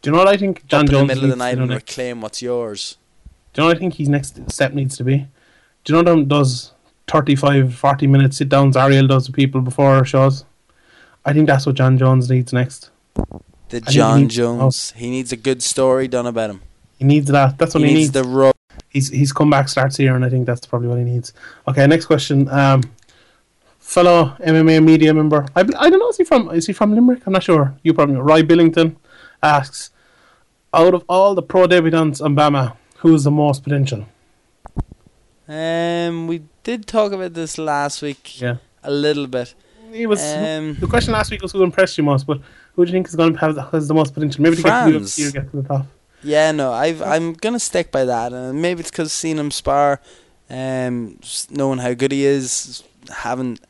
Do 0.00 0.10
you 0.10 0.12
know 0.12 0.18
what 0.18 0.28
I 0.28 0.36
think 0.36 0.66
Jon 0.66 0.82
Up 0.88 0.92
in 0.92 0.94
the 0.94 1.04
middle 1.04 1.24
of 1.24 1.30
the 1.30 1.36
night 1.36 1.58
and 1.58 1.70
reclaim 1.70 2.20
what's 2.20 2.40
yours. 2.40 2.96
Do 3.52 3.60
you 3.60 3.64
know 3.64 3.68
what 3.68 3.76
I 3.76 3.80
think 3.80 3.94
his 3.94 4.08
next 4.08 4.50
step 4.50 4.72
needs 4.72 4.96
to 4.96 5.04
be? 5.04 5.26
Do 5.84 5.92
you 5.92 6.02
know 6.02 6.02
them 6.02 6.26
does 6.26 6.72
35, 7.08 7.74
40 7.74 8.06
minute 8.06 8.34
sit 8.34 8.48
downs 8.48 8.76
Ariel 8.76 9.06
does 9.06 9.28
with 9.28 9.36
people 9.36 9.60
before 9.60 10.04
shows? 10.04 10.44
I 11.24 11.32
think 11.32 11.46
that's 11.48 11.66
what 11.66 11.74
Jon 11.74 11.98
Jones 11.98 12.30
needs 12.30 12.52
next. 12.52 12.90
The 13.68 13.82
he 13.86 13.92
Jon 13.92 14.20
needs- 14.20 14.34
Jones. 14.36 14.92
He 14.92 15.10
needs 15.10 15.32
a 15.32 15.36
good 15.36 15.62
story 15.62 16.08
done 16.08 16.26
about 16.26 16.50
him. 16.50 16.62
He 16.98 17.04
needs 17.04 17.30
that. 17.30 17.58
That's 17.58 17.74
what 17.74 17.82
he 17.82 17.88
he, 17.88 17.94
needs 17.94 18.14
needs. 18.14 18.26
the 18.28 18.28
rub. 18.28 18.54
He's 18.88 19.08
he's 19.10 19.32
comeback 19.32 19.68
starts 19.68 19.96
here, 19.96 20.14
and 20.14 20.24
I 20.24 20.30
think 20.30 20.46
that's 20.46 20.64
probably 20.64 20.88
what 20.88 20.98
he 20.98 21.04
needs. 21.04 21.32
Okay, 21.66 21.86
next 21.86 22.06
question. 22.06 22.48
Um, 22.48 22.82
fellow 23.94 24.36
MMA 24.54 24.84
media 24.84 25.12
member, 25.14 25.40
I, 25.56 25.60
I 25.60 25.88
don't 25.90 25.98
know. 26.02 26.10
Is 26.10 26.18
he 26.18 26.24
from? 26.24 26.50
Is 26.50 26.66
he 26.66 26.72
from 26.72 26.94
Limerick? 26.94 27.22
I'm 27.26 27.32
not 27.32 27.42
sure. 27.42 27.74
You 27.82 27.94
probably 27.94 28.14
know. 28.16 28.20
Roy 28.32 28.42
Billington 28.42 28.96
asks, 29.42 29.90
out 30.74 30.94
of 30.94 31.02
all 31.08 31.34
the 31.34 31.42
pro 31.42 31.66
debutants 31.66 32.22
on 32.22 32.34
BAMMA, 32.36 32.76
who's 32.98 33.24
the 33.24 33.30
most 33.30 33.62
potential? 33.64 34.06
Um, 35.48 36.26
we 36.26 36.42
did 36.62 36.86
talk 36.86 37.12
about 37.12 37.32
this 37.34 37.56
last 37.56 38.02
week 38.02 38.40
Yeah, 38.40 38.56
a 38.82 38.90
little 38.90 39.26
bit. 39.26 39.54
he 39.92 40.06
was. 40.06 40.20
Um, 40.20 40.74
the 40.74 40.86
question 40.86 41.12
last 41.14 41.30
week 41.30 41.40
was 41.42 41.52
who 41.52 41.62
impressed 41.62 41.96
you 41.96 42.04
most, 42.04 42.26
but 42.26 42.40
who 42.74 42.84
do 42.84 42.90
you 42.90 42.94
think 42.96 43.08
is 43.08 43.16
going 43.16 43.32
to 43.32 43.38
have 43.40 43.54
the, 43.54 43.62
has 43.62 43.88
the 43.88 43.94
most 43.94 44.12
potential? 44.12 44.42
Maybe 44.42 44.56
to 44.56 44.62
get 44.62 44.84
to 44.84 44.92
the 44.92 44.98
France. 44.98 45.18
UFC 45.18 45.28
or 45.28 45.32
get 45.32 45.50
to 45.50 45.56
the 45.62 45.68
top. 45.68 45.86
Yeah, 46.22 46.52
no, 46.52 46.72
I've 46.72 47.00
I'm 47.00 47.32
gonna 47.32 47.60
stick 47.60 47.92
by 47.92 48.04
that, 48.04 48.32
and 48.32 48.60
maybe 48.60 48.80
it's 48.80 48.90
because 48.90 49.12
seeing 49.12 49.38
him 49.38 49.50
spar, 49.52 50.00
um, 50.50 51.18
knowing 51.48 51.78
how 51.78 51.94
good 51.94 52.10
he 52.12 52.24
is, 52.26 52.82
haven't 53.22 53.60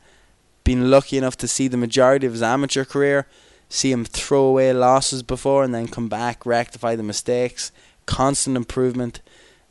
been 0.69 0.91
lucky 0.91 1.17
enough 1.17 1.35
to 1.35 1.47
see 1.47 1.67
the 1.67 1.77
majority 1.77 2.27
of 2.27 2.33
his 2.33 2.43
amateur 2.43 2.85
career, 2.85 3.25
see 3.69 3.91
him 3.91 4.05
throw 4.05 4.43
away 4.43 4.71
losses 4.71 5.23
before 5.23 5.63
and 5.63 5.73
then 5.73 5.87
come 5.87 6.07
back, 6.07 6.45
rectify 6.45 6.95
the 6.95 7.01
mistakes, 7.01 7.71
constant 8.05 8.55
improvement, 8.55 9.19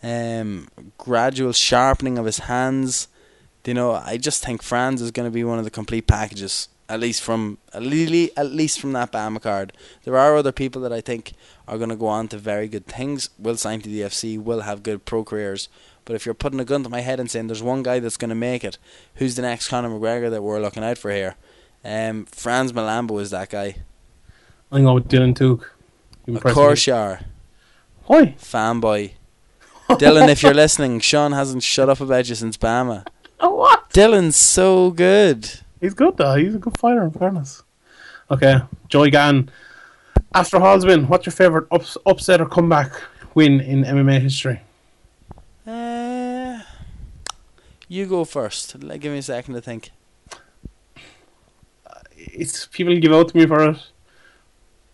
um, 0.02 0.66
gradual 0.98 1.52
sharpening 1.52 2.18
of 2.18 2.26
his 2.26 2.40
hands. 2.50 3.06
You 3.64 3.74
know, 3.74 3.92
I 3.92 4.16
just 4.16 4.44
think 4.44 4.60
Frans 4.60 5.00
is 5.00 5.12
going 5.12 5.28
to 5.28 5.32
be 5.32 5.44
one 5.44 5.60
of 5.60 5.64
the 5.64 5.70
complete 5.70 6.08
packages. 6.08 6.68
At 6.88 6.98
least 6.98 7.22
from 7.22 7.58
at 7.72 7.82
least, 7.82 8.80
from 8.80 8.92
that 8.92 9.12
BAMMA 9.12 9.42
card, 9.42 9.74
there 10.04 10.16
are 10.16 10.36
other 10.36 10.52
people 10.52 10.80
that 10.82 10.92
I 10.92 11.02
think 11.02 11.34
are 11.68 11.76
going 11.76 11.90
to 11.90 11.96
go 11.96 12.06
on 12.06 12.26
to 12.28 12.38
very 12.38 12.66
good 12.66 12.86
things. 12.86 13.28
Will 13.38 13.58
sign 13.58 13.82
to 13.82 13.88
the 13.90 14.00
UFC, 14.00 14.42
will 14.42 14.62
have 14.62 14.82
good 14.82 15.04
pro 15.04 15.22
careers. 15.22 15.68
But 16.08 16.14
if 16.14 16.24
you're 16.24 16.34
putting 16.34 16.58
a 16.58 16.64
gun 16.64 16.82
to 16.84 16.88
my 16.88 17.02
head 17.02 17.20
and 17.20 17.30
saying 17.30 17.48
there's 17.48 17.62
one 17.62 17.82
guy 17.82 17.98
that's 17.98 18.16
going 18.16 18.30
to 18.30 18.34
make 18.34 18.64
it, 18.64 18.78
who's 19.16 19.34
the 19.34 19.42
next 19.42 19.68
Conor 19.68 19.90
McGregor 19.90 20.30
that 20.30 20.42
we're 20.42 20.58
looking 20.58 20.82
out 20.82 20.96
for 20.96 21.10
here? 21.10 21.34
Um, 21.84 22.24
Frans 22.24 22.72
Mlambo 22.72 23.20
is 23.20 23.28
that 23.28 23.50
guy. 23.50 23.76
I'm 24.72 24.84
going 24.84 24.94
with 24.94 25.08
Dylan 25.08 25.34
Tuke. 25.34 25.66
Of 26.34 26.54
course 26.54 26.86
you 26.86 26.94
are. 26.94 27.20
Why? 28.06 28.34
Fanboy. 28.38 29.12
Dylan, 29.90 30.30
if 30.30 30.42
you're 30.42 30.54
listening, 30.54 31.00
Sean 31.00 31.32
hasn't 31.32 31.62
shut 31.62 31.90
up 31.90 32.00
about 32.00 32.26
you 32.30 32.34
since 32.36 32.56
BAMMA. 32.56 33.06
Oh 33.40 33.56
what? 33.56 33.90
Dylan's 33.90 34.36
so 34.36 34.90
good. 34.90 35.60
He's 35.78 35.92
good 35.92 36.16
though. 36.16 36.36
He's 36.36 36.54
a 36.54 36.58
good 36.58 36.78
fighter 36.78 37.02
in 37.02 37.10
fairness. 37.10 37.64
Okay, 38.30 38.60
Joy 38.88 39.10
Gann 39.10 39.50
After 40.32 40.58
Hall's 40.58 40.86
win, 40.86 41.06
what's 41.06 41.26
your 41.26 41.34
favourite 41.34 41.66
ups, 41.70 41.98
upset 42.06 42.40
or 42.40 42.46
comeback 42.46 42.92
win 43.34 43.60
in 43.60 43.84
MMA 43.84 44.22
history? 44.22 44.62
Uh, 45.68 46.60
you 47.88 48.06
go 48.06 48.24
first. 48.24 48.82
Like, 48.82 49.00
Give 49.00 49.12
me 49.12 49.18
a 49.18 49.22
second 49.22 49.54
to 49.54 49.60
think. 49.60 49.90
It's 52.16 52.66
people 52.66 52.96
give 52.98 53.12
out 53.12 53.28
to 53.28 53.36
me 53.36 53.46
for 53.46 53.70
it, 53.70 53.76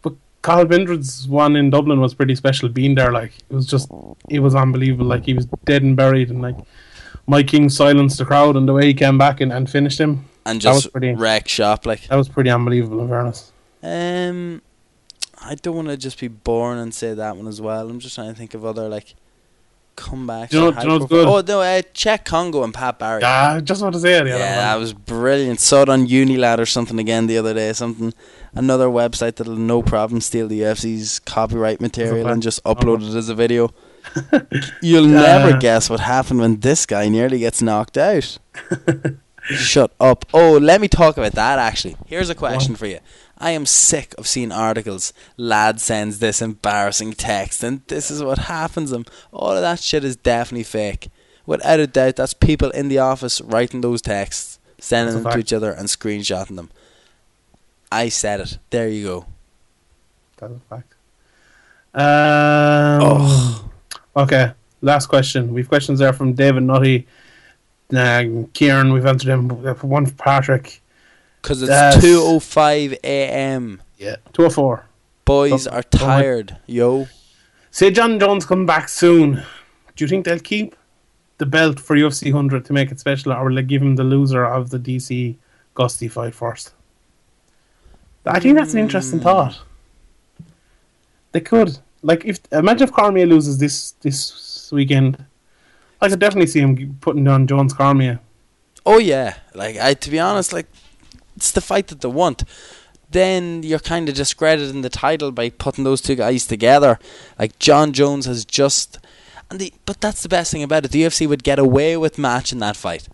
but 0.02 0.14
Cathal 0.42 0.66
Pendred's 0.66 1.26
one 1.26 1.56
in 1.56 1.70
Dublin 1.70 2.00
was 2.00 2.14
pretty 2.14 2.34
special. 2.34 2.68
Being 2.68 2.94
there, 2.94 3.12
like 3.12 3.32
it 3.50 3.54
was 3.54 3.66
just, 3.66 3.90
it 4.28 4.40
was 4.40 4.54
unbelievable. 4.54 5.06
Like 5.06 5.24
he 5.24 5.34
was 5.34 5.46
dead 5.64 5.82
and 5.82 5.96
buried, 5.96 6.30
and 6.30 6.42
like 6.42 6.56
Mike 7.26 7.48
King 7.48 7.68
silenced 7.70 8.18
the 8.18 8.24
crowd, 8.24 8.56
and 8.56 8.68
the 8.68 8.72
way 8.74 8.86
he 8.86 8.94
came 8.94 9.16
back 9.18 9.40
and, 9.40 9.52
and 9.52 9.68
finished 9.68 9.98
him, 9.98 10.26
And 10.44 10.60
That 10.62 10.74
was 10.74 10.82
just 10.84 10.92
pretty- 10.92 11.14
wreck 11.14 11.48
shop, 11.48 11.86
like. 11.86 12.06
that 12.08 12.16
was 12.16 12.28
pretty 12.28 12.50
unbelievable. 12.50 13.00
In 13.00 13.08
fairness, 13.08 13.52
Um, 13.82 14.62
I 15.42 15.54
don't 15.54 15.74
want 15.76 15.88
to 15.88 15.96
just 15.96 16.20
be 16.20 16.28
boring 16.28 16.78
and 16.80 16.94
say 16.94 17.14
that 17.14 17.36
one 17.36 17.48
as 17.48 17.60
well. 17.60 17.88
I'm 17.88 17.98
just 18.00 18.14
trying 18.14 18.32
to 18.32 18.38
think 18.38 18.52
of 18.54 18.64
other 18.66 18.88
like 18.88 19.14
comebacks. 19.96 20.50
Do 20.50 20.56
you 20.56 20.62
know- 20.64 20.70
do 20.72 20.80
you 20.80 20.86
know 20.88 20.98
what's 20.98 21.10
good? 21.10 21.26
Oh 21.28 21.40
no, 21.46 21.60
uh, 21.62 21.82
Cheick 21.94 22.24
Kongo 22.24 22.62
and 22.64 22.72
Pat 22.74 22.98
Barry. 22.98 23.20
yeah, 23.22 23.54
I 23.54 23.60
just 23.60 23.82
want 23.82 23.94
to 23.94 24.00
say 24.00 24.14
it. 24.18 24.26
Yeah, 24.26 24.38
that 24.38 24.76
was 24.76 24.92
brilliant. 24.92 25.60
Saw 25.60 25.82
it 25.82 25.88
on 25.88 26.06
Unilad 26.06 26.58
or 26.58 26.66
something 26.66 26.98
again 26.98 27.26
the 27.26 27.38
other 27.38 27.54
day. 27.54 27.72
Something, 27.72 28.12
another 28.54 28.88
website 28.88 29.36
that'll 29.36 29.56
no 29.56 29.82
problem 29.82 30.20
steal 30.20 30.48
the 30.48 30.60
UFC's 30.60 31.18
copyright 31.20 31.80
material 31.80 32.26
and 32.28 32.42
just 32.42 32.62
upload 32.64 33.02
it 33.08 33.14
as 33.16 33.28
a 33.28 33.34
video. 33.34 33.70
You'll 34.82 35.06
never 35.06 35.56
guess 35.58 35.88
what 35.88 36.00
happened 36.00 36.40
when 36.40 36.60
this 36.60 36.84
guy 36.86 37.08
nearly 37.08 37.38
gets 37.38 37.62
knocked 37.62 37.96
out. 37.96 38.38
Shut 39.44 39.92
up. 40.00 40.24
Oh, 40.32 40.56
let 40.56 40.80
me 40.80 40.88
talk 40.88 41.16
about 41.18 41.32
that 41.32 41.58
actually. 41.58 41.96
Here's 42.06 42.30
a 42.30 42.34
question 42.34 42.76
for 42.76 42.86
you. 42.86 43.00
I 43.36 43.50
am 43.50 43.66
sick 43.66 44.14
of 44.16 44.26
seeing 44.26 44.52
articles. 44.52 45.12
Lad 45.36 45.80
sends 45.80 46.18
this 46.18 46.40
embarrassing 46.40 47.12
text, 47.14 47.62
and 47.62 47.82
this 47.88 48.10
is 48.10 48.22
what 48.22 48.38
happens 48.38 48.90
to 48.90 48.96
him. 48.96 49.06
All 49.32 49.50
of 49.50 49.60
that 49.60 49.80
shit 49.80 50.04
is 50.04 50.16
definitely 50.16 50.62
fake. 50.64 51.08
Without 51.44 51.80
a 51.80 51.86
doubt, 51.86 52.16
that's 52.16 52.32
people 52.32 52.70
in 52.70 52.88
the 52.88 52.98
office 52.98 53.40
writing 53.42 53.80
those 53.82 54.00
texts, 54.00 54.58
sending 54.78 55.22
them 55.22 55.30
to 55.32 55.38
each 55.38 55.52
other, 55.52 55.72
and 55.72 55.88
screenshotting 55.88 56.56
them. 56.56 56.70
I 57.92 58.08
said 58.08 58.40
it. 58.40 58.58
There 58.70 58.88
you 58.88 59.04
go. 59.04 59.26
That's 60.38 60.52
a 60.54 60.60
fact. 60.70 60.94
Um, 61.94 63.00
Oh. 63.02 63.70
Okay, 64.16 64.52
last 64.80 65.06
question. 65.08 65.52
We've 65.52 65.68
questions 65.68 65.98
there 65.98 66.12
from 66.12 66.32
David 66.34 66.62
Nutty, 66.62 67.06
uh, 67.92 68.24
Kieran. 68.52 68.92
We've 68.92 69.06
answered 69.06 69.28
them. 69.28 69.48
One 69.48 70.06
for 70.06 70.14
Patrick. 70.14 70.80
Because 71.42 71.62
it's 71.62 71.70
2.05 71.72 72.98
a.m. 73.04 73.82
Yeah, 73.98 74.16
two 74.32 74.44
oh 74.46 74.50
four. 74.50 74.86
Boys 75.24 75.64
Don't- 75.64 75.74
are 75.74 75.82
tired, 75.82 76.56
yo. 76.66 77.06
Say 77.70 77.90
Jon 77.90 78.18
Jones 78.20 78.46
come 78.46 78.66
back 78.66 78.88
soon. 78.88 79.42
Do 79.96 80.04
you 80.04 80.08
think 80.08 80.24
they'll 80.24 80.38
keep 80.38 80.74
the 81.38 81.46
belt 81.46 81.80
for 81.80 81.96
UFC 81.96 82.32
100 82.32 82.64
to 82.66 82.72
make 82.72 82.90
it 82.92 83.00
special, 83.00 83.32
or 83.32 83.44
will 83.48 83.54
they 83.56 83.62
give 83.62 83.82
him 83.82 83.96
the 83.96 84.04
loser 84.04 84.44
of 84.44 84.70
the 84.70 84.78
DC 84.78 85.36
Gusty 85.74 86.08
fight 86.08 86.34
first? 86.34 86.72
I 88.24 88.40
think 88.40 88.56
that's 88.56 88.72
an 88.72 88.80
interesting 88.80 89.20
thought. 89.20 89.60
They 91.32 91.40
could. 91.40 91.78
Like, 92.02 92.24
if 92.24 92.38
imagine 92.52 92.88
if 92.88 92.92
Cormier 92.92 93.26
loses 93.26 93.58
this 93.58 93.92
this 94.02 94.70
weekend, 94.72 95.22
I 96.04 96.08
could 96.08 96.20
definitely 96.20 96.46
see 96.46 96.60
him 96.60 96.98
putting 97.00 97.24
down 97.24 97.46
Jones 97.46 97.72
Cormier. 97.72 98.20
Oh 98.86 98.98
yeah, 98.98 99.36
like 99.54 99.76
I 99.78 99.94
to 99.94 100.10
be 100.10 100.20
honest, 100.20 100.52
like 100.52 100.66
it's 101.36 101.50
the 101.50 101.60
fight 101.60 101.88
that 101.88 102.00
they 102.00 102.08
want. 102.08 102.44
Then 103.10 103.62
you're 103.62 103.78
kind 103.78 104.08
of 104.08 104.14
discrediting 104.14 104.82
the 104.82 104.90
title 104.90 105.30
by 105.30 105.50
putting 105.50 105.84
those 105.84 106.00
two 106.00 106.16
guys 106.16 106.46
together. 106.46 106.98
Like 107.38 107.58
Jon 107.58 107.92
Jones 107.92 108.26
has 108.26 108.44
just, 108.44 108.98
and 109.50 109.60
the 109.60 109.72
but 109.86 110.00
that's 110.00 110.22
the 110.22 110.28
best 110.28 110.50
thing 110.52 110.62
about 110.62 110.84
it. 110.84 110.90
The 110.90 111.02
UFC 111.02 111.26
would 111.28 111.44
get 111.44 111.58
away 111.58 111.96
with 111.96 112.18
matching 112.18 112.58
that 112.58 112.76
fight. 112.76 113.08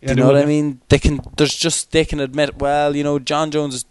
Yeah, 0.00 0.10
you 0.10 0.14
know 0.16 0.26
what. 0.26 0.36
I 0.36 0.46
mean? 0.46 0.80
They 0.88 0.98
can. 0.98 1.20
There's 1.36 1.54
just 1.54 1.92
they 1.92 2.04
can 2.04 2.18
admit. 2.18 2.58
Well, 2.58 2.96
you 2.96 3.04
know, 3.04 3.18
Jon 3.18 3.50
Jones 3.50 3.74
is 3.74 3.84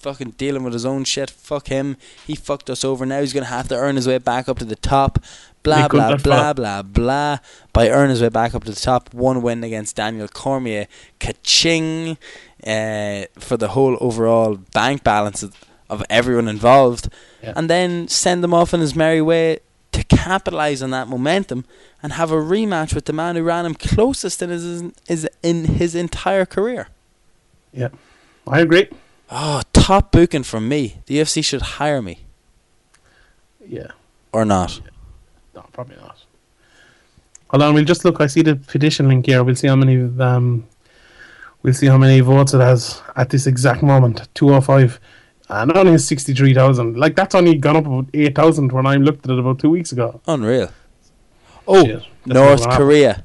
fucking 0.00 0.32
dealing 0.32 0.62
with 0.62 0.72
his 0.72 0.84
own 0.84 1.04
shit. 1.04 1.30
Fuck 1.30 1.68
him. 1.68 1.96
He 2.26 2.34
fucked 2.34 2.68
us 2.68 2.84
over. 2.84 3.06
Now 3.06 3.20
he's 3.20 3.32
gonna 3.32 3.46
have 3.46 3.68
to 3.68 3.76
earn 3.76 3.96
his 3.96 4.06
way 4.06 4.18
back 4.18 4.48
up 4.48 4.58
to 4.58 4.64
the 4.64 4.76
top. 4.76 5.18
Blah 5.66 5.88
blah 5.88 6.16
blah 6.16 6.52
blah 6.52 6.82
blah. 6.82 7.38
By 7.72 7.90
earning 7.90 8.10
his 8.10 8.22
way 8.22 8.28
back 8.28 8.54
up 8.54 8.62
to 8.64 8.70
the 8.72 8.80
top, 8.80 9.12
one 9.12 9.42
win 9.42 9.64
against 9.64 9.96
Daniel 9.96 10.28
Cormier, 10.28 10.86
ka-ching, 11.18 12.16
uh, 12.64 13.24
for 13.38 13.56
the 13.56 13.68
whole 13.74 13.96
overall 14.00 14.56
bank 14.72 15.02
balance 15.02 15.42
of, 15.42 16.02
everyone 16.08 16.48
involved, 16.48 17.08
Yeah. 17.42 17.52
and 17.56 17.68
then 17.68 18.06
send 18.08 18.42
him 18.44 18.54
off 18.54 18.72
in 18.74 18.80
his 18.80 18.94
merry 18.96 19.20
way 19.22 19.58
to 19.92 20.02
capitalize 20.04 20.82
on 20.82 20.90
that 20.90 21.08
momentum 21.08 21.64
and 22.02 22.12
have 22.12 22.30
a 22.30 22.36
rematch 22.36 22.94
with 22.94 23.04
the 23.06 23.12
man 23.12 23.34
who 23.36 23.42
ran 23.42 23.64
him 23.66 23.74
closest 23.74 24.42
in 24.42 24.50
his, 24.50 24.64
is 25.08 25.28
in 25.42 25.64
his 25.64 25.94
entire 25.94 26.46
career. 26.46 26.88
Yeah, 27.72 27.88
I 28.46 28.60
agree. 28.60 28.88
Oh, 29.30 29.62
top 29.72 30.12
booking 30.12 30.44
from 30.44 30.68
me. 30.68 31.00
The 31.06 31.18
UFC 31.18 31.42
should 31.44 31.62
hire 31.78 32.00
me 32.02 32.20
Yeah, 33.68 33.88
or 34.32 34.44
not. 34.44 34.80
No, 35.56 35.64
probably 35.72 35.96
not. 35.96 36.22
Hold 37.48 37.62
on, 37.62 37.74
we'll 37.74 37.84
just 37.84 38.04
look. 38.04 38.20
I 38.20 38.26
see 38.26 38.42
the 38.42 38.56
petition 38.56 39.08
link 39.08 39.26
here. 39.26 39.42
We'll 39.42 39.54
see 39.56 39.68
how 39.68 39.76
many 39.76 39.96
um, 40.20 40.66
we'll 41.62 41.74
see 41.74 41.86
how 41.86 41.96
many 41.98 42.20
votes 42.20 42.54
it 42.54 42.60
has 42.60 43.02
at 43.16 43.30
this 43.30 43.46
exact 43.46 43.82
moment. 43.82 44.28
Two 44.34 44.48
hundred 44.48 44.62
five, 44.62 45.00
and 45.48 45.70
it 45.70 45.76
only 45.76 45.92
has 45.92 46.06
sixty 46.06 46.34
three 46.34 46.54
thousand. 46.54 46.96
Like 46.96 47.14
that's 47.16 47.34
only 47.34 47.54
gone 47.56 47.76
up 47.76 47.86
about 47.86 48.06
eight 48.14 48.34
thousand 48.34 48.72
when 48.72 48.86
I 48.86 48.96
looked 48.96 49.24
at 49.26 49.30
it 49.30 49.38
about 49.38 49.58
two 49.60 49.70
weeks 49.70 49.92
ago. 49.92 50.20
Unreal. 50.26 50.70
Oh, 51.68 51.84
Shit, 51.84 52.02
North. 52.26 52.68
Korea. 52.70 53.24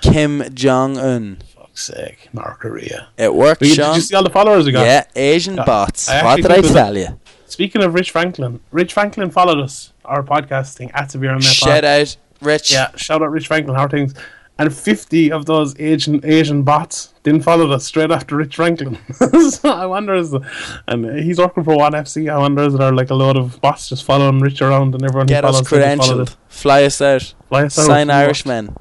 Kim 0.00 0.42
Jong 0.54 0.96
Un. 0.96 1.38
Fuck's 1.54 1.84
sake, 1.84 2.28
North 2.32 2.58
Korea. 2.58 3.08
It 3.18 3.34
worked, 3.34 3.60
Did 3.60 3.70
you, 3.70 3.74
did 3.76 3.94
you 3.96 4.00
see 4.00 4.14
all 4.14 4.22
the 4.22 4.30
followers 4.30 4.64
we 4.64 4.72
got? 4.72 4.84
Yeah, 4.86 5.04
Asian 5.14 5.56
Yeah. 5.56 5.64
bots. 5.64 6.08
I 6.08 6.24
What 6.24 6.36
did 6.36 6.50
I 6.50 6.60
tell 6.62 6.96
you? 6.96 7.18
Speaking 7.46 7.82
of 7.82 7.94
Rich 7.94 8.12
Franklin, 8.12 8.60
Rich 8.70 8.92
Franklin 8.94 9.30
followed 9.30 9.58
us, 9.58 9.89
our 10.04 10.22
podcasting 10.22 10.90
at 10.94 11.10
Severe 11.10 11.30
MMA. 11.30 11.42
Shout 11.52 11.84
out, 11.84 12.16
Rich. 12.40 12.72
Yeah, 12.72 12.90
shout 12.96 13.22
out 13.22 13.30
Rich 13.30 13.46
Franklin, 13.48 13.76
how 13.76 13.84
are 13.84 13.88
things? 13.88 14.14
And 14.58 14.74
50 14.74 15.32
of 15.32 15.46
those 15.46 15.78
Asian 15.80 16.20
Asian 16.22 16.62
bots 16.64 17.14
didn't 17.22 17.42
follow 17.44 17.70
us 17.72 17.86
straight 17.86 18.10
after 18.10 18.36
Rich 18.36 18.56
Franklin. 18.56 18.98
so 19.50 19.70
I 19.72 19.86
wonder, 19.86 20.12
is 20.14 20.32
the, 20.32 20.40
and 20.86 21.18
he's 21.18 21.38
working 21.38 21.64
for 21.64 21.76
One 21.78 21.92
FC. 21.92 22.30
I 22.30 22.36
wonder, 22.36 22.64
is 22.64 22.74
there 22.74 22.92
like 22.92 23.08
a 23.08 23.14
load 23.14 23.38
of 23.38 23.58
bots 23.62 23.88
just 23.88 24.04
following 24.04 24.38
Rich 24.40 24.60
around 24.60 24.94
and 24.94 25.02
everyone 25.02 25.26
Get 25.26 25.46
us 25.46 25.66
follows 25.66 25.72
him 25.72 25.98
just 25.98 26.10
credentialed. 26.10 26.36
Fly 26.48 26.82
us 26.84 27.00
out. 27.00 27.34
Fly 27.48 27.64
us 27.64 27.78
out. 27.78 27.86
Sign 27.86 28.10
Irishmen. 28.10 28.76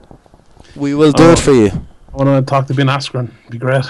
We 0.75 0.93
will 0.95 1.13
do 1.13 1.23
Oh. 1.23 1.31
it 1.31 1.39
for 1.39 1.51
you. 1.53 1.67
I 2.13 2.23
want 2.23 2.45
to 2.45 2.49
talk 2.49 2.67
to 2.67 2.73
Ben 2.73 2.87
Askren. 2.87 3.31
Be 3.49 3.57
great. 3.57 3.85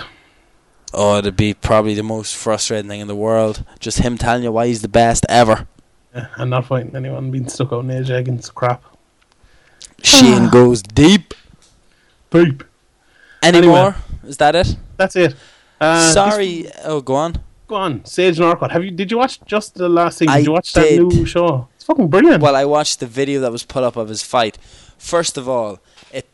Oh, 0.94 1.18
it'd 1.18 1.36
be 1.36 1.54
probably 1.56 1.96
the 1.96 2.04
most 2.04 2.36
frustrating 2.36 2.88
thing 2.90 3.00
in 3.00 3.08
the 3.08 3.16
world. 3.16 3.64
Just 3.80 4.00
him 4.00 4.16
telling 4.18 4.44
you 4.44 4.52
why 4.52 4.68
he's 4.68 4.82
the 4.84 4.88
best 4.88 5.26
ever. 5.30 5.68
Yeah, 6.16 6.28
and 6.38 6.49
not 6.49 6.66
fighting 6.66 6.95
anyone 6.95 7.30
being 7.32 7.47
stuck 7.49 7.72
out 7.72 7.84
in 7.84 7.91
age 7.91 8.10
against 8.10 8.55
crap. 8.55 8.84
Sheen 10.03 10.49
goes 10.51 10.82
deep. 10.82 11.34
Deep. 12.32 12.64
Any 13.43 13.60
Anyway. 13.60 13.74
more? 13.74 13.95
Is 14.26 14.38
that 14.38 14.55
it? 14.55 14.76
That's 14.97 15.16
it. 15.16 15.36
Uh, 15.80 16.03
this- 16.05 16.14
Sorry. 16.14 16.66
Oh, 16.84 17.01
go 17.01 17.16
on. 17.16 17.36
go 17.68 17.76
on. 17.76 18.03
Sage 18.05 18.38
Northcutt. 18.38 18.72
Have 18.72 18.84
you? 18.84 18.91
Did 18.91 19.12
you 19.12 19.18
watch 19.18 19.39
just 19.45 19.76
the 19.76 19.88
last 19.89 20.20
thing? 20.20 20.28
Did 20.28 20.34
I 20.34 20.38
you 20.39 20.51
watch 20.51 20.74
did. 20.74 20.99
that 20.99 21.16
new 21.16 21.26
show? 21.26 21.68
It's 21.76 21.86
fucking 21.86 22.07
brilliant. 22.10 22.41
Well, 22.43 22.55
I 22.55 22.66
watched 22.66 22.99
the 22.99 23.05
video 23.07 23.39
that 23.41 23.51
was 23.51 23.64
put 23.64 23.84
up 23.84 23.95
of 23.95 24.10
his 24.10 24.22
fight. 24.24 24.57
First 24.97 25.38
of 25.38 25.47
all, 25.47 25.80
it 26.12 26.28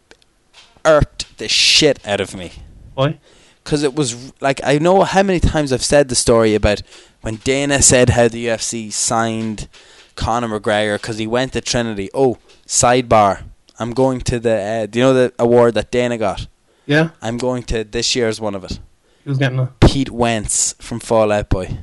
irked 0.83 1.37
the 1.37 1.47
shit 1.47 1.99
out 2.07 2.21
of 2.21 2.33
me. 2.35 2.53
Why? 2.93 3.19
because 3.63 3.81
it 3.81 3.95
was 3.95 4.31
like 4.41 4.61
I 4.63 4.77
know 4.77 5.01
how 5.01 5.23
many 5.23 5.39
times 5.39 5.73
I've 5.73 5.83
said 5.83 6.07
the 6.07 6.13
story 6.15 6.53
about 6.53 6.83
when 7.25 7.37
Dana 7.37 7.81
said 7.81 8.11
how 8.11 8.27
the 8.27 8.45
UFC 8.45 8.91
signed 8.91 9.67
Conor 10.15 10.59
McGregor 10.59 11.01
because 11.01 11.17
he 11.17 11.25
went 11.25 11.53
to 11.53 11.61
Trinity. 11.61 12.11
Oh, 12.13 12.37
sidebar. 12.67 13.43
I'm 13.79 13.93
going 13.93 14.21
to 14.21 14.39
the 14.39 14.55
uh, 14.55 14.85
do 14.85 14.99
you 14.99 15.05
know 15.05 15.13
the 15.13 15.33
award 15.39 15.73
that 15.73 15.89
Dana 15.89 16.19
got? 16.19 16.47
Yeah, 16.85 17.09
I'm 17.23 17.37
going 17.37 17.63
to 17.63 17.83
this 17.83 18.15
year's 18.15 18.39
one 18.39 18.53
of 18.53 18.63
it. 18.63 18.79
he 19.23 19.29
was 19.29 19.39
getting 19.39 19.57
a. 19.57 19.73
Pete 19.81 20.11
Wentz 20.11 20.75
from 20.79 20.99
Fall 20.99 21.31
Out 21.31 21.49
Boy. 21.49 21.79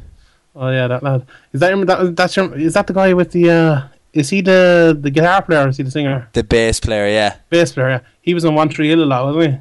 Oh 0.54 0.70
yeah, 0.70 0.86
that 0.86 1.02
lad. 1.02 1.26
Is 1.52 1.60
that 1.60 1.74
your, 1.74 1.84
that 1.86 2.16
that's 2.16 2.36
your, 2.36 2.56
is 2.56 2.74
that 2.74 2.86
the 2.86 2.94
guy 2.94 3.12
with 3.12 3.32
the 3.32 3.50
uh 3.50 3.88
is 4.12 4.30
he 4.30 4.42
the 4.42 4.96
the 4.98 5.10
guitar 5.10 5.42
player 5.42 5.66
or 5.66 5.68
is 5.68 5.76
he 5.76 5.82
the 5.82 5.90
singer? 5.90 6.28
The 6.32 6.44
bass 6.44 6.78
player, 6.78 7.08
yeah. 7.08 7.36
Bass 7.50 7.72
player, 7.72 7.88
yeah. 7.90 8.00
He 8.20 8.32
was 8.32 8.44
in 8.44 8.54
One 8.54 8.68
Tree 8.68 8.88
Hill 8.88 9.02
a 9.02 9.04
lot, 9.04 9.24
wasn't 9.34 9.54
he? 9.54 9.60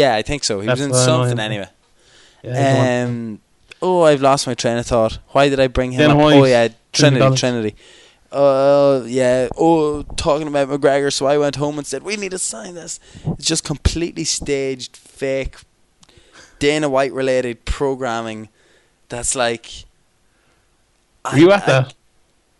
Yeah, 0.00 0.16
I 0.16 0.22
think 0.22 0.42
so. 0.42 0.60
He 0.60 0.66
That's 0.66 0.80
was 0.80 0.86
in 0.86 0.90
what 0.90 0.98
I 0.98 1.06
know 1.06 1.22
something 1.22 1.38
anyway. 1.38 1.68
Yeah. 2.42 2.50
he's 2.50 2.58
the 2.58 2.78
one. 2.78 3.10
Um, 3.10 3.40
oh, 3.82 4.02
I've 4.02 4.20
lost 4.22 4.46
my 4.46 4.54
train 4.54 4.76
of 4.78 4.86
thought. 4.86 5.18
Why 5.28 5.48
did 5.48 5.60
I 5.60 5.66
bring 5.68 5.92
him 5.92 6.10
up? 6.10 6.16
Oh 6.18 6.44
yeah, 6.44 6.68
Trinity, 6.92 7.36
Trinity. 7.36 7.74
Uh, 8.32 9.02
yeah. 9.06 9.48
Oh, 9.58 10.02
talking 10.16 10.46
about 10.46 10.68
McGregor, 10.68 11.12
so 11.12 11.26
I 11.26 11.36
went 11.38 11.56
home 11.56 11.78
and 11.78 11.86
said 11.86 12.02
we 12.02 12.16
need 12.16 12.30
to 12.30 12.38
sign 12.38 12.74
this. 12.74 13.00
It's 13.26 13.46
just 13.46 13.64
completely 13.64 14.24
staged, 14.24 14.96
fake, 14.96 15.56
Dana 16.58 16.88
White 16.88 17.12
related 17.12 17.64
programming. 17.64 18.48
That's 19.08 19.34
like, 19.34 19.84
I- 21.24 21.32
Were 21.34 21.38
you 21.40 21.52
at 21.52 21.62
I- 21.64 21.66
that? 21.66 21.94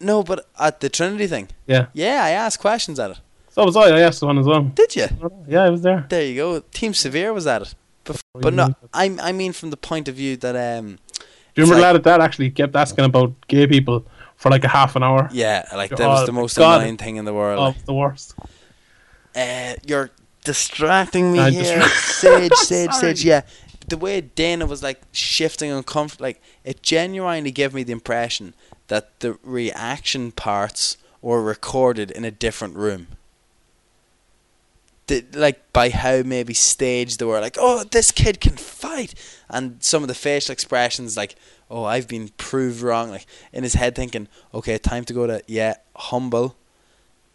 No, 0.03 0.23
but 0.23 0.47
at 0.59 0.81
the 0.81 0.89
Trinity 0.89 1.27
thing. 1.27 1.49
Yeah. 1.67 1.87
Yeah, 1.93 2.25
I 2.25 2.31
asked 2.31 2.59
questions 2.59 2.99
at 2.99 3.11
it. 3.11 3.19
So 3.51 3.65
was 3.65 3.77
I. 3.77 3.91
I 3.91 4.01
asked 4.01 4.21
the 4.21 4.27
one 4.27 4.39
as 4.39 4.47
well. 4.47 4.63
Did 4.63 4.97
you? 4.97 5.07
Yeah, 5.47 5.65
I 5.65 5.71
was 5.71 5.83
there. 5.83 6.07
There 6.09 6.25
you 6.25 6.37
go. 6.37 6.61
Team 6.73 6.95
Severe 6.95 7.33
was 7.35 7.47
at 7.47 7.63
it. 7.63 7.75
Bef- 8.07 8.23
but 8.33 8.55
no, 8.55 8.75
I 8.95 9.15
I 9.21 9.33
mean 9.33 9.53
from 9.53 9.69
the 9.71 9.77
point 9.77 10.09
of 10.09 10.15
view 10.15 10.37
that 10.39 10.57
um 10.79 10.99
you 11.61 11.65
remember 11.67 11.79
It's 11.81 11.83
lad 11.83 11.97
at 11.97 12.05
that 12.05 12.21
actually 12.21 12.51
kept 12.51 12.75
asking 12.77 13.05
about 13.05 13.33
gay 13.49 13.67
people 13.67 14.05
for 14.37 14.51
like 14.51 14.65
a 14.65 14.69
half 14.69 14.97
an 14.97 15.03
hour? 15.03 15.29
yeah, 15.33 15.67
like 15.75 15.91
that 15.91 16.01
Oh 16.01 16.09
was 16.11 16.27
the 16.27 16.33
most 16.33 16.57
God. 16.57 16.81
annoying 16.81 16.97
thing 16.97 17.17
in 17.17 17.25
the 17.25 17.35
world. 17.35 17.59
Oh, 17.77 17.81
the 17.85 17.95
worst. 17.95 18.35
Uh, 19.37 19.75
you're 19.87 20.11
distracting 20.45 21.33
me 21.33 21.39
I'm 21.41 21.53
here. 21.53 21.79
distra- 21.81 21.89
Sage, 22.49 22.53
Sage, 22.55 22.93
Sage. 22.93 23.25
Yeah, 23.25 23.43
the 23.89 23.97
way 23.97 24.21
Dana 24.21 24.67
was 24.67 24.83
like 24.83 25.01
shifting 25.13 25.71
uncomfortable, 25.71 26.25
like 26.27 26.43
it 26.65 26.83
genuinely 26.83 27.51
gave 27.51 27.73
me 27.75 27.83
the 27.83 27.93
impression 27.93 28.55
that 28.89 29.21
the 29.21 29.39
reaction 29.45 30.33
parts 30.33 30.97
were 31.23 31.43
recorded 31.43 32.11
in 32.11 32.25
a 32.25 32.31
different 32.31 32.75
room. 32.77 33.07
The, 35.07 35.25
like 35.33 35.73
by 35.73 35.91
how 35.91 36.23
maybe 36.23 36.55
staged 36.55 37.19
they 37.19 37.25
were, 37.25 37.41
like, 37.41 37.57
oh, 37.59 37.85
this 37.85 38.11
kid 38.13 38.41
can 38.41 38.57
fight, 38.57 39.15
and 39.51 39.83
some 39.83 40.03
of 40.03 40.09
the 40.09 40.15
facial 40.15 40.53
expressions, 40.53 41.17
like, 41.17 41.35
oh, 41.71 41.85
I've 41.85 42.09
been 42.09 42.29
proved 42.37 42.81
wrong, 42.83 43.11
like 43.11 43.27
in 43.53 43.63
his 43.63 43.75
head 43.75 43.95
thinking, 43.95 44.29
okay, 44.55 44.79
time 44.79 45.05
to 45.05 45.13
go 45.13 45.27
to 45.27 45.43
yeah, 45.47 45.75
humble, 45.97 46.57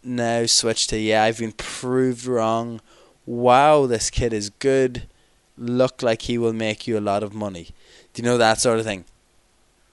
now 0.02 0.46
switch 0.46 0.86
to 0.88 0.98
yeah, 0.98 1.24
I've 1.24 1.38
been 1.38 1.52
proved 1.52 2.26
wrong. 2.26 2.80
Wow, 3.24 3.86
this 3.86 4.10
kid 4.10 4.32
is 4.32 4.50
good. 4.50 5.08
Look 5.58 6.02
like 6.02 6.22
he 6.22 6.38
will 6.38 6.52
make 6.52 6.86
you 6.86 6.98
a 6.98 7.00
lot 7.00 7.22
of 7.22 7.34
money. 7.34 7.70
Do 8.12 8.22
you 8.22 8.28
know 8.28 8.38
that 8.38 8.60
sort 8.60 8.78
of 8.78 8.84
thing? 8.84 9.04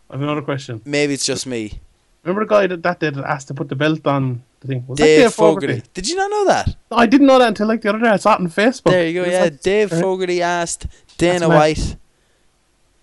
I 0.10 0.16
have 0.16 0.22
another 0.22 0.42
question. 0.42 0.82
Maybe 0.86 1.14
it's 1.14 1.26
just 1.26 1.48
me. 1.48 1.80
Remember 2.24 2.46
the 2.46 2.50
guy 2.50 2.68
that 2.68 2.84
that 2.84 3.00
did 3.00 3.18
asked 3.18 3.48
to 3.50 3.54
put 3.54 3.70
the 3.70 3.76
belt 3.76 4.06
on 4.08 4.44
the 4.62 4.68
thing? 4.68 4.86
Was 4.88 4.98
that 4.98 5.06
Dave 5.06 5.34
Fogarty. 5.34 5.84
Did 5.94 6.08
you 6.08 6.16
not 6.16 6.30
know 6.30 6.46
that? 6.46 6.76
No, 6.90 6.98
I 6.98 7.06
didn't 7.06 7.28
know 7.28 7.40
that 7.40 7.50
until 7.50 7.68
like 7.68 7.82
the 7.82 7.90
other 7.90 8.00
day. 8.00 8.10
I 8.10 8.18
saw 8.18 8.36
it 8.36 8.40
on 8.40 8.48
Facebook. 8.48 8.92
There 8.92 9.08
you 9.08 9.24
go. 9.24 9.30
Yeah, 9.30 9.44
like- 9.44 9.62
Dave. 9.62 9.90
Fogarty 9.90 10.42
asked 10.42 10.88
Dana. 11.18 11.50
White, 11.50 11.98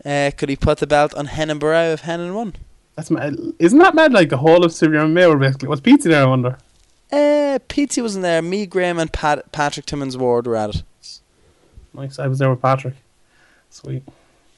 uh, 0.04 0.30
could 0.36 0.48
he 0.48 0.56
put 0.56 0.78
the 0.78 0.86
belt 0.86 1.14
on 1.14 1.28
Henan 1.28 1.58
Barrow 1.58 1.92
if 1.92 2.02
Henan 2.02 2.34
won? 2.34 2.54
That's 2.96 3.10
mad. 3.10 3.36
Isn't 3.58 3.78
that 3.78 3.94
mad? 3.94 4.12
Like 4.12 4.28
the 4.28 4.36
whole 4.36 4.64
of 4.64 4.72
Severe 4.72 5.00
MMA 5.00 5.28
were 5.28 5.38
basically 5.38 5.68
was 5.68 5.80
Pizza 5.80 6.08
there? 6.08 6.22
I 6.22 6.26
wonder. 6.26 6.58
Uh, 7.12 7.58
wasn't 7.96 8.22
there. 8.22 8.42
Me, 8.42 8.66
Graham, 8.66 8.98
and 8.98 9.12
Pat- 9.12 9.50
Patrick 9.52 9.86
Timmons 9.86 10.16
Ward 10.16 10.46
were 10.46 10.56
at 10.56 10.70
it. 10.76 10.82
Nice. 11.92 12.18
I 12.18 12.28
was 12.28 12.38
there 12.38 12.50
with 12.50 12.62
Patrick. 12.62 12.94
Sweet 13.70 14.02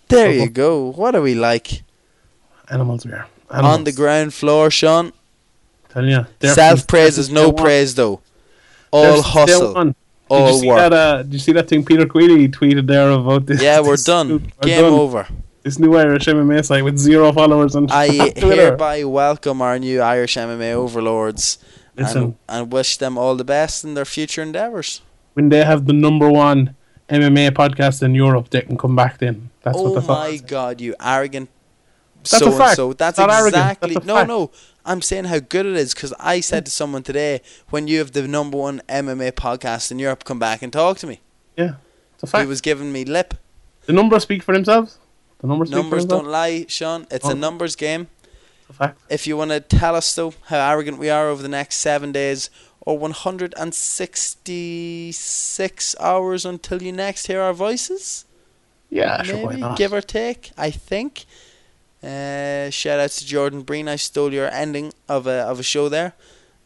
There 0.09 0.28
Oh, 0.28 0.32
you 0.32 0.49
go. 0.49 0.93
What 0.93 1.14
are 1.14 1.22
we 1.22 1.34
like? 1.34 1.82
animals 2.68 3.05
we 3.07 3.12
are. 3.12 3.26
On 3.51 3.84
the 3.84 3.93
ground 3.93 4.32
floor, 4.32 4.70
Sean. 4.70 5.12
Tell 5.90 6.05
you. 6.07 6.26
Self 6.43 6.86
praise 6.86 7.18
is 7.18 7.30
no 7.30 7.53
praise, 7.53 7.95
though. 7.95 8.20
All 8.90 9.22
hustle, 9.22 9.95
one. 10.32 10.46
Did 10.46 10.54
you 10.54 10.60
see 10.60 10.68
work. 10.68 10.78
that? 10.78 10.92
Uh, 10.92 11.22
did 11.22 11.32
you 11.32 11.38
see 11.38 11.52
that 11.52 11.68
thing 11.68 11.84
Peter 11.84 12.06
Queally 12.06 12.48
tweeted 12.48 12.86
there 12.86 13.10
about 13.10 13.46
this? 13.46 13.62
Yeah, 13.62 13.80
we're 13.80 13.92
this 14.00 14.04
done. 14.04 14.28
new- 14.28 14.34
we're 14.62 14.68
Game 14.68 14.82
done. 14.82 14.92
over. 14.94 15.26
This 15.62 15.78
new 15.78 15.94
Irish 15.96 16.26
MMA 16.26 16.64
site 16.64 16.82
with 16.84 16.98
zero 16.98 17.32
followers 17.32 17.76
on 17.76 17.86
I 17.90 18.08
Twitter. 18.30 18.46
hereby 18.54 19.04
welcome 19.04 19.62
our 19.62 19.78
new 19.78 20.00
Irish 20.00 20.34
MMA 20.36 20.72
overlords 20.72 21.58
and, 21.96 22.34
and 22.48 22.72
wish 22.72 22.96
them 22.96 23.16
all 23.16 23.36
the 23.36 23.44
best 23.44 23.84
in 23.84 23.94
their 23.94 24.04
future 24.04 24.42
endeavours. 24.42 25.02
when 25.34 25.50
they 25.50 25.62
have 25.64 25.86
the 25.86 25.92
number 25.92 26.28
one 26.28 26.74
MMA 27.08 27.50
podcast 27.50 28.02
in 28.02 28.14
Europe, 28.14 28.50
they 28.50 28.62
can 28.62 28.76
come 28.76 28.96
back 28.96 29.18
then. 29.18 29.50
That's 29.62 29.78
oh 29.78 29.90
what 29.90 29.94
the 30.00 30.08
my 30.08 30.36
god, 30.38 30.80
you 30.80 30.94
arrogant 31.00 31.48
That's 32.30 32.38
so 32.38 32.46
and 32.48 32.56
fact. 32.58 32.76
so. 32.76 32.92
That's 32.92 33.18
Not 33.18 33.46
exactly 33.46 33.94
that's 33.94 34.06
no, 34.06 34.24
no. 34.24 34.50
I'm 34.84 35.00
saying 35.02 35.24
how 35.24 35.38
good 35.38 35.66
it 35.66 35.74
is 35.76 35.94
because 35.94 36.12
I 36.18 36.40
said 36.40 36.64
to 36.66 36.72
someone 36.72 37.02
today, 37.02 37.40
when 37.70 37.86
you 37.88 37.98
have 37.98 38.12
the 38.12 38.26
number 38.26 38.56
one 38.58 38.80
MMA 38.88 39.32
podcast 39.32 39.90
in 39.92 39.98
Europe, 39.98 40.24
come 40.24 40.38
back 40.38 40.62
and 40.62 40.72
talk 40.72 40.98
to 40.98 41.06
me. 41.06 41.20
Yeah, 41.56 41.74
it's 42.14 42.22
a 42.24 42.26
fact. 42.26 42.42
He 42.42 42.48
was 42.48 42.60
giving 42.60 42.92
me 42.92 43.04
lip. 43.04 43.34
the 43.86 43.92
numbers 43.92 44.22
speak 44.24 44.42
for 44.42 44.52
themselves. 44.54 44.98
The 45.40 45.46
numbers 45.48 45.68
speak 45.68 45.80
Numbers 45.82 46.04
don't 46.04 46.26
lie, 46.28 46.66
Sean. 46.68 47.06
It's 47.10 47.26
Oh. 47.26 47.30
a 47.30 47.34
numbers 47.34 47.74
game. 47.76 48.08
It's 48.62 48.70
a 48.70 48.72
fact. 48.72 49.00
If 49.10 49.26
you 49.26 49.36
want 49.36 49.50
to 49.50 49.60
tell 49.60 49.94
us 49.96 50.14
though 50.14 50.34
how 50.46 50.58
arrogant 50.70 50.98
we 50.98 51.10
are 51.10 51.28
over 51.28 51.42
the 51.42 51.48
next 51.48 51.76
seven 51.76 52.12
days 52.12 52.48
or 52.80 52.96
166 54.92 55.96
hours 56.00 56.44
until 56.44 56.82
you 56.82 56.92
next 56.92 57.26
hear 57.26 57.40
our 57.40 57.52
voices, 57.52 58.24
Yeah, 58.90 59.22
sure. 59.22 59.36
Why 59.38 59.44
maybe 59.50 59.60
not? 59.60 59.78
give 59.78 59.92
or 59.92 60.00
take. 60.00 60.50
I 60.58 60.70
think. 60.70 61.24
Uh, 62.03 62.68
shout 62.70 62.98
out 62.98 63.11
to 63.11 63.26
Jordan 63.26 63.62
Breen. 63.62 63.88
I 63.88 63.96
stole 63.96 64.32
your 64.32 64.48
ending 64.50 64.92
of 65.09 65.26
a 65.26 65.42
of 65.42 65.61
a 65.61 65.62
show 65.62 65.88
there. 65.88 66.14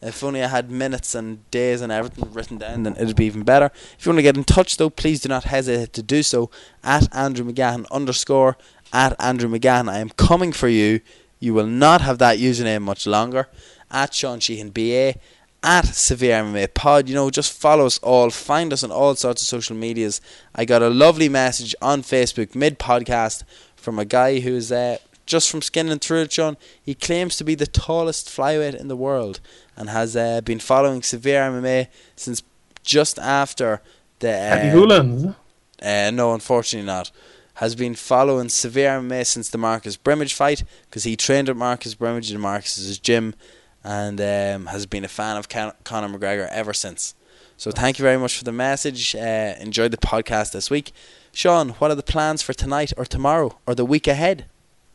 If 0.01 0.23
only 0.23 0.43
I 0.43 0.47
had 0.47 0.69
minutes 0.69 1.15
and 1.15 1.49
days 1.49 1.81
and 1.81 1.91
everything 1.91 2.31
written 2.31 2.57
down, 2.57 2.83
then 2.83 2.95
it'd 2.97 3.15
be 3.15 3.25
even 3.25 3.43
better. 3.43 3.71
If 3.97 4.05
you 4.05 4.11
want 4.11 4.19
to 4.19 4.23
get 4.23 4.37
in 4.37 4.43
touch, 4.43 4.77
though, 4.77 4.91
please 4.91 5.21
do 5.21 5.29
not 5.29 5.45
hesitate 5.45 5.93
to 5.93 6.03
do 6.03 6.21
so 6.21 6.51
at 6.83 7.13
Andrew 7.15 7.51
McGahan 7.51 7.89
underscore 7.89 8.57
at 8.93 9.15
Andrew 9.19 9.49
McGahan. 9.49 9.89
I 9.89 9.99
am 9.99 10.09
coming 10.09 10.51
for 10.51 10.67
you. 10.67 11.01
You 11.39 11.53
will 11.53 11.67
not 11.67 12.01
have 12.01 12.19
that 12.19 12.37
username 12.37 12.83
much 12.83 13.07
longer. 13.07 13.47
At 13.89 14.13
Sean 14.13 14.39
Sheehan 14.39 14.69
BA, 14.69 15.15
at 15.63 15.85
Severe 15.85 16.43
MMA 16.43 16.73
Pod. 16.73 17.09
You 17.09 17.15
know, 17.15 17.29
just 17.29 17.53
follow 17.53 17.85
us 17.85 17.97
all. 17.99 18.29
Find 18.29 18.73
us 18.73 18.83
on 18.83 18.91
all 18.91 19.15
sorts 19.15 19.41
of 19.41 19.47
social 19.47 19.75
medias. 19.75 20.21
I 20.53 20.65
got 20.65 20.81
a 20.81 20.89
lovely 20.89 21.29
message 21.29 21.75
on 21.81 22.01
Facebook 22.01 22.53
mid 22.53 22.79
podcast 22.79 23.43
from 23.75 23.97
a 23.97 24.05
guy 24.05 24.39
who's 24.39 24.71
uh, 24.71 24.97
just 25.27 25.51
from 25.51 25.61
skinning 25.61 25.99
through 25.99 26.21
it, 26.21 26.33
Sean. 26.33 26.57
He 26.81 26.95
claims 26.95 27.35
to 27.37 27.43
be 27.43 27.53
the 27.53 27.67
tallest 27.67 28.27
flyweight 28.27 28.73
in 28.73 28.87
the 28.87 28.95
world 28.95 29.39
and 29.75 29.89
has 29.89 30.15
uh, 30.15 30.41
been 30.41 30.59
following 30.59 31.03
Severe 31.03 31.41
MMA 31.41 31.87
since 32.15 32.41
just 32.81 33.19
after 33.19 33.81
the. 34.19 34.31
Uh, 34.31 34.71
Hoolan, 34.71 35.35
uh, 35.81 36.11
no, 36.11 36.33
unfortunately 36.33 36.87
not. 36.87 37.11
Has 37.55 37.75
been 37.75 37.95
following 37.95 38.49
Severe 38.49 38.99
MMA 38.99 39.25
since 39.25 39.49
the 39.49 39.57
Marcus 39.57 39.97
Brimage 39.97 40.33
fight 40.33 40.63
because 40.89 41.03
he 41.03 41.15
trained 41.15 41.49
at 41.49 41.55
Marcus 41.57 41.95
Brimage 41.95 42.31
in 42.31 42.39
Marcus's 42.39 42.97
gym 42.97 43.35
and 43.83 44.19
um, 44.21 44.67
has 44.67 44.85
been 44.85 45.03
a 45.03 45.07
fan 45.07 45.37
of 45.37 45.49
Con- 45.49 45.73
Conor 45.83 46.17
McGregor 46.17 46.47
ever 46.49 46.73
since. 46.73 47.15
So 47.57 47.71
thank 47.71 47.97
you 47.97 48.03
very 48.03 48.17
much 48.17 48.37
for 48.37 48.43
the 48.43 48.51
message. 48.51 49.15
Uh, 49.15 49.55
enjoyed 49.59 49.91
the 49.91 49.97
podcast 49.97 50.51
this 50.51 50.69
week. 50.69 50.91
Sean, 51.31 51.69
what 51.69 51.89
are 51.89 51.95
the 51.95 52.03
plans 52.03 52.41
for 52.43 52.53
tonight 52.53 52.93
or 52.97 53.05
tomorrow 53.05 53.57
or 53.65 53.73
the 53.73 53.85
week 53.85 54.07
ahead? 54.07 54.45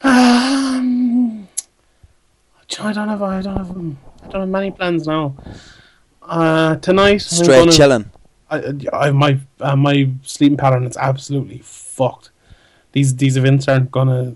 Um, 0.05 1.49
I 2.81 2.93
don't 2.93 3.09
have. 3.09 3.23
I 3.23 3.41
don't 3.43 3.57
have. 3.57 3.71
um, 3.71 3.99
I 4.23 4.29
don't 4.29 4.41
have 4.43 4.49
many 4.49 4.71
plans 4.71 5.07
now. 5.07 5.35
Uh, 6.23 6.77
tonight, 6.77 7.13
I'm 7.15 7.19
Straight 7.45 7.59
gonna- 7.61 7.73
chilling. 7.73 8.11
I, 8.51 8.75
I 8.93 9.11
my 9.13 9.39
uh, 9.61 9.77
my 9.77 10.11
sleeping 10.23 10.57
pattern 10.59 10.85
is 10.85 10.97
absolutely 10.97 11.59
fucked. 11.65 12.31
These 12.93 13.17
these 13.17 13.37
events 13.39 13.67
aren't 13.69 13.91
gonna 13.91 14.35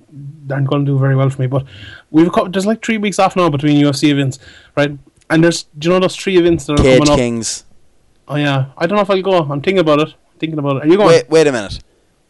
aren't 0.50 0.68
gonna 0.68 0.84
do 0.84 0.98
very 0.98 1.14
well 1.16 1.28
for 1.28 1.42
me. 1.42 1.46
But 1.48 1.66
we've 2.10 2.32
got 2.32 2.52
there's 2.52 2.64
like 2.66 2.82
three 2.84 2.96
weeks 2.98 3.18
off 3.18 3.36
now 3.36 3.50
between 3.50 3.82
UFC 3.84 4.08
events, 4.08 4.38
right? 4.76 4.96
And 5.28 5.44
there's 5.44 5.64
do 5.78 5.88
you 5.88 5.94
know 5.94 6.00
those 6.00 6.16
three 6.16 6.38
events 6.38 6.64
that 6.66 6.80
are 6.80 6.82
Cage 6.82 6.98
coming 6.98 7.12
up? 7.12 7.18
Kings. 7.18 7.64
Oh 8.28 8.36
yeah, 8.36 8.66
I 8.78 8.86
don't 8.86 8.96
know 8.96 9.02
if 9.02 9.10
I'll 9.10 9.20
go. 9.22 9.38
I'm 9.38 9.60
thinking 9.60 9.78
about 9.80 10.00
it. 10.00 10.08
I'm 10.08 10.38
thinking 10.38 10.58
about 10.58 10.76
it. 10.76 10.84
Are 10.84 10.86
you 10.86 10.96
going? 10.96 11.08
Wait, 11.08 11.28
wait 11.28 11.46
a 11.46 11.52
minute. 11.52 11.80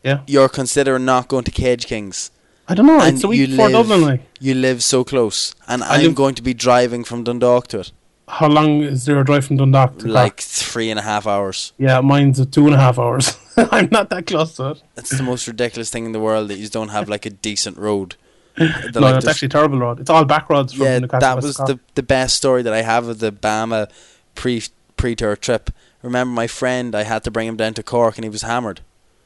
Yeah. 0.03 0.21
You're 0.27 0.49
considering 0.49 1.05
not 1.05 1.29
going 1.29 1.45
to 1.45 1.51
Cage 1.51 1.87
Kings. 1.87 2.31
I 2.69 2.75
don't 2.75 2.87
know. 2.87 3.01
and 3.01 3.15
It's 3.15 3.25
a 3.25 3.29
week 3.29 3.41
you 3.41 3.47
before 3.49 3.69
live, 3.69 3.87
Dublin. 3.89 4.03
Like, 4.03 4.23
you 4.41 4.55
live 4.55 4.83
so 4.83 5.05
close, 5.05 5.55
and 5.69 5.83
I 5.85 5.97
I'm 5.97 6.03
live- 6.03 6.15
going 6.15 6.35
to 6.35 6.43
be 6.43 6.55
driving 6.55 7.05
from 7.05 7.25
Dundalk 7.25 7.69
to 7.69 7.81
it, 7.81 7.93
how 8.29 8.49
long 8.49 8.83
is 8.83 9.05
there 9.05 9.21
a 9.21 9.25
drive 9.25 9.45
from 9.47 9.57
Dundalk? 9.57 9.99
To 10.01 10.09
like 10.09 10.33
Cork? 10.39 10.41
three 10.41 10.91
and 10.91 10.99
a 10.99 11.03
half 11.03 11.27
hours. 11.29 11.73
yeah, 11.79 12.01
mine's 12.01 12.41
a 12.41 12.47
two 12.47 12.67
and 12.67 12.75
a 12.75 12.79
half 12.79 12.99
hours. 12.99 13.39
I'm 13.57 13.89
not 13.93 14.11
that 14.11 14.27
close 14.27 14.57
to 14.57 14.71
it. 14.71 14.83
It's 14.97 15.17
the 15.17 15.23
most 15.23 15.47
ridiculous 15.47 15.91
thing 15.91 16.05
in 16.07 16.13
the 16.13 16.19
world 16.21 16.49
that 16.49 16.59
you 16.59 16.69
don't 16.69 16.89
have 16.89 17.09
like 17.09 17.25
a 17.25 17.31
decent 17.31 17.77
road. 17.79 18.17
The, 18.57 18.91
no, 18.95 19.01
like, 19.01 19.17
it's 19.17 19.25
the- 19.27 19.31
actually 19.31 19.47
a 19.47 19.51
terrible 19.51 19.79
road. 19.79 20.01
It's 20.01 20.11
all 20.11 20.25
back 20.25 20.49
roads 20.51 20.73
from 20.73 20.87
yeah, 20.87 20.99
Newcastle 20.99 21.21
that 21.21 21.37
was 21.37 21.57
to 21.57 21.65
the 21.75 21.81
the 21.95 22.03
best 22.03 22.37
story 22.37 22.63
that 22.63 22.73
I 22.73 22.83
have 22.83 23.07
of 23.07 23.19
the 23.21 23.31
BAMMA 23.31 23.89
pre 24.35 24.63
pre 24.97 25.15
tour 25.15 25.37
trip. 25.37 25.71
Remember 26.03 26.33
my 26.35 26.47
friend? 26.47 26.95
I 26.97 27.03
had 27.05 27.23
to 27.25 27.31
bring 27.31 27.47
him 27.47 27.57
down 27.57 27.75
to 27.75 27.83
Cork, 27.83 28.17
and 28.17 28.25
he 28.25 28.31
was 28.31 28.43
hammered, 28.43 28.81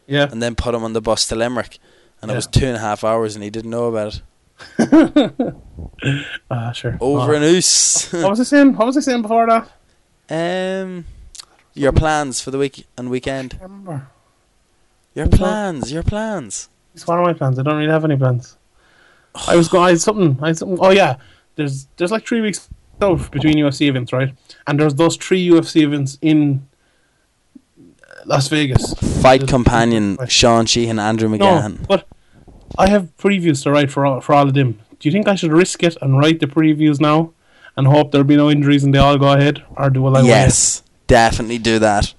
yeah. 0.06 0.28
and 0.30 0.42
then 0.42 0.54
put 0.56 0.74
him 0.74 0.82
on 0.84 0.92
the 0.94 1.00
bus 1.00 1.26
to 1.28 1.36
Limerick, 1.36 1.78
and 2.22 2.30
it 2.30 2.34
was 2.34 2.46
two 2.46 2.66
and 2.66 2.76
a 2.76 2.80
half 2.80 3.04
hours, 3.04 3.34
and 3.34 3.42
he 3.44 3.50
didn't 3.50 3.70
know 3.70 3.86
about 3.86 4.14
it. 4.14 4.22
Ah, 6.50 6.72
sure. 6.72 6.96
Over 7.00 7.32
Oh. 7.32 7.36
an 7.36 7.42
oos. 7.42 8.08
What 8.12 8.30
was 8.30 8.40
I 8.40 8.44
saying? 8.44 8.74
What 8.74 8.86
was 8.86 8.96
I 8.96 9.00
saying 9.00 9.22
before 9.22 9.46
that? 9.46 9.70
um, 10.32 11.04
your 11.74 11.92
plans 11.92 12.40
for 12.40 12.50
the 12.50 12.58
week 12.58 12.86
and 12.96 13.10
weekend. 13.10 13.58
Remember. 13.60 14.08
Your 15.14 15.26
plans. 15.28 15.90
Your 15.92 16.02
plans. 16.02 16.68
It's 16.94 17.06
one 17.06 17.18
of 17.18 17.24
my 17.24 17.32
plans. 17.32 17.58
I 17.58 17.62
don't 17.62 17.76
really 17.76 17.90
have 17.90 18.04
any 18.04 18.16
plans. 18.16 18.56
I 19.48 19.56
was 19.56 19.68
going. 19.68 19.84
I 19.84 19.90
had 19.90 20.00
something. 20.00 20.38
I 20.42 20.48
had 20.48 20.58
something. 20.58 20.78
Oh 20.80 20.90
yeah. 20.90 21.16
There's 21.56 21.86
there's 21.96 22.10
like 22.12 22.26
three 22.26 22.40
weeks 22.40 22.68
between 22.98 23.56
UFC 23.56 23.88
events, 23.88 24.12
right? 24.12 24.34
And 24.66 24.78
there's 24.78 24.94
those 24.94 25.16
three 25.16 25.48
UFC 25.48 25.82
events 25.82 26.18
in 26.20 26.38
uh, 26.50 26.69
Las 28.30 28.48
Vegas. 28.48 28.94
Fight 29.20 29.46
companion 29.48 30.16
Sean 30.28 30.64
Sheehan, 30.64 30.98
Andrew 30.98 31.28
No, 31.28 31.36
McGahan. 31.36 31.86
but 31.86 32.06
I 32.78 32.88
have 32.88 33.04
previews 33.18 33.62
to 33.64 33.70
write 33.70 33.90
for 33.90 34.06
all, 34.06 34.20
for 34.20 34.34
all 34.34 34.48
of 34.48 34.54
them 34.54 34.78
do 35.00 35.08
you 35.08 35.12
think 35.12 35.26
I 35.26 35.34
should 35.34 35.52
risk 35.52 35.82
it 35.82 35.96
and 36.00 36.18
write 36.18 36.40
the 36.40 36.46
previews 36.46 37.00
now 37.00 37.32
and 37.76 37.86
hope 37.86 38.12
there'll 38.12 38.26
be 38.26 38.36
no 38.36 38.50
injuries 38.50 38.84
and 38.84 38.94
they 38.94 38.98
all 38.98 39.16
go 39.18 39.32
ahead, 39.32 39.64
or 39.76 39.88
do 39.90 40.06
I? 40.06 40.20
yes, 40.22 40.82
definitely 41.06 41.58
do 41.58 41.78
that, 41.78 42.14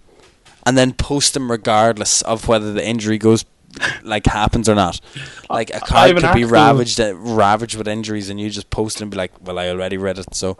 and 0.65 0.77
then 0.77 0.93
post 0.93 1.33
them 1.35 1.51
regardless 1.51 2.21
of 2.23 2.47
whether 2.47 2.73
the 2.73 2.85
injury 2.85 3.17
goes 3.19 3.45
like 4.03 4.25
happens 4.25 4.67
or 4.67 4.75
not. 4.75 4.99
Like 5.49 5.69
a 5.73 5.79
card 5.79 6.17
could 6.17 6.33
be 6.33 6.43
ravaged 6.45 6.99
uh, 6.99 7.15
ravaged 7.15 7.77
with 7.77 7.87
injuries, 7.87 8.29
and 8.29 8.39
you 8.39 8.49
just 8.49 8.69
post 8.69 8.97
it 8.97 9.03
and 9.03 9.11
be 9.11 9.17
like, 9.17 9.31
"Well, 9.39 9.59
I 9.59 9.69
already 9.69 9.97
read 9.97 10.17
it." 10.17 10.33
So 10.33 10.57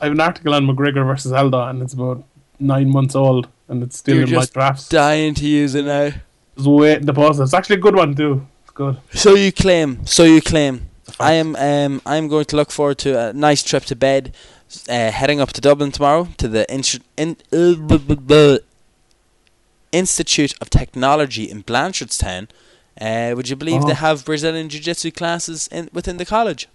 I 0.00 0.04
have 0.06 0.12
an 0.12 0.20
article 0.20 0.54
on 0.54 0.66
McGregor 0.66 1.06
versus 1.06 1.32
Aldo, 1.32 1.68
and 1.68 1.82
it's 1.82 1.94
about 1.94 2.22
nine 2.60 2.90
months 2.90 3.14
old, 3.14 3.48
and 3.68 3.82
it's 3.82 3.98
still 3.98 4.16
You're 4.16 4.24
in 4.26 4.30
my 4.34 4.40
just 4.40 4.52
drafts. 4.54 4.88
dying 4.88 5.34
to 5.34 5.46
use 5.46 5.74
it 5.74 5.84
now. 5.84 6.10
Just 6.56 6.68
waiting 6.68 7.06
to 7.06 7.12
post 7.14 7.40
it. 7.40 7.44
It's 7.44 7.54
actually 7.54 7.76
a 7.76 7.80
good 7.80 7.94
one 7.96 8.14
too. 8.14 8.46
It's 8.62 8.70
good. 8.72 8.98
So 9.12 9.34
you 9.34 9.52
claim. 9.52 10.06
So 10.06 10.24
you 10.24 10.40
claim. 10.40 10.88
I 11.20 11.32
am. 11.34 11.54
Um, 11.56 12.02
I'm 12.04 12.28
going 12.28 12.44
to 12.46 12.56
look 12.56 12.70
forward 12.70 12.98
to 12.98 13.28
a 13.28 13.32
nice 13.32 13.62
trip 13.62 13.84
to 13.84 13.96
bed. 13.96 14.34
Uh, 14.88 15.10
heading 15.12 15.40
up 15.40 15.52
to 15.52 15.60
Dublin 15.60 15.92
tomorrow 15.92 16.28
to 16.38 16.48
the 16.48 16.66
in, 16.72 17.36
uh, 17.52 18.58
Institute 19.92 20.54
of 20.60 20.70
Technology 20.70 21.44
in 21.44 21.62
Blanchardstown. 21.62 22.48
Uh, 23.00 23.32
would 23.36 23.48
you 23.48 23.56
believe 23.56 23.84
Oh. 23.84 23.86
they 23.86 23.94
have 23.94 24.24
Brazilian 24.24 24.68
Jiu 24.68 24.80
Jitsu 24.80 25.10
classes 25.12 25.68
in 25.70 25.88
within 25.92 26.16
the 26.16 26.24
college? 26.24 26.68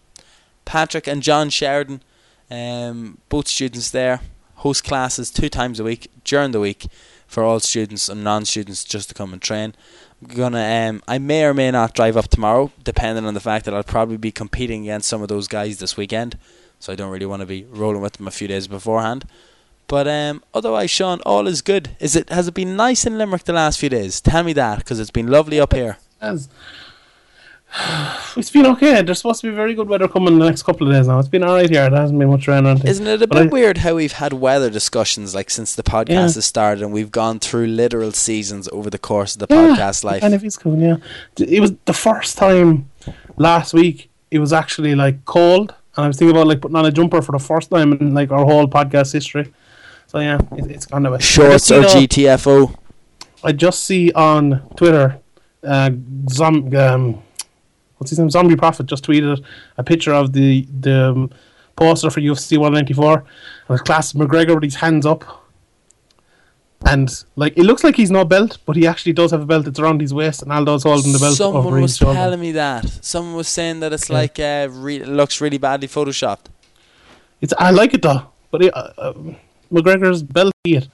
Patrick 0.66 1.08
and 1.08 1.22
John 1.22 1.50
Sheridan, 1.50 2.02
um, 2.50 3.18
both 3.30 3.48
students 3.48 3.90
there, 3.92 4.22
host 4.62 4.84
classes 4.84 5.32
two 5.32 5.50
times 5.50 5.80
a 5.80 5.84
week 5.84 6.10
during 6.24 6.52
the 6.52 6.60
week 6.60 6.88
for 7.28 7.44
all 7.44 7.60
students 7.60 8.10
and 8.10 8.24
non-students 8.24 8.84
just 8.84 9.10
to 9.10 9.16
come 9.16 9.34
and 9.34 9.42
train. 9.42 9.74
I'm 10.22 10.36
gonna 10.36 10.90
um, 10.90 11.02
I 11.08 11.18
may 11.18 11.46
or 11.46 11.54
may 11.54 11.72
not 11.72 11.96
drive 11.96 12.16
up 12.16 12.28
tomorrow, 12.28 12.72
depending 12.84 13.26
on 13.26 13.34
the 13.34 13.40
fact 13.40 13.66
that 13.66 13.74
I'll 13.74 13.84
probably 13.84 14.18
be 14.18 14.32
competing 14.32 14.84
against 14.84 15.10
some 15.10 15.22
of 15.22 15.30
those 15.30 15.48
guys 15.48 15.80
this 15.80 15.98
weekend. 15.98 16.38
So 16.80 16.94
I 16.94 16.96
don't 16.96 17.12
really 17.12 17.26
want 17.26 17.42
to 17.42 17.46
be 17.46 17.66
rolling 17.70 18.02
with 18.02 18.14
them 18.14 18.28
a 18.28 18.32
few 18.32 18.48
days 18.48 18.68
beforehand. 18.68 19.26
But 19.88 20.08
um, 20.08 20.44
otherwise, 20.54 20.90
Sean, 20.92 21.22
all 21.26 21.48
is 21.48 21.62
good. 21.62 21.96
Is 22.00 22.16
it 22.16 22.30
has 22.30 22.48
it 22.48 22.54
been 22.54 22.76
nice 22.76 23.06
in 23.06 23.18
Limerick 23.18 23.44
the 23.46 23.54
last 23.54 23.80
few 23.80 23.90
days? 23.90 24.22
Tell 24.22 24.44
me 24.44 24.54
that 24.54 24.80
because 24.80 25.00
it's 25.00 25.12
been 25.12 25.28
lovely 25.28 25.60
up 25.60 25.74
here. 25.74 25.98
As 26.20 26.50
it's 28.36 28.50
been 28.50 28.66
okay. 28.66 29.02
There's 29.02 29.20
supposed 29.20 29.42
to 29.42 29.50
be 29.50 29.56
very 29.56 29.74
good 29.74 29.88
weather 29.88 30.08
coming 30.08 30.38
the 30.38 30.46
next 30.46 30.64
couple 30.64 30.88
of 30.88 30.94
days 30.94 31.08
now. 31.08 31.20
It's 31.20 31.30
been 31.30 31.44
alright 31.44 31.70
here. 31.70 31.90
There 31.90 32.00
hasn't 32.02 32.20
been 32.20 32.30
much 32.30 32.48
rain 32.48 32.66
or 32.66 32.72
anything. 32.72 32.90
Isn't 32.90 33.08
it 33.08 33.22
a 33.22 33.28
But 33.28 33.36
bit 33.38 33.48
I- 33.48 33.50
weird 33.50 33.78
how 33.80 33.96
we've 33.96 34.12
had 34.14 34.34
weather 34.34 34.70
discussions 34.70 35.34
like 35.34 35.50
since 35.50 35.74
the 35.76 35.84
podcast 35.84 36.10
Yeah. 36.10 36.22
has 36.24 36.46
started 36.46 36.84
and 36.84 36.92
we've 36.92 37.12
gone 37.12 37.40
through 37.40 37.68
literal 37.68 38.12
seasons 38.12 38.68
over 38.74 38.90
the 38.90 39.00
course 39.00 39.36
of 39.36 39.48
the 39.48 39.48
Yeah, 39.50 39.76
podcast 39.76 40.04
life? 40.04 40.22
Kind 40.22 40.34
of 40.34 40.44
is 40.44 40.58
cool, 40.58 40.78
yeah. 40.78 40.98
It 41.38 41.62
was 41.62 41.74
the 41.86 41.94
first 41.94 42.38
time 42.38 42.90
last 43.38 43.74
week. 43.74 44.10
It 44.32 44.40
was 44.40 44.52
actually 44.54 44.96
like 44.96 45.24
cold, 45.26 45.74
and 45.96 46.06
I 46.06 46.08
was 46.08 46.18
thinking 46.18 46.36
about 46.36 46.48
like 46.48 46.62
putting 46.62 46.78
on 46.78 46.86
a 46.86 46.92
jumper 46.92 47.22
for 47.22 47.32
the 47.34 47.40
first 47.40 47.70
time 47.70 47.94
in 47.94 48.14
like 48.14 48.32
our 48.32 48.46
whole 48.46 48.68
podcast 48.68 49.12
history. 49.14 49.52
So 50.08 50.20
yeah, 50.20 50.40
it, 50.58 50.70
it's 50.72 50.86
kind 50.86 51.06
of 51.08 51.14
a 51.14 51.22
Shorts 51.22 51.70
I 51.72 51.78
or 51.78 51.84
GTFO? 51.84 52.76
I 53.44 53.52
just 53.54 53.84
see 53.84 54.12
on 54.14 54.62
Twitter, 54.76 55.20
uh, 55.66 55.92
zom- 56.30 56.74
um, 56.76 57.22
what's 58.02 58.10
his 58.10 58.18
name? 58.18 58.32
Zombie 58.32 58.56
Prophet 58.56 58.88
just 58.88 59.06
tweeted 59.06 59.46
a 59.78 59.84
picture 59.84 60.12
of 60.12 60.34
the 60.34 60.68
the 60.80 61.10
um, 61.12 61.30
poster 61.76 62.10
for 62.10 62.20
UFC 62.20 62.58
194, 62.58 63.14
and 63.20 63.26
it's 63.70 63.82
class 63.84 64.14
McGregor 64.14 64.56
with 64.56 64.64
his 64.64 64.76
hands 64.76 65.06
up. 65.06 65.24
And 66.84 67.14
like 67.36 67.56
it 67.58 67.62
looks 67.64 67.84
like 67.84 67.96
he's 67.96 68.10
no 68.10 68.26
belt, 68.26 68.58
but 68.66 68.76
he 68.76 68.88
actually 68.88 69.14
does 69.14 69.30
have 69.30 69.42
a 69.42 69.46
belt. 69.46 69.68
It's 69.68 69.78
around 69.80 70.02
his 70.02 70.16
waist, 70.16 70.42
and 70.42 70.52
Aldo's 70.52 70.82
holding 70.82 71.14
the 71.14 71.20
belt 71.20 71.36
Someone 71.36 71.64
over 71.68 71.80
was 71.80 71.96
shoulder. 71.98 72.16
telling 72.16 72.40
me 72.40 72.54
that. 72.54 72.90
Someone 73.06 73.36
was 73.36 73.48
saying 73.48 73.82
that 73.82 73.94
it's 73.94 74.10
Yeah. 74.10 74.16
like 74.16 74.40
uh, 74.40 74.68
re- 74.72 75.04
looks 75.06 75.40
really 75.40 75.60
badly 75.60 75.88
photoshopped. 75.88 76.46
It's 77.40 77.54
I 77.60 77.70
like 77.70 77.94
it 77.94 78.02
though, 78.02 78.24
but 78.50 78.64
it, 78.64 78.76
uh, 78.76 78.90
uh, 78.98 79.14
McGregor's 79.72 80.24
belt 80.24 80.54
it. 80.66 80.88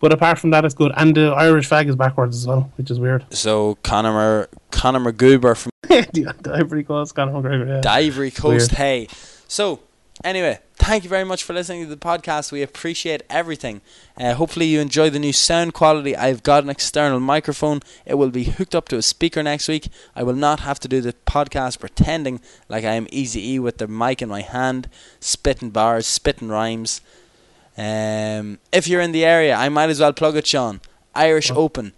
But 0.00 0.12
apart 0.12 0.38
from 0.38 0.50
that, 0.50 0.64
it's 0.64 0.74
good, 0.74 0.92
and 0.96 1.14
the 1.14 1.28
Irish 1.32 1.66
flag 1.66 1.88
is 1.88 1.94
backwards 1.96 2.36
as 2.36 2.46
well, 2.46 2.72
which 2.76 2.90
is 2.90 2.98
weird. 2.98 3.24
So 3.32 3.76
Conor 3.82 4.48
Conor 4.70 5.12
McGoober 5.12 5.56
from 5.56 5.70
the 5.88 6.34
the 6.42 6.54
Ivory 6.54 6.84
Coast, 6.84 7.14
Conor 7.14 7.32
McGregor. 7.32 7.68
Yeah. 7.68 7.80
the 7.80 7.90
Ivory 7.90 8.30
Coast. 8.30 8.70
weird. 8.72 8.78
Hey, 8.78 9.08
so 9.46 9.80
anyway, 10.24 10.58
thank 10.76 11.04
you 11.04 11.10
very 11.10 11.24
much 11.24 11.44
for 11.44 11.52
listening 11.52 11.82
to 11.84 11.88
the 11.90 11.96
podcast. 11.98 12.50
We 12.50 12.62
appreciate 12.62 13.22
everything. 13.28 13.82
Uh, 14.16 14.32
hopefully, 14.34 14.66
you 14.66 14.80
enjoy 14.80 15.10
the 15.10 15.18
new 15.18 15.32
sound 15.34 15.74
quality. 15.74 16.16
I've 16.16 16.42
got 16.42 16.64
an 16.64 16.70
external 16.70 17.20
microphone. 17.20 17.80
It 18.06 18.14
will 18.14 18.30
be 18.30 18.44
hooked 18.44 18.74
up 18.74 18.88
to 18.88 18.96
a 18.96 19.02
speaker 19.02 19.42
next 19.42 19.68
week. 19.68 19.88
I 20.16 20.22
will 20.22 20.34
not 20.34 20.60
have 20.60 20.80
to 20.80 20.88
do 20.88 21.00
the 21.02 21.14
podcast 21.26 21.78
pretending 21.78 22.40
like 22.70 22.84
I 22.84 22.94
am 22.94 23.06
Easy 23.10 23.52
E 23.54 23.58
with 23.58 23.76
the 23.78 23.86
mic 23.88 24.22
in 24.22 24.28
my 24.30 24.40
hand, 24.42 24.88
spitting 25.20 25.70
bars, 25.70 26.06
spitting 26.06 26.48
rhymes. 26.48 27.02
Um, 27.78 28.58
if 28.72 28.86
you're 28.88 29.00
in 29.00 29.12
the 29.12 29.24
area, 29.24 29.54
I 29.54 29.68
might 29.68 29.90
as 29.90 30.00
well 30.00 30.12
plug 30.12 30.36
it, 30.36 30.46
Sean. 30.46 30.80
Irish 31.14 31.50
Open 31.50 31.92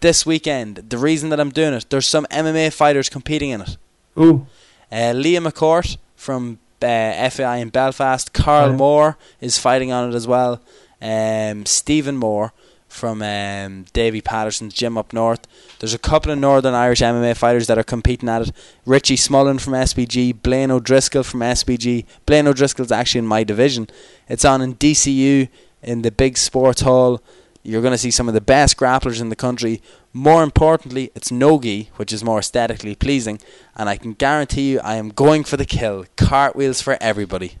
this 0.00 0.24
weekend. 0.26 0.76
The 0.88 0.98
reason 0.98 1.28
that 1.30 1.40
I'm 1.40 1.50
doing 1.50 1.74
it, 1.74 1.86
there's 1.90 2.06
some 2.06 2.26
MMA 2.30 2.72
fighters 2.72 3.08
competing 3.08 3.50
in 3.50 3.60
it. 3.62 3.76
Ooh, 4.18 4.46
Uh, 4.90 5.12
Liam 5.14 5.46
McCourt 5.48 5.96
from 6.16 6.58
uh, 6.82 7.30
FAI 7.30 7.58
in 7.58 7.68
Belfast. 7.68 8.32
Carl 8.32 8.70
Right. 8.70 8.78
Moore 8.78 9.18
is 9.40 9.58
fighting 9.58 9.92
on 9.92 10.10
it 10.10 10.14
as 10.16 10.26
well. 10.26 10.60
Um, 11.02 11.64
Stephen 11.66 12.16
Moore 12.16 12.52
from 12.90 13.22
um, 13.22 13.84
Davy 13.92 14.20
Patterson's 14.20 14.74
gym 14.74 14.98
up 14.98 15.12
north. 15.12 15.46
There's 15.78 15.94
a 15.94 15.98
couple 15.98 16.32
of 16.32 16.38
Northern 16.38 16.74
Irish 16.74 17.00
MMA 17.00 17.36
fighters 17.36 17.66
that 17.68 17.78
are 17.78 17.84
competing 17.84 18.28
at 18.28 18.48
it. 18.48 18.52
Richie 18.84 19.16
Smullen 19.16 19.60
from 19.60 19.74
SBG, 19.74 20.42
Blaine 20.42 20.70
O'Driscoll 20.70 21.22
from 21.22 21.40
SBG. 21.40 22.04
Blaine 22.26 22.48
O'Driscoll's 22.48 22.92
actually 22.92 23.20
in 23.20 23.26
my 23.26 23.44
division. 23.44 23.88
It's 24.28 24.44
on 24.44 24.60
in 24.60 24.74
DCU 24.74 25.48
in 25.82 26.02
the 26.02 26.10
big 26.10 26.36
sports 26.36 26.82
hall. 26.82 27.22
You're 27.62 27.82
going 27.82 27.92
to 27.92 27.98
see 27.98 28.10
some 28.10 28.26
of 28.28 28.34
the 28.34 28.40
best 28.40 28.76
grapplers 28.76 29.20
in 29.20 29.28
the 29.28 29.36
country. 29.36 29.82
More 30.12 30.42
importantly, 30.42 31.12
it's 31.14 31.30
nogi, 31.30 31.90
which 31.96 32.12
is 32.12 32.24
more 32.24 32.38
aesthetically 32.38 32.94
pleasing, 32.94 33.38
and 33.76 33.88
I 33.88 33.96
can 33.96 34.14
guarantee 34.14 34.72
you 34.72 34.80
I 34.80 34.96
am 34.96 35.10
going 35.10 35.44
for 35.44 35.56
the 35.56 35.66
kill. 35.66 36.06
Cartwheels 36.16 36.80
for 36.80 36.96
everybody. 37.00 37.58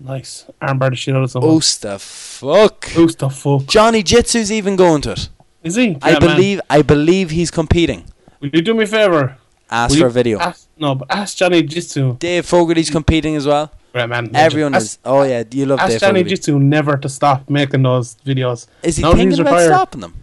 Nice. 0.00 0.46
Armbar 0.62 0.90
the 0.90 0.96
shit 0.96 1.14
out 1.14 1.22
of 1.22 1.30
someone. 1.30 1.54
The 1.58 1.98
fuck. 2.00 2.86
Who's 2.86 3.16
the 3.16 3.30
fuck? 3.30 3.66
Johnny 3.66 4.02
Jitsu's 4.02 4.50
even 4.50 4.76
going 4.76 5.02
to 5.02 5.12
it. 5.12 5.28
Is 5.62 5.76
he? 5.76 5.96
I 6.02 6.12
Yeah, 6.12 6.18
man. 6.20 6.20
believe 6.36 6.60
I 6.70 6.82
believe 6.82 7.30
he's 7.30 7.50
competing. 7.50 8.04
Will 8.40 8.50
you 8.52 8.62
do 8.62 8.74
me 8.74 8.84
a 8.84 8.86
favor? 8.86 9.36
Ask 9.70 9.92
Will 9.94 10.00
for 10.02 10.06
a 10.06 10.10
video. 10.10 10.38
Ask, 10.38 10.68
no, 10.78 10.94
but 10.94 11.08
ask 11.10 11.36
Johnny 11.36 11.62
Jitsu. 11.62 12.16
Dave 12.18 12.44
Fogarty's 12.46 12.90
competing 12.90 13.36
as 13.36 13.46
well. 13.46 13.70
Right, 13.94 14.06
man. 14.08 14.30
Everyone 14.34 14.74
ask, 14.74 14.84
is. 14.84 14.98
Oh 15.04 15.22
yeah, 15.22 15.44
you 15.50 15.66
love 15.66 15.78
Ask 15.80 15.90
Dave 15.90 16.00
Johnny 16.00 16.20
Fogarty. 16.20 16.30
Jitsu 16.30 16.58
never 16.58 16.96
to 16.96 17.08
stop 17.08 17.48
making 17.50 17.82
those 17.82 18.16
videos. 18.26 18.66
Is 18.82 18.96
he 18.96 19.02
Now 19.02 19.10
that 19.10 19.16
thinking 19.16 19.30
he's 19.30 19.38
about 19.38 19.52
retired- 19.52 19.68
stopping 19.74 20.00
them? 20.00 20.14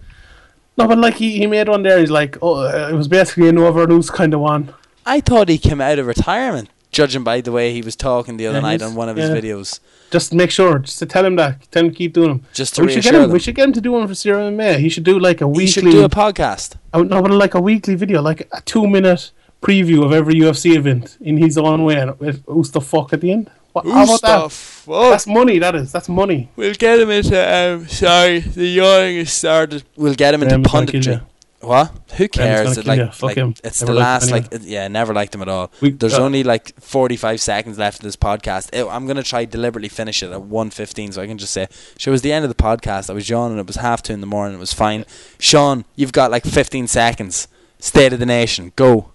No, 0.78 0.88
but 0.88 0.98
like 1.00 1.16
he, 1.16 1.38
he 1.40 1.48
made 1.48 1.68
one 1.70 1.82
there. 1.84 1.98
He's 2.00 2.12
like, 2.12 2.38
oh, 2.42 2.56
uh, 2.66 2.90
it 2.92 2.94
was 2.96 3.08
basically 3.08 3.50
an 3.50 3.58
over 3.58 3.88
loose 3.88 4.10
kind 4.12 4.34
of 4.34 4.42
one. 4.42 4.74
I 5.06 5.22
thought 5.22 5.50
he 5.50 5.58
came 5.58 5.82
out 5.82 5.98
of 6.00 6.06
retirement, 6.06 6.70
judging 6.92 7.24
by 7.24 7.42
the 7.42 7.52
way 7.52 7.74
he 7.74 7.82
was 7.82 7.96
talking 7.96 8.38
the 8.38 8.48
other 8.48 8.58
Yeah, 8.58 8.62
night 8.62 8.82
on 8.82 8.96
one 8.96 9.10
of 9.10 9.18
his 9.18 9.30
yeah. 9.30 9.36
videos. 9.36 9.80
Just 10.12 10.34
make 10.34 10.52
sure, 10.52 10.80
just 10.80 11.00
to 11.00 11.06
tell 11.06 11.26
him 11.26 11.36
that, 11.36 11.70
tell 11.72 11.84
him 11.84 11.92
to 11.92 11.96
keep 11.96 12.14
doing 12.14 12.30
them. 12.30 12.46
Just 12.54 12.76
to 12.76 12.82
We 12.84 12.88
should 12.94 13.04
get 13.04 13.12
reassure 13.12 13.26
him. 13.26 13.32
We 13.32 13.40
should 13.40 13.56
get 13.56 13.66
him 13.66 13.74
to 13.74 13.82
do 13.82 13.92
one 13.92 14.08
for 14.08 14.16
Severe 14.16 14.38
MMA. 14.40 14.80
He 14.80 14.90
should 14.90 15.04
do 15.04 15.20
like 15.20 15.42
a 15.42 15.46
He 15.46 15.52
weekly. 15.52 15.68
should 15.68 15.84
do 15.86 16.04
a 16.06 16.10
podcast. 16.10 16.76
Oh, 16.94 17.04
no, 17.04 17.22
but 17.22 17.32
like 17.32 17.54
a 17.56 17.62
weekly 17.62 17.96
video, 17.96 18.22
like 18.22 18.48
a 18.54 18.62
two 18.62 18.88
minute 18.88 19.32
preview 19.62 20.06
of 20.06 20.14
every 20.14 20.36
UFC 20.36 20.76
event 20.78 21.18
in 21.20 21.38
his 21.38 21.58
own 21.58 21.84
way, 21.84 21.96
and 21.96 22.18
with 22.20 22.44
who's 22.46 22.72
the 22.72 22.80
fuck 22.82 23.12
at 23.14 23.22
the 23.22 23.32
end. 23.32 23.52
What, 23.74 23.86
how 23.86 24.06
about 24.06 24.22
that? 24.22 24.52
fuck? 24.52 25.12
That's 25.12 25.28
money. 25.28 25.60
That 25.60 25.76
is. 25.76 25.92
That's 25.92 26.08
money. 26.10 26.50
We'll 26.56 26.74
get 26.74 27.00
him 27.00 27.10
into. 27.12 27.38
Um, 27.56 27.88
sorry, 27.88 28.40
the 28.40 28.66
yawning 28.66 29.18
has 29.18 29.34
started. 29.34 29.84
We'll 29.98 30.16
get 30.16 30.34
him 30.34 30.42
into 30.42 30.58
Graham's 30.58 30.92
punditry. 30.92 31.22
You. 31.68 31.74
What? 31.74 31.92
Who 32.18 32.28
cares? 32.28 32.78
It, 32.78 32.86
like, 32.86 33.00
you. 33.00 33.06
Fuck 33.08 33.22
like, 33.24 33.38
him. 33.38 33.54
it's 33.64 33.82
Never 33.82 33.94
the 33.94 34.00
last. 34.00 34.32
Like, 34.32 34.52
it- 34.52 34.62
yeah, 34.64 34.88
never 34.88 35.14
liked 35.14 35.36
him 35.36 35.42
at 35.42 35.48
all. 35.50 35.72
We- 35.82 35.92
There's 35.92 36.14
uh, 36.16 36.24
only 36.24 36.44
like 36.44 36.74
45 36.80 37.40
seconds 37.42 37.78
left 37.78 38.00
of 38.00 38.04
this 38.04 38.16
podcast. 38.16 38.76
Ew, 38.76 38.90
I'm 38.90 39.06
gonna 39.08 39.24
try 39.24 39.46
deliberately 39.46 39.90
finish 39.90 40.24
it 40.24 40.32
at 40.32 40.42
1:15, 40.42 41.14
so 41.14 41.22
I 41.22 41.28
can 41.28 41.38
just 41.38 41.54
say, 41.54 41.68
"Sure, 41.98 42.12
it 42.12 42.16
was 42.16 42.22
the 42.22 42.32
end 42.32 42.46
of 42.46 42.50
the 42.50 42.56
podcast. 42.56 43.10
I 43.10 43.14
was 43.14 43.30
yawning. 43.30 43.58
It 43.60 43.68
was 43.68 43.78
half 43.78 44.02
two 44.02 44.14
in 44.14 44.22
the 44.22 44.28
morning. 44.28 44.58
It 44.58 44.60
was 44.60 44.74
fine." 44.74 45.06
Sean, 45.40 45.86
you've 45.96 46.12
got 46.14 46.32
like 46.32 46.44
15 46.46 46.88
seconds. 46.88 47.48
State 47.80 48.12
of 48.14 48.20
the 48.20 48.26
nation. 48.26 48.72
Go. 48.76 49.12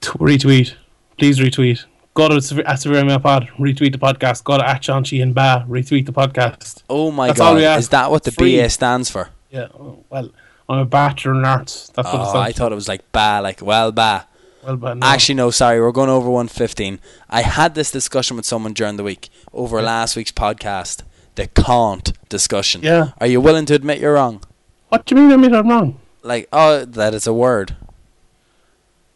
T- 0.00 0.10
retweet. 0.10 0.74
Please 1.18 1.38
retweet. 1.40 1.84
Go 2.14 2.28
to 2.28 2.64
at 2.66 2.80
Severe 2.80 3.18
Pod. 3.20 3.48
Retweet 3.58 3.92
the 3.92 3.98
podcast. 3.98 4.42
Go 4.44 4.58
to 4.58 4.68
at 4.68 4.82
Sean 4.82 5.04
Sheehan 5.04 5.32
Ba. 5.32 5.64
Retweet 5.68 6.06
the 6.06 6.12
podcast. 6.12 6.82
Oh 6.90 7.10
my 7.10 7.28
That's 7.28 7.40
all 7.40 7.52
god! 7.52 7.58
we 7.58 7.64
ask. 7.64 7.78
Is 7.80 7.88
that 7.90 8.10
what 8.10 8.24
the 8.24 8.32
BA 8.32 8.68
stands 8.70 9.10
for? 9.10 9.30
Yeah. 9.50 9.68
oh, 9.74 10.04
Well, 10.10 10.30
I'm 10.68 10.78
a 10.80 10.84
bachelor 10.84 11.34
in 11.34 11.44
arts. 11.44 11.90
That's 11.94 12.06
what 12.12 12.14
it 12.14 12.20
Oh, 12.20 12.30
stands 12.30 12.48
I 12.48 12.52
thought 12.52 12.72
it 12.72 12.74
was 12.74 12.88
like 12.88 13.10
ba, 13.12 13.40
like 13.42 13.62
well 13.62 13.90
ba. 13.92 14.26
Well, 14.64 14.76
but 14.76 14.98
no. 14.98 15.06
Actually, 15.06 15.36
no, 15.36 15.50
sorry, 15.50 15.80
we're 15.80 15.92
going 15.92 16.10
over 16.10 16.28
115. 16.28 16.98
I 17.30 17.42
had 17.42 17.74
this 17.74 17.90
discussion 17.90 18.36
with 18.36 18.44
someone 18.44 18.72
during 18.74 18.96
the 18.96 19.04
week 19.04 19.30
over 19.52 19.80
last 19.80 20.16
week's 20.16 20.32
podcast, 20.32 21.02
the 21.36 21.46
can't 21.46 22.12
discussion. 22.28 22.82
Yeah. 22.82 23.12
Are 23.18 23.26
you 23.26 23.40
willing 23.40 23.64
to 23.66 23.74
admit 23.74 23.98
you're 24.00 24.14
wrong? 24.14 24.42
What 24.90 25.06
do 25.06 25.14
you 25.14 25.20
mean? 25.22 25.32
I 25.32 25.36
mean 25.36 25.54
I'm 25.54 25.68
wrong. 25.68 26.00
Like, 26.22 26.48
oh, 26.52 26.84
that 26.84 27.14
is 27.14 27.26
a 27.26 27.32
word. 27.32 27.76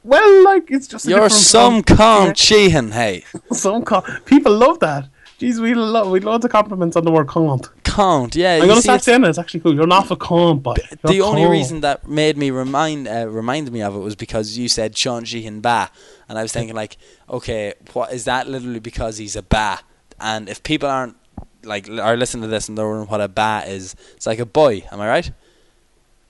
Well, 0.05 0.45
like 0.45 0.71
it's 0.71 0.87
just 0.89 1.07
a 1.07 1.11
You're 1.11 1.29
some 1.29 1.83
calm 1.83 2.35
Sheehan, 2.35 2.93
hey. 2.93 3.25
some 3.53 3.85
co- 3.85 4.05
people 4.25 4.57
love 4.57 4.81
that. 4.81 5.09
Jeez, 5.43 5.59
we 5.59 5.75
love 5.75 6.09
we 6.09 6.21
loads 6.21 6.45
of 6.45 6.53
compliments 6.53 6.95
on 6.95 7.05
the 7.05 7.11
word 7.11 7.27
cunt. 7.27 7.69
Count, 7.83 8.37
yeah. 8.37 8.61
I'm 8.63 8.69
gonna 8.69 8.81
start 8.81 9.03
saying 9.03 9.25
it. 9.25 9.29
It's 9.29 9.39
actually 9.39 9.59
cool. 9.59 9.75
You're 9.75 9.89
not 9.89 10.09
a 10.13 10.15
cunt, 10.15 10.63
but 10.63 10.79
the 11.03 11.21
only 11.21 11.47
reason 11.47 11.81
that 11.81 12.07
made 12.07 12.37
me 12.37 12.53
remind 12.53 13.09
uh, 13.09 13.27
reminded 13.29 13.73
me 13.73 13.83
of 13.83 13.97
it 13.97 13.99
was 13.99 14.15
because 14.15 14.57
you 14.57 14.69
said 14.69 14.97
Sean 14.97 15.25
Sheehan 15.25 15.61
Ba, 15.61 15.91
and 16.29 16.39
I 16.39 16.43
was 16.43 16.53
thinking 16.53 16.77
like, 16.77 16.97
okay, 17.29 17.75
what 17.93 18.13
is 18.13 18.25
that? 18.27 18.47
Literally 18.47 18.79
because 18.79 19.19
he's 19.19 19.35
a 19.35 19.43
Ba, 19.43 19.81
and 20.21 20.49
if 20.49 20.63
people 20.63 20.89
aren't 20.89 21.17
like 21.65 21.91
are 21.91 22.17
listening 22.17 22.43
to 22.43 22.49
this 22.49 22.69
and 22.69 22.77
don't 22.77 23.01
know 23.01 23.07
what 23.07 23.21
a 23.21 23.27
Ba 23.27 23.65
is, 23.67 23.97
it's 24.15 24.29
like 24.29 24.39
a 24.39 24.47
boy. 24.47 24.85
Am 24.93 25.01
I 25.01 25.09
right? 25.09 25.33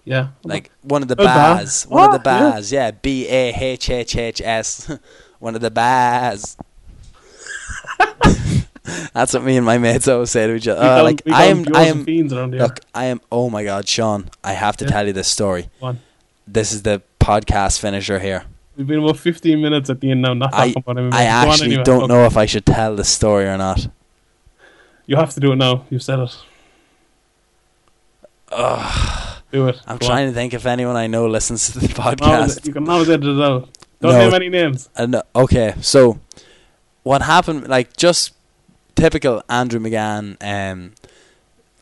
yeah, 0.04 0.28
Like 0.42 0.70
one 0.80 1.02
of 1.02 1.08
the 1.08 1.14
A 1.14 1.16
ba? 1.18 1.24
Bas, 1.24 1.86
one 1.86 2.06
of 2.06 2.12
the 2.12 2.30
What? 2.30 2.40
Yeah. 2.40 2.50
Bas, 2.50 2.72
yeah, 2.72 2.90
B 2.92 3.28
A 3.28 3.54
H 3.54 3.90
H 3.90 4.16
H 4.16 4.40
S, 4.42 4.90
one 5.38 5.54
of 5.54 5.60
the 5.60 5.70
Bas. 5.70 6.56
That's 9.14 9.32
what 9.34 9.44
me 9.44 9.56
and 9.56 9.64
my 9.66 9.78
mates 9.78 10.08
always 10.08 10.30
say 10.30 10.46
to 10.46 10.54
each 10.54 10.66
other. 10.68 10.80
Uh, 10.82 11.02
like 11.04 11.22
I 11.30 11.44
am, 11.46 11.64
I 11.74 11.86
am. 11.86 11.98
and 11.98 12.06
fiends 12.06 12.32
around 12.32 12.52
here. 12.52 12.62
Look, 12.62 12.80
I 12.94 13.04
am. 13.06 13.20
Oh 13.30 13.48
my 13.50 13.62
God, 13.64 13.86
Sean! 13.88 14.28
I 14.42 14.52
have 14.54 14.76
to 14.78 14.84
Yeah. 14.84 14.90
tell 14.90 15.06
you 15.06 15.12
this 15.12 15.28
story. 15.28 15.68
Go 15.80 15.86
on. 15.86 16.00
This 16.48 16.72
is 16.72 16.82
the 16.82 17.00
podcast 17.20 17.78
finisher 17.80 18.18
here. 18.18 18.44
We've 18.76 18.86
been 18.86 18.98
about 19.04 19.18
15 19.18 19.60
minutes 19.60 19.90
at 19.90 20.00
the 20.00 20.10
end 20.10 20.22
now, 20.22 20.34
not 20.34 20.52
I, 20.54 20.72
about 20.76 20.96
MMA. 20.96 21.12
I 21.12 21.24
actually 21.24 21.66
anyway. 21.68 21.84
don't 21.84 22.00
Look, 22.00 22.08
know 22.08 22.24
if 22.24 22.36
I 22.36 22.46
should 22.46 22.64
tell 22.66 22.96
the 22.96 23.04
story 23.04 23.44
or 23.44 23.56
not. 23.58 23.86
You 25.06 25.16
have 25.16 25.32
to 25.34 25.40
do 25.40 25.52
it 25.52 25.56
now. 25.56 25.84
You've 25.90 26.02
said 26.02 26.18
it. 26.20 26.36
Do 29.52 29.68
it. 29.68 29.80
I'm 29.86 29.98
Go 29.98 30.06
trying 30.06 30.28
to 30.28 30.32
think 30.32 30.54
if 30.54 30.64
anyone 30.66 30.96
I 30.96 31.06
know 31.06 31.26
listens 31.26 31.70
to 31.72 31.78
the 31.78 31.88
podcast. 31.88 32.66
You 32.66 32.72
can 32.72 32.88
always 32.88 33.08
edit 33.10 33.28
it 33.38 33.42
out. 33.42 33.68
Don't 34.00 34.12
No. 34.12 34.18
name 34.18 34.34
any 34.34 34.48
names. 34.48 34.88
Uh, 34.96 35.22
okay, 35.36 35.74
so 35.80 36.18
what 37.02 37.22
happened? 37.22 37.68
Like 37.68 37.96
just 37.96 38.32
typical 38.94 39.42
Andrew 39.48 39.80
McGann, 39.80 40.36
um, 40.40 40.92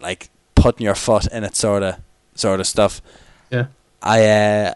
like 0.00 0.30
putting 0.54 0.84
your 0.84 0.94
foot 0.94 1.26
in 1.28 1.44
it, 1.44 1.56
sort 1.56 1.82
of, 1.82 1.96
sort 2.34 2.60
of 2.60 2.66
stuff. 2.66 3.02
Yeah. 3.50 3.66
I 4.02 4.26
uh, 4.26 4.74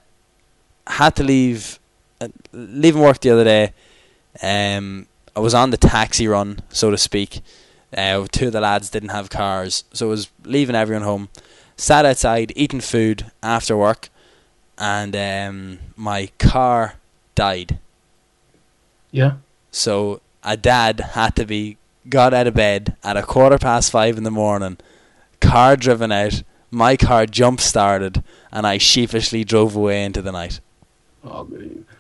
had 0.87 1.17
to 1.17 1.23
leave, 1.23 1.79
uh, 2.21 2.29
leaving 2.53 3.03
work 3.03 3.21
the 3.21 3.31
other 3.31 3.45
day. 3.45 3.73
Um, 4.43 5.07
I 5.37 5.41
was 5.41 5.55
on 5.55 5.71
the 5.71 5.77
taxi 5.77 6.29
run, 6.29 6.61
so 6.69 6.91
to 6.91 6.99
speak. 6.99 7.41
Uh, 7.97 8.27
two 8.31 8.49
of 8.49 8.53
the 8.53 8.61
lads 8.61 8.91
didn't 8.91 9.11
have 9.11 9.31
cars, 9.31 9.85
so 9.93 10.07
I 10.07 10.11
was 10.11 10.31
leaving 10.45 10.75
everyone 10.75 11.05
home. 11.05 11.29
Sat 11.77 12.05
outside 12.05 12.53
eating 12.57 12.81
food 12.81 13.31
after 13.43 13.77
work, 13.77 14.09
and 14.79 15.15
um, 15.15 15.79
my 15.97 16.31
car 16.39 16.95
died. 17.35 17.79
Yeah. 19.11 19.35
So 19.71 20.21
a 20.43 20.57
dad 20.57 21.01
had 21.01 21.37
to 21.37 21.47
be 21.47 21.77
got 22.09 22.35
out 22.35 22.47
of 22.47 22.55
bed 22.55 22.97
at 23.03 23.17
a 23.17 23.23
quarter 23.23 23.59
past 23.59 23.91
five 23.91 24.17
in 24.17 24.25
the 24.25 24.31
morning, 24.31 24.79
car 25.41 25.77
driven 25.77 26.13
out, 26.13 26.43
my 26.71 26.97
car 26.97 27.27
jump 27.27 27.61
started, 27.61 28.23
and 28.53 28.67
I 28.67 28.79
sheepishly 28.79 29.45
drove 29.45 29.77
away 29.77 30.05
into 30.05 30.23
the 30.23 30.33
night. 30.33 30.61
Oh. 31.25 31.49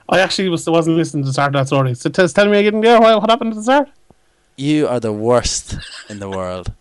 I 0.09 0.20
actually 0.20 0.48
was, 0.48 0.68
wasn't 0.68 0.97
listening 0.97 1.22
to 1.22 1.28
the 1.28 1.32
start 1.32 1.55
of 1.55 1.60
that 1.60 1.66
story. 1.66 1.94
So 1.94 2.10
t- 2.10 2.28
tell 2.28 2.48
me 2.48 2.59
again 2.59 2.81
there 2.81 3.01
what, 3.01 3.20
what 3.20 3.31
happened 3.31 3.52
at 3.52 3.56
the 3.56 3.62
start? 3.62 3.89
You 4.56 4.86
are 4.86 5.01
the 5.01 5.12
worst 5.12 5.78
in 6.09 6.18
the 6.20 6.28
world. 6.28 6.72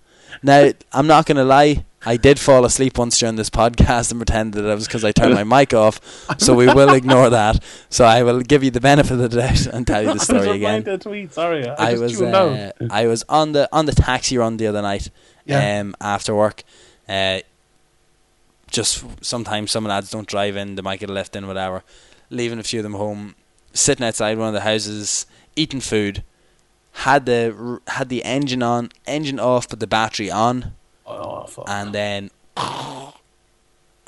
Now, 0.41 0.71
I'm 0.91 1.07
not 1.07 1.25
going 1.25 1.37
to 1.37 1.45
lie. 1.45 1.85
I 2.05 2.17
did 2.17 2.39
fall 2.39 2.65
asleep 2.65 2.97
once 2.97 3.17
during 3.17 3.35
this 3.37 3.49
podcast 3.49 4.11
and 4.11 4.19
pretend 4.19 4.53
that 4.53 4.65
it 4.69 4.75
was 4.75 4.87
because 4.87 5.05
I 5.05 5.11
turned 5.11 5.33
my 5.33 5.43
mic 5.43 5.73
off. 5.73 5.99
So 6.39 6.53
we 6.55 6.65
will 6.65 6.93
ignore 6.93 7.29
that. 7.29 7.63
So 7.89 8.05
I 8.05 8.23
will 8.23 8.41
give 8.41 8.63
you 8.63 8.71
the 8.71 8.81
benefit 8.81 9.13
of 9.13 9.19
the 9.19 9.29
doubt 9.29 9.65
and 9.73 9.87
tell 9.87 10.01
you 10.01 10.13
the 10.13 10.19
story 10.31 10.51
replying 10.51 10.81
again. 10.81 10.93
a 10.95 10.97
tweet. 10.97 11.33
Sorry, 11.33 11.67
I, 11.67 11.91
I 11.91 11.97
was 11.97 12.21
uh. 12.21 12.71
I 12.89 13.07
was 13.07 13.23
on 13.29 13.53
the 13.53 13.69
on 13.71 13.85
the 13.85 13.93
taxi 13.93 14.37
run 14.37 14.57
the 14.57 14.67
other 14.67 14.81
night. 14.81 15.09
Yeah. 15.45 15.79
Um, 15.79 15.95
after 16.01 16.33
work, 16.35 16.63
uh, 17.07 17.39
just 18.69 19.05
sometimes 19.23 19.71
some 19.71 19.85
lads 19.85 20.09
don't 20.11 20.27
drive 20.27 20.55
in. 20.57 20.75
They 20.75 20.81
might 20.81 20.99
get 20.99 21.09
a 21.09 21.13
lift 21.13 21.35
in, 21.35 21.47
whatever. 21.47 21.83
Leaving 22.29 22.59
a 22.59 22.63
few 22.63 22.79
of 22.79 22.83
them 22.83 22.93
home, 22.95 23.35
sitting 23.73 24.05
outside 24.05 24.37
one 24.37 24.47
of 24.47 24.53
the 24.53 24.61
houses, 24.61 25.25
eating 25.55 25.81
food. 25.81 26.23
Had 26.97 27.25
the 27.25 27.79
had 27.87 28.09
the 28.09 28.23
engine 28.23 28.63
on, 28.63 28.89
engine 29.07 29.39
off, 29.39 29.67
but 29.69 29.79
the 29.79 29.87
battery 29.87 30.29
on, 30.29 30.73
Oh, 31.05 31.45
fuck. 31.45 31.65
and 31.69 31.93
then. 31.93 32.31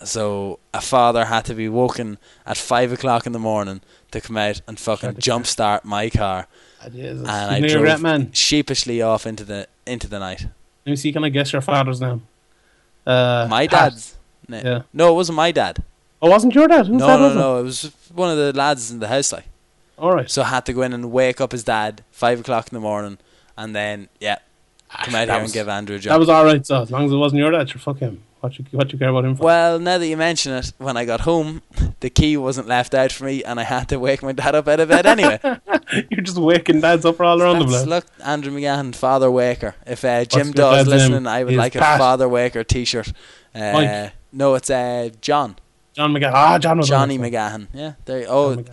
So 0.04 0.60
a 0.74 0.82
father 0.82 1.26
had 1.26 1.46
to 1.46 1.54
be 1.56 1.70
woken 1.70 2.18
at 2.46 2.58
five 2.58 2.92
o'clock 2.92 3.26
in 3.26 3.32
the 3.32 3.40
morning 3.40 3.82
to 4.12 4.20
come 4.22 4.36
out 4.38 4.62
and 4.68 4.78
fucking 4.78 5.20
Start 5.22 5.24
jumpstart 5.44 5.84
my 5.86 6.10
car 6.10 6.48
Jesus. 6.92 7.22
and 7.22 7.30
I 7.30 7.58
You're 7.60 7.70
drove 7.70 7.82
regret 7.84 8.02
man. 8.02 8.32
sheepishly 8.34 9.02
off 9.02 9.26
into 9.26 9.46
the 9.46 9.68
into 9.86 10.08
the 10.08 10.20
night. 10.20 10.48
Let 10.86 10.92
me 10.92 10.96
see. 10.98 11.14
Can 11.14 11.24
I 11.24 11.30
guess 11.30 11.54
your 11.54 11.62
father's 11.62 12.02
name? 12.02 12.28
Uh, 13.08 13.48
My 13.50 13.68
Pat. 13.68 13.92
dad's. 13.94 14.16
No, 14.48 14.58
Yeah. 14.64 14.82
no, 14.94 15.12
it 15.12 15.16
wasn't 15.16 15.38
my 15.38 15.52
dad. 15.52 15.82
Oh, 16.22 16.30
wasn't 16.30 16.54
your 16.56 16.68
dad? 16.68 16.88
Whose 16.88 16.98
no, 17.00 17.08
dad 17.08 17.18
no, 17.18 17.24
was 17.24 17.32
it? 17.32 17.40
no. 17.40 17.60
It 17.60 17.64
was 17.64 17.92
one 18.14 18.30
of 18.32 18.38
the 18.38 18.54
lads 18.54 18.92
in 18.92 19.00
the 19.00 19.08
house, 19.08 19.32
like. 19.32 19.46
All 19.98 20.14
right. 20.14 20.30
So 20.30 20.42
I 20.42 20.46
had 20.46 20.66
to 20.66 20.74
go 20.74 20.82
in 20.82 20.92
and 20.94 21.12
wake 21.12 21.40
up 21.40 21.52
his 21.54 21.64
dad 21.64 22.04
five 22.12 22.42
o'clock 22.42 22.68
in 22.68 22.76
the 22.76 22.82
morning, 22.82 23.18
and 23.58 23.74
then 23.76 24.10
yeah, 24.20 24.40
come 25.04 25.16
out 25.16 25.28
here 25.30 25.42
was- 25.42 25.52
and 25.52 25.54
give 25.54 25.70
Andrew 25.70 25.96
a 25.96 26.00
job. 26.00 26.12
That 26.12 26.20
was 26.20 26.30
all 26.30 26.46
right. 26.46 26.66
So 26.66 26.82
as 26.82 26.92
long 26.92 27.06
as 27.06 27.12
it 27.12 27.16
wasn't 27.18 27.40
your 27.40 27.52
dad, 27.52 27.70
sure, 27.70 27.80
fuck 27.80 27.98
him. 28.00 28.22
What 28.42 28.60
you 28.60 28.66
what 28.72 28.94
you 28.94 29.00
care 29.00 29.10
about 29.10 29.26
him 29.26 29.36
for? 29.36 29.44
well, 29.44 29.80
now 29.80 29.98
that 29.98 30.06
you 30.08 30.18
mention 30.18 30.54
it, 30.54 30.72
when 30.78 30.96
I 30.98 31.06
got 31.06 31.22
home, 31.22 31.64
the 32.02 32.12
key 32.12 32.38
wasn't 32.38 32.68
left 32.68 32.94
out 32.94 33.12
for 33.12 33.24
me, 33.26 33.44
and 33.44 33.60
I 33.60 33.64
had 33.64 33.90
to 33.90 33.98
wake 33.98 34.22
my 34.22 34.34
dad 34.34 34.54
up 34.54 34.68
out 34.68 34.80
of 34.80 34.90
bed 34.90 35.06
anyway. 35.08 35.40
You're 36.12 36.22
just 36.22 36.38
waking 36.38 36.82
dads 36.82 37.06
up 37.06 37.20
all 37.20 37.42
around 37.42 37.60
the 37.60 37.66
That's- 37.66 37.84
place. 37.86 37.88
look, 37.88 38.06
Andrew 38.24 38.54
McGann, 38.54 38.94
Father 38.94 39.32
Waker. 39.32 39.74
If 39.88 40.06
uh, 40.06 40.26
Jim 40.26 40.48
your 40.48 40.54
Dawes 40.54 40.86
listening? 40.86 41.26
I 41.26 41.44
would 41.44 41.56
like 41.56 41.74
a 41.74 41.80
Pat. 41.80 41.98
Father 41.98 42.30
Waker 42.30 42.64
T-shirt. 42.64 43.12
Uh, 43.56 44.10
no, 44.32 44.54
it's 44.54 44.70
uh, 44.70 45.10
John. 45.22 45.56
John 45.96 46.14
McGahan. 46.14 46.32
Ah, 46.34 46.58
John 46.58 46.78
was 46.78 46.90
Johnny. 46.90 47.18
McGahan. 47.18 47.68
Yeah, 47.74 47.94
there. 48.04 48.26
Oh. 48.28 48.64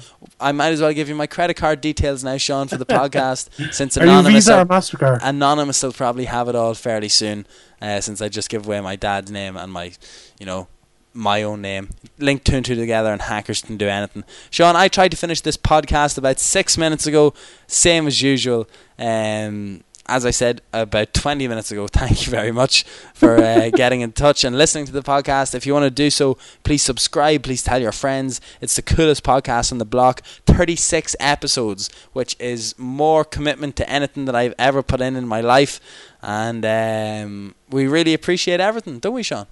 I 0.40 0.50
might 0.50 0.72
as 0.72 0.80
well 0.80 0.92
give 0.92 1.08
you 1.08 1.14
my 1.14 1.28
credit 1.28 1.54
card 1.54 1.80
details 1.80 2.24
now, 2.24 2.36
Sean, 2.36 2.66
for 2.66 2.76
the 2.76 2.86
podcast. 2.98 3.72
since 3.72 3.96
Are 3.96 4.04
you 4.04 4.10
anonymous, 4.10 4.46
Visa 4.46 4.60
or 4.60 4.64
Mastercard? 4.66 5.20
anonymous 5.22 5.82
will 5.84 5.92
probably 5.92 6.24
have 6.24 6.48
it 6.48 6.56
all 6.56 6.74
fairly 6.74 7.08
soon, 7.08 7.46
uh, 7.80 8.00
since 8.00 8.20
I 8.20 8.28
just 8.28 8.48
give 8.50 8.66
away 8.66 8.80
my 8.80 8.96
dad's 8.96 9.30
name 9.30 9.56
and 9.56 9.72
my, 9.72 9.92
you 10.40 10.46
know, 10.46 10.66
my 11.14 11.42
own 11.44 11.60
name. 11.62 11.90
Link 12.18 12.42
two 12.42 12.56
and 12.56 12.64
two 12.66 12.74
together, 12.74 13.12
and 13.12 13.22
hackers 13.22 13.62
can 13.62 13.76
do 13.76 13.86
anything. 13.86 14.24
Sean, 14.50 14.74
I 14.74 14.88
tried 14.88 15.12
to 15.12 15.16
finish 15.16 15.40
this 15.42 15.56
podcast 15.56 16.18
about 16.18 16.40
six 16.40 16.76
minutes 16.76 17.06
ago, 17.06 17.34
same 17.68 18.08
as 18.08 18.20
usual. 18.20 18.66
Um, 18.98 19.84
as 20.06 20.26
I 20.26 20.30
said 20.30 20.62
about 20.72 21.14
20 21.14 21.46
minutes 21.48 21.70
ago, 21.70 21.86
thank 21.92 22.26
you 22.26 22.30
very 22.30 22.52
much 22.52 22.84
for 23.14 23.36
uh, 23.38 23.70
getting 23.74 24.00
in 24.00 24.12
touch 24.12 24.44
and 24.44 24.56
listening 24.58 24.86
to 24.86 24.92
the 24.92 25.02
podcast. 25.02 25.54
If 25.54 25.66
you 25.66 25.72
want 25.72 25.84
to 25.84 25.90
do 25.90 26.10
so, 26.10 26.36
please 26.64 26.82
subscribe, 26.82 27.42
please 27.42 27.62
tell 27.62 27.80
your 27.80 27.92
friends. 27.92 28.40
It's 28.60 28.74
the 28.76 28.82
coolest 28.82 29.22
podcast 29.24 29.72
on 29.72 29.78
the 29.78 29.84
block. 29.84 30.22
36 30.46 31.14
episodes, 31.20 31.88
which 32.12 32.36
is 32.38 32.74
more 32.78 33.24
commitment 33.24 33.76
to 33.76 33.88
anything 33.88 34.24
that 34.26 34.34
I've 34.34 34.54
ever 34.58 34.82
put 34.82 35.00
in 35.00 35.16
in 35.16 35.26
my 35.26 35.40
life. 35.40 35.80
And 36.22 36.64
um, 36.64 37.54
we 37.70 37.86
really 37.86 38.14
appreciate 38.14 38.60
everything, 38.60 38.98
don't 38.98 39.14
we, 39.14 39.22
Sean? 39.22 39.46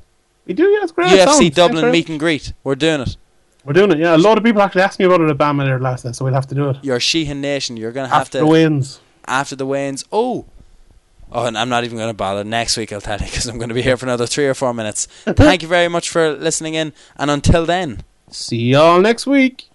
We 0.47 0.55
do, 0.55 0.65
yeah, 0.69 0.81
it's 0.83 0.93
great. 0.93 1.09
UFC 1.09 1.25
Sounds- 1.27 1.51
Dublin 1.55 1.85
yeah, 1.87 1.91
meet 1.93 2.09
and 2.09 2.19
greet. 2.19 2.53
We're 2.65 2.75
doing 2.75 3.03
it. 3.03 3.17
We're 3.65 3.75
doing 3.75 3.93
it, 3.93 3.99
yeah. 3.99 4.17
A 4.17 4.19
lot 4.19 4.39
of 4.39 4.43
people 4.45 4.63
actually 4.63 4.81
asked 4.83 4.99
me 4.99 5.05
about 5.05 5.21
it 5.21 5.29
at 5.29 5.37
BAMMA 5.37 5.65
there 5.67 5.79
last 5.79 6.05
night, 6.07 6.17
so 6.17 6.25
we'll 6.25 6.33
have 6.35 6.47
to 6.47 6.55
do 6.55 6.71
it. 6.71 6.79
Your 6.83 6.99
Sheehan 6.99 7.43
Nation, 7.43 7.77
you're 7.77 7.93
going 7.93 8.09
to 8.09 8.13
have 8.13 8.23
After 8.23 8.39
to. 8.39 8.45
the 8.45 8.51
wins. 8.51 9.01
After 9.27 9.57
the 9.57 9.67
weigh-ins. 9.67 10.05
Oh, 10.13 10.47
oh, 11.33 11.47
and 11.47 11.57
I'm 11.57 11.69
not 11.69 11.85
even 11.85 11.99
going 11.99 12.11
to 12.11 12.15
bother. 12.15 12.45
Next 12.45 12.77
week 12.77 12.93
I'll 12.93 13.01
tell 13.01 13.19
you 13.19 13.27
because 13.27 13.47
I'm 13.47 13.59
going 13.59 13.69
to 13.69 13.75
be 13.75 13.83
here 13.83 13.97
for 13.97 14.07
another 14.07 14.27
three 14.27 14.47
or 14.47 14.55
four 14.55 14.75
minutes. 14.75 15.07
Thank 15.25 15.63
you 15.63 15.69
very 15.69 15.89
much 15.89 16.11
for 16.11 16.33
listening 16.33 16.75
in, 16.75 16.93
and 17.17 17.31
until 17.31 17.67
then. 17.67 18.03
See 18.31 18.59
y'all 18.59 19.01
next 19.01 19.27
week. 19.27 19.70